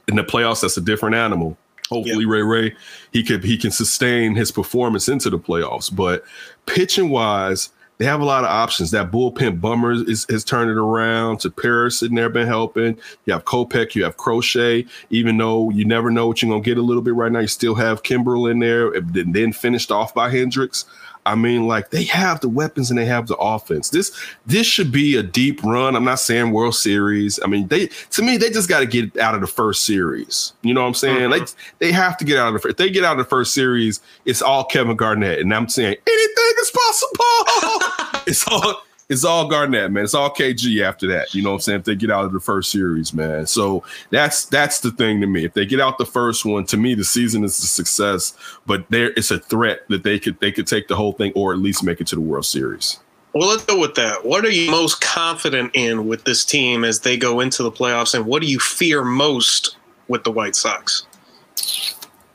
In 0.08 0.16
the 0.16 0.24
playoffs, 0.24 0.62
that's 0.62 0.78
a 0.78 0.82
different 0.82 1.16
animal. 1.16 1.58
Hopefully, 1.90 2.26
Ray 2.26 2.42
Ray 2.42 2.76
he 3.14 3.24
could 3.24 3.44
he 3.44 3.58
can 3.58 3.72
sustain 3.72 4.36
his 4.36 4.52
performance 4.52 5.08
into 5.08 5.30
the 5.30 5.38
playoffs. 5.40 5.94
But 5.96 6.24
pitching 6.66 7.10
wise, 7.10 7.70
they 7.98 8.06
have 8.06 8.22
a 8.22 8.26
lot 8.26 8.44
of 8.44 8.50
options. 8.50 8.92
That 8.92 9.12
bullpen 9.12 9.60
bummer 9.60 9.92
is, 9.92 10.26
is 10.30 10.44
turning 10.44 10.76
it 10.76 10.80
around. 10.80 11.38
Tepera 11.38 11.92
sitting 11.92 12.16
there 12.16 12.30
been 12.30 12.48
helping. 12.48 12.98
You 13.26 13.34
have 13.34 13.46
Kopech, 13.46 13.96
you 13.96 14.04
have 14.04 14.18
Crochet. 14.18 14.86
Even 15.10 15.38
though 15.38 15.70
you 15.70 15.86
never 15.86 16.12
know 16.12 16.28
what 16.28 16.42
you're 16.42 16.52
gonna 16.52 16.62
get 16.62 16.78
a 16.78 16.82
little 16.82 17.02
bit 17.02 17.16
right 17.16 17.32
now, 17.32 17.40
you 17.40 17.48
still 17.48 17.76
have 17.76 18.04
Kimbrel 18.04 18.52
in 18.52 18.60
there. 18.60 18.92
Then 19.02 19.52
finished 19.52 19.92
off 19.92 20.14
by 20.14 20.32
Hendriks. 20.32 20.86
I 21.28 21.36
mean, 21.36 21.68
like 21.68 21.90
they 21.90 22.06
have 22.06 22.40
the 22.40 22.48
weapons 22.48 22.90
and 22.90 22.98
they 22.98 23.06
have 23.06 23.28
the 23.28 23.36
offense. 23.36 23.90
This 23.90 24.18
this 24.46 24.66
should 24.66 24.92
be 24.92 25.18
a 25.18 25.24
deep 25.24 25.62
run. 25.62 25.96
I'm 25.96 26.06
not 26.06 26.20
saying 26.20 26.52
World 26.52 26.76
Series. 26.76 27.38
I 27.44 27.48
mean, 27.48 27.68
they 27.68 27.88
to 28.12 28.22
me 28.22 28.38
they 28.38 28.50
just 28.50 28.70
got 28.70 28.80
to 28.80 28.86
get 28.86 29.18
out 29.18 29.36
of 29.36 29.42
the 29.42 29.48
first 29.48 29.84
series. 29.84 30.54
You 30.62 30.74
know 30.74 30.82
what 30.82 30.88
I'm 30.88 30.94
saying? 30.94 31.30
Like 31.30 31.44
mm-hmm. 31.44 31.76
they 31.80 31.92
have 31.92 32.16
to 32.18 32.26
get 32.26 32.38
out 32.38 32.48
of 32.48 32.54
the. 32.54 32.60
fir- 32.60 32.70
If 32.70 32.78
they 32.78 32.90
get 32.90 33.04
out 33.04 33.12
of 33.12 33.18
the 33.18 33.30
first 33.30 33.54
series, 33.54 34.00
it's 34.24 34.42
all 34.42 34.64
Kevin 34.64 34.96
Garnett, 34.96 35.40
and 35.40 35.54
I'm 35.54 35.68
saying 35.68 35.98
anything 36.08 36.54
is 36.62 36.72
possible. 36.72 38.22
it's 38.28 38.48
all 38.48 38.82
it's 39.10 39.24
all 39.24 39.48
Garnett, 39.48 39.92
man. 39.92 40.04
It's 40.04 40.14
all 40.14 40.30
KG 40.30 40.82
after 40.82 41.08
that. 41.08 41.34
You 41.34 41.42
know 41.42 41.52
what 41.52 41.56
I'm 41.56 41.62
saying? 41.62 41.80
If 41.80 41.86
they 41.86 41.96
get 41.96 42.12
out 42.12 42.26
of 42.26 42.34
the 42.34 42.40
first 42.42 42.72
series, 42.72 43.14
man. 43.14 43.46
So 43.46 43.84
that's 44.10 44.46
that's 44.46 44.82
the 44.82 44.92
thing 44.92 45.22
to 45.22 45.28
me. 45.28 45.46
If 45.46 45.54
they 45.54 45.66
get 45.66 45.80
out 45.80 45.98
the 45.98 46.06
first 46.06 46.46
one, 46.46 46.66
to 46.66 46.78
me, 46.78 46.94
the 46.94 47.06
season 47.06 47.44
is 47.44 47.58
a 47.60 47.68
success. 47.68 48.34
But 48.66 48.86
there, 48.90 49.12
it's 49.12 49.32
a 49.32 49.40
threat 49.40 49.88
that 49.90 50.04
they 50.04 50.20
could 50.20 50.40
they 50.40 50.52
could 50.52 50.68
take 50.68 50.88
the 50.90 50.96
whole 50.96 51.14
thing 51.14 51.32
or 51.36 51.54
at 51.54 51.60
least 51.60 51.84
make 51.84 52.02
it 52.02 52.08
to 52.08 52.16
the 52.16 52.22
World 52.22 52.46
Series. 52.46 53.00
well, 53.34 53.48
let's 53.48 53.64
go 53.66 53.80
with 53.80 53.96
that. 53.96 54.26
What 54.26 54.44
are 54.44 54.50
you 54.50 54.70
most 54.70 55.00
confident 55.00 55.72
in 55.74 56.08
with 56.08 56.26
this 56.26 56.44
team 56.44 56.84
as 56.84 57.02
they 57.02 57.16
go 57.18 57.40
into 57.40 57.64
the 57.64 57.72
playoffs, 57.72 58.14
and 58.14 58.26
what 58.26 58.42
do 58.42 58.48
you 58.48 58.60
fear 58.60 59.04
most 59.04 59.78
with 60.08 60.24
the 60.24 60.32
White 60.32 60.56
Sox? 60.56 61.06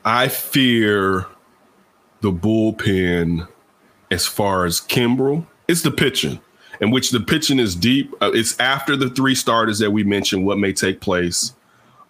I 0.05 0.27
fear 0.27 1.27
the 2.21 2.31
bullpen 2.31 3.47
as 4.11 4.25
far 4.25 4.65
as 4.65 4.79
Kimbrel. 4.81 5.45
It's 5.67 5.81
the 5.81 5.91
pitching, 5.91 6.39
in 6.83 6.91
which 6.91 7.11
the 7.11 7.19
pitching 7.21 7.59
is 7.59 7.75
deep. 7.75 8.13
Uh, 8.21 8.31
it's 8.33 8.59
after 8.59 8.97
the 8.97 9.09
three 9.09 9.35
starters 9.35 9.79
that 9.79 9.91
we 9.91 10.03
mentioned 10.03 10.45
what 10.45 10.57
may 10.59 10.73
take 10.73 10.99
place. 10.99 11.53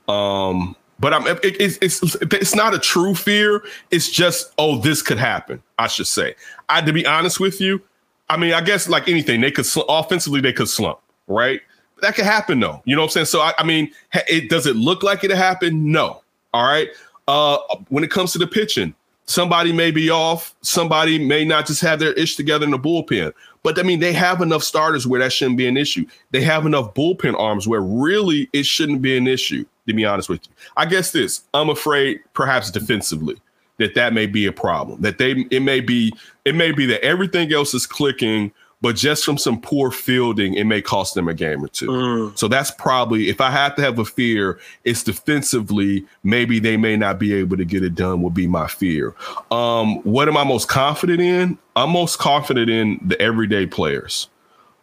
Um, 0.08 0.76
but 1.00 1.14
I'm 1.14 1.28
it, 1.28 1.40
it's 1.44 1.78
it's 1.80 2.16
it's 2.22 2.56
not 2.56 2.74
a 2.74 2.80
true 2.80 3.14
fear. 3.14 3.64
It's 3.92 4.10
just 4.10 4.52
oh, 4.58 4.80
this 4.80 5.04
could 5.04 5.20
happen. 5.20 5.62
I 5.78 5.88
should 5.88 6.08
say. 6.08 6.36
I 6.70 6.82
to 6.82 6.92
be 6.92 7.06
honest 7.06 7.40
with 7.40 7.62
you, 7.62 7.82
I 8.30 8.38
mean, 8.38 8.54
I 8.54 8.62
guess 8.62 8.90
like 8.90 9.08
anything, 9.08 9.42
they 9.42 9.52
could 9.52 9.68
sl- 9.68 9.82
offensively 9.82 10.42
they 10.42 10.54
could 10.54 10.70
slump, 10.70 11.00
right? 11.28 11.62
That 12.02 12.16
could 12.16 12.26
happen 12.26 12.60
though. 12.60 12.82
You 12.86 12.96
know 12.96 13.04
what 13.04 13.08
I'm 13.08 13.12
saying? 13.12 13.26
So 13.28 13.42
I, 13.42 13.54
I 13.60 13.64
mean, 13.64 13.92
it 14.28 14.50
does 14.50 14.66
it 14.66 14.76
look 14.76 15.04
like 15.04 15.24
it 15.24 15.30
happened? 15.30 15.86
No. 15.86 16.24
All 16.52 16.66
right. 16.66 16.90
Uh, 17.28 17.58
when 17.90 18.04
it 18.04 18.10
comes 18.10 18.32
to 18.34 18.40
the 18.40 18.48
pitching, 18.48 18.96
somebody 19.26 19.72
may 19.72 19.92
be 19.92 20.10
off. 20.10 20.56
Somebody 20.62 21.24
may 21.24 21.46
not 21.46 21.68
just 21.68 21.82
have 21.82 22.00
their 22.00 22.14
ish 22.14 22.36
together 22.36 22.66
in 22.66 22.72
the 22.72 22.80
bullpen. 22.80 23.34
But 23.64 23.80
I 23.80 23.84
mean, 23.84 24.00
they 24.00 24.14
have 24.14 24.42
enough 24.42 24.64
starters 24.64 25.08
where 25.08 25.22
that 25.22 25.32
shouldn't 25.32 25.58
be 25.58 25.68
an 25.68 25.78
issue. 25.78 26.06
They 26.32 26.42
have 26.42 26.66
enough 26.66 26.94
bullpen 26.94 27.40
arms 27.40 27.68
where 27.68 27.82
really 27.82 28.50
it 28.54 28.66
shouldn't 28.66 29.02
be 29.02 29.18
an 29.18 29.28
issue. 29.28 29.66
To 29.86 29.94
be 29.94 30.06
honest 30.06 30.30
with 30.30 30.48
you, 30.48 30.54
I 30.78 30.86
guess 30.86 31.12
this. 31.12 31.44
I'm 31.54 31.70
afraid, 31.70 32.22
perhaps 32.34 32.72
defensively, 32.72 33.36
that 33.80 33.96
that 33.96 34.14
may 34.14 34.28
be 34.28 34.46
a 34.46 34.52
problem. 34.54 35.02
That 35.02 35.18
they 35.18 35.46
it 35.52 35.62
may 35.62 35.82
be 35.82 36.14
it 36.46 36.56
may 36.56 36.72
be 36.72 36.86
that 36.86 37.04
everything 37.04 37.52
else 37.52 37.74
is 37.74 37.86
clicking, 37.86 38.54
but 38.84 38.98
just 38.98 39.24
from 39.24 39.38
some 39.38 39.62
poor 39.62 39.92
fielding, 39.92 40.56
it 40.56 40.66
may 40.66 40.82
cost 40.82 41.16
them 41.16 41.30
a 41.30 41.34
game 41.34 41.64
or 41.64 41.70
two. 41.70 41.88
So 42.36 42.50
that's 42.50 42.70
probably 42.70 43.30
if 43.30 43.40
I 43.40 43.50
have 43.50 43.76
to 43.78 43.82
have 43.82 43.98
a 43.98 44.04
fear, 44.04 44.60
it's 44.84 45.04
defensively. 45.04 46.06
Maybe 46.24 46.60
they 46.60 46.76
may 46.76 46.98
not 46.98 47.18
be 47.18 47.34
able 47.34 47.56
to 47.56 47.64
get 47.64 47.82
it 47.82 47.96
done. 47.96 48.22
Would 48.24 48.34
be 48.34 48.46
my 48.46 48.68
fear. 48.68 49.16
Um, 49.52 50.04
what 50.04 50.28
am 50.28 50.36
I 50.36 50.44
most 50.44 50.68
confident 50.68 51.22
in? 51.22 51.58
I'm 51.78 51.92
most 51.92 52.20
confident 52.20 52.70
in 52.70 53.00
the 53.02 53.20
everyday 53.22 53.66
players. 53.66 54.28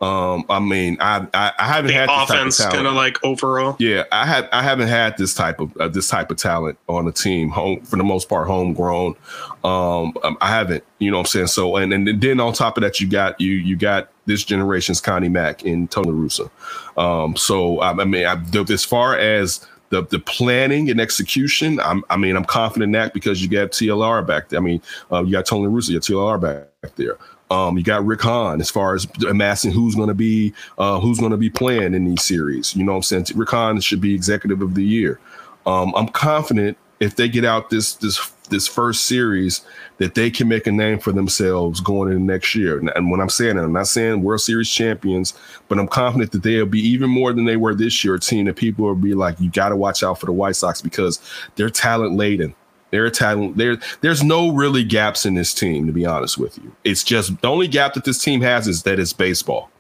Um, 0.01 0.47
I 0.49 0.61
mean, 0.61 0.97
I 0.99 1.27
I, 1.35 1.53
I 1.59 1.67
haven't 1.67 1.89
The 1.89 1.93
had 1.95 2.09
this 2.09 2.17
type 2.17 2.31
of 2.31 2.31
offense, 2.31 2.65
kind 2.65 2.87
of 2.87 2.95
like 2.95 3.23
overall. 3.23 3.77
Yeah, 3.79 4.05
I 4.11 4.25
had 4.25 4.49
I 4.51 4.63
haven't 4.63 4.89
had 4.89 5.19
this 5.19 5.35
type 5.35 5.61
of 5.61 5.77
uh, 5.77 5.89
this 5.89 6.09
type 6.09 6.31
of 6.31 6.39
talent 6.39 6.79
on 6.89 7.05
the 7.05 7.13
team 7.13 7.51
home 7.51 7.83
for 7.83 7.97
the 7.97 8.05
most 8.05 8.29
part 8.29 8.47
homegrown. 8.47 9.15
Um, 9.63 10.15
um, 10.25 10.39
I 10.41 10.49
haven't, 10.49 10.85
you 11.01 11.11
know 11.11 11.19
what 11.19 11.25
I'm 11.25 11.27
saying? 11.27 11.47
So 11.49 11.77
and 11.77 11.93
and 11.93 12.21
then 12.21 12.41
on 12.41 12.55
top 12.55 12.79
of 12.79 12.83
that, 12.83 12.99
you 12.99 13.09
got 13.09 13.39
you 13.41 13.53
you 13.53 13.77
got 13.77 14.09
this 14.25 14.43
generation's 14.43 15.01
Connie 15.03 15.29
Mack 15.29 15.65
and 15.67 15.91
Tony 15.91 16.13
Russo. 16.13 16.51
Um, 16.97 17.37
so 17.37 17.81
I, 17.81 17.91
I 17.91 18.05
mean, 18.05 18.25
I, 18.25 18.37
the- 18.37 18.73
as 18.73 18.85
far 18.85 19.19
as 19.19 19.67
the 19.91 20.03
the 20.07 20.19
planning 20.21 20.89
and 20.89 20.99
execution, 21.01 21.79
I'm, 21.81 22.05
I 22.09 22.17
mean, 22.17 22.37
I'm 22.37 22.45
confident 22.45 22.85
in 22.85 22.93
that 22.93 23.13
because 23.13 23.43
you 23.43 23.49
got 23.49 23.73
TLR 23.73 24.27
back 24.27 24.49
there. 24.49 24.61
I 24.61 24.63
mean, 24.63 24.81
uh, 25.13 25.23
you 25.25 25.33
got 25.33 25.45
Tony 25.47 25.67
Russo, 25.67 25.93
you 25.93 25.99
got 25.99 26.07
TLR 26.07 26.41
back 26.41 26.95
there. 26.97 27.19
Um, 27.51 27.77
you 27.77 27.83
got 27.83 28.07
Rick 28.07 28.23
Hahn 28.23 28.61
as 28.61 28.71
far 28.71 28.95
as 28.95 29.09
amassing 29.29 29.73
who's 29.73 29.95
going 29.95 30.09
to 30.09 30.15
be 30.15 30.55
uh, 30.79 31.01
who's 31.01 31.19
going 31.19 31.33
to 31.33 31.37
be 31.37 31.51
playing 31.51 31.95
in 31.95 32.05
these 32.05 32.23
series. 32.23 32.77
You 32.77 32.85
know 32.85 32.93
what 32.93 32.99
I'm 33.13 33.25
saying? 33.25 33.27
Rick 33.35 33.51
Hahn 33.51 33.81
should 33.81 34.01
be 34.01 34.15
executive 34.15 34.63
of 34.63 34.75
the 34.75 34.85
year. 34.85 35.19
Um, 35.67 35.93
I'm 35.97 36.09
confident 36.09 36.79
if 37.01 37.17
they 37.17 37.29
get 37.29 37.45
out 37.45 37.71
this 37.71 37.95
this 37.95 38.19
this 38.51 38.69
first 38.69 39.05
series 39.05 39.63
that 39.99 40.15
they 40.15 40.31
can 40.31 40.49
make 40.49 40.67
a 40.67 40.73
name 40.73 40.99
for 40.99 41.13
themselves 41.13 41.81
going 41.81 42.11
into 42.11 42.23
next 42.23 42.55
year. 42.55 42.79
And, 42.79 43.11
when 43.11 43.21
I'm 43.21 43.29
saying 43.29 43.57
that, 43.57 43.65
I'm 43.65 43.73
not 43.73 43.87
saying 43.87 44.23
World 44.23 44.41
Series 44.41 44.69
champions, 44.69 45.35
but 45.69 45.79
I'm 45.79 45.89
confident 45.89 46.33
that 46.33 46.43
they'll 46.43 46.67
be 46.67 46.81
even 46.81 47.09
more 47.09 47.33
than 47.33 47.45
they 47.45 47.57
were 47.57 47.75
this 47.75 48.05
year. 48.05 48.17
A 48.17 48.21
team 48.21 48.47
that 48.47 48.57
people 48.57 48.87
will 48.87 48.95
be 48.95 49.15
like, 49.15 49.41
you 49.41 49.51
got 49.51 49.71
to 49.71 49.77
watch 49.77 50.03
out 50.03 50.19
for 50.19 50.27
the 50.27 50.33
White 50.33 50.57
Sox 50.57 50.83
because 50.83 51.21
they're 51.57 51.71
talent 51.71 52.17
laden. 52.17 52.55
They're 52.91 53.11
talent. 53.11 53.57
There, 53.57 53.79
there's 54.01 54.23
no 54.23 54.51
really 54.53 54.85
gaps 54.85 55.25
in 55.27 55.35
this 55.35 55.55
team, 55.55 55.87
to 55.87 55.93
be 55.93 56.05
honest 56.07 56.39
with 56.39 56.59
you. 56.59 56.73
It's 56.85 57.05
just 57.05 57.41
the 57.41 57.49
only 57.49 57.69
gap 57.69 57.95
that 57.95 58.05
this 58.05 58.19
team 58.19 58.41
has 58.43 58.67
is 58.67 58.83
that 58.85 58.99
it's 58.99 59.13
baseball. 59.13 59.71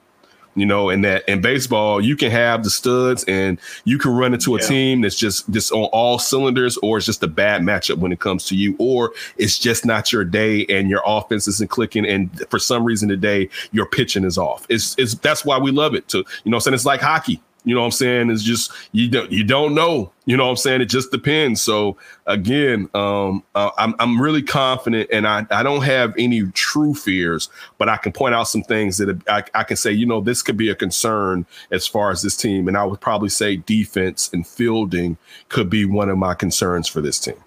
You 0.57 0.67
know, 0.67 0.91
and 0.91 1.05
that 1.05 1.27
in 1.29 1.41
baseball, 1.41 2.01
you 2.01 2.17
can 2.17 2.33
have 2.33 2.65
the 2.65 2.71
studs 2.71 3.23
and 3.29 3.57
you 3.85 3.99
can 3.99 4.11
run 4.11 4.35
into 4.35 4.57
a 4.57 4.61
Yeah. 4.61 4.67
team 4.67 5.01
that's 5.01 5.15
just 5.15 5.49
just 5.51 5.71
on 5.71 5.85
all 5.93 6.19
cylinders, 6.19 6.77
or 6.79 6.97
it's 6.97 7.07
just 7.07 7.23
a 7.23 7.29
bad 7.29 7.63
matchup 7.63 7.99
when 7.99 8.11
it 8.11 8.19
comes 8.19 8.45
to 8.47 8.57
you, 8.57 8.75
or 8.81 9.13
it's 9.39 9.61
just 9.61 9.87
not 9.87 10.12
your 10.12 10.24
day 10.24 10.66
and 10.69 10.91
your 10.91 11.03
offense 11.07 11.47
isn't 11.47 11.70
clicking, 11.70 12.05
and 12.05 12.31
for 12.51 12.59
some 12.59 12.82
reason 12.82 13.09
today 13.09 13.49
your 13.70 13.87
pitching 13.87 14.24
is 14.24 14.37
off. 14.37 14.66
It's 14.69 14.97
it's 14.99 15.15
that's 15.15 15.45
why 15.45 15.57
we 15.57 15.70
love 15.70 15.95
it. 15.95 16.09
To 16.09 16.19
you 16.19 16.24
know, 16.47 16.57
what 16.57 16.57
I'm 16.57 16.61
saying 16.62 16.74
it's 16.74 16.85
like 16.85 17.01
hockey. 17.01 17.41
You 17.65 17.74
know 17.74 17.82
what 17.82 17.87
I'm 17.87 17.93
saying? 17.93 18.31
It's 18.31 18.43
just 18.43 18.73
you 18.93 19.09
don't 19.09 19.31
you 19.31 19.45
don't 19.45 19.74
know. 19.74 20.12
You 20.24 20.37
know 20.37 20.45
what 20.45 20.51
I'm 20.51 20.57
saying? 20.57 20.81
It 20.81 20.87
just 20.87 21.11
depends. 21.11 21.61
So 21.61 21.99
again, 22.27 22.89
um, 22.95 23.43
uh, 23.55 23.70
I'm 23.77 23.95
I'm 23.99 24.20
really 24.20 24.43
confident, 24.43 25.11
and 25.12 25.27
I 25.27 25.47
I 25.51 25.62
don't 25.62 25.82
have 25.82 26.15
any 26.16 26.45
true 26.53 26.95
fears, 26.95 27.51
but 27.77 27.89
I 27.89 27.99
can 27.99 28.12
point 28.12 28.35
out 28.35 28.45
some 28.45 28.62
things 28.62 28.97
that 28.99 29.20
I, 29.28 29.45
I 29.55 29.65
can 29.65 29.77
say. 29.77 29.93
You 29.93 30.07
know, 30.07 30.20
this 30.20 30.43
could 30.43 30.57
be 30.57 30.70
a 30.70 30.74
concern 30.74 31.45
as 31.70 31.87
far 31.87 32.11
as 32.11 32.23
this 32.23 32.37
team, 32.37 32.66
and 32.66 32.77
I 32.77 32.85
would 32.85 33.01
probably 33.01 33.28
say 33.28 33.57
defense 33.57 34.31
and 34.32 34.47
fielding 34.47 35.19
could 35.51 35.69
be 35.69 35.85
one 35.85 36.09
of 36.09 36.16
my 36.16 36.35
concerns 36.35 36.89
for 36.89 37.01
this 37.01 37.19
team. 37.19 37.43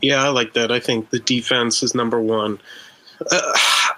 Yeah, 0.00 0.24
I 0.24 0.28
like 0.28 0.54
that. 0.54 0.72
I 0.72 0.80
think 0.80 1.10
the 1.10 1.20
defense 1.20 1.82
is 1.82 1.94
number 1.94 2.20
one. 2.20 2.58
Uh, 3.30 3.40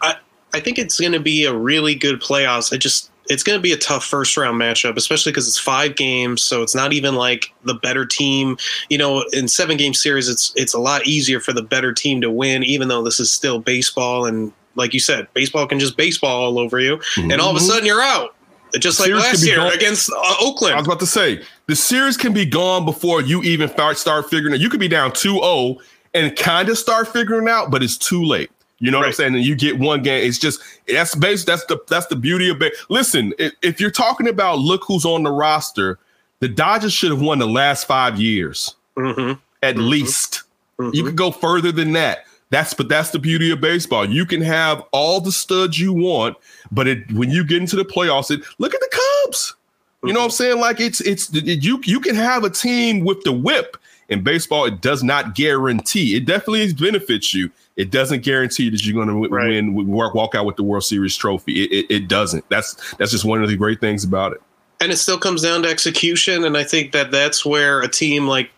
I 0.03 0.17
I 0.53 0.61
think 0.61 0.79
it's 0.79 0.99
going 0.99 1.13
to 1.13 1.21
be 1.21 1.45
a 1.45 1.55
really 1.55 1.95
good 1.95 2.21
playoffs. 2.21 2.73
I 2.73 2.77
just 2.77 3.11
it's 3.29 3.43
going 3.43 3.59
to 3.59 3.63
be 3.63 3.73
a 3.73 3.77
tough 3.77 4.05
first 4.05 4.37
round 4.37 4.61
matchup, 4.61 4.97
especially 4.97 5.33
because 5.33 5.49
it's 5.49 5.59
five 5.59 5.97
games, 5.97 6.43
so 6.43 6.63
it's 6.63 6.75
not 6.75 6.93
even 6.93 7.15
like 7.15 7.53
the 7.65 7.75
better 7.75 8.05
team. 8.05 8.57
You 8.91 8.99
know, 8.99 9.25
in 9.33 9.49
seven 9.49 9.77
game 9.77 9.95
series, 9.95 10.29
it's 10.29 10.53
it's 10.57 10.75
a 10.75 10.79
lot 10.79 11.07
easier 11.07 11.41
for 11.41 11.53
the 11.53 11.63
better 11.63 11.93
team 11.93 12.21
to 12.21 12.31
win, 12.31 12.63
even 12.65 12.89
though 12.89 13.03
this 13.03 13.21
is 13.21 13.31
still 13.31 13.59
baseball 13.61 14.27
and. 14.27 14.53
Like 14.77 14.93
you 14.93 14.99
said, 14.99 15.29
baseball 15.35 15.69
can 15.69 15.79
just 15.79 15.97
baseball 15.97 16.43
all 16.43 16.59
over 16.59 16.81
you, 16.81 17.01
and 17.17 17.41
all 17.41 17.51
of 17.51 17.57
a 17.57 17.61
Mhm. 17.61 17.69
sudden 17.69 17.87
you're 17.87 18.03
out, 18.03 18.35
just 18.81 18.99
like 18.99 19.09
last 19.13 19.47
year 19.47 19.59
gone- 19.59 19.73
against 19.73 20.11
uh, 20.11 20.15
I 20.17 20.43
was 20.51 20.85
about 20.85 20.99
to 20.99 21.07
say 21.07 21.43
the 21.69 21.77
series 21.77 22.17
can 22.17 22.33
be 22.33 22.45
gone 22.45 22.85
before 22.85 23.23
you 23.23 23.41
even 23.45 23.69
start 23.69 23.99
start 23.99 24.29
figuring 24.29 24.53
it. 24.53 24.61
You 24.61 24.69
could 24.69 24.81
be 24.81 24.89
down 24.89 25.13
2-0 25.13 25.77
and 26.13 26.35
kind 26.35 26.69
of 26.69 26.77
start 26.77 27.13
figuring 27.13 27.49
out, 27.49 27.71
but 27.71 27.85
it's 27.85 27.97
too 27.97 28.25
late. 28.25 28.51
You 28.81 28.91
know 28.91 28.99
what 28.99 29.07
I'm 29.07 29.13
saying? 29.13 29.35
And 29.35 29.45
you 29.45 29.55
get 29.55 29.79
one 29.79 30.03
game. 30.03 30.27
It's 30.27 30.39
just 30.39 30.61
that's 30.89 31.15
base. 31.15 31.45
That's 31.45 31.65
the 31.67 31.81
that's 31.89 32.07
the 32.07 32.17
beauty 32.17 32.49
of 32.49 32.61
it. 32.61 32.75
Listen, 32.89 33.33
if, 33.39 33.53
if 33.63 33.81
you're 33.81 33.91
talking 33.91 34.29
about 34.29 34.59
look 34.59 34.83
who's 34.85 35.05
on 35.05 35.23
the 35.23 35.31
roster, 35.31 35.99
the 36.41 36.49
Dodgers 36.49 36.93
should 36.93 37.11
have 37.11 37.23
won 37.23 37.39
the 37.39 37.47
last 37.47 37.87
five 37.87 38.21
years 38.21 38.75
hmm 38.97 39.33
at 39.63 39.77
mm-hmm. 39.77 39.89
least. 39.89 40.43
You 40.79 40.85
mm-hmm. 40.85 41.07
could 41.07 41.17
go 41.17 41.31
further 41.31 41.73
than 41.73 41.93
that. 41.93 42.27
That's 42.51 42.75
but 42.75 42.89
that's 42.89 43.11
the 43.11 43.19
beauty 43.19 43.51
of 43.51 43.61
baseball. 43.61 44.05
You 44.05 44.27
can 44.27 44.43
have 44.43 44.83
all 44.93 45.21
the 45.21 45.33
studs 45.33 45.79
you 45.81 45.93
want, 45.93 46.37
but 46.71 46.87
it 46.87 47.11
when 47.13 47.31
you 47.31 47.45
get 47.45 47.59
into 47.59 47.77
the 47.77 47.85
playoffs, 47.85 48.31
it 48.31 48.45
look 48.59 48.75
at 48.75 48.81
the 48.81 49.01
Cubs. 49.25 49.55
You 50.03 50.13
know 50.13 50.21
what 50.21 50.25
I'm 50.25 50.31
mm-hmm. 50.31 50.37
saying? 50.37 50.61
Like 50.61 50.81
it's 50.81 51.01
it's 51.01 51.35
it, 51.35 51.65
you 51.65 51.81
you 51.85 52.01
can 52.01 52.15
have 52.15 52.45
a 52.45 52.51
team 52.51 53.05
with 53.05 53.23
the 53.23 53.33
whip. 53.33 53.77
In 54.11 54.23
baseball, 54.23 54.67
it 54.67 54.83
does 54.83 55.03
not 55.03 55.35
guarantee. 55.35 56.15
It 56.15 56.27
definitely 56.27 56.71
benefits 56.75 57.33
you. 57.33 57.51
It 57.77 57.91
doesn't 57.91 58.23
guarantee 58.23 58.71
that 58.71 58.85
you're 58.87 58.95
going 58.95 59.09
to 59.09 59.29
Right. 59.35 59.49
win, 59.51 59.75
walk, 59.89 60.15
walk 60.15 60.35
out 60.35 60.47
with 60.47 60.57
the 60.57 60.63
World 60.63 60.85
Series 60.85 61.17
trophy. 61.17 61.65
It, 61.65 61.73
it, 61.73 61.95
it 61.95 62.09
doesn't. 62.09 62.49
That's 62.49 62.95
that's 62.97 63.11
just 63.11 63.25
one 63.25 63.43
of 63.43 63.49
the 63.49 63.57
great 63.57 63.81
things 63.81 64.05
about 64.05 64.33
it. 64.33 64.41
and 64.81 64.93
it 64.93 64.97
still 64.97 65.19
comes 65.19 65.43
down 65.43 65.63
to 65.63 65.69
execution. 65.69 66.45
And 66.45 66.57
I 66.57 66.63
think 66.65 66.93
that 66.93 67.11
that's 67.11 67.45
where 67.45 67.81
a 67.81 67.89
team 67.89 68.27
like 68.29 68.51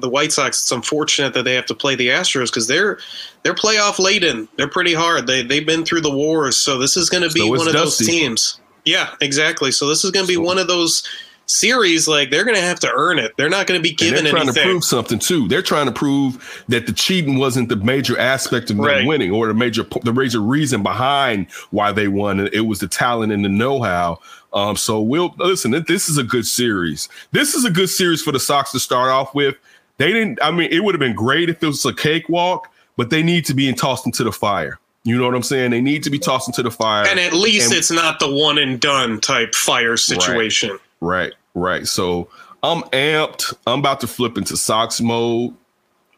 the 0.00 0.08
White 0.08 0.32
Sox, 0.32 0.60
it's 0.62 0.72
unfortunate 0.72 1.34
that 1.34 1.42
they 1.44 1.54
have 1.54 1.66
to 1.66 1.74
play 1.74 1.94
the 1.94 2.08
Astros 2.08 2.46
because 2.46 2.66
they're 2.66 2.98
they're 3.42 3.54
playoff 3.54 3.98
laden. 3.98 4.48
They're 4.56 4.68
pretty 4.68 4.94
hard. 4.94 5.26
They 5.26 5.42
they've 5.42 5.66
been 5.66 5.84
through 5.84 6.00
the 6.02 6.10
wars, 6.14 6.56
so 6.56 6.78
this 6.78 6.96
is 6.96 7.08
going 7.10 7.22
to 7.26 7.32
be 7.34 7.40
So 7.40 7.48
one 7.48 7.66
of 7.68 7.72
dusty. 7.74 8.04
those 8.04 8.10
teams. 8.10 8.60
Yeah, 8.86 9.14
exactly. 9.20 9.70
So 9.72 9.86
this 9.88 10.04
is 10.04 10.10
going 10.10 10.24
to 10.24 10.28
be 10.28 10.34
So- 10.36 10.40
one 10.42 10.58
of 10.58 10.68
those 10.68 11.02
series. 11.50 12.08
Like 12.08 12.30
they're 12.30 12.44
going 12.44 12.56
to 12.56 12.62
have 12.62 12.80
to 12.80 12.90
earn 12.94 13.18
it. 13.18 13.36
They're 13.36 13.48
not 13.50 13.66
going 13.66 13.78
to 13.78 13.82
be 13.82 13.94
given 13.94 14.24
they're 14.24 14.32
trying 14.32 14.44
anything. 14.44 14.62
to 14.62 14.68
prove 14.70 14.84
something 14.84 15.18
too. 15.18 15.48
They're 15.48 15.62
trying 15.62 15.86
to 15.86 15.92
prove 15.92 16.64
that 16.68 16.86
the 16.86 16.92
cheating 16.92 17.38
wasn't 17.38 17.68
the 17.68 17.76
major 17.76 18.18
aspect 18.18 18.70
of 18.70 18.76
them 18.76 18.86
Right. 18.86 19.06
winning, 19.06 19.30
or 19.32 19.46
the 19.48 19.54
major 19.54 19.84
the 20.02 20.12
major 20.12 20.40
reason 20.40 20.82
behind 20.82 21.50
why 21.70 21.92
they 21.92 22.08
won. 22.08 22.40
It 22.52 22.66
was 22.66 22.78
the 22.80 22.88
talent 22.88 23.32
and 23.32 23.44
the 23.44 23.48
know 23.48 23.82
how. 23.82 24.20
Um, 24.52 24.76
so 24.76 25.00
we'll 25.00 25.34
listen. 25.38 25.70
This 25.86 26.08
is 26.08 26.18
a 26.18 26.24
good 26.24 26.46
series. 26.46 27.08
This 27.32 27.54
is 27.54 27.64
a 27.64 27.70
good 27.70 27.88
series 27.88 28.22
for 28.22 28.32
the 28.32 28.40
Sox 28.40 28.72
to 28.72 28.80
start 28.80 29.10
off 29.10 29.34
with. 29.34 29.54
They 29.98 30.12
didn't. 30.12 30.38
I 30.42 30.50
mean, 30.50 30.70
it 30.72 30.80
would 30.82 30.94
have 30.94 31.00
been 31.00 31.14
great 31.14 31.48
if 31.50 31.62
it 31.62 31.66
was 31.66 31.84
a 31.84 31.92
cakewalk, 31.92 32.68
but 32.96 33.10
they 33.10 33.22
need 33.22 33.44
to 33.46 33.54
be 33.54 33.72
tossed 33.74 34.06
into 34.06 34.24
the 34.24 34.32
fire. 34.32 34.78
You 35.04 35.16
know 35.16 35.24
what 35.24 35.34
I'm 35.34 35.42
saying? 35.42 35.70
They 35.70 35.80
need 35.80 36.02
to 36.02 36.10
be 36.10 36.18
tossed 36.18 36.48
into 36.48 36.62
the 36.62 36.70
fire. 36.70 37.06
and 37.06 37.18
at 37.20 37.32
least 37.32 37.70
And- 37.70 37.78
it's 37.78 37.90
not 37.90 38.18
the 38.20 38.30
one 38.30 38.58
and 38.58 38.78
done 38.80 39.20
type 39.20 39.54
fire 39.54 39.96
situation. 39.96 40.70
Right, 41.00 41.18
right. 41.18 41.32
So 41.54 42.28
I'm 42.62 42.82
amped. 42.90 43.54
I'm 43.66 43.80
about 43.80 44.00
to 44.00 44.06
flip 44.06 44.38
into 44.38 44.56
Sox 44.56 45.00
mode. 45.00 45.54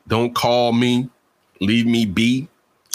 Don't 0.08 0.34
call 0.34 0.72
me. 0.72 1.08
Leave 1.60 1.86
me 1.86 2.04
be. 2.06 2.48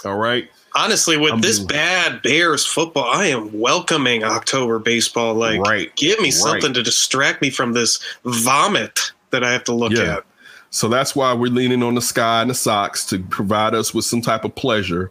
All 0.06 0.16
right. 0.18 0.50
Honestly, 0.76 1.18
with 1.18 1.34
I'm 1.34 1.42
this 1.42 1.58
doing- 1.58 1.68
bad 1.70 2.22
Bears 2.22 2.66
football, 2.66 3.06
I 3.06 3.28
am 3.28 3.58
welcoming 3.60 4.24
October 4.24 4.78
baseball. 4.78 5.34
Like, 5.34 5.60
Right, 5.62 5.96
give 5.96 6.20
me 6.20 6.26
right. 6.26 6.34
something 6.34 6.74
to 6.74 6.84
distract 6.84 7.42
me 7.42 7.50
from 7.50 7.74
this 7.74 8.00
vomit 8.24 9.12
that 9.32 9.44
I 9.44 9.52
have 9.54 9.64
to 9.66 9.74
look 9.74 9.92
Yeah. 9.94 10.18
at. 10.18 10.24
So 10.70 10.88
that's 10.88 11.16
why 11.16 11.34
we're 11.34 11.52
leaning 11.52 11.82
on 11.82 11.96
the 11.96 12.02
sky 12.02 12.42
and 12.42 12.50
the 12.50 12.54
Sox 12.54 13.06
to 13.06 13.20
provide 13.20 13.74
us 13.74 13.94
with 13.94 14.06
some 14.06 14.22
type 14.22 14.44
of 14.46 14.54
pleasure. 14.54 15.10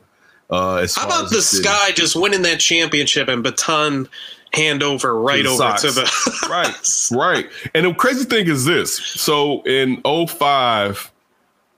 Uh, 0.51 0.77
as 0.77 0.95
How 0.95 1.07
about 1.07 1.31
the 1.31 1.43
city. 1.43 1.65
Sky 1.65 1.91
just 1.93 2.15
winning 2.15 2.43
that 2.43 2.61
championship 2.61 3.27
and 3.27 3.43
baton 3.43 4.09
handover 4.57 5.23
right 5.23 5.45
the 5.45 5.51
over 5.51 5.77
to 5.79 5.91
the 5.91 6.47
right, 6.51 7.11
right. 7.13 7.51
And 7.75 7.87
the 7.87 7.95
crazy 7.95 8.25
thing 8.25 8.49
is 8.49 8.65
this: 8.65 8.97
so 8.97 9.63
in 9.63 10.03
05, 10.03 11.13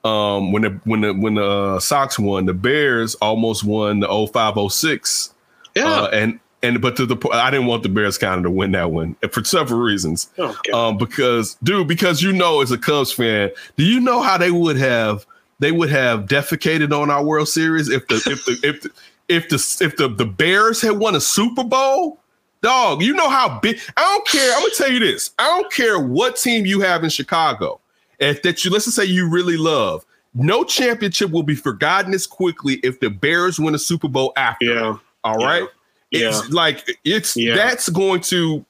um, 0.05 0.53
when 0.53 0.63
the 0.63 0.81
when 0.85 1.01
the 1.01 1.13
when 1.13 1.35
the 1.35 1.45
uh, 1.45 1.81
Sox 1.81 2.19
won, 2.19 2.47
the 2.47 2.55
Bears 2.55 3.15
almost 3.17 3.65
won 3.65 4.01
the 4.01 4.29
05 4.33 4.73
06. 4.73 5.35
yeah. 5.75 5.85
Uh, 5.85 6.09
and 6.13 6.41
and 6.63 6.81
but 6.81 6.97
to 6.97 7.07
the 7.07 7.17
po- 7.17 7.33
I 7.33 7.51
didn't 7.51 7.67
want 7.67 7.83
the 7.83 7.89
Bears 7.89 8.19
kind 8.19 8.39
of 8.39 8.43
to 8.45 8.51
win 8.51 8.73
that 8.73 8.91
one 8.91 9.17
for 9.31 9.45
several 9.45 9.81
reasons. 9.81 10.31
God. 10.37 10.57
Um, 10.73 10.99
because 10.99 11.57
dude, 11.63 11.89
because 11.89 12.23
you 12.23 12.33
know, 12.33 12.63
as 12.63 12.71
a 12.71 12.79
Cubs 12.79 13.13
fan, 13.13 13.51
do 13.77 13.85
you 13.85 14.01
know 14.01 14.23
how 14.23 14.39
they 14.39 14.51
would 14.51 14.77
have 14.77 15.27
they 15.61 15.73
would 15.73 15.91
have 15.91 16.27
defecated 16.27 16.93
on 16.99 17.11
our 17.11 17.25
World 17.25 17.49
Series 17.49 17.89
if 17.89 18.07
the 18.09 18.17
if 18.27 18.45
the 18.45 18.69
if 18.69 18.83
the, 18.83 18.91
if 19.29 19.49
the 19.49 19.85
if 19.85 19.97
the, 19.97 20.09
the 20.09 20.25
Bears 20.25 20.81
had 20.81 20.93
won 20.93 21.15
a 21.15 21.21
Super 21.21 21.65
Bowl? 21.65 22.19
Dog, 22.63 23.03
you 23.03 23.15
know 23.15 23.29
how 23.29 23.59
big. 23.61 23.79
I 23.97 24.01
don't 24.03 24.27
care. 24.27 24.53
I'm 24.55 24.61
gonna 24.63 24.75
tell 24.77 24.91
you 24.91 24.99
this. 24.99 25.31
I 25.39 25.45
don't 25.45 25.73
care 25.73 25.99
what 25.99 26.37
team 26.37 26.67
you 26.67 26.81
have 26.81 27.05
in 27.05 27.11
Chicago. 27.11 27.81
If 28.19 28.43
that 28.43 28.65
you 28.65 28.71
let's 28.71 28.85
just 28.87 28.97
say 28.97 29.05
you 29.05 29.29
really 29.29 29.57
love, 29.57 30.05
no 30.35 30.65
championship 30.65 31.31
will 31.31 31.45
be 31.45 31.55
forgotten 31.55 32.13
as 32.15 32.27
quickly 32.27 32.75
if 32.83 32.99
the 33.01 33.11
Bears 33.11 33.59
win 33.61 33.75
a 33.75 33.79
Super 33.79 34.09
Bowl 34.09 34.33
after. 34.37 34.67
yeah. 34.67 34.97
All 35.25 35.41
Yeah. 35.41 35.47
right. 35.47 35.69
Yeah. 36.11 36.29
It's 36.29 36.49
like 36.51 36.99
it's 37.05 37.37
Yeah. 37.37 37.55
that's 37.55 37.89
going 37.91 38.23
to 38.23 38.65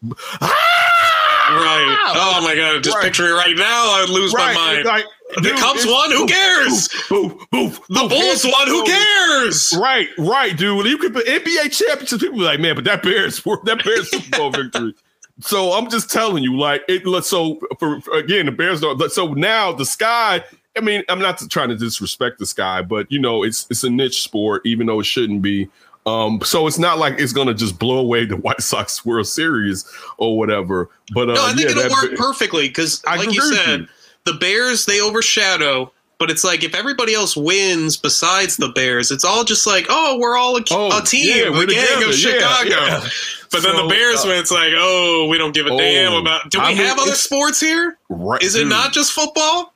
Right. 1.51 1.97
Ah! 2.01 2.13
Oh 2.15 2.43
my 2.45 2.55
god! 2.55 2.83
Just 2.85 2.97
Right. 2.97 3.05
picturing 3.07 3.31
it 3.31 3.35
right 3.35 3.57
now, 3.57 3.65
I 3.97 4.01
would 4.03 4.11
lose 4.11 4.35
right. 4.35 4.55
my 4.55 4.75
mind. 4.75 4.85
Like, 4.85 5.05
the 5.37 5.51
Cubs 5.59 5.87
won. 5.87 6.11
Who 6.11 6.27
cares? 6.27 6.89
Boof, 7.09 7.51
boof, 7.51 7.81
The 7.89 7.95
boof. 7.95 8.11
Bulls 8.11 8.45
won. 8.45 8.69
Who 8.69 8.85
cares? 8.85 9.75
Right, 9.79 10.09
right, 10.19 10.57
dude. 10.57 10.87
You 10.87 10.99
could 10.99 11.13
put 11.13 11.27
NBA 11.27 11.73
championships. 11.73 12.23
People 12.23 12.39
be 12.39 12.45
like, 12.45 12.61
man, 12.61 12.75
but 12.75 12.85
that 12.85 13.03
Bears, 13.03 13.43
that 13.65 13.83
Bears 13.85 14.11
Super 14.11 14.39
Bowl 14.39 14.51
victory. 14.51 14.95
So 15.41 15.73
I'm 15.73 15.89
just 15.89 16.11
telling 16.11 16.43
you, 16.43 16.57
like, 16.59 16.83
it. 16.89 17.25
So 17.25 17.61
for, 17.79 18.01
for 18.01 18.15
again, 18.15 18.47
the 18.47 18.53
Bears 18.53 18.81
don't. 18.81 19.01
So 19.13 19.35
now 19.35 19.73
the 19.73 19.87
sky. 19.87 20.43
I 20.77 20.81
mean, 20.81 21.03
I'm 21.09 21.19
not 21.19 21.43
trying 21.51 21.71
to 21.71 21.77
disrespect 21.77 22.39
the 22.39 22.47
sky, 22.47 22.83
but 22.83 23.11
you 23.11 23.19
know, 23.19 23.43
it's 23.43 23.67
it's 23.69 23.83
a 23.85 23.91
niche 23.91 24.23
sport, 24.23 24.63
even 24.65 24.87
though 24.87 25.01
it 25.01 25.07
shouldn't 25.07 25.43
be. 25.43 25.69
Um, 26.07 26.41
so 26.43 26.67
it's 26.67 26.79
not 26.79 26.99
like 26.99 27.19
it's 27.19 27.33
gonna 27.33 27.55
just 27.55 27.79
blow 27.79 27.99
away 27.99 28.25
the 28.25 28.37
White 28.39 28.63
Sox 28.63 29.05
World 29.05 29.27
Series 29.27 29.85
or 30.17 30.39
whatever. 30.39 30.89
But 31.13 31.31
uh, 31.31 31.35
No, 31.35 31.45
I 31.47 31.53
think 31.53 31.71
yeah, 31.71 31.85
it'll 31.85 31.91
work 31.91 32.17
perfectly 32.17 32.69
because, 32.69 33.05
like 33.05 33.33
you 33.33 33.41
said, 33.55 33.81
you. 33.81 33.89
The 34.33 34.39
Bears 34.39 34.85
they 34.87 35.01
overshadow. 35.01 35.93
But 36.19 36.31
it's 36.33 36.43
like 36.43 36.65
if 36.65 36.75
everybody 36.75 37.15
else 37.15 37.37
wins 37.37 37.97
besides 37.97 38.57
the 38.57 38.71
Bears, 38.71 39.13
it's 39.13 39.25
all 39.25 39.45
just 39.45 39.69
like, 39.69 39.87
oh, 39.89 40.19
we're 40.19 40.37
all 40.37 40.57
a, 40.57 40.65
Oh, 40.73 40.99
a 40.99 41.05
team, 41.05 41.29
yeah, 41.45 41.49
we're 41.51 41.63
a 41.63 41.67
gang 41.69 42.03
of 42.03 42.15
Chicago. 42.15 42.71
yeah. 42.71 43.07
But 43.51 43.63
then 43.63 43.77
the 43.77 43.87
Bears 43.89 44.25
uh, 44.25 44.29
win, 44.29 44.37
it's 44.39 44.51
like, 44.51 44.73
oh, 44.77 45.27
we 45.31 45.39
don't 45.39 45.55
give 45.55 45.67
a 45.67 45.71
Oh, 45.71 45.79
damn 45.79 46.13
about. 46.13 46.51
Do 46.51 46.59
we 46.59 46.65
I 46.67 46.69
mean, 46.69 46.77
have 46.79 46.99
other 46.99 47.15
sports 47.15 47.59
here? 47.61 47.97
Right, 48.11 48.43
Is 48.43 48.55
it 48.57 48.61
dude. 48.61 48.69
not 48.69 48.93
just 48.93 49.13
football? 49.13 49.73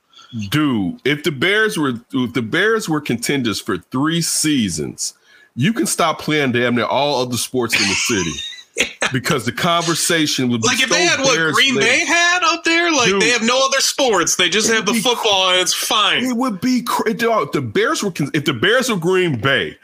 dude 0.49 0.99
if 1.05 1.23
the 1.23 1.31
bears 1.31 1.77
were 1.77 1.93
if 2.11 2.33
the 2.33 2.41
bears 2.41 2.89
were 2.89 2.99
contenders 2.99 3.59
for 3.61 3.77
three 3.77 4.19
seasons 4.19 5.13
you 5.55 5.71
can 5.71 5.85
stop 5.85 6.17
playing 6.19 6.51
damn 6.51 6.73
near 6.73 6.85
all 6.85 7.21
other 7.21 7.37
sports 7.37 7.75
in 7.79 7.87
the 7.87 7.93
city 7.93 8.31
because 9.11 9.45
the 9.45 9.51
conversation 9.51 10.49
would 10.49 10.61
be 10.61 10.67
Like 10.67 10.81
if 10.81 10.89
so 10.89 10.95
they 10.95 11.03
had 11.05 11.19
what 11.19 11.53
Green. 11.53 11.75
Bay 11.75 12.03
had 12.05 12.39
up 12.43 12.63
there, 12.63 12.91
like 12.91 13.09
Dude. 13.09 13.21
they 13.21 13.29
have 13.29 13.43
no 13.43 13.63
other 13.65 13.79
sports. 13.79 14.35
They 14.37 14.49
just 14.49 14.71
have 14.71 14.85
the 14.85 14.93
football 14.95 15.51
and 15.51 15.59
it's 15.61 15.73
fine. 15.73 16.23
it 16.25 16.35
would 16.35 16.59
be 16.59 16.81
cra- 16.81 17.13
dog, 17.13 17.51
the 17.51 17.61
bears 17.61 18.01
were 18.03 18.11
if 18.33 18.45
the 18.45 18.53
bears 18.53 18.89
were 18.89 18.97
green 18.97 19.39
bay 19.39 19.77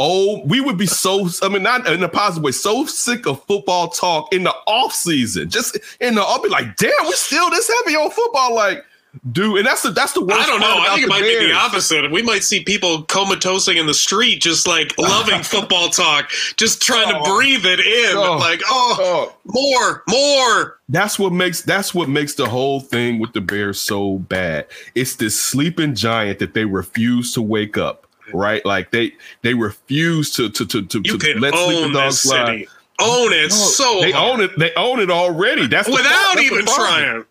oh 0.00 0.42
we 0.44 0.60
would 0.60 0.76
be 0.76 0.86
so 0.86 1.28
i 1.42 1.48
mean 1.48 1.62
not 1.62 1.86
in 1.86 2.02
a 2.02 2.08
positive 2.08 2.42
way 2.44 2.50
so 2.52 2.84
sick 2.84 3.26
of 3.26 3.42
football 3.44 3.88
talk 3.88 4.32
in 4.34 4.42
the 4.44 4.50
off 4.66 4.92
season 4.92 5.48
just 5.48 5.78
in 6.00 6.14
the 6.16 6.20
i'll 6.20 6.42
be 6.42 6.48
like 6.48 6.76
damn 6.76 6.90
we're 7.04 7.12
still 7.12 7.48
this 7.50 7.70
heavy 7.84 7.96
on 7.96 8.10
football 8.10 8.54
like 8.54 8.84
dude 9.32 9.58
and 9.58 9.66
that's 9.66 9.82
the 9.82 9.90
that's 9.90 10.12
the 10.12 10.20
worst 10.24 10.40
I 10.40 10.46
don't 10.46 10.60
know. 10.60 10.78
I 10.78 10.88
think 10.94 10.98
it 11.00 11.02
the 11.02 11.08
might 11.08 11.22
be 11.22 11.46
the 11.46 11.52
opposite. 11.52 12.10
We 12.10 12.22
might 12.22 12.42
see 12.42 12.62
people 12.64 13.02
comatosing 13.04 13.76
in 13.76 13.86
the 13.86 13.94
street, 13.94 14.40
just 14.40 14.66
like 14.66 14.92
loving 14.98 15.42
football 15.42 15.88
talk, 15.88 16.30
just 16.56 16.82
trying 16.82 17.08
to 17.08 17.20
Oh. 17.20 17.36
breathe 17.36 17.64
it 17.64 17.80
in. 17.80 18.16
Oh. 18.16 18.36
Like, 18.38 18.60
oh, 18.66 18.96
Oh, 19.00 19.36
more, 19.44 20.02
more. 20.08 20.78
That's 20.88 21.18
what 21.18 21.32
makes 21.32 21.62
that's 21.62 21.94
what 21.94 22.08
makes 22.08 22.34
the 22.34 22.48
whole 22.48 22.80
thing 22.80 23.18
with 23.18 23.32
the 23.32 23.40
Bears 23.40 23.80
so 23.80 24.18
bad. 24.18 24.66
It's 24.94 25.16
this 25.16 25.38
sleeping 25.40 25.94
giant 25.94 26.38
that 26.40 26.54
they 26.54 26.64
refuse 26.64 27.32
to 27.34 27.42
wake 27.42 27.76
up. 27.78 28.06
Right, 28.32 28.64
like 28.64 28.90
they 28.90 29.12
they 29.42 29.52
refuse 29.54 30.34
to 30.36 30.48
to 30.48 30.64
to 30.66 30.82
to, 30.86 31.00
You 31.04 31.18
to 31.18 31.38
let 31.40 31.54
sleeping 31.54 31.92
dogs 31.92 32.20
city. 32.20 32.66
Own 33.00 33.32
it 33.32 33.50
No, 33.50 33.56
so 33.56 34.00
they 34.00 34.12
hard. 34.12 34.40
own 34.40 34.44
it. 34.44 34.58
They 34.58 34.72
own 34.74 35.00
it 35.00 35.10
already. 35.10 35.66
That's 35.66 35.86
the 35.88 35.92
without 35.94 36.34
that's 36.36 36.42
even 36.42 36.64
trying. 36.64 37.24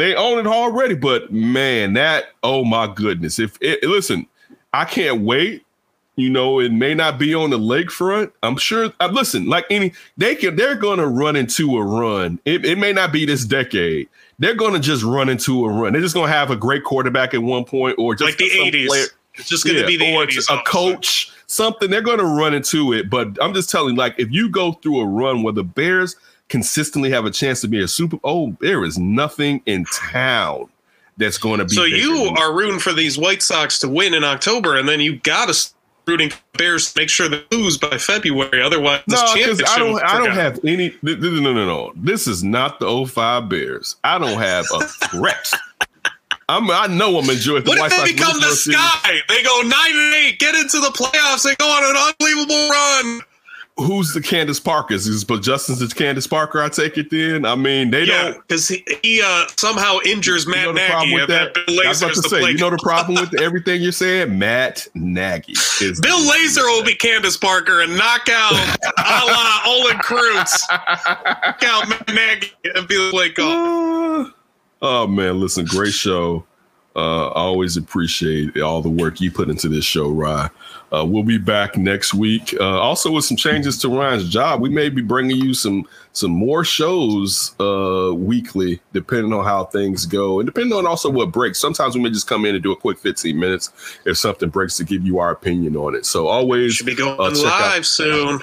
They 0.00 0.14
own 0.14 0.38
it 0.38 0.46
already. 0.46 0.94
But 0.94 1.32
man, 1.32 1.92
that 1.94 2.26
oh 2.42 2.64
my 2.64 2.92
goodness! 2.92 3.38
If 3.38 3.56
it, 3.60 3.82
listen, 3.84 4.26
I 4.72 4.84
can't 4.84 5.22
wait. 5.22 5.64
You 6.16 6.28
know, 6.28 6.58
it 6.60 6.70
may 6.72 6.92
not 6.92 7.18
be 7.18 7.34
on 7.34 7.48
the 7.50 7.58
lakefront. 7.58 8.32
I'm 8.42 8.56
sure. 8.56 8.92
Uh, 9.00 9.08
listen, 9.10 9.46
like 9.46 9.64
any, 9.70 9.92
they 10.18 10.34
can. 10.34 10.54
They're 10.56 10.74
going 10.74 10.98
to 10.98 11.06
run 11.06 11.34
into 11.36 11.78
a 11.78 11.82
run. 11.84 12.38
It, 12.44 12.64
it 12.66 12.76
may 12.78 12.92
not 12.92 13.10
be 13.12 13.24
this 13.24 13.44
decade. 13.46 14.08
They're 14.38 14.54
going 14.54 14.74
to 14.74 14.80
just 14.80 15.02
run 15.02 15.28
into 15.30 15.64
a 15.64 15.68
run. 15.72 15.92
They're 15.94 16.02
just 16.02 16.14
going 16.14 16.26
to 16.28 16.32
have 16.32 16.50
a 16.50 16.56
great 16.56 16.84
quarterback 16.84 17.32
at 17.32 17.42
one 17.42 17.64
point, 17.64 17.94
or 17.98 18.14
just 18.14 18.28
Like 18.30 18.38
the 18.38 18.48
some 18.50 18.66
80s. 18.66 18.86
player- 18.88 19.06
It's 19.34 19.48
just 19.48 19.64
going 19.64 19.76
to 19.76 19.82
yeah, 19.82 19.86
be 19.86 19.96
the 19.96 20.14
or 20.14 20.26
80s. 20.26 20.52
a 20.54 20.62
coach, 20.64 21.32
something. 21.46 21.90
They're 21.90 22.02
going 22.02 22.18
to 22.18 22.24
run 22.24 22.52
into 22.52 22.92
it. 22.92 23.08
But 23.08 23.38
I'm 23.40 23.54
just 23.54 23.70
telling, 23.70 23.94
you, 23.94 23.98
like, 23.98 24.16
if 24.18 24.30
you 24.30 24.50
go 24.50 24.72
through 24.72 25.00
a 25.00 25.06
run 25.06 25.42
where 25.42 25.52
the 25.54 25.64
Bears 25.64 26.16
consistently 26.50 27.10
have 27.10 27.24
a 27.24 27.30
chance 27.30 27.62
to 27.62 27.68
be 27.68 27.80
a 27.82 27.88
Super, 27.88 28.18
oh, 28.24 28.54
there 28.60 28.84
is 28.84 28.98
nothing 28.98 29.62
in 29.64 29.86
town 29.86 30.68
that's 31.16 31.38
going 31.38 31.58
to 31.60 31.64
be. 31.64 31.74
So 31.74 31.84
you 31.84 32.34
are 32.38 32.52
rooting 32.52 32.78
for 32.80 32.92
these 32.92 33.16
White 33.16 33.40
Sox 33.42 33.78
to 33.78 33.88
win 33.88 34.12
in 34.12 34.24
October, 34.24 34.76
and 34.76 34.86
then 34.88 35.00
you 35.00 35.16
got 35.20 35.48
to 35.52 35.70
rooting 36.06 36.32
Bears 36.58 36.92
to 36.92 37.00
make 37.00 37.08
sure 37.08 37.28
they 37.28 37.42
lose 37.52 37.78
by 37.78 37.96
February. 37.96 38.60
Otherwise, 38.62 39.02
this 39.06 39.20
no, 39.20 39.34
because 39.34 39.62
I 39.66 39.78
don't. 39.78 40.02
I 40.02 40.18
don't 40.18 40.34
have 40.34 40.58
any. 40.64 40.90
th- 40.90 41.00
th- 41.02 41.18
No, 41.20 41.52
no, 41.52 41.64
no. 41.66 41.92
This 41.96 42.26
is 42.26 42.42
not 42.42 42.80
the 42.80 43.06
05 43.06 43.48
Bears. 43.48 43.96
I 44.04 44.18
don't 44.18 44.38
have 44.38 44.66
a 44.74 44.80
threat. 44.84 45.52
I'm, 46.48 46.68
I 46.68 46.88
know 46.88 47.16
I'm 47.16 47.30
enjoying 47.30 47.62
the 47.62 47.70
What 47.70 47.78
White 47.78 47.92
if 47.92 47.98
they 47.98 48.06
Sox 48.08 48.12
become 48.12 48.34
the 48.40 48.46
for 48.46 48.52
a 48.52 48.56
season. 48.56 48.80
sky? 48.80 49.20
They 49.28 49.42
go 49.44 49.60
nine 49.62 49.92
and 49.94 50.14
eight, 50.16 50.38
get 50.40 50.56
into 50.56 50.80
the 50.80 50.88
playoffs, 50.88 51.44
they 51.44 51.54
go 51.54 51.66
on 51.66 51.84
an 51.84 51.96
unbelievable 51.96 52.68
run. 52.68 53.20
Who's 53.76 54.12
the 54.12 54.20
Candace 54.20 54.60
Parkers? 54.60 55.06
Is 55.06 55.24
but 55.24 55.42
Justin's 55.42 55.78
the 55.78 55.88
Candace 55.94 56.26
Parker? 56.26 56.62
I 56.62 56.68
take 56.68 56.98
it 56.98 57.08
then. 57.10 57.46
I 57.46 57.54
mean, 57.54 57.90
they 57.90 58.04
Yeah, 58.04 58.22
don't. 58.32 58.46
because 58.46 58.68
he, 58.68 58.84
he 59.02 59.22
uh, 59.24 59.46
somehow 59.56 59.98
injures 60.04 60.44
You 60.44 60.50
Matt 60.50 60.64
know 60.66 60.72
the 60.74 60.80
problem 60.86 61.08
Nagy, 61.10 61.20
with 61.20 61.28
that? 61.30 61.54
Bill 61.66 61.80
I 61.84 61.88
was 61.88 62.02
about 62.02 62.14
to 62.16 62.22
say, 62.28 62.50
you 62.50 62.58
know 62.58 62.68
the 62.68 62.78
problem 62.82 63.14
with 63.20 63.40
everything 63.40 63.80
you're 63.80 63.92
saying? 63.92 64.38
Matt 64.38 64.86
Nagy 64.94 65.52
is 65.80 65.98
Bill 66.00 66.18
Lazor 66.18 66.64
will 66.76 66.84
be 66.84 66.94
Candace 66.94 67.38
Parker 67.38 67.80
and 67.80 67.96
knock 67.96 68.28
out 68.30 68.52
a 68.52 69.24
la 69.26 69.60
Olin 69.66 69.96
Kreutz. 69.98 70.60
knock 70.70 71.62
out 71.64 71.88
Matt 71.88 72.08
Nagy 72.14 72.52
and 72.74 72.86
be 72.86 73.30
call. 73.34 74.24
Uh, 74.26 74.30
oh 74.82 75.06
man, 75.06 75.40
listen, 75.40 75.64
great 75.64 75.92
show. 75.94 76.44
Uh, 76.96 77.28
I 77.28 77.34
always 77.42 77.76
appreciate 77.76 78.60
all 78.60 78.82
the 78.82 78.90
work 78.90 79.20
you 79.20 79.30
put 79.30 79.48
into 79.48 79.68
this 79.68 79.84
show, 79.84 80.08
Ryan. 80.10 80.50
Uh, 80.92 81.04
we'll 81.08 81.22
be 81.22 81.38
back 81.38 81.76
next 81.76 82.14
week. 82.14 82.52
Uh, 82.58 82.64
also, 82.80 83.12
with 83.12 83.24
some 83.24 83.36
changes 83.36 83.78
to 83.78 83.88
Ryan's 83.88 84.28
job, 84.28 84.60
we 84.60 84.70
may 84.70 84.88
be 84.88 85.00
bringing 85.00 85.36
you 85.36 85.54
some 85.54 85.86
some 86.12 86.32
more 86.32 86.64
shows 86.64 87.54
uh, 87.60 88.12
weekly, 88.12 88.80
depending 88.92 89.32
on 89.32 89.44
how 89.44 89.66
things 89.66 90.04
go, 90.04 90.40
and 90.40 90.46
depending 90.46 90.76
on 90.76 90.84
also 90.84 91.08
what 91.08 91.30
breaks. 91.30 91.60
Sometimes 91.60 91.94
we 91.94 92.00
may 92.02 92.10
just 92.10 92.26
come 92.26 92.44
in 92.44 92.56
and 92.56 92.64
do 92.64 92.72
a 92.72 92.76
quick 92.76 92.98
15 92.98 93.38
minutes 93.38 93.72
if 94.04 94.18
something 94.18 94.48
breaks 94.48 94.76
to 94.78 94.84
give 94.84 95.06
you 95.06 95.20
our 95.20 95.30
opinion 95.30 95.76
on 95.76 95.94
it. 95.94 96.04
So 96.06 96.26
always 96.26 96.74
Should 96.74 96.86
be 96.86 96.96
going 96.96 97.20
uh, 97.20 97.30
check 97.32 97.44
out- 97.52 97.60
live 97.70 97.86
soon. 97.86 98.40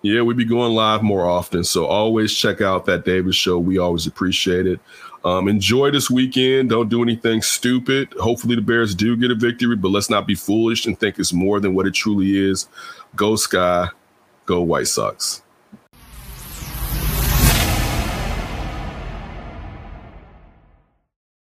yeah, 0.00 0.22
we 0.22 0.32
be 0.32 0.46
going 0.46 0.72
live 0.72 1.02
more 1.02 1.28
often. 1.28 1.62
So 1.62 1.84
always 1.84 2.32
check 2.32 2.62
out 2.62 2.86
that 2.86 3.04
Davis 3.04 3.36
show. 3.36 3.58
We 3.58 3.76
always 3.76 4.06
appreciate 4.06 4.66
it. 4.66 4.80
Um, 5.24 5.48
enjoy 5.48 5.90
this 5.90 6.10
weekend. 6.10 6.70
Don't 6.70 6.88
do 6.88 7.02
anything 7.02 7.42
stupid. 7.42 8.12
Hopefully 8.14 8.56
the 8.56 8.62
Bears 8.62 8.94
do 8.94 9.16
get 9.16 9.30
a 9.30 9.34
victory, 9.34 9.76
but 9.76 9.90
let's 9.90 10.10
not 10.10 10.26
be 10.26 10.34
foolish 10.34 10.86
and 10.86 10.98
think 10.98 11.18
it's 11.18 11.32
more 11.32 11.60
than 11.60 11.74
what 11.74 11.86
it 11.86 11.94
truly 11.94 12.36
is. 12.36 12.68
Go 13.14 13.36
Sky, 13.36 13.88
go 14.46 14.62
White 14.62 14.88
Sox. 14.88 15.41